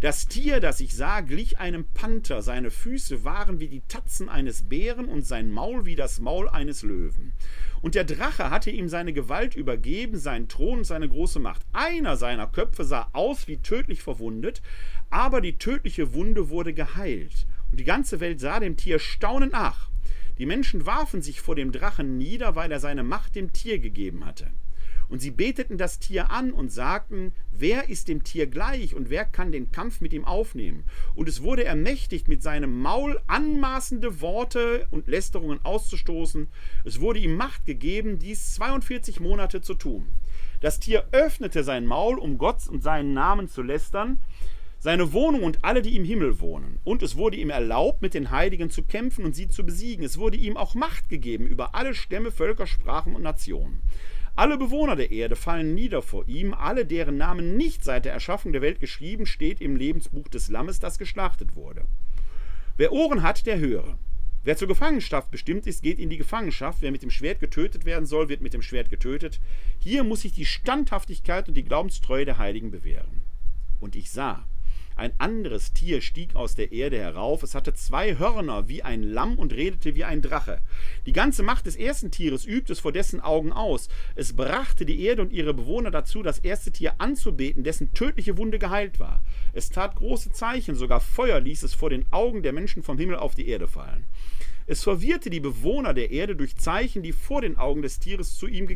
Das 0.00 0.28
Tier, 0.28 0.60
das 0.60 0.80
ich 0.80 0.96
sah, 0.96 1.20
glich 1.20 1.58
einem 1.58 1.84
Panther, 1.84 2.40
seine 2.40 2.70
Füße 2.70 3.22
waren 3.22 3.60
wie 3.60 3.68
die 3.68 3.82
Tatzen 3.86 4.30
eines 4.30 4.62
Bären 4.62 5.04
und 5.04 5.26
sein 5.26 5.52
Maul 5.52 5.84
wie 5.84 5.94
das 5.94 6.20
Maul 6.20 6.48
eines 6.48 6.82
Löwen. 6.82 7.34
Und 7.82 7.94
der 7.94 8.04
Drache 8.04 8.48
hatte 8.48 8.70
ihm 8.70 8.88
seine 8.88 9.12
Gewalt 9.12 9.54
übergeben, 9.54 10.18
seinen 10.18 10.48
Thron 10.48 10.78
und 10.78 10.84
seine 10.84 11.06
große 11.06 11.38
Macht. 11.38 11.66
Einer 11.74 12.16
seiner 12.16 12.46
Köpfe 12.46 12.84
sah 12.84 13.10
aus 13.12 13.46
wie 13.46 13.58
tödlich 13.58 14.02
verwundet, 14.02 14.62
aber 15.10 15.42
die 15.42 15.58
tödliche 15.58 16.14
Wunde 16.14 16.48
wurde 16.48 16.72
geheilt. 16.72 17.46
Und 17.70 17.78
die 17.78 17.84
ganze 17.84 18.20
Welt 18.20 18.40
sah 18.40 18.58
dem 18.58 18.78
Tier 18.78 19.00
staunend 19.00 19.52
nach. 19.52 19.90
Die 20.38 20.46
Menschen 20.46 20.86
warfen 20.86 21.20
sich 21.20 21.42
vor 21.42 21.56
dem 21.56 21.72
Drachen 21.72 22.16
nieder, 22.16 22.54
weil 22.56 22.72
er 22.72 22.80
seine 22.80 23.02
Macht 23.02 23.36
dem 23.36 23.52
Tier 23.52 23.78
gegeben 23.78 24.24
hatte. 24.24 24.46
Und 25.10 25.18
sie 25.20 25.32
beteten 25.32 25.76
das 25.76 25.98
Tier 25.98 26.30
an 26.30 26.52
und 26.52 26.72
sagten, 26.72 27.32
wer 27.50 27.90
ist 27.90 28.06
dem 28.06 28.22
Tier 28.22 28.46
gleich 28.46 28.94
und 28.94 29.10
wer 29.10 29.24
kann 29.24 29.50
den 29.50 29.72
Kampf 29.72 30.00
mit 30.00 30.12
ihm 30.12 30.24
aufnehmen? 30.24 30.84
Und 31.16 31.28
es 31.28 31.42
wurde 31.42 31.64
ermächtigt, 31.64 32.28
mit 32.28 32.42
seinem 32.42 32.80
Maul 32.80 33.20
anmaßende 33.26 34.20
Worte 34.20 34.86
und 34.92 35.08
Lästerungen 35.08 35.58
auszustoßen. 35.64 36.48
Es 36.84 37.00
wurde 37.00 37.18
ihm 37.18 37.34
Macht 37.34 37.66
gegeben, 37.66 38.18
dies 38.20 38.54
42 38.54 39.18
Monate 39.18 39.60
zu 39.60 39.74
tun. 39.74 40.06
Das 40.60 40.78
Tier 40.78 41.04
öffnete 41.10 41.64
sein 41.64 41.86
Maul, 41.86 42.18
um 42.18 42.38
Gott 42.38 42.68
und 42.68 42.82
seinen 42.82 43.12
Namen 43.12 43.48
zu 43.48 43.62
lästern, 43.62 44.20
seine 44.78 45.12
Wohnung 45.12 45.42
und 45.42 45.64
alle, 45.64 45.82
die 45.82 45.96
im 45.96 46.04
Himmel 46.04 46.40
wohnen. 46.40 46.78
Und 46.84 47.02
es 47.02 47.16
wurde 47.16 47.36
ihm 47.36 47.50
erlaubt, 47.50 48.00
mit 48.00 48.14
den 48.14 48.30
Heiligen 48.30 48.70
zu 48.70 48.82
kämpfen 48.82 49.24
und 49.24 49.34
sie 49.34 49.48
zu 49.48 49.64
besiegen. 49.64 50.04
Es 50.04 50.18
wurde 50.18 50.36
ihm 50.36 50.56
auch 50.56 50.74
Macht 50.74 51.08
gegeben 51.08 51.46
über 51.46 51.74
alle 51.74 51.94
Stämme, 51.94 52.30
Völker, 52.30 52.66
Sprachen 52.66 53.14
und 53.14 53.22
Nationen. 53.22 53.82
Alle 54.36 54.56
Bewohner 54.56 54.96
der 54.96 55.10
Erde 55.10 55.36
fallen 55.36 55.74
nieder 55.74 56.02
vor 56.02 56.28
ihm, 56.28 56.54
alle 56.54 56.86
deren 56.86 57.16
Namen 57.16 57.56
nicht 57.56 57.84
seit 57.84 58.04
der 58.04 58.12
Erschaffung 58.12 58.52
der 58.52 58.62
Welt 58.62 58.80
geschrieben 58.80 59.26
steht 59.26 59.60
im 59.60 59.76
Lebensbuch 59.76 60.28
des 60.28 60.48
Lammes, 60.48 60.80
das 60.80 60.98
geschlachtet 60.98 61.54
wurde. 61.56 61.84
Wer 62.76 62.92
Ohren 62.92 63.22
hat, 63.22 63.46
der 63.46 63.58
höre. 63.58 63.98
Wer 64.42 64.56
zur 64.56 64.68
Gefangenschaft 64.68 65.30
bestimmt 65.30 65.66
ist, 65.66 65.82
geht 65.82 65.98
in 65.98 66.08
die 66.08 66.16
Gefangenschaft. 66.16 66.80
Wer 66.80 66.92
mit 66.92 67.02
dem 67.02 67.10
Schwert 67.10 67.40
getötet 67.40 67.84
werden 67.84 68.06
soll, 68.06 68.30
wird 68.30 68.40
mit 68.40 68.54
dem 68.54 68.62
Schwert 68.62 68.88
getötet. 68.88 69.38
Hier 69.78 70.02
muss 70.02 70.22
sich 70.22 70.32
die 70.32 70.46
Standhaftigkeit 70.46 71.46
und 71.48 71.54
die 71.54 71.64
Glaubenstreue 71.64 72.24
der 72.24 72.38
Heiligen 72.38 72.70
bewähren. 72.70 73.20
Und 73.80 73.96
ich 73.96 74.10
sah, 74.10 74.46
ein 75.00 75.14
anderes 75.16 75.72
Tier 75.72 76.02
stieg 76.02 76.36
aus 76.36 76.56
der 76.56 76.72
Erde 76.72 76.98
herauf. 76.98 77.42
Es 77.42 77.54
hatte 77.54 77.72
zwei 77.72 78.18
Hörner 78.18 78.68
wie 78.68 78.82
ein 78.82 79.02
Lamm 79.02 79.38
und 79.38 79.54
redete 79.54 79.94
wie 79.94 80.04
ein 80.04 80.20
Drache. 80.20 80.60
Die 81.06 81.14
ganze 81.14 81.42
Macht 81.42 81.64
des 81.64 81.76
ersten 81.76 82.10
Tieres 82.10 82.44
übte 82.44 82.74
es 82.74 82.80
vor 82.80 82.92
dessen 82.92 83.22
Augen 83.22 83.50
aus. 83.50 83.88
Es 84.14 84.34
brachte 84.34 84.84
die 84.84 85.02
Erde 85.02 85.22
und 85.22 85.32
ihre 85.32 85.54
Bewohner 85.54 85.90
dazu, 85.90 86.22
das 86.22 86.40
erste 86.40 86.70
Tier 86.70 86.96
anzubeten, 86.98 87.64
dessen 87.64 87.94
tödliche 87.94 88.36
Wunde 88.36 88.58
geheilt 88.58 89.00
war. 89.00 89.22
Es 89.54 89.70
tat 89.70 89.96
große 89.96 90.32
Zeichen, 90.32 90.74
sogar 90.74 91.00
Feuer 91.00 91.40
ließ 91.40 91.62
es 91.62 91.72
vor 91.72 91.88
den 91.88 92.04
Augen 92.10 92.42
der 92.42 92.52
Menschen 92.52 92.82
vom 92.82 92.98
Himmel 92.98 93.16
auf 93.16 93.34
die 93.34 93.48
Erde 93.48 93.68
fallen. 93.68 94.04
Es 94.66 94.82
verwirrte 94.82 95.30
die 95.30 95.40
Bewohner 95.40 95.94
der 95.94 96.10
Erde 96.10 96.36
durch 96.36 96.56
Zeichen, 96.56 97.02
die 97.02 97.12
vor 97.12 97.40
den 97.40 97.56
Augen 97.56 97.80
des 97.80 98.00
Tieres 98.00 98.36
zu 98.36 98.46
ihm 98.46 98.66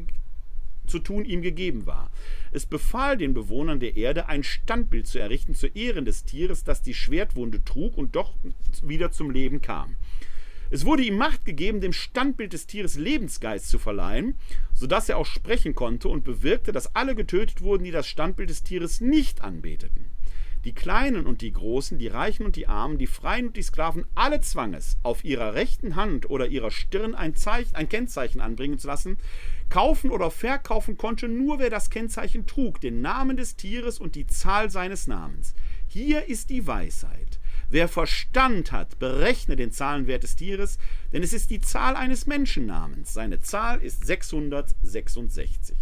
zu 0.86 0.98
tun 0.98 1.24
ihm 1.24 1.42
gegeben 1.42 1.86
war. 1.86 2.10
Es 2.52 2.66
befahl 2.66 3.16
den 3.16 3.34
Bewohnern 3.34 3.80
der 3.80 3.96
Erde, 3.96 4.28
ein 4.28 4.42
Standbild 4.42 5.06
zu 5.06 5.18
errichten 5.18 5.54
zu 5.54 5.66
Ehren 5.66 6.04
des 6.04 6.24
Tieres, 6.24 6.64
das 6.64 6.82
die 6.82 6.94
Schwertwunde 6.94 7.64
trug 7.64 7.96
und 7.96 8.16
doch 8.16 8.34
wieder 8.82 9.10
zum 9.10 9.30
Leben 9.30 9.60
kam. 9.60 9.96
Es 10.70 10.84
wurde 10.84 11.04
ihm 11.04 11.16
Macht 11.16 11.44
gegeben, 11.44 11.80
dem 11.80 11.92
Standbild 11.92 12.52
des 12.52 12.66
Tieres 12.66 12.96
Lebensgeist 12.96 13.68
zu 13.68 13.78
verleihen, 13.78 14.36
sodass 14.72 15.08
er 15.08 15.18
auch 15.18 15.26
sprechen 15.26 15.74
konnte 15.74 16.08
und 16.08 16.24
bewirkte, 16.24 16.72
dass 16.72 16.96
alle 16.96 17.14
getötet 17.14 17.60
wurden, 17.60 17.84
die 17.84 17.90
das 17.90 18.08
Standbild 18.08 18.50
des 18.50 18.62
Tieres 18.62 19.00
nicht 19.00 19.42
anbeteten. 19.42 20.06
Die 20.64 20.72
Kleinen 20.72 21.26
und 21.26 21.42
die 21.42 21.52
Großen, 21.52 21.98
die 21.98 22.08
Reichen 22.08 22.46
und 22.46 22.56
die 22.56 22.66
Armen, 22.66 22.96
die 22.96 23.06
Freien 23.06 23.48
und 23.48 23.56
die 23.56 23.62
Sklaven, 23.62 24.06
alle 24.14 24.40
zwang 24.40 24.72
es, 24.72 24.96
auf 25.02 25.22
ihrer 25.22 25.52
rechten 25.52 25.94
Hand 25.94 26.30
oder 26.30 26.46
ihrer 26.46 26.70
Stirn 26.70 27.14
ein, 27.14 27.36
Zeichen, 27.36 27.74
ein 27.74 27.90
Kennzeichen 27.90 28.40
anbringen 28.40 28.78
zu 28.78 28.86
lassen. 28.86 29.18
Kaufen 29.68 30.10
oder 30.10 30.30
verkaufen 30.30 30.96
konnte 30.96 31.28
nur, 31.28 31.58
wer 31.58 31.70
das 31.70 31.90
Kennzeichen 31.90 32.46
trug, 32.46 32.80
den 32.80 33.00
Namen 33.00 33.36
des 33.36 33.56
Tieres 33.56 33.98
und 33.98 34.14
die 34.14 34.26
Zahl 34.26 34.70
seines 34.70 35.06
Namens. 35.06 35.54
Hier 35.88 36.26
ist 36.28 36.50
die 36.50 36.66
Weisheit. 36.66 37.40
Wer 37.70 37.88
Verstand 37.88 38.72
hat, 38.72 38.98
berechne 38.98 39.56
den 39.56 39.72
Zahlenwert 39.72 40.22
des 40.22 40.36
Tieres, 40.36 40.78
denn 41.12 41.22
es 41.22 41.32
ist 41.32 41.50
die 41.50 41.60
Zahl 41.60 41.96
eines 41.96 42.26
Menschennamens. 42.26 43.12
Seine 43.14 43.40
Zahl 43.40 43.80
ist 43.80 44.06
666. 44.06 45.76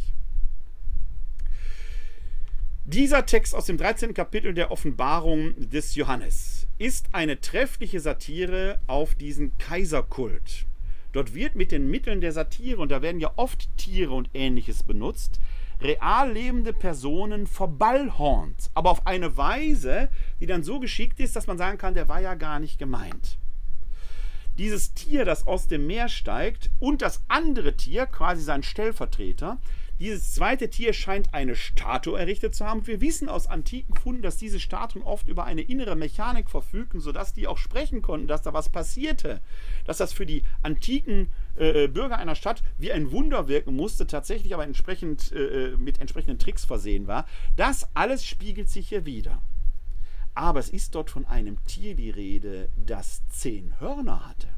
Dieser 2.85 3.27
Text 3.27 3.55
aus 3.55 3.67
dem 3.67 3.77
13. 3.77 4.13
Kapitel 4.13 4.55
der 4.55 4.71
Offenbarung 4.71 5.55
des 5.71 5.95
Johannes 5.95 6.67
ist 6.79 7.07
eine 7.13 7.41
treffliche 7.41 8.01
Satire 8.01 8.81
auf 8.87 9.15
diesen 9.15 9.57
Kaiserkult. 9.59 10.67
Dort 11.13 11.35
wird 11.35 11.55
mit 11.55 11.73
den 11.73 11.91
Mitteln 11.91 12.21
der 12.21 12.33
Satire, 12.33 12.81
und 12.81 12.91
da 12.91 13.03
werden 13.03 13.21
ja 13.21 13.31
oft 13.37 13.69
Tiere 13.77 14.13
und 14.13 14.31
ähnliches 14.35 14.83
benutzt, 14.83 15.39
real 15.81 16.33
lebende 16.33 16.73
Personen 16.73 17.47
verballhornt, 17.47 18.71
aber 18.75 18.91
auf 18.91 19.07
eine 19.07 19.37
Weise, 19.37 20.09
die 20.41 20.47
dann 20.47 20.63
so 20.63 20.81
geschickt 20.81 21.21
ist, 21.21 21.37
dass 21.37 21.47
man 21.47 21.59
sagen 21.59 21.79
kann, 21.79 21.95
der 21.95 22.09
war 22.09 22.21
ja 22.21 22.35
gar 22.35 22.61
nicht 22.61 22.79
gemeint. 22.79 23.39
Dieses 24.59 24.95
Tier, 24.95 25.25
das 25.25 25.47
aus 25.47 25.67
dem 25.67 25.87
Meer 25.87 26.09
steigt, 26.09 26.71
und 26.79 27.03
das 27.03 27.23
andere 27.29 27.77
Tier, 27.77 28.07
quasi 28.07 28.43
sein 28.43 28.63
Stellvertreter, 28.63 29.59
dieses 30.03 30.35
zweite 30.35 30.69
Tier 30.69 30.93
scheint 30.93 31.33
eine 31.33 31.55
Statue 31.55 32.19
errichtet 32.19 32.55
zu 32.55 32.66
haben. 32.66 32.87
Wir 32.87 33.01
wissen 33.01 33.29
aus 33.29 33.47
antiken 33.47 33.95
Funden, 33.95 34.23
dass 34.23 34.37
diese 34.37 34.59
Statuen 34.59 35.05
oft 35.05 35.29
über 35.29 35.45
eine 35.45 35.62
innere 35.62 35.95
Mechanik 35.95 36.51
verfügten, 36.51 37.01
sodass 37.01 37.35
die 37.35 37.47
auch 37.47 37.57
sprechen 37.57 38.03
konnten, 38.03 38.27
dass 38.27 38.43
da 38.43 38.53
was 38.53 38.69
passierte. 38.69 39.41
Dass 39.85 39.99
das 39.99 40.12
für 40.12 40.27
die 40.27 40.43
antiken 40.62 41.31
äh, 41.55 41.87
Bürger 41.87 42.19
einer 42.19 42.35
Stadt 42.35 42.62
wie 42.79 42.91
ein 42.91 43.12
Wunder 43.12 43.47
wirken 43.47 43.77
musste, 43.77 44.07
tatsächlich 44.07 44.53
aber 44.55 44.65
entsprechend, 44.65 45.31
äh, 45.33 45.73
äh, 45.73 45.77
mit 45.77 46.01
entsprechenden 46.01 46.39
Tricks 46.39 46.65
versehen 46.65 47.07
war. 47.07 47.27
Das 47.57 47.89
alles 47.95 48.24
spiegelt 48.24 48.69
sich 48.69 48.89
hier 48.89 49.07
wieder. 49.07 49.41
Aber 50.35 50.59
es 50.59 50.70
ist 50.70 50.95
dort 50.95 51.11
von 51.11 51.27
einem 51.27 51.62
Tier 51.66 51.95
die 51.95 52.11
Rede, 52.11 52.70
das 52.77 53.23
zehn 53.29 53.79
Hörner 53.79 54.29
hatte. 54.29 54.49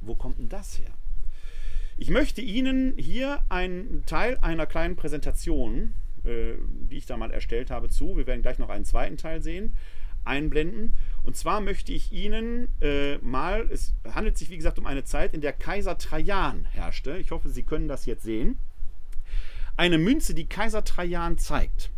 Wo 0.00 0.14
kommt 0.14 0.38
denn 0.38 0.48
das 0.48 0.78
her? 0.78 0.95
Ich 1.98 2.10
möchte 2.10 2.42
Ihnen 2.42 2.94
hier 2.98 3.40
einen 3.48 4.04
Teil 4.04 4.36
einer 4.42 4.66
kleinen 4.66 4.96
Präsentation, 4.96 5.94
äh, 6.24 6.52
die 6.90 6.98
ich 6.98 7.06
da 7.06 7.16
mal 7.16 7.30
erstellt 7.30 7.70
habe, 7.70 7.88
zu, 7.88 8.18
wir 8.18 8.26
werden 8.26 8.42
gleich 8.42 8.58
noch 8.58 8.68
einen 8.68 8.84
zweiten 8.84 9.16
Teil 9.16 9.40
sehen, 9.40 9.74
einblenden. 10.24 10.94
Und 11.22 11.36
zwar 11.36 11.60
möchte 11.62 11.94
ich 11.94 12.12
Ihnen 12.12 12.68
äh, 12.82 13.16
mal, 13.18 13.66
es 13.70 13.94
handelt 14.12 14.36
sich 14.36 14.50
wie 14.50 14.56
gesagt 14.56 14.78
um 14.78 14.84
eine 14.84 15.04
Zeit, 15.04 15.32
in 15.32 15.40
der 15.40 15.54
Kaiser 15.54 15.96
Trajan 15.96 16.66
herrschte. 16.66 17.16
Ich 17.16 17.30
hoffe, 17.30 17.48
Sie 17.48 17.62
können 17.62 17.88
das 17.88 18.04
jetzt 18.04 18.24
sehen. 18.24 18.58
Eine 19.78 19.96
Münze, 19.96 20.34
die 20.34 20.46
Kaiser 20.46 20.84
Trajan 20.84 21.38
zeigt. 21.38 21.90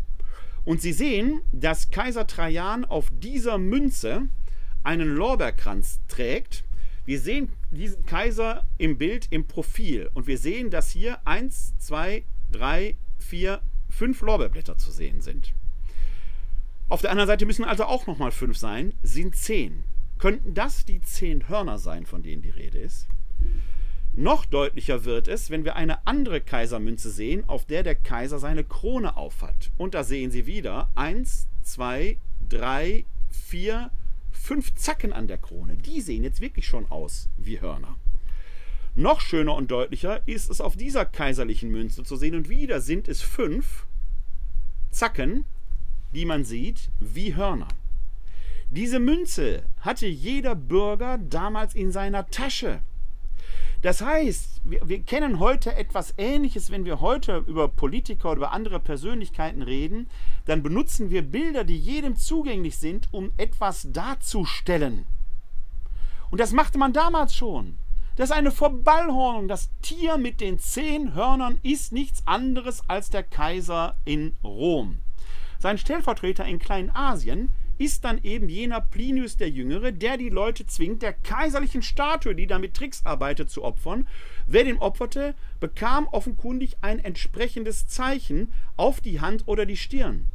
Und 0.64 0.80
Sie 0.80 0.92
sehen, 0.92 1.40
dass 1.50 1.90
Kaiser 1.90 2.28
Trajan 2.28 2.84
auf 2.84 3.10
dieser 3.12 3.58
Münze 3.58 4.28
einen 4.84 5.08
Lorbeerkranz 5.08 6.00
trägt 6.06 6.62
wir 7.08 7.20
sehen 7.20 7.48
diesen 7.70 8.04
Kaiser 8.04 8.66
im 8.76 8.98
Bild 8.98 9.28
im 9.30 9.46
Profil 9.46 10.10
und 10.12 10.26
wir 10.26 10.36
sehen, 10.36 10.68
dass 10.68 10.90
hier 10.90 11.26
1, 11.26 11.78
2, 11.78 12.22
3, 12.52 12.96
4, 13.16 13.62
5 13.88 14.20
Lorbeerblätter 14.20 14.76
zu 14.76 14.90
sehen 14.90 15.22
sind. 15.22 15.54
Auf 16.90 17.00
der 17.00 17.10
anderen 17.10 17.28
Seite 17.28 17.46
müssen 17.46 17.64
also 17.64 17.84
auch 17.84 18.06
nochmal 18.06 18.30
5 18.30 18.58
sein, 18.58 18.92
sind 19.02 19.34
10. 19.34 19.84
Könnten 20.18 20.52
das 20.52 20.84
die 20.84 21.00
10 21.00 21.48
Hörner 21.48 21.78
sein, 21.78 22.04
von 22.04 22.22
denen 22.22 22.42
die 22.42 22.50
Rede 22.50 22.76
ist? 22.76 23.08
Noch 24.12 24.44
deutlicher 24.44 25.06
wird 25.06 25.28
es, 25.28 25.48
wenn 25.48 25.64
wir 25.64 25.76
eine 25.76 26.06
andere 26.06 26.42
Kaisermünze 26.42 27.10
sehen, 27.10 27.42
auf 27.48 27.64
der 27.64 27.84
der 27.84 27.94
Kaiser 27.94 28.38
seine 28.38 28.64
Krone 28.64 29.16
aufhat. 29.16 29.70
Und 29.78 29.94
da 29.94 30.04
sehen 30.04 30.30
Sie 30.30 30.44
wieder 30.44 30.90
1, 30.94 31.48
2, 31.62 32.18
3, 32.50 33.06
4, 33.30 33.90
fünf 34.48 34.74
Zacken 34.76 35.12
an 35.12 35.28
der 35.28 35.36
Krone. 35.36 35.76
Die 35.76 36.00
sehen 36.00 36.24
jetzt 36.24 36.40
wirklich 36.40 36.66
schon 36.66 36.90
aus 36.90 37.28
wie 37.36 37.60
Hörner. 37.60 37.96
Noch 38.94 39.20
schöner 39.20 39.54
und 39.54 39.70
deutlicher 39.70 40.26
ist 40.26 40.48
es 40.48 40.62
auf 40.62 40.74
dieser 40.74 41.04
kaiserlichen 41.04 41.70
Münze 41.70 42.02
zu 42.02 42.16
sehen. 42.16 42.34
Und 42.34 42.48
wieder 42.48 42.80
sind 42.80 43.08
es 43.08 43.20
fünf 43.20 43.86
Zacken, 44.90 45.44
die 46.14 46.24
man 46.24 46.46
sieht 46.46 46.90
wie 46.98 47.36
Hörner. 47.36 47.68
Diese 48.70 48.98
Münze 48.98 49.64
hatte 49.80 50.06
jeder 50.06 50.54
Bürger 50.54 51.18
damals 51.18 51.74
in 51.74 51.92
seiner 51.92 52.26
Tasche. 52.28 52.80
Das 53.80 54.00
heißt, 54.00 54.62
wir, 54.64 54.88
wir, 54.88 55.02
kennen 55.02 55.38
heute 55.38 55.74
etwas 55.74 56.14
Ähnliches, 56.18 56.70
wenn 56.70 56.84
wir 56.84 57.00
heute 57.00 57.44
über 57.46 57.68
Politiker 57.68 58.30
oder 58.30 58.38
über 58.38 58.52
andere 58.52 58.80
Persönlichkeiten 58.80 59.62
reden, 59.62 60.08
dann 60.46 60.64
benutzen 60.64 61.10
wir 61.10 61.22
Bilder, 61.22 61.62
die 61.62 61.78
jedem 61.78 62.16
zugänglich 62.16 62.78
sind, 62.78 63.08
um 63.12 63.30
etwas 63.36 63.86
darzustellen. 63.92 65.06
Und 66.30 66.40
das 66.40 66.52
machte 66.52 66.78
man 66.78 66.92
damals 66.92 67.34
schon. 67.34 67.78
Das 68.16 68.30
ist 68.30 68.36
eine 68.36 68.50
Verballhornung. 68.50 69.46
Das 69.46 69.70
Tier 69.80 70.18
mit 70.18 70.40
den 70.40 70.58
zehn 70.58 71.14
Hörnern 71.14 71.60
ist 71.62 71.92
nichts 71.92 72.26
anderes 72.26 72.82
als 72.88 73.10
der 73.10 73.22
Kaiser 73.22 73.96
in 74.04 74.36
Rom. 74.42 74.98
Sein 75.60 75.78
Stellvertreter 75.78 76.44
in 76.44 76.58
Kleinasien 76.58 77.50
ist 77.78 78.04
dann 78.04 78.22
eben 78.22 78.48
jener 78.48 78.80
Plinius 78.80 79.36
der 79.36 79.48
Jüngere, 79.48 79.92
der 79.92 80.16
die 80.16 80.28
Leute 80.28 80.66
zwingt, 80.66 81.02
der 81.02 81.12
kaiserlichen 81.12 81.82
Statue, 81.82 82.34
die 82.34 82.46
damit 82.46 82.74
Tricks 82.74 83.06
arbeitet, 83.06 83.50
zu 83.50 83.62
opfern. 83.62 84.06
Wer 84.46 84.64
den 84.64 84.78
opferte, 84.78 85.34
bekam 85.60 86.08
offenkundig 86.08 86.76
ein 86.80 86.98
entsprechendes 86.98 87.86
Zeichen 87.86 88.52
auf 88.76 89.00
die 89.00 89.20
Hand 89.20 89.44
oder 89.46 89.64
die 89.64 89.76
Stirn. 89.76 90.26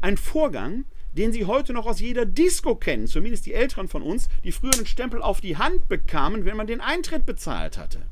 Ein 0.00 0.16
Vorgang, 0.16 0.84
den 1.12 1.32
Sie 1.32 1.46
heute 1.46 1.72
noch 1.72 1.86
aus 1.86 2.00
jeder 2.00 2.26
Disco 2.26 2.74
kennen, 2.74 3.06
zumindest 3.06 3.46
die 3.46 3.54
Älteren 3.54 3.88
von 3.88 4.02
uns, 4.02 4.28
die 4.44 4.52
früher 4.52 4.74
einen 4.74 4.86
Stempel 4.86 5.22
auf 5.22 5.40
die 5.40 5.56
Hand 5.56 5.88
bekamen, 5.88 6.44
wenn 6.44 6.56
man 6.56 6.66
den 6.66 6.80
Eintritt 6.80 7.24
bezahlt 7.24 7.78
hatte. 7.78 8.02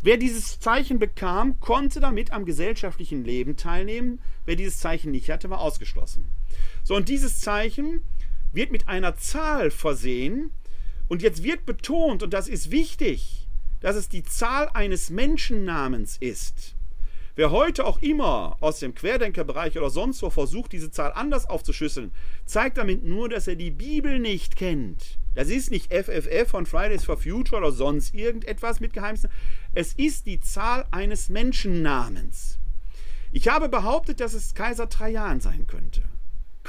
Wer 0.00 0.16
dieses 0.16 0.60
Zeichen 0.60 0.98
bekam, 0.98 1.58
konnte 1.58 1.98
damit 1.98 2.32
am 2.32 2.44
gesellschaftlichen 2.44 3.24
Leben 3.24 3.56
teilnehmen. 3.56 4.20
Wer 4.44 4.54
dieses 4.54 4.78
Zeichen 4.78 5.10
nicht 5.10 5.28
hatte, 5.28 5.50
war 5.50 5.60
ausgeschlossen. 5.60 6.24
So, 6.84 6.94
und 6.94 7.08
dieses 7.08 7.40
Zeichen 7.40 8.02
wird 8.52 8.72
mit 8.72 8.88
einer 8.88 9.16
Zahl 9.16 9.70
versehen. 9.70 10.50
Und 11.08 11.22
jetzt 11.22 11.42
wird 11.42 11.66
betont, 11.66 12.22
und 12.22 12.34
das 12.34 12.48
ist 12.48 12.70
wichtig, 12.70 13.46
dass 13.80 13.96
es 13.96 14.08
die 14.08 14.22
Zahl 14.22 14.68
eines 14.74 15.10
Menschennamens 15.10 16.16
ist. 16.18 16.74
Wer 17.36 17.52
heute 17.52 17.86
auch 17.86 18.02
immer 18.02 18.56
aus 18.60 18.80
dem 18.80 18.94
Querdenkerbereich 18.94 19.78
oder 19.78 19.90
sonst 19.90 20.22
wo 20.22 20.30
versucht, 20.30 20.72
diese 20.72 20.90
Zahl 20.90 21.12
anders 21.12 21.46
aufzuschlüsseln, 21.46 22.10
zeigt 22.44 22.78
damit 22.78 23.04
nur, 23.04 23.28
dass 23.28 23.46
er 23.46 23.54
die 23.54 23.70
Bibel 23.70 24.18
nicht 24.18 24.56
kennt. 24.56 25.18
Das 25.36 25.48
ist 25.48 25.70
nicht 25.70 25.92
FFF 25.92 26.48
von 26.48 26.66
Fridays 26.66 27.04
for 27.04 27.16
Future 27.16 27.62
oder 27.62 27.70
sonst 27.70 28.12
irgendetwas 28.12 28.80
mit 28.80 28.92
Geheimnissen. 28.92 29.30
Es 29.72 29.92
ist 29.92 30.26
die 30.26 30.40
Zahl 30.40 30.86
eines 30.90 31.28
Menschennamens. 31.28 32.58
Ich 33.30 33.46
habe 33.46 33.68
behauptet, 33.68 34.18
dass 34.18 34.34
es 34.34 34.54
Kaiser 34.54 34.88
Trajan 34.88 35.40
sein 35.40 35.68
könnte 35.68 36.02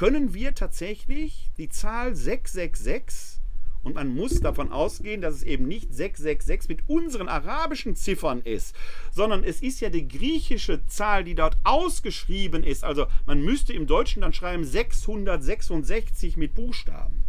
können 0.00 0.32
wir 0.32 0.54
tatsächlich 0.54 1.50
die 1.58 1.68
Zahl 1.68 2.16
666 2.16 3.38
Und 3.82 3.96
man 3.96 4.08
muss 4.08 4.40
davon 4.40 4.72
ausgehen, 4.72 5.20
dass 5.20 5.34
es 5.34 5.42
eben 5.42 5.68
nicht 5.68 5.92
666 5.92 6.70
mit 6.70 6.88
unseren 6.88 7.28
arabischen 7.28 7.94
Ziffern 7.96 8.40
ist, 8.40 8.74
sondern 9.12 9.44
es 9.44 9.60
ist 9.60 9.82
ja 9.82 9.90
die 9.90 10.08
griechische 10.08 10.86
Zahl, 10.86 11.22
die 11.22 11.34
dort 11.34 11.58
ausgeschrieben 11.64 12.64
ist. 12.64 12.82
Also 12.82 13.08
man 13.26 13.42
müsste 13.42 13.74
im 13.74 13.86
Deutschen 13.86 14.22
dann 14.22 14.32
schreiben 14.32 14.64
666 14.64 16.38
mit 16.38 16.54
Buchstaben. 16.54 17.22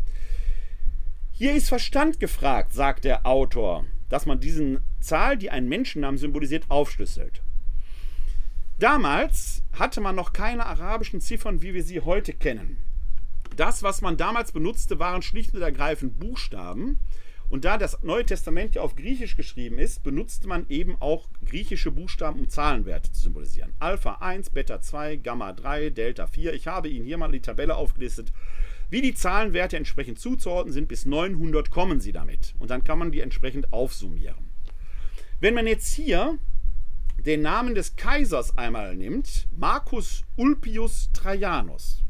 Hier 1.33 1.53
ist 1.53 1.67
Verstand 1.67 2.21
gefragt, 2.21 2.71
sagt 2.71 3.03
der 3.03 3.25
Autor, 3.25 3.83
dass 4.07 4.25
man 4.25 4.39
diesen 4.39 4.79
Zahl, 5.01 5.37
die 5.37 5.49
einen 5.49 5.67
Menschennamen 5.67 6.17
symbolisiert, 6.17 6.63
aufschlüsselt. 6.69 7.41
Damals 8.79 9.60
hatte 9.73 10.01
man 10.01 10.15
noch 10.15 10.33
keine 10.33 10.65
arabischen 10.65 11.21
Ziffern, 11.21 11.61
wie 11.61 11.73
wir 11.73 11.83
sie 11.83 12.01
heute 12.01 12.33
kennen. 12.33 12.77
Das, 13.55 13.83
was 13.83 14.01
man 14.01 14.17
damals 14.17 14.51
benutzte, 14.51 14.99
waren 14.99 15.21
schlicht 15.21 15.53
und 15.53 15.61
ergreifend 15.61 16.19
Buchstaben. 16.19 16.99
Und 17.49 17.65
da 17.65 17.77
das 17.77 18.01
Neue 18.01 18.25
Testament 18.25 18.75
ja 18.75 18.81
auf 18.81 18.95
Griechisch 18.95 19.35
geschrieben 19.35 19.77
ist, 19.77 20.03
benutzte 20.03 20.47
man 20.47 20.65
eben 20.69 20.95
auch 21.01 21.27
griechische 21.45 21.91
Buchstaben, 21.91 22.39
um 22.39 22.47
Zahlenwerte 22.47 23.11
zu 23.11 23.23
symbolisieren. 23.23 23.73
Alpha 23.79 24.19
1, 24.21 24.51
Beta 24.51 24.79
2, 24.79 25.17
Gamma 25.17 25.51
3, 25.51 25.89
Delta 25.89 26.27
4. 26.27 26.53
Ich 26.53 26.67
habe 26.67 26.87
Ihnen 26.87 27.03
hier 27.03 27.17
mal 27.17 27.31
die 27.31 27.41
Tabelle 27.41 27.75
aufgelistet. 27.75 28.31
Wie 28.89 29.01
die 29.01 29.13
Zahlenwerte 29.13 29.75
entsprechend 29.75 30.17
zuzuordnen 30.17 30.73
sind, 30.73 30.87
bis 30.87 31.05
900 31.05 31.71
kommen 31.71 31.99
sie 31.99 32.13
damit. 32.13 32.55
Und 32.57 32.71
dann 32.71 32.85
kann 32.85 32.99
man 32.99 33.11
die 33.11 33.19
entsprechend 33.19 33.73
aufsummieren. 33.73 34.49
Wenn 35.41 35.53
man 35.53 35.67
jetzt 35.67 35.93
hier 35.93 36.37
den 37.25 37.41
Namen 37.41 37.75
des 37.75 37.95
Kaisers 37.95 38.57
einmal 38.57 38.95
nimmt, 38.95 39.47
Marcus 39.55 40.23
Ulpius 40.35 41.09
Trajanus, 41.13 42.03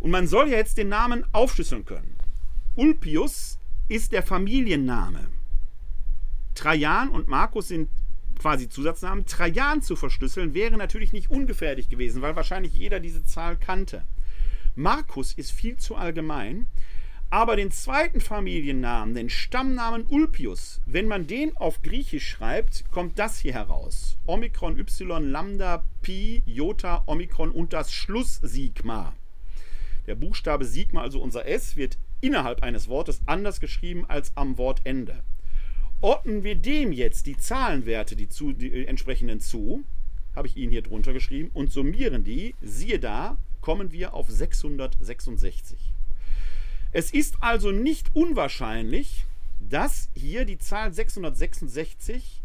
und 0.00 0.10
man 0.10 0.26
soll 0.26 0.48
ja 0.50 0.58
jetzt 0.58 0.78
den 0.78 0.88
Namen 0.88 1.24
aufschlüsseln 1.32 1.84
können. 1.84 2.16
Ulpius 2.74 3.58
ist 3.88 4.12
der 4.12 4.22
Familienname. 4.22 5.28
Trajan 6.54 7.08
und 7.08 7.28
Markus 7.28 7.68
sind 7.68 7.88
quasi 8.38 8.68
Zusatznamen. 8.68 9.26
Trajan 9.26 9.82
zu 9.82 9.96
verschlüsseln 9.96 10.54
wäre 10.54 10.76
natürlich 10.76 11.12
nicht 11.12 11.30
ungefährlich 11.30 11.88
gewesen, 11.88 12.22
weil 12.22 12.36
wahrscheinlich 12.36 12.74
jeder 12.74 13.00
diese 13.00 13.24
Zahl 13.24 13.56
kannte. 13.56 14.04
Markus 14.74 15.32
ist 15.32 15.52
viel 15.52 15.78
zu 15.78 15.96
allgemein. 15.96 16.66
Aber 17.28 17.56
den 17.56 17.72
zweiten 17.72 18.20
Familiennamen, 18.20 19.14
den 19.14 19.28
Stammnamen 19.28 20.06
Ulpius, 20.06 20.80
wenn 20.86 21.08
man 21.08 21.26
den 21.26 21.56
auf 21.56 21.82
Griechisch 21.82 22.28
schreibt, 22.28 22.84
kommt 22.92 23.18
das 23.18 23.40
hier 23.40 23.52
heraus. 23.52 24.16
Omikron 24.26 24.78
Y 24.78 25.30
Lambda 25.32 25.82
Pi 26.02 26.42
Jota 26.46 27.02
Omikron 27.06 27.50
und 27.50 27.72
das 27.72 27.92
Schluss 27.92 28.38
Sigma. 28.42 29.12
Der 30.06 30.14
Buchstabe 30.14 30.64
Sigma, 30.64 31.02
also 31.02 31.20
unser 31.20 31.46
S, 31.46 31.74
wird 31.76 31.98
innerhalb 32.20 32.62
eines 32.62 32.88
Wortes 32.88 33.20
anders 33.26 33.58
geschrieben 33.58 34.04
als 34.06 34.30
am 34.36 34.56
Wortende. 34.56 35.20
Ordnen 36.00 36.44
wir 36.44 36.54
dem 36.54 36.92
jetzt 36.92 37.26
die 37.26 37.36
Zahlenwerte, 37.36 38.14
die, 38.14 38.28
zu, 38.28 38.52
die 38.52 38.86
entsprechenden 38.86 39.40
zu, 39.40 39.82
habe 40.36 40.46
ich 40.46 40.56
Ihnen 40.56 40.70
hier 40.70 40.82
drunter 40.82 41.12
geschrieben, 41.12 41.50
und 41.54 41.72
summieren 41.72 42.22
die, 42.22 42.54
siehe 42.62 43.00
da, 43.00 43.36
kommen 43.62 43.90
wir 43.90 44.14
auf 44.14 44.28
666. 44.28 45.95
Es 46.98 47.10
ist 47.10 47.34
also 47.40 47.72
nicht 47.72 48.16
unwahrscheinlich, 48.16 49.26
dass 49.60 50.08
hier 50.14 50.46
die 50.46 50.56
Zahl 50.56 50.94
666 50.94 52.40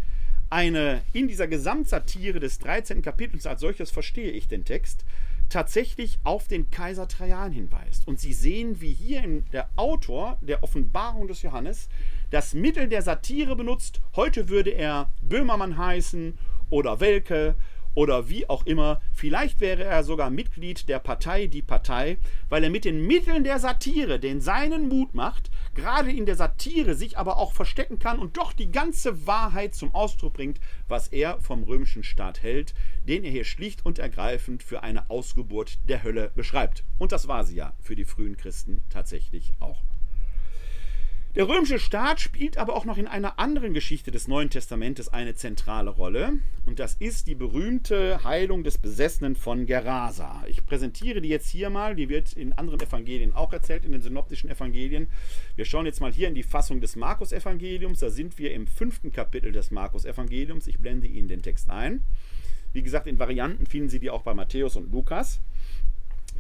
eine 0.50 1.04
in 1.14 1.30
dieser 1.30 1.48
Gesamtsatire 1.48 2.42
des 2.42 2.60
13. 2.60 3.02
Kapitels 3.02 3.48
als 3.48 3.62
solches 3.62 3.92
verstehe 3.92 4.32
ich 4.32 4.50
den 4.50 4.66
Text, 4.66 5.06
tatsächlich 5.48 6.20
auf 6.26 6.50
den 6.50 6.70
Kaiser 6.70 7.08
Trajan 7.08 7.54
hinweist. 7.54 8.06
Und 8.10 8.20
Sie 8.20 8.34
sehen, 8.34 8.82
wie 8.82 8.92
hier 8.92 9.24
der 9.54 9.70
Autor 9.78 10.38
der 10.42 10.64
Offenbarung 10.64 11.30
des 11.30 11.44
Johannes 11.44 11.88
das 12.30 12.54
Mittel 12.54 12.90
der 12.90 13.04
Satire 13.04 13.56
benutzt. 13.56 14.02
Heute 14.18 14.50
würde 14.50 14.72
er 14.72 15.10
Böhmermann 15.22 15.78
heißen 15.78 16.38
oder 16.70 17.00
Welke 17.00 17.56
oder 17.94 18.30
wie 18.30 18.50
auch 18.50 18.66
immer. 18.66 19.02
Vielleicht 19.14 19.60
wäre 19.62 19.84
er 19.84 20.04
sogar 20.04 20.30
Mitglied 20.30 20.88
der 20.90 21.00
Partei 21.00 21.48
Die 21.48 21.62
Partei, 21.62 22.18
weil 22.50 22.64
er 22.64 22.70
mit 22.70 22.86
den 22.86 23.06
Mitteln 23.06 23.44
der 23.44 23.60
Satire 23.60 24.20
den 24.20 24.42
seinen 24.42 24.88
Mut 24.90 25.14
macht, 25.14 25.52
gerade 25.76 26.12
in 26.12 26.26
der 26.26 26.36
Satire 26.36 26.96
sich 26.96 27.18
aber 27.18 27.38
auch 27.38 27.54
verstecken 27.54 28.00
kann 28.00 28.20
und 28.20 28.38
doch 28.38 28.54
die 28.54 28.72
ganze 28.72 29.28
Wahrheit 29.28 29.76
zum 29.76 29.94
Ausdruck 29.94 30.34
bringt, 30.34 30.60
was 30.88 31.08
er 31.08 31.40
vom 31.42 31.64
römischen 31.64 32.04
Staat 32.04 32.44
hält, 32.44 32.74
den 33.08 33.24
er 33.24 33.32
hier 33.32 33.46
schlicht 33.46 33.86
und 33.86 34.00
ergreifend 34.00 34.64
für 34.64 34.84
eine 34.84 35.10
Ausgeburt 35.10 35.80
der 35.88 36.04
Hölle 36.04 36.32
beschreibt. 36.36 36.84
Und 36.98 37.12
das 37.12 37.28
war 37.28 37.46
sie 37.46 37.56
ja 37.56 37.74
für 37.80 37.96
die 37.96 38.06
frühen 38.06 38.38
Christen 38.38 38.82
tatsächlich 38.90 39.54
auch. 39.60 39.82
Der 41.34 41.48
römische 41.48 41.80
Staat 41.80 42.20
spielt 42.20 42.58
aber 42.58 42.76
auch 42.76 42.84
noch 42.84 42.98
in 42.98 43.08
einer 43.08 43.40
anderen 43.40 43.74
Geschichte 43.74 44.12
des 44.12 44.28
Neuen 44.28 44.50
Testamentes 44.50 45.08
eine 45.08 45.34
zentrale 45.34 45.90
Rolle. 45.90 46.34
Und 46.66 46.80
das 46.80 46.96
ist 46.96 47.26
die 47.28 47.36
berühmte 47.36 48.22
Heilung 48.26 48.66
des 48.66 48.78
Besessenen 48.78 49.38
von 49.38 49.66
Gerasa. 49.66 50.44
Ich 50.48 50.66
präsentiere 50.66 51.22
die 51.22 51.30
jetzt 51.30 51.48
hier 51.48 51.70
mal. 51.70 51.96
Die 51.96 52.10
wird 52.10 52.34
in 52.34 52.52
anderen 52.52 52.82
Evangelien 52.82 53.34
auch 53.34 53.54
erzählt, 53.54 53.86
in 53.86 53.94
den 53.94 54.02
synoptischen 54.02 54.50
Evangelien. 54.50 55.08
Wir 55.56 55.64
schauen 55.64 55.86
jetzt 55.86 56.02
mal 56.02 56.12
hier 56.12 56.28
in 56.28 56.36
die 56.36 56.44
Fassung 56.44 56.82
des 56.82 56.98
Markus-Evangeliums. 56.98 58.00
Da 58.00 58.10
sind 58.10 58.38
wir 58.38 58.54
im 58.54 58.68
fünften 58.68 59.14
Kapitel 59.14 59.54
des 59.54 59.72
Markus-Evangeliums. 59.72 60.68
Ich 60.68 60.80
blende 60.80 61.08
Ihnen 61.08 61.30
den 61.30 61.42
Text 61.42 61.70
ein. 61.70 62.02
Wie 62.74 62.82
gesagt, 62.82 63.08
in 63.08 63.20
Varianten 63.20 63.68
finden 63.68 63.88
Sie 63.88 64.00
die 64.00 64.10
auch 64.10 64.24
bei 64.24 64.34
Matthäus 64.34 64.76
und 64.76 64.92
Lukas. 64.92 65.40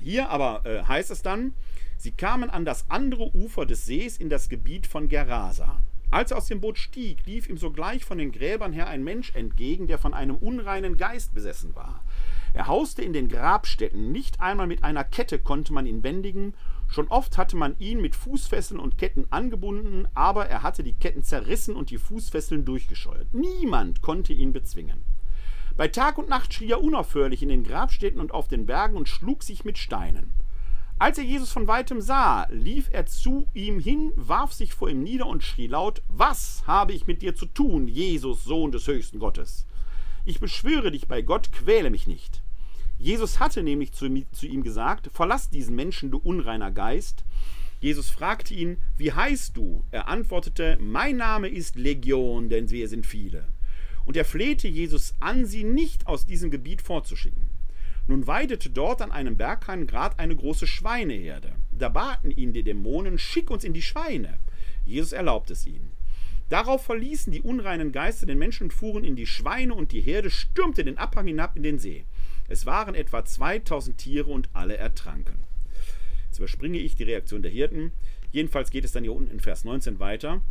Hier 0.01 0.29
aber 0.29 0.65
äh, 0.65 0.83
heißt 0.83 1.11
es 1.11 1.21
dann, 1.21 1.53
Sie 2.01 2.09
kamen 2.09 2.49
an 2.49 2.65
das 2.65 2.89
andere 2.89 3.29
Ufer 3.35 3.67
des 3.67 3.85
Sees 3.85 4.17
in 4.17 4.27
das 4.27 4.49
Gebiet 4.49 4.87
von 4.87 5.07
Gerasa. 5.07 5.79
Als 6.09 6.31
er 6.31 6.37
aus 6.37 6.47
dem 6.47 6.59
Boot 6.59 6.79
stieg, 6.79 7.27
lief 7.27 7.47
ihm 7.47 7.57
sogleich 7.57 8.05
von 8.05 8.17
den 8.17 8.31
Gräbern 8.31 8.73
her 8.73 8.87
ein 8.87 9.03
Mensch 9.03 9.35
entgegen, 9.35 9.85
der 9.85 9.99
von 9.99 10.15
einem 10.15 10.35
unreinen 10.35 10.97
Geist 10.97 11.35
besessen 11.35 11.75
war. 11.75 12.03
Er 12.55 12.65
hauste 12.65 13.03
in 13.03 13.13
den 13.13 13.27
Grabstätten, 13.27 14.11
nicht 14.11 14.39
einmal 14.39 14.65
mit 14.65 14.83
einer 14.83 15.03
Kette 15.03 15.37
konnte 15.37 15.73
man 15.73 15.85
ihn 15.85 16.01
bändigen, 16.01 16.55
schon 16.87 17.07
oft 17.07 17.37
hatte 17.37 17.55
man 17.55 17.75
ihn 17.77 18.01
mit 18.01 18.15
Fußfesseln 18.15 18.79
und 18.79 18.97
Ketten 18.97 19.27
angebunden, 19.29 20.07
aber 20.15 20.47
er 20.47 20.63
hatte 20.63 20.81
die 20.81 20.95
Ketten 20.95 21.21
zerrissen 21.21 21.75
und 21.75 21.91
die 21.91 21.99
Fußfesseln 21.99 22.65
durchgescheuert. 22.65 23.31
Niemand 23.31 24.01
konnte 24.01 24.33
ihn 24.33 24.53
bezwingen. 24.53 25.03
Bei 25.77 25.87
Tag 25.87 26.17
und 26.17 26.29
Nacht 26.29 26.51
schrie 26.51 26.71
er 26.71 26.81
unaufhörlich 26.81 27.43
in 27.43 27.49
den 27.49 27.63
Grabstätten 27.63 28.19
und 28.19 28.31
auf 28.31 28.47
den 28.47 28.65
Bergen 28.65 28.97
und 28.97 29.07
schlug 29.07 29.43
sich 29.43 29.65
mit 29.65 29.77
Steinen. 29.77 30.33
Als 31.01 31.17
er 31.17 31.23
Jesus 31.23 31.51
von 31.51 31.65
weitem 31.65 31.99
sah, 31.99 32.47
lief 32.51 32.87
er 32.91 33.07
zu 33.07 33.47
ihm 33.55 33.79
hin, 33.79 34.11
warf 34.15 34.53
sich 34.53 34.75
vor 34.75 34.87
ihm 34.87 35.01
nieder 35.01 35.25
und 35.25 35.41
schrie 35.41 35.65
laut, 35.65 36.03
Was 36.07 36.61
habe 36.67 36.93
ich 36.93 37.07
mit 37.07 37.23
dir 37.23 37.33
zu 37.33 37.47
tun, 37.47 37.87
Jesus, 37.87 38.43
Sohn 38.43 38.71
des 38.71 38.85
höchsten 38.85 39.17
Gottes? 39.17 39.65
Ich 40.25 40.39
beschwöre 40.39 40.91
dich 40.91 41.07
bei 41.07 41.23
Gott, 41.23 41.51
quäle 41.51 41.89
mich 41.89 42.05
nicht. 42.05 42.43
Jesus 42.99 43.39
hatte 43.39 43.63
nämlich 43.63 43.93
zu, 43.93 44.05
ihm 44.05 44.61
gesagt, 44.61 45.09
Verlass 45.11 45.49
diesen 45.49 45.75
Menschen, 45.75 46.11
du 46.11 46.19
unreiner 46.19 46.69
Geist. 46.69 47.23
Jesus 47.79 48.11
fragte 48.11 48.53
ihn, 48.53 48.77
Wie 48.95 49.11
heißt 49.11 49.57
du? 49.57 49.83
Er 49.89 50.07
antwortete, 50.07 50.77
Mein 50.79 51.17
Name 51.17 51.47
ist 51.47 51.77
Legion, 51.77 52.47
denn 52.47 52.69
wir 52.69 52.87
sind 52.87 53.07
viele. 53.07 53.47
Und 54.05 54.17
er 54.17 54.25
flehte 54.25 54.67
Jesus 54.67 55.15
an, 55.19 55.47
sie 55.47 55.63
nicht 55.63 56.05
aus 56.05 56.27
diesem 56.27 56.51
Gebiet 56.51 56.83
vorzuschicken. 56.83 57.49
Nun 58.07 58.27
weidete 58.27 58.69
dort 58.69 59.01
an 59.01 59.11
einem 59.11 59.37
Berghain 59.37 59.87
grad 59.87 60.19
eine 60.19 60.35
große 60.35 60.67
Schweineherde. 60.67 61.53
Da 61.71 61.89
baten 61.89 62.31
ihn 62.31 62.53
die 62.53 62.63
Dämonen, 62.63 63.17
schick 63.17 63.49
uns 63.49 63.63
in 63.63 63.73
die 63.73 63.81
Schweine. 63.81 64.39
Jesus 64.85 65.11
erlaubte 65.11 65.53
es 65.53 65.65
ihnen. 65.65 65.91
Darauf 66.49 66.83
verließen 66.83 67.31
die 67.31 67.41
unreinen 67.41 67.91
Geister 67.91 68.25
den 68.25 68.37
Menschen 68.37 68.63
und 68.65 68.73
fuhren 68.73 69.05
in 69.05 69.15
die 69.15 69.25
Schweine, 69.25 69.73
und 69.73 69.93
die 69.93 70.01
Herde 70.01 70.29
stürmte 70.29 70.83
den 70.83 70.97
Abhang 70.97 71.27
hinab 71.27 71.55
in 71.55 71.63
den 71.63 71.79
See. 71.79 72.03
Es 72.49 72.65
waren 72.65 72.95
etwa 72.95 73.23
2000 73.23 73.97
Tiere 73.97 74.29
und 74.29 74.49
alle 74.51 74.75
ertranken. 74.75 75.35
Jetzt 76.25 76.39
überspringe 76.39 76.79
ich 76.79 76.95
die 76.95 77.03
Reaktion 77.03 77.41
der 77.41 77.51
Hirten. 77.51 77.93
Jedenfalls 78.31 78.71
geht 78.71 78.83
es 78.83 78.91
dann 78.91 79.03
hier 79.03 79.13
unten 79.13 79.31
in 79.31 79.39
Vers 79.39 79.63
19 79.63 79.99
weiter 79.99 80.41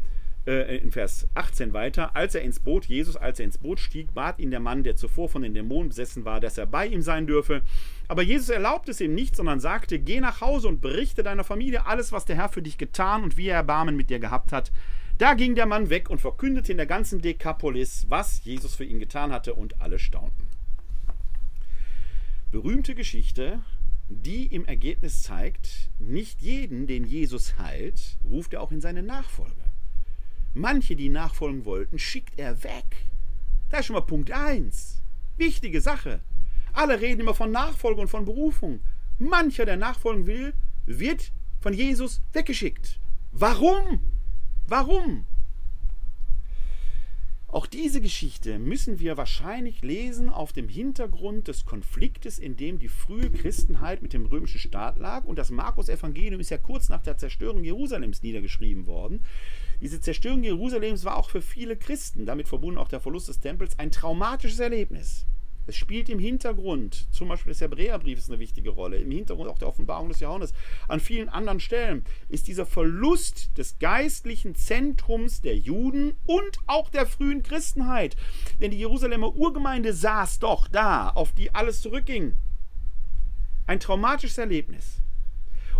äh, 0.46 0.76
in 0.78 0.90
Vers 0.90 1.28
18 1.34 1.72
weiter, 1.72 2.16
als 2.16 2.34
er 2.34 2.42
ins 2.42 2.60
Boot, 2.60 2.86
Jesus, 2.86 3.16
als 3.16 3.38
er 3.38 3.44
ins 3.44 3.58
Boot 3.58 3.80
stieg, 3.80 4.14
bat 4.14 4.38
ihn 4.38 4.50
der 4.50 4.60
Mann, 4.60 4.82
der 4.82 4.96
zuvor 4.96 5.28
von 5.28 5.42
den 5.42 5.54
Dämonen 5.54 5.88
besessen 5.88 6.24
war, 6.24 6.40
dass 6.40 6.58
er 6.58 6.66
bei 6.66 6.86
ihm 6.86 7.02
sein 7.02 7.26
dürfe. 7.26 7.62
Aber 8.08 8.22
Jesus 8.22 8.48
erlaubte 8.48 8.90
es 8.90 9.00
ihm 9.00 9.14
nicht, 9.14 9.36
sondern 9.36 9.60
sagte, 9.60 9.98
geh 9.98 10.20
nach 10.20 10.40
Hause 10.40 10.68
und 10.68 10.80
berichte 10.80 11.22
deiner 11.22 11.44
Familie 11.44 11.86
alles, 11.86 12.12
was 12.12 12.24
der 12.24 12.36
Herr 12.36 12.48
für 12.48 12.62
dich 12.62 12.78
getan 12.78 13.22
und 13.22 13.36
wie 13.36 13.48
er 13.48 13.56
Erbarmen 13.56 13.96
mit 13.96 14.10
dir 14.10 14.18
gehabt 14.18 14.52
hat. 14.52 14.72
Da 15.18 15.34
ging 15.34 15.54
der 15.54 15.66
Mann 15.66 15.90
weg 15.90 16.08
und 16.08 16.20
verkündete 16.20 16.72
in 16.72 16.78
der 16.78 16.86
ganzen 16.86 17.20
Dekapolis, 17.20 18.06
was 18.08 18.42
Jesus 18.42 18.74
für 18.74 18.84
ihn 18.84 19.00
getan 19.00 19.32
hatte, 19.32 19.54
und 19.54 19.80
alle 19.80 19.98
staunten. 19.98 20.46
Berühmte 22.50 22.94
Geschichte, 22.94 23.60
die 24.08 24.46
im 24.46 24.64
Ergebnis 24.64 25.22
zeigt, 25.22 25.90
nicht 25.98 26.40
jeden, 26.40 26.86
den 26.86 27.04
Jesus 27.04 27.58
heilt, 27.58 28.18
ruft 28.24 28.54
er 28.54 28.62
auch 28.62 28.72
in 28.72 28.80
seine 28.80 29.02
Nachfolge. 29.02 29.69
Manche, 30.54 30.96
die 30.96 31.08
nachfolgen 31.08 31.64
wollten, 31.64 31.98
schickt 31.98 32.38
er 32.38 32.62
weg. 32.64 33.06
Das 33.68 33.80
ist 33.80 33.86
schon 33.86 33.94
mal 33.94 34.00
Punkt 34.00 34.32
1. 34.32 35.02
Wichtige 35.36 35.80
Sache. 35.80 36.20
Alle 36.72 37.00
reden 37.00 37.20
immer 37.20 37.34
von 37.34 37.50
Nachfolge 37.50 38.00
und 38.00 38.08
von 38.08 38.24
Berufung. 38.24 38.80
Mancher, 39.18 39.64
der 39.64 39.76
nachfolgen 39.76 40.26
will, 40.26 40.54
wird 40.86 41.32
von 41.60 41.72
Jesus 41.72 42.22
weggeschickt. 42.32 42.98
Warum? 43.32 44.00
Warum? 44.66 45.24
Auch 47.52 47.66
diese 47.66 48.00
Geschichte 48.00 48.60
müssen 48.60 49.00
wir 49.00 49.16
wahrscheinlich 49.16 49.82
lesen 49.82 50.30
auf 50.30 50.52
dem 50.52 50.68
Hintergrund 50.68 51.48
des 51.48 51.64
Konfliktes, 51.64 52.38
in 52.38 52.56
dem 52.56 52.78
die 52.78 52.88
frühe 52.88 53.28
Christenheit 53.28 54.02
mit 54.02 54.12
dem 54.12 54.26
römischen 54.26 54.60
Staat 54.60 54.98
lag. 54.98 55.24
Und 55.24 55.36
das 55.36 55.50
Markus-Evangelium 55.50 56.40
ist 56.40 56.50
ja 56.50 56.58
kurz 56.58 56.88
nach 56.88 57.02
der 57.02 57.18
Zerstörung 57.18 57.64
Jerusalems 57.64 58.22
niedergeschrieben 58.22 58.86
worden. 58.86 59.24
Diese 59.80 60.00
Zerstörung 60.00 60.42
Jerusalems 60.42 61.04
war 61.04 61.16
auch 61.16 61.30
für 61.30 61.40
viele 61.40 61.76
Christen, 61.76 62.26
damit 62.26 62.48
verbunden 62.48 62.78
auch 62.78 62.88
der 62.88 63.00
Verlust 63.00 63.28
des 63.28 63.40
Tempels, 63.40 63.78
ein 63.78 63.90
traumatisches 63.90 64.60
Erlebnis. 64.60 65.26
Es 65.66 65.76
spielt 65.76 66.08
im 66.08 66.18
Hintergrund, 66.18 67.06
zum 67.12 67.28
Beispiel 67.28 67.52
des 67.52 67.60
Hebräerbriefes 67.60 68.28
eine 68.28 68.40
wichtige 68.40 68.70
Rolle, 68.70 68.96
im 68.96 69.10
Hintergrund 69.10 69.48
auch 69.48 69.58
der 69.58 69.68
Offenbarung 69.68 70.08
des 70.08 70.20
Johannes. 70.20 70.52
An 70.88 71.00
vielen 71.00 71.28
anderen 71.28 71.60
Stellen 71.60 72.04
ist 72.28 72.48
dieser 72.48 72.66
Verlust 72.66 73.56
des 73.56 73.78
geistlichen 73.78 74.54
Zentrums 74.54 75.42
der 75.42 75.56
Juden 75.56 76.14
und 76.26 76.58
auch 76.66 76.90
der 76.90 77.06
frühen 77.06 77.42
Christenheit. 77.42 78.16
Denn 78.60 78.72
die 78.72 78.78
Jerusalemer 78.78 79.34
Urgemeinde 79.36 79.92
saß 79.92 80.40
doch 80.40 80.66
da, 80.66 81.10
auf 81.10 81.32
die 81.32 81.54
alles 81.54 81.80
zurückging. 81.82 82.36
Ein 83.66 83.80
traumatisches 83.80 84.38
Erlebnis. 84.38 85.02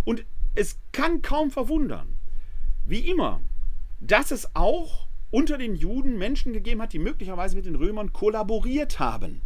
Und 0.05 0.25
es 0.55 0.79
kann 0.91 1.21
kaum 1.21 1.51
verwundern, 1.51 2.17
wie 2.85 3.09
immer, 3.09 3.41
dass 4.01 4.31
es 4.31 4.55
auch 4.55 5.07
unter 5.29 5.57
den 5.57 5.75
Juden 5.75 6.17
Menschen 6.17 6.51
gegeben 6.51 6.81
hat, 6.81 6.91
die 6.91 6.99
möglicherweise 6.99 7.55
mit 7.55 7.65
den 7.65 7.75
Römern 7.75 8.11
kollaboriert 8.11 8.99
haben 8.99 9.41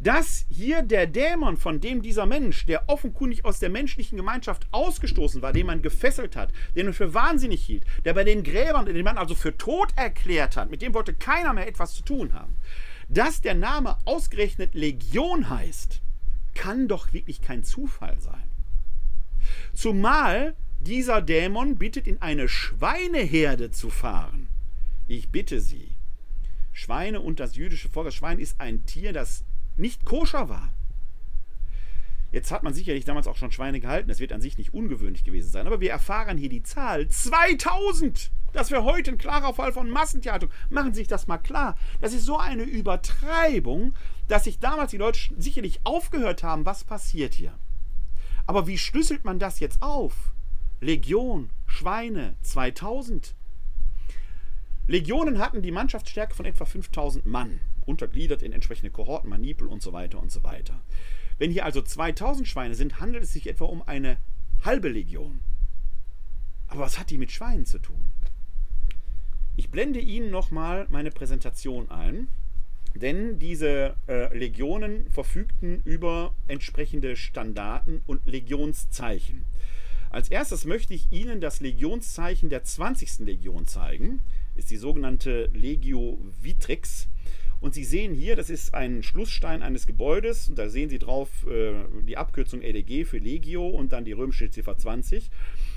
dass 0.00 0.46
hier 0.48 0.82
der 0.82 1.06
Dämon, 1.06 1.56
von 1.56 1.80
dem 1.80 2.02
dieser 2.02 2.26
Mensch, 2.26 2.66
der 2.66 2.88
offenkundig 2.88 3.44
aus 3.44 3.58
der 3.58 3.68
menschlichen 3.68 4.16
Gemeinschaft 4.16 4.66
ausgestoßen 4.70 5.42
war, 5.42 5.52
den 5.52 5.66
man 5.66 5.82
gefesselt 5.82 6.36
hat, 6.36 6.52
den 6.76 6.86
man 6.86 6.94
für 6.94 7.14
wahnsinnig 7.14 7.64
hielt, 7.64 7.84
der 8.04 8.14
bei 8.14 8.24
den 8.24 8.44
Gräbern, 8.44 8.86
den 8.86 9.04
man 9.04 9.18
also 9.18 9.34
für 9.34 9.56
tot 9.56 9.88
erklärt 9.96 10.56
hat, 10.56 10.70
mit 10.70 10.82
dem 10.82 10.94
wollte 10.94 11.14
keiner 11.14 11.52
mehr 11.52 11.66
etwas 11.66 11.94
zu 11.94 12.02
tun 12.02 12.32
haben, 12.32 12.56
dass 13.08 13.40
der 13.40 13.54
Name 13.54 13.96
ausgerechnet 14.04 14.74
Legion 14.74 15.50
heißt, 15.50 16.00
kann 16.54 16.86
doch 16.86 17.12
wirklich 17.12 17.42
kein 17.42 17.64
Zufall 17.64 18.20
sein. 18.20 18.50
Zumal 19.72 20.54
dieser 20.88 21.20
Dämon 21.20 21.76
bittet, 21.76 22.06
in 22.06 22.22
eine 22.22 22.48
Schweineherde 22.48 23.70
zu 23.70 23.90
fahren. 23.90 24.48
Ich 25.06 25.28
bitte 25.28 25.60
Sie. 25.60 25.90
Schweine 26.72 27.20
und 27.20 27.40
das 27.40 27.56
jüdische 27.56 27.90
Volk, 27.90 28.06
das 28.06 28.14
Schwein 28.14 28.38
ist 28.38 28.58
ein 28.58 28.86
Tier, 28.86 29.12
das 29.12 29.44
nicht 29.76 30.06
koscher 30.06 30.48
war. 30.48 30.72
Jetzt 32.32 32.50
hat 32.50 32.62
man 32.62 32.72
sicherlich 32.72 33.04
damals 33.04 33.26
auch 33.26 33.36
schon 33.36 33.52
Schweine 33.52 33.80
gehalten, 33.80 34.08
das 34.08 34.18
wird 34.18 34.32
an 34.32 34.40
sich 34.40 34.56
nicht 34.56 34.72
ungewöhnlich 34.72 35.24
gewesen 35.24 35.50
sein, 35.50 35.66
aber 35.66 35.80
wir 35.80 35.90
erfahren 35.90 36.38
hier 36.38 36.48
die 36.48 36.62
Zahl 36.62 37.06
2000. 37.06 38.30
Das 38.54 38.70
wäre 38.70 38.84
heute 38.84 39.10
ein 39.10 39.18
klarer 39.18 39.52
Fall 39.52 39.72
von 39.72 39.90
Massentierhaltung. 39.90 40.50
Machen 40.70 40.94
Sie 40.94 41.00
sich 41.00 41.08
das 41.08 41.26
mal 41.26 41.36
klar. 41.36 41.76
Das 42.00 42.14
ist 42.14 42.24
so 42.24 42.38
eine 42.38 42.62
Übertreibung, 42.62 43.92
dass 44.26 44.44
sich 44.44 44.58
damals 44.58 44.92
die 44.92 44.96
Leute 44.96 45.20
sicherlich 45.36 45.80
aufgehört 45.84 46.42
haben, 46.42 46.64
was 46.64 46.84
passiert 46.84 47.34
hier. 47.34 47.52
Aber 48.46 48.66
wie 48.66 48.78
schlüsselt 48.78 49.26
man 49.26 49.38
das 49.38 49.60
jetzt 49.60 49.82
auf? 49.82 50.14
Legion, 50.80 51.50
Schweine, 51.66 52.36
2000. 52.42 53.34
Legionen 54.86 55.38
hatten 55.38 55.60
die 55.60 55.72
Mannschaftsstärke 55.72 56.34
von 56.34 56.46
etwa 56.46 56.64
5000 56.64 57.26
Mann 57.26 57.60
untergliedert 57.84 58.42
in 58.42 58.52
entsprechende 58.52 58.90
Kohorten, 58.90 59.28
Manipel 59.28 59.66
und 59.66 59.82
so 59.82 59.92
weiter 59.92 60.20
und 60.20 60.30
so 60.30 60.44
weiter. 60.44 60.80
Wenn 61.38 61.50
hier 61.50 61.64
also 61.64 61.82
2000 61.82 62.46
Schweine 62.46 62.74
sind, 62.74 63.00
handelt 63.00 63.24
es 63.24 63.32
sich 63.32 63.48
etwa 63.48 63.64
um 63.64 63.82
eine 63.82 64.18
halbe 64.64 64.88
Legion. 64.88 65.40
Aber 66.68 66.82
was 66.82 66.98
hat 66.98 67.10
die 67.10 67.18
mit 67.18 67.32
Schweinen 67.32 67.66
zu 67.66 67.78
tun? 67.78 68.12
Ich 69.56 69.70
blende 69.70 70.00
Ihnen 70.00 70.30
nochmal 70.30 70.86
meine 70.90 71.10
Präsentation 71.10 71.90
ein, 71.90 72.28
denn 72.94 73.38
diese 73.38 73.96
äh, 74.06 74.36
Legionen 74.36 75.10
verfügten 75.10 75.82
über 75.84 76.34
entsprechende 76.46 77.16
Standarten 77.16 78.02
und 78.06 78.26
Legionszeichen. 78.26 79.44
Als 80.10 80.30
erstes 80.30 80.64
möchte 80.64 80.94
ich 80.94 81.12
Ihnen 81.12 81.40
das 81.40 81.60
Legionszeichen 81.60 82.48
der 82.48 82.64
20. 82.64 83.20
Legion 83.20 83.66
zeigen. 83.66 84.20
Ist 84.54 84.70
die 84.70 84.76
sogenannte 84.76 85.50
Legio 85.52 86.18
Vitrix. 86.40 87.08
Und 87.60 87.74
Sie 87.74 87.84
sehen 87.84 88.14
hier, 88.14 88.36
das 88.36 88.50
ist 88.50 88.72
ein 88.72 89.02
Schlussstein 89.02 89.62
eines 89.62 89.86
Gebäudes. 89.86 90.48
Und 90.48 90.58
da 90.58 90.68
sehen 90.68 90.88
Sie 90.88 90.98
drauf 90.98 91.28
äh, 91.46 91.74
die 92.04 92.16
Abkürzung 92.16 92.60
LEG 92.60 93.06
für 93.06 93.18
Legio 93.18 93.66
und 93.66 93.92
dann 93.92 94.04
die 94.04 94.12
römische 94.12 94.50
Ziffer 94.50 94.78
20. 94.78 95.30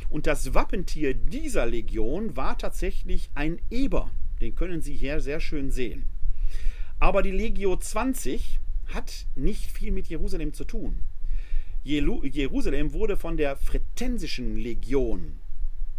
Und 0.10 0.28
das 0.28 0.54
Wappentier 0.54 1.14
dieser 1.14 1.66
Legion 1.66 2.38
war 2.38 2.58
tatsächlich 2.58 3.32
ein 3.34 3.60
Eber. 3.70 4.12
Den 4.40 4.56
können 4.56 4.82
Sie 4.82 4.96
hier 4.96 5.20
sehr 5.20 5.40
schön 5.40 5.72
sehen. 5.72 6.06
Aber 7.00 7.22
die 7.22 7.32
Legio 7.32 7.76
20 7.76 8.60
hat 8.88 9.26
nicht 9.36 9.72
viel 9.72 9.92
mit 9.92 10.08
Jerusalem 10.08 10.54
zu 10.54 10.66
tun. 10.66 11.06
Jerusalem 11.84 12.94
wurde 12.94 13.18
von 13.18 13.38
der 13.38 13.56
Fretensischen 13.56 14.56
Legion 14.56 15.40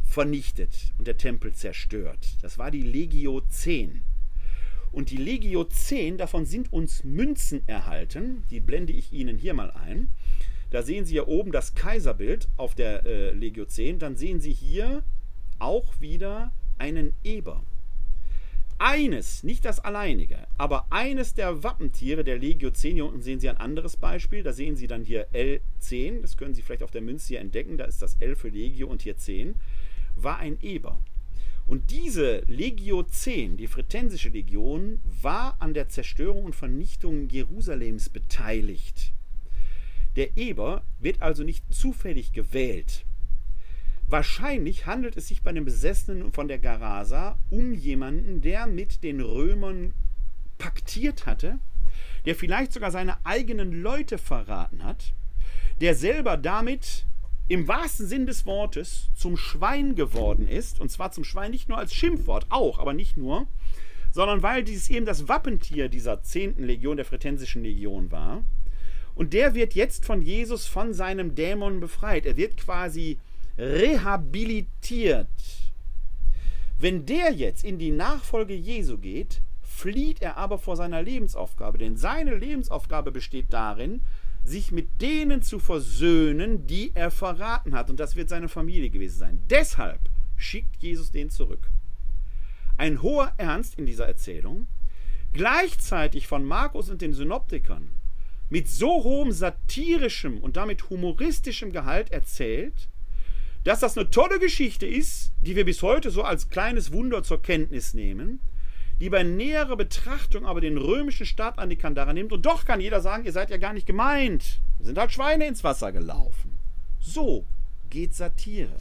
vernichtet 0.02 0.92
und 0.98 1.06
der 1.06 1.16
Tempel 1.16 1.54
zerstört. 1.54 2.36
Das 2.42 2.58
war 2.58 2.70
die 2.70 2.82
Legio 2.82 3.40
10. 3.40 4.02
Und 4.92 5.10
die 5.10 5.16
Legio 5.16 5.64
10, 5.64 6.18
davon 6.18 6.44
sind 6.44 6.72
uns 6.72 7.02
Münzen 7.02 7.66
erhalten. 7.66 8.44
Die 8.50 8.60
blende 8.60 8.92
ich 8.92 9.12
Ihnen 9.12 9.38
hier 9.38 9.54
mal 9.54 9.70
ein. 9.70 10.10
Da 10.70 10.82
sehen 10.82 11.06
Sie 11.06 11.12
hier 11.12 11.28
oben 11.28 11.50
das 11.50 11.74
Kaiserbild 11.74 12.48
auf 12.56 12.74
der 12.74 13.04
äh, 13.04 13.30
Legio 13.32 13.64
10. 13.64 13.98
Dann 13.98 14.16
sehen 14.16 14.40
Sie 14.40 14.52
hier 14.52 15.02
auch 15.58 16.00
wieder 16.00 16.52
einen 16.78 17.14
Eber. 17.24 17.64
Eines, 18.84 19.44
nicht 19.44 19.64
das 19.64 19.78
alleinige, 19.78 20.48
aber 20.58 20.86
eines 20.90 21.34
der 21.34 21.62
Wappentiere 21.62 22.24
der 22.24 22.36
Legio 22.36 22.72
10, 22.72 22.94
hier 22.94 23.06
unten 23.06 23.22
sehen 23.22 23.38
Sie 23.38 23.48
ein 23.48 23.58
anderes 23.58 23.96
Beispiel, 23.96 24.42
da 24.42 24.52
sehen 24.52 24.74
Sie 24.74 24.88
dann 24.88 25.04
hier 25.04 25.28
L10, 25.30 26.20
das 26.20 26.36
können 26.36 26.52
Sie 26.52 26.62
vielleicht 26.62 26.82
auf 26.82 26.90
der 26.90 27.00
Münze 27.00 27.28
hier 27.28 27.38
entdecken, 27.38 27.78
da 27.78 27.84
ist 27.84 28.02
das 28.02 28.16
L 28.18 28.34
für 28.34 28.48
Legio 28.48 28.88
und 28.88 29.02
hier 29.02 29.16
10, 29.16 29.54
war 30.16 30.38
ein 30.40 30.58
Eber. 30.62 30.98
Und 31.68 31.92
diese 31.92 32.42
Legio 32.48 33.04
10, 33.04 33.56
die 33.56 33.68
Fretensische 33.68 34.30
Legion, 34.30 34.98
war 35.04 35.54
an 35.60 35.74
der 35.74 35.88
Zerstörung 35.88 36.44
und 36.44 36.56
Vernichtung 36.56 37.28
Jerusalems 37.28 38.08
beteiligt. 38.08 39.12
Der 40.16 40.36
Eber 40.36 40.82
wird 40.98 41.22
also 41.22 41.44
nicht 41.44 41.72
zufällig 41.72 42.32
gewählt. 42.32 43.04
Wahrscheinlich 44.12 44.84
handelt 44.84 45.16
es 45.16 45.28
sich 45.28 45.40
bei 45.40 45.52
den 45.52 45.64
Besessenen 45.64 46.32
von 46.32 46.46
der 46.46 46.58
Garasa 46.58 47.38
um 47.48 47.72
jemanden, 47.72 48.42
der 48.42 48.66
mit 48.66 49.02
den 49.02 49.22
Römern 49.22 49.94
paktiert 50.58 51.24
hatte, 51.24 51.58
der 52.26 52.34
vielleicht 52.34 52.74
sogar 52.74 52.90
seine 52.90 53.24
eigenen 53.24 53.72
Leute 53.80 54.18
verraten 54.18 54.84
hat, 54.84 55.14
der 55.80 55.94
selber 55.94 56.36
damit 56.36 57.06
im 57.48 57.66
wahrsten 57.66 58.06
Sinn 58.06 58.26
des 58.26 58.44
Wortes 58.44 59.08
zum 59.14 59.38
Schwein 59.38 59.94
geworden 59.94 60.46
ist. 60.46 60.78
Und 60.78 60.90
zwar 60.90 61.10
zum 61.12 61.24
Schwein 61.24 61.50
nicht 61.50 61.70
nur 61.70 61.78
als 61.78 61.94
Schimpfwort, 61.94 62.44
auch, 62.50 62.78
aber 62.78 62.92
nicht 62.92 63.16
nur, 63.16 63.46
sondern 64.10 64.42
weil 64.42 64.62
dieses 64.62 64.90
eben 64.90 65.06
das 65.06 65.26
Wappentier 65.26 65.88
dieser 65.88 66.22
zehnten 66.22 66.64
Legion, 66.64 66.98
der 66.98 67.06
Fretensischen 67.06 67.62
Legion 67.62 68.12
war. 68.12 68.44
Und 69.14 69.32
der 69.32 69.54
wird 69.54 69.72
jetzt 69.72 70.04
von 70.04 70.20
Jesus, 70.20 70.66
von 70.66 70.92
seinem 70.92 71.34
Dämon 71.34 71.80
befreit. 71.80 72.26
Er 72.26 72.36
wird 72.36 72.58
quasi 72.58 73.16
rehabilitiert. 73.58 75.28
Wenn 76.78 77.06
der 77.06 77.32
jetzt 77.32 77.64
in 77.64 77.78
die 77.78 77.90
Nachfolge 77.90 78.54
Jesu 78.54 78.98
geht, 78.98 79.40
flieht 79.62 80.20
er 80.20 80.36
aber 80.36 80.58
vor 80.58 80.76
seiner 80.76 81.02
Lebensaufgabe. 81.02 81.78
Denn 81.78 81.96
seine 81.96 82.34
Lebensaufgabe 82.36 83.12
besteht 83.12 83.52
darin, 83.52 84.02
sich 84.44 84.72
mit 84.72 85.00
denen 85.00 85.42
zu 85.42 85.58
versöhnen, 85.58 86.66
die 86.66 86.90
er 86.94 87.10
verraten 87.10 87.74
hat. 87.74 87.90
Und 87.90 88.00
das 88.00 88.16
wird 88.16 88.28
seine 88.28 88.48
Familie 88.48 88.90
gewesen 88.90 89.18
sein. 89.18 89.42
Deshalb 89.48 90.00
schickt 90.36 90.76
Jesus 90.82 91.12
den 91.12 91.30
zurück. 91.30 91.70
Ein 92.76 93.02
hoher 93.02 93.32
Ernst 93.36 93.78
in 93.78 93.86
dieser 93.86 94.06
Erzählung, 94.06 94.66
gleichzeitig 95.32 96.26
von 96.26 96.44
Markus 96.44 96.90
und 96.90 97.00
den 97.00 97.12
Synoptikern 97.12 97.90
mit 98.50 98.68
so 98.68 99.02
hohem 99.04 99.32
satirischem 99.32 100.38
und 100.38 100.56
damit 100.56 100.90
humoristischem 100.90 101.72
Gehalt 101.72 102.10
erzählt, 102.10 102.88
dass 103.64 103.80
das 103.80 103.96
eine 103.96 104.10
tolle 104.10 104.38
Geschichte 104.38 104.86
ist, 104.86 105.32
die 105.40 105.56
wir 105.56 105.64
bis 105.64 105.82
heute 105.82 106.10
so 106.10 106.22
als 106.22 106.48
kleines 106.48 106.92
Wunder 106.92 107.22
zur 107.22 107.42
Kenntnis 107.42 107.94
nehmen, 107.94 108.40
die 109.00 109.10
bei 109.10 109.22
näherer 109.22 109.76
Betrachtung 109.76 110.46
aber 110.46 110.60
den 110.60 110.76
römischen 110.76 111.26
Staat 111.26 111.58
an 111.58 111.70
die 111.70 111.76
Kandare 111.76 112.14
nimmt. 112.14 112.32
Und 112.32 112.46
doch 112.46 112.64
kann 112.64 112.80
jeder 112.80 113.00
sagen, 113.00 113.24
ihr 113.24 113.32
seid 113.32 113.50
ja 113.50 113.56
gar 113.56 113.72
nicht 113.72 113.86
gemeint. 113.86 114.60
Wir 114.78 114.86
sind 114.86 114.98
halt 114.98 115.12
Schweine 115.12 115.46
ins 115.46 115.64
Wasser 115.64 115.92
gelaufen. 115.92 116.58
So 117.00 117.44
geht 117.90 118.14
Satire. 118.14 118.76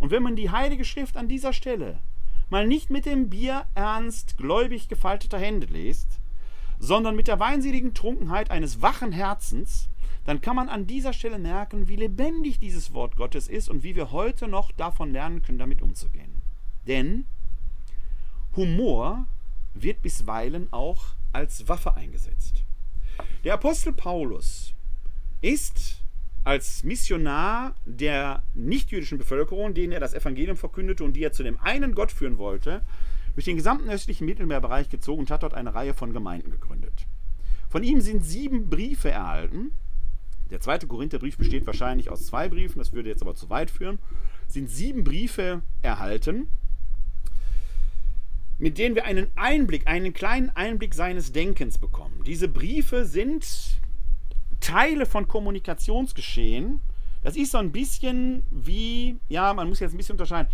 Und 0.00 0.10
wenn 0.10 0.22
man 0.22 0.36
die 0.36 0.50
Heilige 0.50 0.84
Schrift 0.84 1.16
an 1.16 1.28
dieser 1.28 1.52
Stelle 1.52 1.98
mal 2.50 2.66
nicht 2.66 2.90
mit 2.90 3.04
dem 3.04 3.28
Bier 3.28 3.66
ernst 3.74 4.38
gläubig 4.38 4.88
gefalteter 4.88 5.38
Hände 5.38 5.66
lest, 5.66 6.20
sondern 6.78 7.16
mit 7.16 7.28
der 7.28 7.40
weinseligen 7.40 7.94
Trunkenheit 7.94 8.50
eines 8.50 8.80
wachen 8.80 9.12
Herzens, 9.12 9.88
dann 10.28 10.42
kann 10.42 10.56
man 10.56 10.68
an 10.68 10.86
dieser 10.86 11.14
Stelle 11.14 11.38
merken, 11.38 11.88
wie 11.88 11.96
lebendig 11.96 12.58
dieses 12.58 12.92
Wort 12.92 13.16
Gottes 13.16 13.48
ist 13.48 13.70
und 13.70 13.82
wie 13.82 13.96
wir 13.96 14.12
heute 14.12 14.46
noch 14.46 14.72
davon 14.72 15.10
lernen 15.10 15.40
können, 15.40 15.56
damit 15.56 15.80
umzugehen. 15.80 16.42
Denn 16.86 17.24
Humor 18.54 19.26
wird 19.72 20.02
bisweilen 20.02 20.70
auch 20.70 21.14
als 21.32 21.66
Waffe 21.66 21.96
eingesetzt. 21.96 22.62
Der 23.42 23.54
Apostel 23.54 23.94
Paulus 23.94 24.74
ist 25.40 26.02
als 26.44 26.84
Missionar 26.84 27.74
der 27.86 28.42
nichtjüdischen 28.52 29.16
Bevölkerung, 29.16 29.72
denen 29.72 29.94
er 29.94 30.00
das 30.00 30.12
Evangelium 30.12 30.58
verkündete 30.58 31.04
und 31.04 31.14
die 31.14 31.24
er 31.24 31.32
zu 31.32 31.42
dem 31.42 31.58
einen 31.60 31.94
Gott 31.94 32.12
führen 32.12 32.36
wollte, 32.36 32.82
durch 33.32 33.46
den 33.46 33.56
gesamten 33.56 33.88
östlichen 33.88 34.26
Mittelmeerbereich 34.26 34.90
gezogen 34.90 35.20
und 35.20 35.30
hat 35.30 35.42
dort 35.42 35.54
eine 35.54 35.74
Reihe 35.74 35.94
von 35.94 36.12
Gemeinden 36.12 36.50
gegründet. 36.50 37.06
Von 37.70 37.82
ihm 37.82 38.02
sind 38.02 38.22
sieben 38.26 38.68
Briefe 38.68 39.10
erhalten, 39.10 39.72
der 40.50 40.60
zweite 40.60 40.86
Korintherbrief 40.86 41.36
besteht 41.36 41.66
wahrscheinlich 41.66 42.10
aus 42.10 42.26
zwei 42.26 42.48
Briefen, 42.48 42.78
das 42.78 42.92
würde 42.92 43.08
jetzt 43.08 43.22
aber 43.22 43.34
zu 43.34 43.50
weit 43.50 43.70
führen. 43.70 43.98
Sind 44.46 44.68
sieben 44.68 45.04
Briefe 45.04 45.62
erhalten, 45.82 46.48
mit 48.58 48.78
denen 48.78 48.94
wir 48.94 49.04
einen 49.04 49.28
Einblick, 49.36 49.86
einen 49.86 50.12
kleinen 50.12 50.50
Einblick 50.50 50.94
seines 50.94 51.32
Denkens 51.32 51.78
bekommen. 51.78 52.22
Diese 52.26 52.48
Briefe 52.48 53.04
sind 53.04 53.46
Teile 54.60 55.06
von 55.06 55.28
Kommunikationsgeschehen. 55.28 56.80
Das 57.22 57.36
ist 57.36 57.52
so 57.52 57.58
ein 57.58 57.72
bisschen 57.72 58.42
wie, 58.50 59.18
ja, 59.28 59.52
man 59.52 59.68
muss 59.68 59.80
jetzt 59.80 59.92
ein 59.92 59.96
bisschen 59.96 60.14
unterscheiden. 60.14 60.50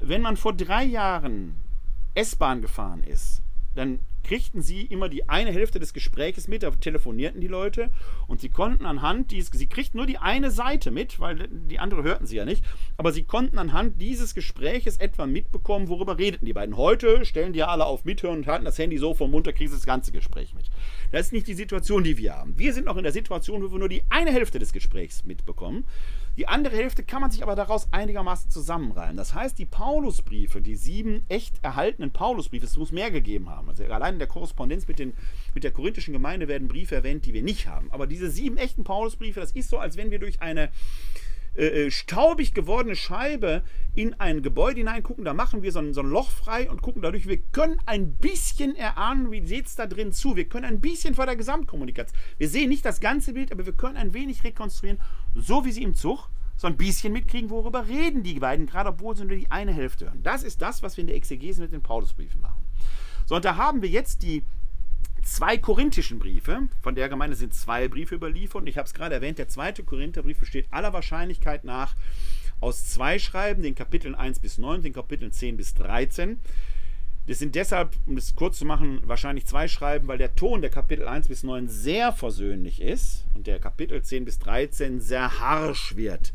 Wenn 0.00 0.20
man 0.20 0.36
vor 0.36 0.52
drei 0.52 0.84
Jahren 0.84 1.54
S-Bahn 2.14 2.60
gefahren 2.60 3.02
ist, 3.02 3.40
dann 3.74 4.00
kriegten 4.28 4.60
sie 4.60 4.82
immer 4.82 5.08
die 5.08 5.26
eine 5.26 5.50
Hälfte 5.50 5.80
des 5.80 5.94
Gespräches 5.94 6.48
mit, 6.48 6.62
da 6.62 6.70
telefonierten 6.70 7.40
die 7.40 7.46
Leute 7.46 7.88
und 8.26 8.42
sie 8.42 8.50
konnten 8.50 8.84
anhand 8.84 9.30
dieses, 9.30 9.50
sie 9.50 9.66
kriegten 9.66 9.96
nur 9.96 10.06
die 10.06 10.18
eine 10.18 10.50
Seite 10.50 10.90
mit, 10.90 11.18
weil 11.18 11.48
die 11.48 11.78
andere 11.78 12.02
hörten 12.02 12.26
sie 12.26 12.36
ja 12.36 12.44
nicht, 12.44 12.62
aber 12.98 13.10
sie 13.12 13.22
konnten 13.22 13.58
anhand 13.58 14.02
dieses 14.02 14.34
Gespräches 14.34 14.98
etwa 14.98 15.26
mitbekommen, 15.26 15.88
worüber 15.88 16.18
redeten 16.18 16.44
die 16.44 16.52
beiden. 16.52 16.76
Heute 16.76 17.24
stellen 17.24 17.54
die 17.54 17.60
ja 17.60 17.68
alle 17.68 17.86
auf 17.86 18.04
Mithören 18.04 18.40
und 18.40 18.46
halten 18.46 18.66
das 18.66 18.78
Handy 18.78 18.98
so 18.98 19.14
vom 19.14 19.30
Mund, 19.30 19.46
da 19.46 19.52
kriegst 19.52 19.72
das 19.72 19.86
ganze 19.86 20.12
Gespräch 20.12 20.54
mit. 20.54 20.66
Das 21.10 21.26
ist 21.26 21.32
nicht 21.32 21.46
die 21.46 21.54
Situation, 21.54 22.04
die 22.04 22.18
wir 22.18 22.34
haben. 22.34 22.58
Wir 22.58 22.74
sind 22.74 22.84
noch 22.84 22.98
in 22.98 23.04
der 23.04 23.12
Situation, 23.12 23.62
wo 23.62 23.72
wir 23.72 23.78
nur 23.78 23.88
die 23.88 24.02
eine 24.10 24.30
Hälfte 24.30 24.58
des 24.58 24.74
Gesprächs 24.74 25.24
mitbekommen. 25.24 25.84
Die 26.38 26.46
andere 26.46 26.76
Hälfte 26.76 27.02
kann 27.02 27.20
man 27.20 27.32
sich 27.32 27.42
aber 27.42 27.56
daraus 27.56 27.92
einigermaßen 27.92 28.48
zusammenreihen. 28.48 29.16
Das 29.16 29.34
heißt, 29.34 29.58
die 29.58 29.64
Paulusbriefe, 29.64 30.62
die 30.62 30.76
sieben 30.76 31.24
echt 31.28 31.56
erhaltenen 31.64 32.12
Paulusbriefe, 32.12 32.64
es 32.64 32.76
muss 32.76 32.92
mehr 32.92 33.10
gegeben 33.10 33.50
haben. 33.50 33.68
Also 33.68 33.82
allein 33.86 34.12
in 34.14 34.18
der 34.20 34.28
Korrespondenz 34.28 34.86
mit, 34.86 35.00
den, 35.00 35.14
mit 35.56 35.64
der 35.64 35.72
korinthischen 35.72 36.12
Gemeinde 36.12 36.46
werden 36.46 36.68
Briefe 36.68 36.94
erwähnt, 36.94 37.26
die 37.26 37.34
wir 37.34 37.42
nicht 37.42 37.66
haben. 37.66 37.90
Aber 37.90 38.06
diese 38.06 38.30
sieben 38.30 38.56
echten 38.56 38.84
Paulusbriefe, 38.84 39.40
das 39.40 39.50
ist 39.50 39.68
so, 39.68 39.78
als 39.78 39.96
wenn 39.96 40.12
wir 40.12 40.20
durch 40.20 40.40
eine 40.40 40.70
äh, 41.58 41.86
äh, 41.86 41.90
staubig 41.90 42.54
gewordene 42.54 42.94
Scheibe 42.94 43.64
in 43.96 44.14
ein 44.14 44.42
Gebäude 44.42 44.78
hineingucken. 44.78 45.24
Da 45.24 45.34
machen 45.34 45.62
wir 45.62 45.72
so 45.72 45.80
ein, 45.80 45.92
so 45.92 46.02
ein 46.02 46.08
Loch 46.08 46.30
frei 46.30 46.70
und 46.70 46.82
gucken 46.82 47.02
dadurch. 47.02 47.26
Wir 47.26 47.38
können 47.38 47.80
ein 47.84 48.12
bisschen 48.12 48.76
erahnen, 48.76 49.32
wie 49.32 49.44
sieht 49.44 49.66
es 49.66 49.74
da 49.74 49.88
drin 49.88 50.12
zu. 50.12 50.36
Wir 50.36 50.48
können 50.48 50.66
ein 50.66 50.80
bisschen 50.80 51.16
vor 51.16 51.26
der 51.26 51.34
Gesamtkommunikation. 51.34 52.16
Wir 52.38 52.48
sehen 52.48 52.68
nicht 52.68 52.84
das 52.84 53.00
ganze 53.00 53.32
Bild, 53.32 53.50
aber 53.50 53.66
wir 53.66 53.72
können 53.72 53.96
ein 53.96 54.14
wenig 54.14 54.44
rekonstruieren, 54.44 55.00
so 55.42 55.64
wie 55.64 55.72
sie 55.72 55.82
im 55.82 55.94
Zug 55.94 56.28
so 56.56 56.66
ein 56.66 56.76
bisschen 56.76 57.12
mitkriegen, 57.12 57.50
worüber 57.50 57.86
reden 57.86 58.22
die 58.22 58.40
beiden, 58.40 58.66
gerade 58.66 58.90
obwohl 58.90 59.16
sie 59.16 59.24
nur 59.24 59.36
die 59.36 59.50
eine 59.50 59.72
Hälfte 59.72 60.06
hören. 60.06 60.22
Das 60.22 60.42
ist 60.42 60.60
das, 60.60 60.82
was 60.82 60.96
wir 60.96 61.02
in 61.02 61.08
der 61.08 61.16
Exegese 61.16 61.62
mit 61.62 61.72
den 61.72 61.82
Paulusbriefen 61.82 62.40
machen. 62.40 62.64
So, 63.26 63.36
und 63.36 63.44
da 63.44 63.56
haben 63.56 63.80
wir 63.82 63.88
jetzt 63.88 64.22
die 64.22 64.42
zwei 65.22 65.56
korinthischen 65.58 66.18
Briefe. 66.18 66.62
Von 66.82 66.94
der 66.94 67.08
Gemeinde 67.08 67.36
sind 67.36 67.54
zwei 67.54 67.86
Briefe 67.88 68.14
überliefert. 68.14 68.62
Und 68.62 68.66
ich 68.66 68.78
habe 68.78 68.86
es 68.86 68.94
gerade 68.94 69.14
erwähnt, 69.14 69.38
der 69.38 69.48
zweite 69.48 69.84
Korintherbrief 69.84 70.40
besteht 70.40 70.66
aller 70.70 70.92
Wahrscheinlichkeit 70.92 71.64
nach 71.64 71.94
aus 72.60 72.86
zwei 72.86 73.18
Schreiben, 73.18 73.62
den 73.62 73.74
Kapiteln 73.74 74.14
1 74.14 74.40
bis 74.40 74.58
9, 74.58 74.82
den 74.82 74.92
Kapiteln 74.92 75.30
10 75.30 75.56
bis 75.56 75.74
13. 75.74 76.40
Das 77.28 77.38
sind 77.38 77.54
deshalb, 77.54 77.94
um 78.06 78.16
es 78.16 78.34
kurz 78.34 78.58
zu 78.58 78.64
machen, 78.64 79.02
wahrscheinlich 79.04 79.44
zwei 79.44 79.68
Schreiben, 79.68 80.08
weil 80.08 80.16
der 80.16 80.34
Ton 80.34 80.62
der 80.62 80.70
Kapitel 80.70 81.06
1 81.06 81.28
bis 81.28 81.42
9 81.42 81.68
sehr 81.68 82.10
versöhnlich 82.10 82.80
ist 82.80 83.26
und 83.34 83.46
der 83.46 83.58
Kapitel 83.58 84.00
10 84.00 84.24
bis 84.24 84.38
13 84.38 85.02
sehr 85.02 85.38
harsch 85.38 85.94
wird. 85.94 86.32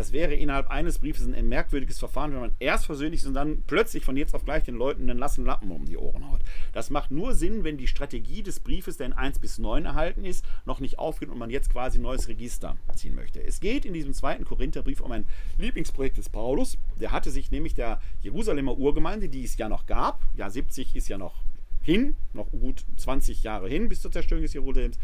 Das 0.00 0.12
wäre 0.12 0.32
innerhalb 0.32 0.70
eines 0.70 0.98
Briefes 0.98 1.30
ein 1.30 1.48
merkwürdiges 1.50 1.98
Verfahren, 1.98 2.32
wenn 2.32 2.40
man 2.40 2.54
erst 2.58 2.86
versöhnlich 2.86 3.20
ist 3.20 3.26
und 3.26 3.34
dann 3.34 3.64
plötzlich 3.66 4.02
von 4.02 4.16
jetzt 4.16 4.34
auf 4.34 4.46
gleich 4.46 4.64
den 4.64 4.76
Leuten 4.76 5.02
einen 5.02 5.18
lassen 5.18 5.44
Lappen 5.44 5.70
um 5.70 5.84
die 5.84 5.98
Ohren 5.98 6.26
haut. 6.30 6.40
Das 6.72 6.88
macht 6.88 7.10
nur 7.10 7.34
Sinn, 7.34 7.64
wenn 7.64 7.76
die 7.76 7.86
Strategie 7.86 8.42
des 8.42 8.60
Briefes, 8.60 8.96
der 8.96 9.08
in 9.08 9.12
1 9.12 9.40
bis 9.40 9.58
9 9.58 9.84
erhalten 9.84 10.24
ist, 10.24 10.42
noch 10.64 10.80
nicht 10.80 10.98
aufgeht 10.98 11.28
und 11.28 11.36
man 11.36 11.50
jetzt 11.50 11.70
quasi 11.70 11.98
ein 11.98 12.02
neues 12.02 12.28
Register 12.28 12.78
ziehen 12.94 13.14
möchte. 13.14 13.44
Es 13.44 13.60
geht 13.60 13.84
in 13.84 13.92
diesem 13.92 14.14
zweiten 14.14 14.46
Korintherbrief 14.46 15.02
um 15.02 15.12
ein 15.12 15.26
Lieblingsprojekt 15.58 16.16
des 16.16 16.30
Paulus. 16.30 16.78
Der 16.98 17.12
hatte 17.12 17.30
sich 17.30 17.50
nämlich 17.50 17.74
der 17.74 18.00
Jerusalemer 18.22 18.78
Urgemeinde, 18.78 19.28
die 19.28 19.44
es 19.44 19.58
ja 19.58 19.68
noch 19.68 19.84
gab, 19.84 20.22
ja 20.34 20.48
70 20.48 20.96
ist 20.96 21.08
ja 21.08 21.18
noch 21.18 21.42
hin, 21.82 22.16
noch 22.32 22.50
gut 22.50 22.86
20 22.96 23.42
Jahre 23.42 23.68
hin 23.68 23.90
bis 23.90 24.00
zur 24.00 24.12
Zerstörung 24.12 24.44
des 24.44 24.54
Jerusalems, 24.54 24.98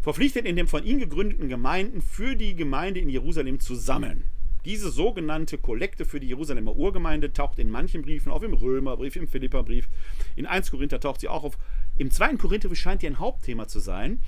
verpflichtet 0.00 0.46
in 0.46 0.56
den 0.56 0.66
von 0.66 0.84
ihm 0.84 0.98
gegründeten 0.98 1.48
Gemeinden 1.48 2.00
für 2.00 2.36
die 2.36 2.54
Gemeinde 2.54 3.00
in 3.00 3.08
Jerusalem 3.08 3.60
zu 3.60 3.74
sammeln. 3.74 4.24
Diese 4.64 4.90
sogenannte 4.90 5.56
Kollekte 5.56 6.04
für 6.04 6.20
die 6.20 6.28
Jerusalemer 6.28 6.76
Urgemeinde 6.76 7.32
taucht 7.32 7.58
in 7.58 7.70
manchen 7.70 8.02
Briefen 8.02 8.30
auf, 8.30 8.42
im 8.42 8.52
Römerbrief, 8.52 9.16
im 9.16 9.26
Philipperbrief, 9.26 9.88
in 10.36 10.44
1 10.44 10.70
Korinther 10.70 11.00
taucht 11.00 11.20
sie 11.20 11.28
auch 11.28 11.44
auf. 11.44 11.58
Im 11.96 12.10
2. 12.10 12.36
Korintherbrief 12.36 12.78
scheint 12.78 13.02
die 13.02 13.06
ein 13.06 13.18
Hauptthema 13.18 13.68
zu 13.68 13.80
sein, 13.80 14.20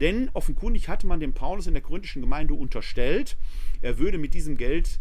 denn 0.00 0.30
offenkundig 0.32 0.88
hatte 0.88 1.06
man 1.06 1.18
dem 1.18 1.32
Paulus 1.32 1.66
in 1.66 1.74
der 1.74 1.82
korinthischen 1.82 2.22
Gemeinde 2.22 2.54
unterstellt, 2.54 3.36
er 3.80 3.98
würde 3.98 4.18
mit 4.18 4.34
diesem 4.34 4.56
Geld 4.56 5.00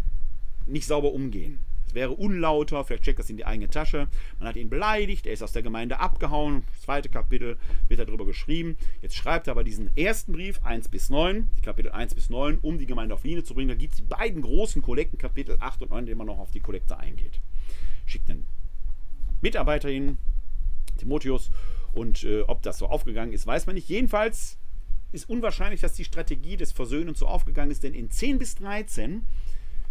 nicht 0.66 0.88
sauber 0.88 1.12
umgehen. 1.12 1.60
Es 1.90 1.96
wäre 1.96 2.12
unlauter, 2.12 2.86
vielleicht 2.86 3.04
checkt 3.04 3.18
das 3.18 3.32
in 3.32 3.38
die 3.38 3.46
eigene 3.46 3.68
Tasche. 3.68 4.10
Man 4.38 4.48
hat 4.48 4.56
ihn 4.58 4.70
beleidigt, 4.70 5.26
er 5.26 5.34
ist 5.34 5.42
aus 5.42 5.54
der 5.54 5.64
Gemeinde 5.64 6.00
abgehauen. 6.00 6.62
Das 6.72 6.84
zweite 6.84 7.10
Kapitel 7.10 7.58
wird 7.88 8.00
darüber 8.00 8.28
geschrieben. 8.28 8.78
Jetzt 9.02 9.16
schreibt 9.16 9.48
er 9.48 9.54
aber 9.54 9.64
diesen 9.64 9.90
ersten 9.98 10.32
Brief, 10.34 10.62
1 10.64 10.90
bis 10.90 11.10
9, 11.10 11.50
die 11.58 11.62
Kapitel 11.62 11.92
1 11.92 12.14
bis 12.14 12.30
9, 12.30 12.60
um 12.62 12.78
die 12.78 12.86
Gemeinde 12.86 13.16
auf 13.16 13.24
Linie 13.24 13.44
zu 13.44 13.56
bringen. 13.56 13.70
Da 13.70 13.74
gibt 13.74 13.94
es 13.94 13.98
die 13.98 14.04
beiden 14.04 14.44
großen 14.44 14.84
Kollekten, 14.84 15.18
Kapitel 15.18 15.58
8 15.60 15.82
und 15.82 15.90
9, 15.90 16.02
in 16.02 16.06
denen 16.06 16.18
man 16.20 16.28
noch 16.28 16.38
auf 16.38 16.52
die 16.52 16.60
Kollekte 16.60 16.96
eingeht. 16.96 17.42
Schickt 18.06 18.30
einen 18.30 18.46
Mitarbeiter 19.42 19.90
hin, 19.90 20.20
Timotheus, 21.00 21.50
und 21.94 22.24
äh, 22.24 22.42
ob 22.42 22.62
das 22.62 22.78
so 22.78 22.86
aufgegangen 22.86 23.34
ist, 23.34 23.48
weiß 23.48 23.66
man 23.66 23.74
nicht. 23.74 23.90
Jedenfalls 23.90 24.60
ist 25.12 25.28
unwahrscheinlich, 25.28 25.82
dass 25.82 25.94
die 25.94 26.06
Strategie 26.06 26.56
des 26.56 26.72
Versöhnens 26.72 27.18
so 27.18 27.26
aufgegangen 27.26 27.72
ist, 27.72 27.82
denn 27.82 27.96
in 27.96 28.12
10 28.12 28.38
bis 28.38 28.54
13 28.56 29.24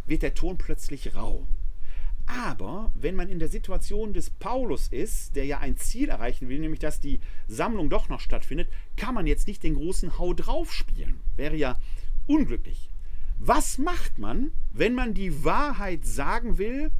wird 0.06 0.22
der 0.22 0.34
Ton 0.34 0.58
plötzlich 0.58 1.16
rau. 1.16 1.48
Aber 2.28 2.92
wenn 2.94 3.16
man 3.16 3.30
in 3.30 3.38
der 3.38 3.48
Situation 3.48 4.12
des 4.12 4.28
Paulus 4.28 4.88
ist, 4.88 5.34
der 5.34 5.46
ja 5.46 5.58
ein 5.60 5.78
Ziel 5.78 6.10
erreichen 6.10 6.50
will, 6.50 6.58
nämlich 6.58 6.78
dass 6.78 7.00
die 7.00 7.20
Sammlung 7.46 7.88
doch 7.88 8.10
noch 8.10 8.20
stattfindet, 8.20 8.68
kann 8.96 9.14
man 9.14 9.26
jetzt 9.26 9.48
nicht 9.48 9.62
den 9.62 9.74
großen 9.74 10.18
Hau 10.18 10.34
drauf 10.34 10.70
spielen. 10.72 11.20
Wäre 11.36 11.56
ja 11.56 11.78
unglücklich. 12.26 12.90
Was 13.38 13.78
macht 13.78 14.18
man, 14.18 14.52
wenn 14.72 14.94
man 14.94 15.14
die 15.14 15.42
Wahrheit 15.42 16.04
sagen 16.04 16.58
will, 16.58 16.90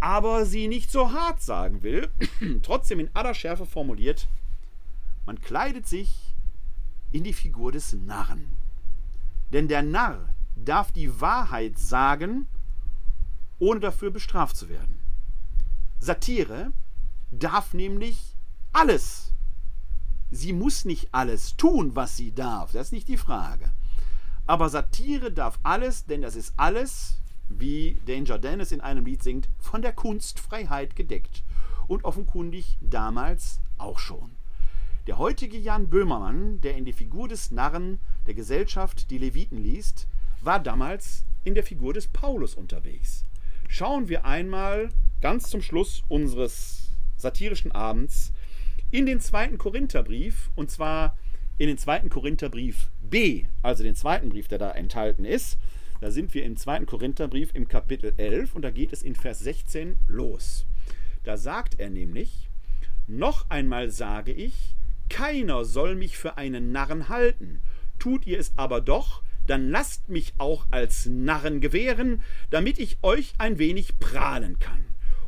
aber 0.00 0.44
sie 0.44 0.66
nicht 0.66 0.90
so 0.90 1.12
hart 1.12 1.40
sagen 1.40 1.84
will, 1.84 2.08
trotzdem 2.62 2.98
in 2.98 3.10
aller 3.14 3.34
Schärfe 3.34 3.66
formuliert? 3.66 4.26
Man 5.24 5.40
kleidet 5.40 5.86
sich 5.86 6.34
in 7.12 7.22
die 7.22 7.32
Figur 7.32 7.70
des 7.70 7.92
Narren. 7.92 8.48
Denn 9.52 9.68
der 9.68 9.82
Narr 9.82 10.30
darf 10.56 10.90
die 10.90 11.20
Wahrheit 11.20 11.78
sagen, 11.78 12.48
ohne 13.64 13.80
dafür 13.80 14.10
bestraft 14.10 14.56
zu 14.56 14.68
werden. 14.68 14.98
Satire 15.98 16.72
darf 17.30 17.72
nämlich 17.72 18.36
alles. 18.74 19.32
Sie 20.30 20.52
muss 20.52 20.84
nicht 20.84 21.08
alles 21.12 21.56
tun, 21.56 21.96
was 21.96 22.14
sie 22.14 22.32
darf. 22.32 22.72
Das 22.72 22.88
ist 22.88 22.92
nicht 22.92 23.08
die 23.08 23.16
Frage. 23.16 23.72
Aber 24.46 24.68
Satire 24.68 25.32
darf 25.32 25.58
alles, 25.62 26.04
denn 26.04 26.20
das 26.20 26.36
ist 26.36 26.52
alles, 26.58 27.16
wie 27.48 27.96
Danger 28.06 28.38
Dennis 28.38 28.70
in 28.70 28.82
einem 28.82 29.06
Lied 29.06 29.22
singt, 29.22 29.48
von 29.58 29.80
der 29.80 29.92
Kunstfreiheit 29.92 30.94
gedeckt. 30.94 31.42
Und 31.88 32.04
offenkundig 32.04 32.76
damals 32.82 33.60
auch 33.78 33.98
schon. 33.98 34.32
Der 35.06 35.16
heutige 35.16 35.56
Jan 35.56 35.88
Böhmermann, 35.88 36.60
der 36.60 36.76
in 36.76 36.84
die 36.84 36.92
Figur 36.92 37.28
des 37.28 37.50
Narren 37.50 37.98
der 38.26 38.34
Gesellschaft 38.34 39.10
die 39.10 39.18
Leviten 39.18 39.56
liest, 39.56 40.06
war 40.42 40.60
damals 40.60 41.24
in 41.44 41.54
der 41.54 41.64
Figur 41.64 41.94
des 41.94 42.08
Paulus 42.08 42.54
unterwegs 42.54 43.24
schauen 43.68 44.08
wir 44.08 44.24
einmal 44.24 44.90
ganz 45.20 45.50
zum 45.50 45.62
Schluss 45.62 46.02
unseres 46.08 46.90
satirischen 47.16 47.72
Abends 47.72 48.32
in 48.90 49.06
den 49.06 49.20
zweiten 49.20 49.58
Korintherbrief 49.58 50.50
und 50.54 50.70
zwar 50.70 51.16
in 51.58 51.68
den 51.68 51.78
zweiten 51.78 52.08
Korintherbrief 52.08 52.90
B, 53.00 53.44
also 53.62 53.82
den 53.82 53.94
zweiten 53.94 54.28
Brief, 54.28 54.48
der 54.48 54.58
da 54.58 54.70
enthalten 54.70 55.24
ist. 55.24 55.58
Da 56.00 56.10
sind 56.10 56.34
wir 56.34 56.44
im 56.44 56.56
zweiten 56.56 56.86
Korintherbrief 56.86 57.54
im 57.54 57.66
Kapitel 57.66 58.12
11 58.16 58.54
und 58.54 58.62
da 58.62 58.70
geht 58.70 58.92
es 58.92 59.02
in 59.02 59.14
Vers 59.14 59.40
16 59.40 59.96
los. 60.06 60.66
Da 61.24 61.36
sagt 61.36 61.80
er 61.80 61.90
nämlich, 61.90 62.50
noch 63.06 63.48
einmal 63.50 63.90
sage 63.90 64.32
ich, 64.32 64.76
keiner 65.08 65.64
soll 65.64 65.96
mich 65.96 66.16
für 66.16 66.36
einen 66.38 66.70
Narren 66.70 67.08
halten. 67.08 67.60
Tut 67.98 68.26
ihr 68.26 68.38
es 68.38 68.52
aber 68.56 68.80
doch, 68.80 69.23
dann 69.46 69.70
lasst 69.70 70.08
mich 70.08 70.34
auch 70.38 70.66
als 70.70 71.06
Narren 71.06 71.60
gewähren, 71.60 72.22
damit 72.50 72.78
ich 72.78 72.98
euch 73.02 73.34
ein 73.38 73.58
wenig 73.58 73.98
prahlen 73.98 74.58
kann. 74.58 74.84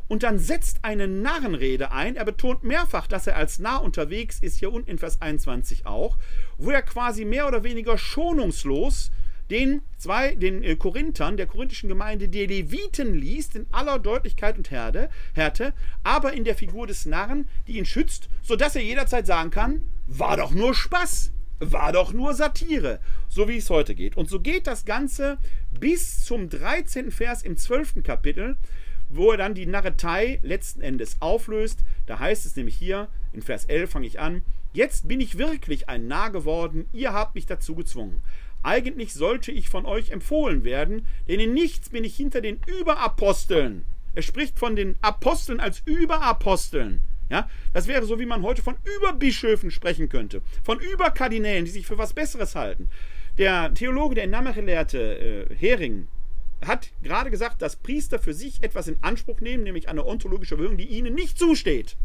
Und 0.07 0.23
dann 0.23 0.39
setzt 0.39 0.79
eine 0.83 1.07
Narrenrede 1.07 1.91
ein. 1.91 2.15
Er 2.15 2.25
betont 2.25 2.63
mehrfach, 2.63 3.07
dass 3.07 3.27
er 3.27 3.35
als 3.35 3.59
Narr 3.59 3.83
unterwegs 3.83 4.39
ist, 4.39 4.59
hier 4.59 4.71
unten 4.71 4.89
in 4.89 4.97
Vers 4.97 5.21
21 5.21 5.85
auch, 5.85 6.17
wo 6.57 6.71
er 6.71 6.81
quasi 6.81 7.25
mehr 7.25 7.47
oder 7.47 7.63
weniger 7.63 7.97
schonungslos 7.97 9.11
den 9.49 9.81
zwei, 9.97 10.35
den 10.35 10.63
äh, 10.63 10.75
Korinthern, 10.75 11.37
der 11.37 11.47
korinthischen 11.47 11.89
Gemeinde, 11.89 12.27
die 12.27 12.45
Leviten 12.45 13.13
liest, 13.15 13.55
in 13.55 13.65
aller 13.71 13.99
Deutlichkeit 13.99 14.57
und 14.57 14.71
Härte, 14.71 15.09
Härte, 15.33 15.73
aber 16.03 16.33
in 16.33 16.43
der 16.43 16.55
Figur 16.55 16.85
des 16.87 17.05
Narren, 17.05 17.47
die 17.67 17.77
ihn 17.77 17.85
schützt, 17.85 18.29
sodass 18.41 18.75
er 18.75 18.83
jederzeit 18.83 19.25
sagen 19.25 19.51
kann, 19.51 19.81
war 20.05 20.37
doch 20.37 20.51
nur 20.51 20.73
Spaß, 20.73 21.31
war 21.59 21.91
doch 21.91 22.13
nur 22.13 22.33
Satire, 22.33 22.99
so 23.29 23.47
wie 23.47 23.57
es 23.57 23.69
heute 23.69 23.95
geht. 23.95 24.17
Und 24.17 24.29
so 24.29 24.39
geht 24.39 24.67
das 24.67 24.85
Ganze 24.85 25.37
bis 25.79 26.23
zum 26.23 26.49
13. 26.49 27.11
Vers 27.11 27.43
im 27.43 27.57
12. 27.57 28.03
Kapitel, 28.03 28.57
wo 29.09 29.31
er 29.31 29.37
dann 29.37 29.53
die 29.53 29.65
Narretei 29.65 30.39
letzten 30.43 30.81
Endes 30.81 31.17
auflöst. 31.19 31.79
Da 32.05 32.19
heißt 32.19 32.45
es 32.45 32.55
nämlich 32.55 32.75
hier, 32.75 33.07
in 33.33 33.41
Vers 33.41 33.65
11 33.65 33.89
fange 33.89 34.07
ich 34.07 34.19
an, 34.19 34.43
Jetzt 34.73 35.07
bin 35.07 35.19
ich 35.19 35.39
wirklich 35.39 35.89
ein 35.89 36.07
Narr 36.07 36.29
geworden, 36.29 36.85
ihr 36.93 37.11
habt 37.11 37.33
mich 37.33 37.47
dazu 37.47 37.73
gezwungen. 37.73 38.21
Eigentlich 38.61 39.13
sollte 39.13 39.51
ich 39.51 39.69
von 39.69 39.85
euch 39.85 40.11
empfohlen 40.11 40.63
werden, 40.63 41.07
denn 41.27 41.39
in 41.39 41.53
nichts 41.53 41.89
bin 41.89 42.03
ich 42.03 42.15
hinter 42.15 42.41
den 42.41 42.59
Überaposteln. 42.67 43.85
Er 44.13 44.21
spricht 44.21 44.59
von 44.59 44.75
den 44.75 44.95
Aposteln 45.01 45.59
als 45.59 45.81
Überaposteln. 45.85 47.03
Ja, 47.29 47.49
das 47.73 47.87
wäre 47.87 48.05
so, 48.05 48.19
wie 48.19 48.25
man 48.25 48.41
heute 48.41 48.61
von 48.61 48.75
Überbischöfen 48.97 49.71
sprechen 49.71 50.07
könnte, 50.09 50.41
von 50.63 50.79
Überkardinälen, 50.79 51.65
die 51.65 51.71
sich 51.71 51.85
für 51.85 51.97
was 51.97 52.13
Besseres 52.13 52.55
halten. 52.55 52.89
Der 53.37 53.73
Theologe, 53.73 54.15
der 54.15 54.23
in 54.23 54.33
äh, 54.33 55.55
Hering, 55.55 56.07
hat 56.65 56.89
gerade 57.03 57.29
gesagt, 57.29 57.61
dass 57.61 57.75
Priester 57.75 58.17
für 58.17 58.33
sich 58.33 58.63
etwas 58.63 58.87
in 58.87 58.97
Anspruch 59.01 59.41
nehmen, 59.41 59.63
nämlich 59.63 59.89
eine 59.89 60.05
ontologische 60.05 60.55
Erhöhung, 60.55 60.77
die 60.77 60.87
ihnen 60.87 61.13
nicht 61.13 61.37
zusteht. 61.37 61.97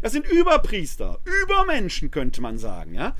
Das 0.00 0.12
sind 0.12 0.26
Überpriester, 0.26 1.18
Übermenschen, 1.42 2.10
könnte 2.10 2.40
man 2.40 2.56
sagen. 2.56 2.94
Ja? 2.94 3.14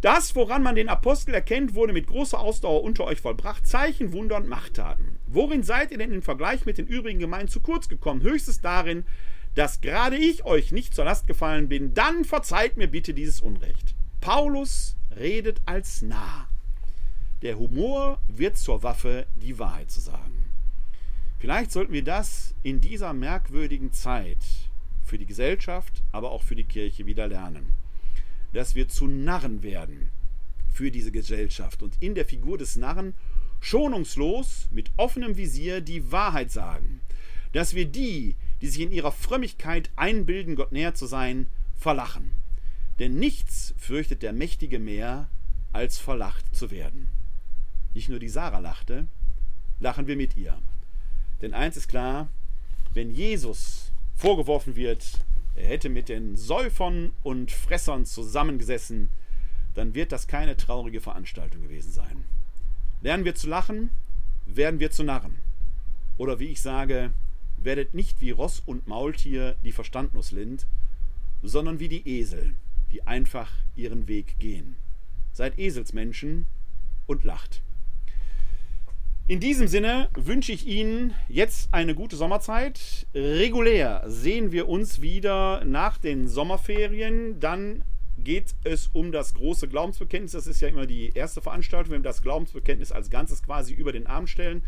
Das, 0.00 0.34
woran 0.36 0.62
man 0.62 0.76
den 0.76 0.88
Apostel 0.88 1.34
erkennt, 1.34 1.74
wurde 1.74 1.92
mit 1.92 2.06
großer 2.06 2.38
Ausdauer 2.38 2.82
unter 2.82 3.04
euch 3.04 3.20
vollbracht. 3.20 3.66
Zeichen, 3.66 4.12
Wunder 4.12 4.36
und 4.36 4.48
Machttaten. 4.48 5.18
Worin 5.26 5.62
seid 5.62 5.90
ihr 5.90 5.98
denn 5.98 6.12
im 6.12 6.22
Vergleich 6.22 6.64
mit 6.64 6.78
den 6.78 6.86
übrigen 6.86 7.18
Gemeinden 7.18 7.48
zu 7.48 7.60
kurz 7.60 7.88
gekommen? 7.88 8.22
Höchstens 8.22 8.60
darin, 8.60 9.04
dass 9.54 9.80
gerade 9.80 10.16
ich 10.16 10.44
euch 10.44 10.72
nicht 10.72 10.94
zur 10.94 11.04
Last 11.04 11.26
gefallen 11.26 11.68
bin. 11.68 11.94
Dann 11.94 12.24
verzeiht 12.24 12.76
mir 12.76 12.88
bitte 12.88 13.14
dieses 13.14 13.40
Unrecht. 13.40 13.94
Paulus 14.20 14.96
redet 15.16 15.60
als 15.66 16.02
nah. 16.02 16.48
Der 17.42 17.58
Humor 17.58 18.20
wird 18.28 18.56
zur 18.56 18.82
Waffe, 18.82 19.26
die 19.36 19.58
Wahrheit 19.58 19.90
zu 19.90 20.00
sagen. 20.00 20.50
Vielleicht 21.38 21.72
sollten 21.72 21.92
wir 21.92 22.04
das 22.04 22.54
in 22.62 22.80
dieser 22.80 23.12
merkwürdigen 23.12 23.92
Zeit 23.92 24.38
für 25.02 25.18
die 25.18 25.26
Gesellschaft, 25.26 26.02
aber 26.12 26.30
auch 26.30 26.42
für 26.42 26.54
die 26.54 26.64
Kirche 26.64 27.06
wieder 27.06 27.26
lernen 27.26 27.80
dass 28.52 28.74
wir 28.74 28.88
zu 28.88 29.06
Narren 29.06 29.62
werden 29.62 30.10
für 30.72 30.90
diese 30.90 31.12
Gesellschaft 31.12 31.82
und 31.82 31.94
in 32.00 32.14
der 32.14 32.24
Figur 32.24 32.58
des 32.58 32.76
Narren 32.76 33.14
schonungslos 33.60 34.68
mit 34.70 34.90
offenem 34.96 35.36
Visier 35.36 35.80
die 35.80 36.10
Wahrheit 36.10 36.50
sagen, 36.50 37.00
dass 37.52 37.74
wir 37.74 37.86
die, 37.86 38.36
die 38.60 38.68
sich 38.68 38.80
in 38.80 38.92
ihrer 38.92 39.12
Frömmigkeit 39.12 39.90
einbilden, 39.96 40.56
Gott 40.56 40.72
näher 40.72 40.94
zu 40.94 41.06
sein, 41.06 41.46
verlachen. 41.76 42.32
Denn 42.98 43.18
nichts 43.18 43.74
fürchtet 43.78 44.22
der 44.22 44.32
Mächtige 44.32 44.78
mehr, 44.78 45.28
als 45.72 45.98
verlacht 45.98 46.54
zu 46.54 46.70
werden. 46.70 47.08
Nicht 47.94 48.08
nur 48.08 48.18
die 48.18 48.28
Sarah 48.28 48.58
lachte, 48.58 49.06
lachen 49.78 50.06
wir 50.06 50.16
mit 50.16 50.36
ihr. 50.36 50.58
Denn 51.40 51.54
eins 51.54 51.76
ist 51.76 51.88
klar, 51.88 52.28
wenn 52.92 53.10
Jesus 53.10 53.90
vorgeworfen 54.14 54.76
wird, 54.76 55.24
er 55.54 55.66
hätte 55.66 55.88
mit 55.88 56.08
den 56.08 56.36
Säufern 56.36 57.12
und 57.22 57.50
Fressern 57.50 58.04
zusammengesessen, 58.04 59.08
dann 59.74 59.94
wird 59.94 60.12
das 60.12 60.26
keine 60.26 60.56
traurige 60.56 61.00
Veranstaltung 61.00 61.62
gewesen 61.62 61.92
sein. 61.92 62.24
Lernen 63.00 63.24
wir 63.24 63.34
zu 63.34 63.48
lachen, 63.48 63.90
werden 64.46 64.80
wir 64.80 64.90
zu 64.90 65.04
Narren. 65.04 65.36
Oder 66.18 66.38
wie 66.38 66.46
ich 66.46 66.60
sage, 66.60 67.12
werdet 67.62 67.94
nicht 67.94 68.20
wie 68.20 68.30
Ross 68.30 68.62
und 68.64 68.86
Maultier, 68.86 69.56
die 69.64 69.72
verstandlos 69.72 70.28
sind, 70.28 70.66
sondern 71.42 71.80
wie 71.80 71.88
die 71.88 72.08
Esel, 72.08 72.54
die 72.92 73.06
einfach 73.06 73.50
ihren 73.76 74.08
Weg 74.08 74.38
gehen. 74.38 74.76
Seid 75.32 75.58
Eselsmenschen 75.58 76.46
und 77.06 77.24
lacht. 77.24 77.62
In 79.30 79.38
diesem 79.38 79.68
Sinne 79.68 80.08
wünsche 80.14 80.50
ich 80.50 80.66
Ihnen 80.66 81.14
jetzt 81.28 81.72
eine 81.72 81.94
gute 81.94 82.16
Sommerzeit. 82.16 83.06
Regulär 83.14 84.02
sehen 84.06 84.50
wir 84.50 84.68
uns 84.68 85.02
wieder 85.02 85.64
nach 85.64 85.98
den 85.98 86.26
Sommerferien. 86.26 87.38
Dann 87.38 87.84
geht 88.18 88.54
es 88.64 88.88
um 88.92 89.12
das 89.12 89.34
große 89.34 89.68
Glaubensbekenntnis. 89.68 90.32
Das 90.32 90.48
ist 90.48 90.60
ja 90.60 90.66
immer 90.66 90.86
die 90.86 91.10
erste 91.14 91.40
Veranstaltung, 91.40 91.92
wenn 91.92 92.02
wir 92.02 92.10
das 92.10 92.22
Glaubensbekenntnis 92.22 92.90
als 92.90 93.08
Ganzes 93.08 93.42
quasi 93.44 93.72
über 93.72 93.92
den 93.92 94.08
Arm 94.08 94.26
stellen. 94.26 94.62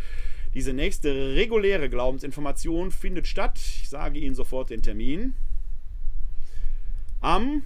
Diese 0.54 0.72
nächste 0.72 1.34
reguläre 1.34 1.88
Glaubensinformation 1.88 2.90
findet 2.90 3.26
statt. 3.26 3.58
Ich 3.58 3.88
sage 3.88 4.18
Ihnen 4.18 4.34
sofort 4.34 4.70
den 4.70 4.82
Termin. 4.82 5.34
Am, 7.20 7.62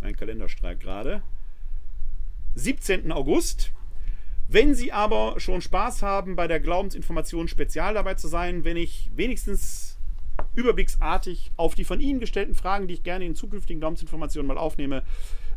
mein 0.00 0.16
Kalender 0.16 0.46
gerade, 0.78 1.22
17. 2.54 3.12
August 3.12 3.72
wenn 4.48 4.74
Sie 4.74 4.92
aber 4.92 5.40
schon 5.40 5.60
Spaß 5.60 6.02
haben, 6.02 6.36
bei 6.36 6.46
der 6.46 6.60
Glaubensinformation 6.60 7.48
spezial 7.48 7.94
dabei 7.94 8.14
zu 8.14 8.28
sein, 8.28 8.64
wenn 8.64 8.76
ich 8.76 9.10
wenigstens 9.14 9.98
überblicksartig 10.54 11.50
auf 11.56 11.74
die 11.74 11.84
von 11.84 12.00
Ihnen 12.00 12.20
gestellten 12.20 12.54
Fragen, 12.54 12.86
die 12.86 12.94
ich 12.94 13.02
gerne 13.02 13.24
in 13.24 13.34
zukünftigen 13.34 13.80
Glaubensinformationen 13.80 14.46
mal 14.46 14.58
aufnehme, 14.58 15.02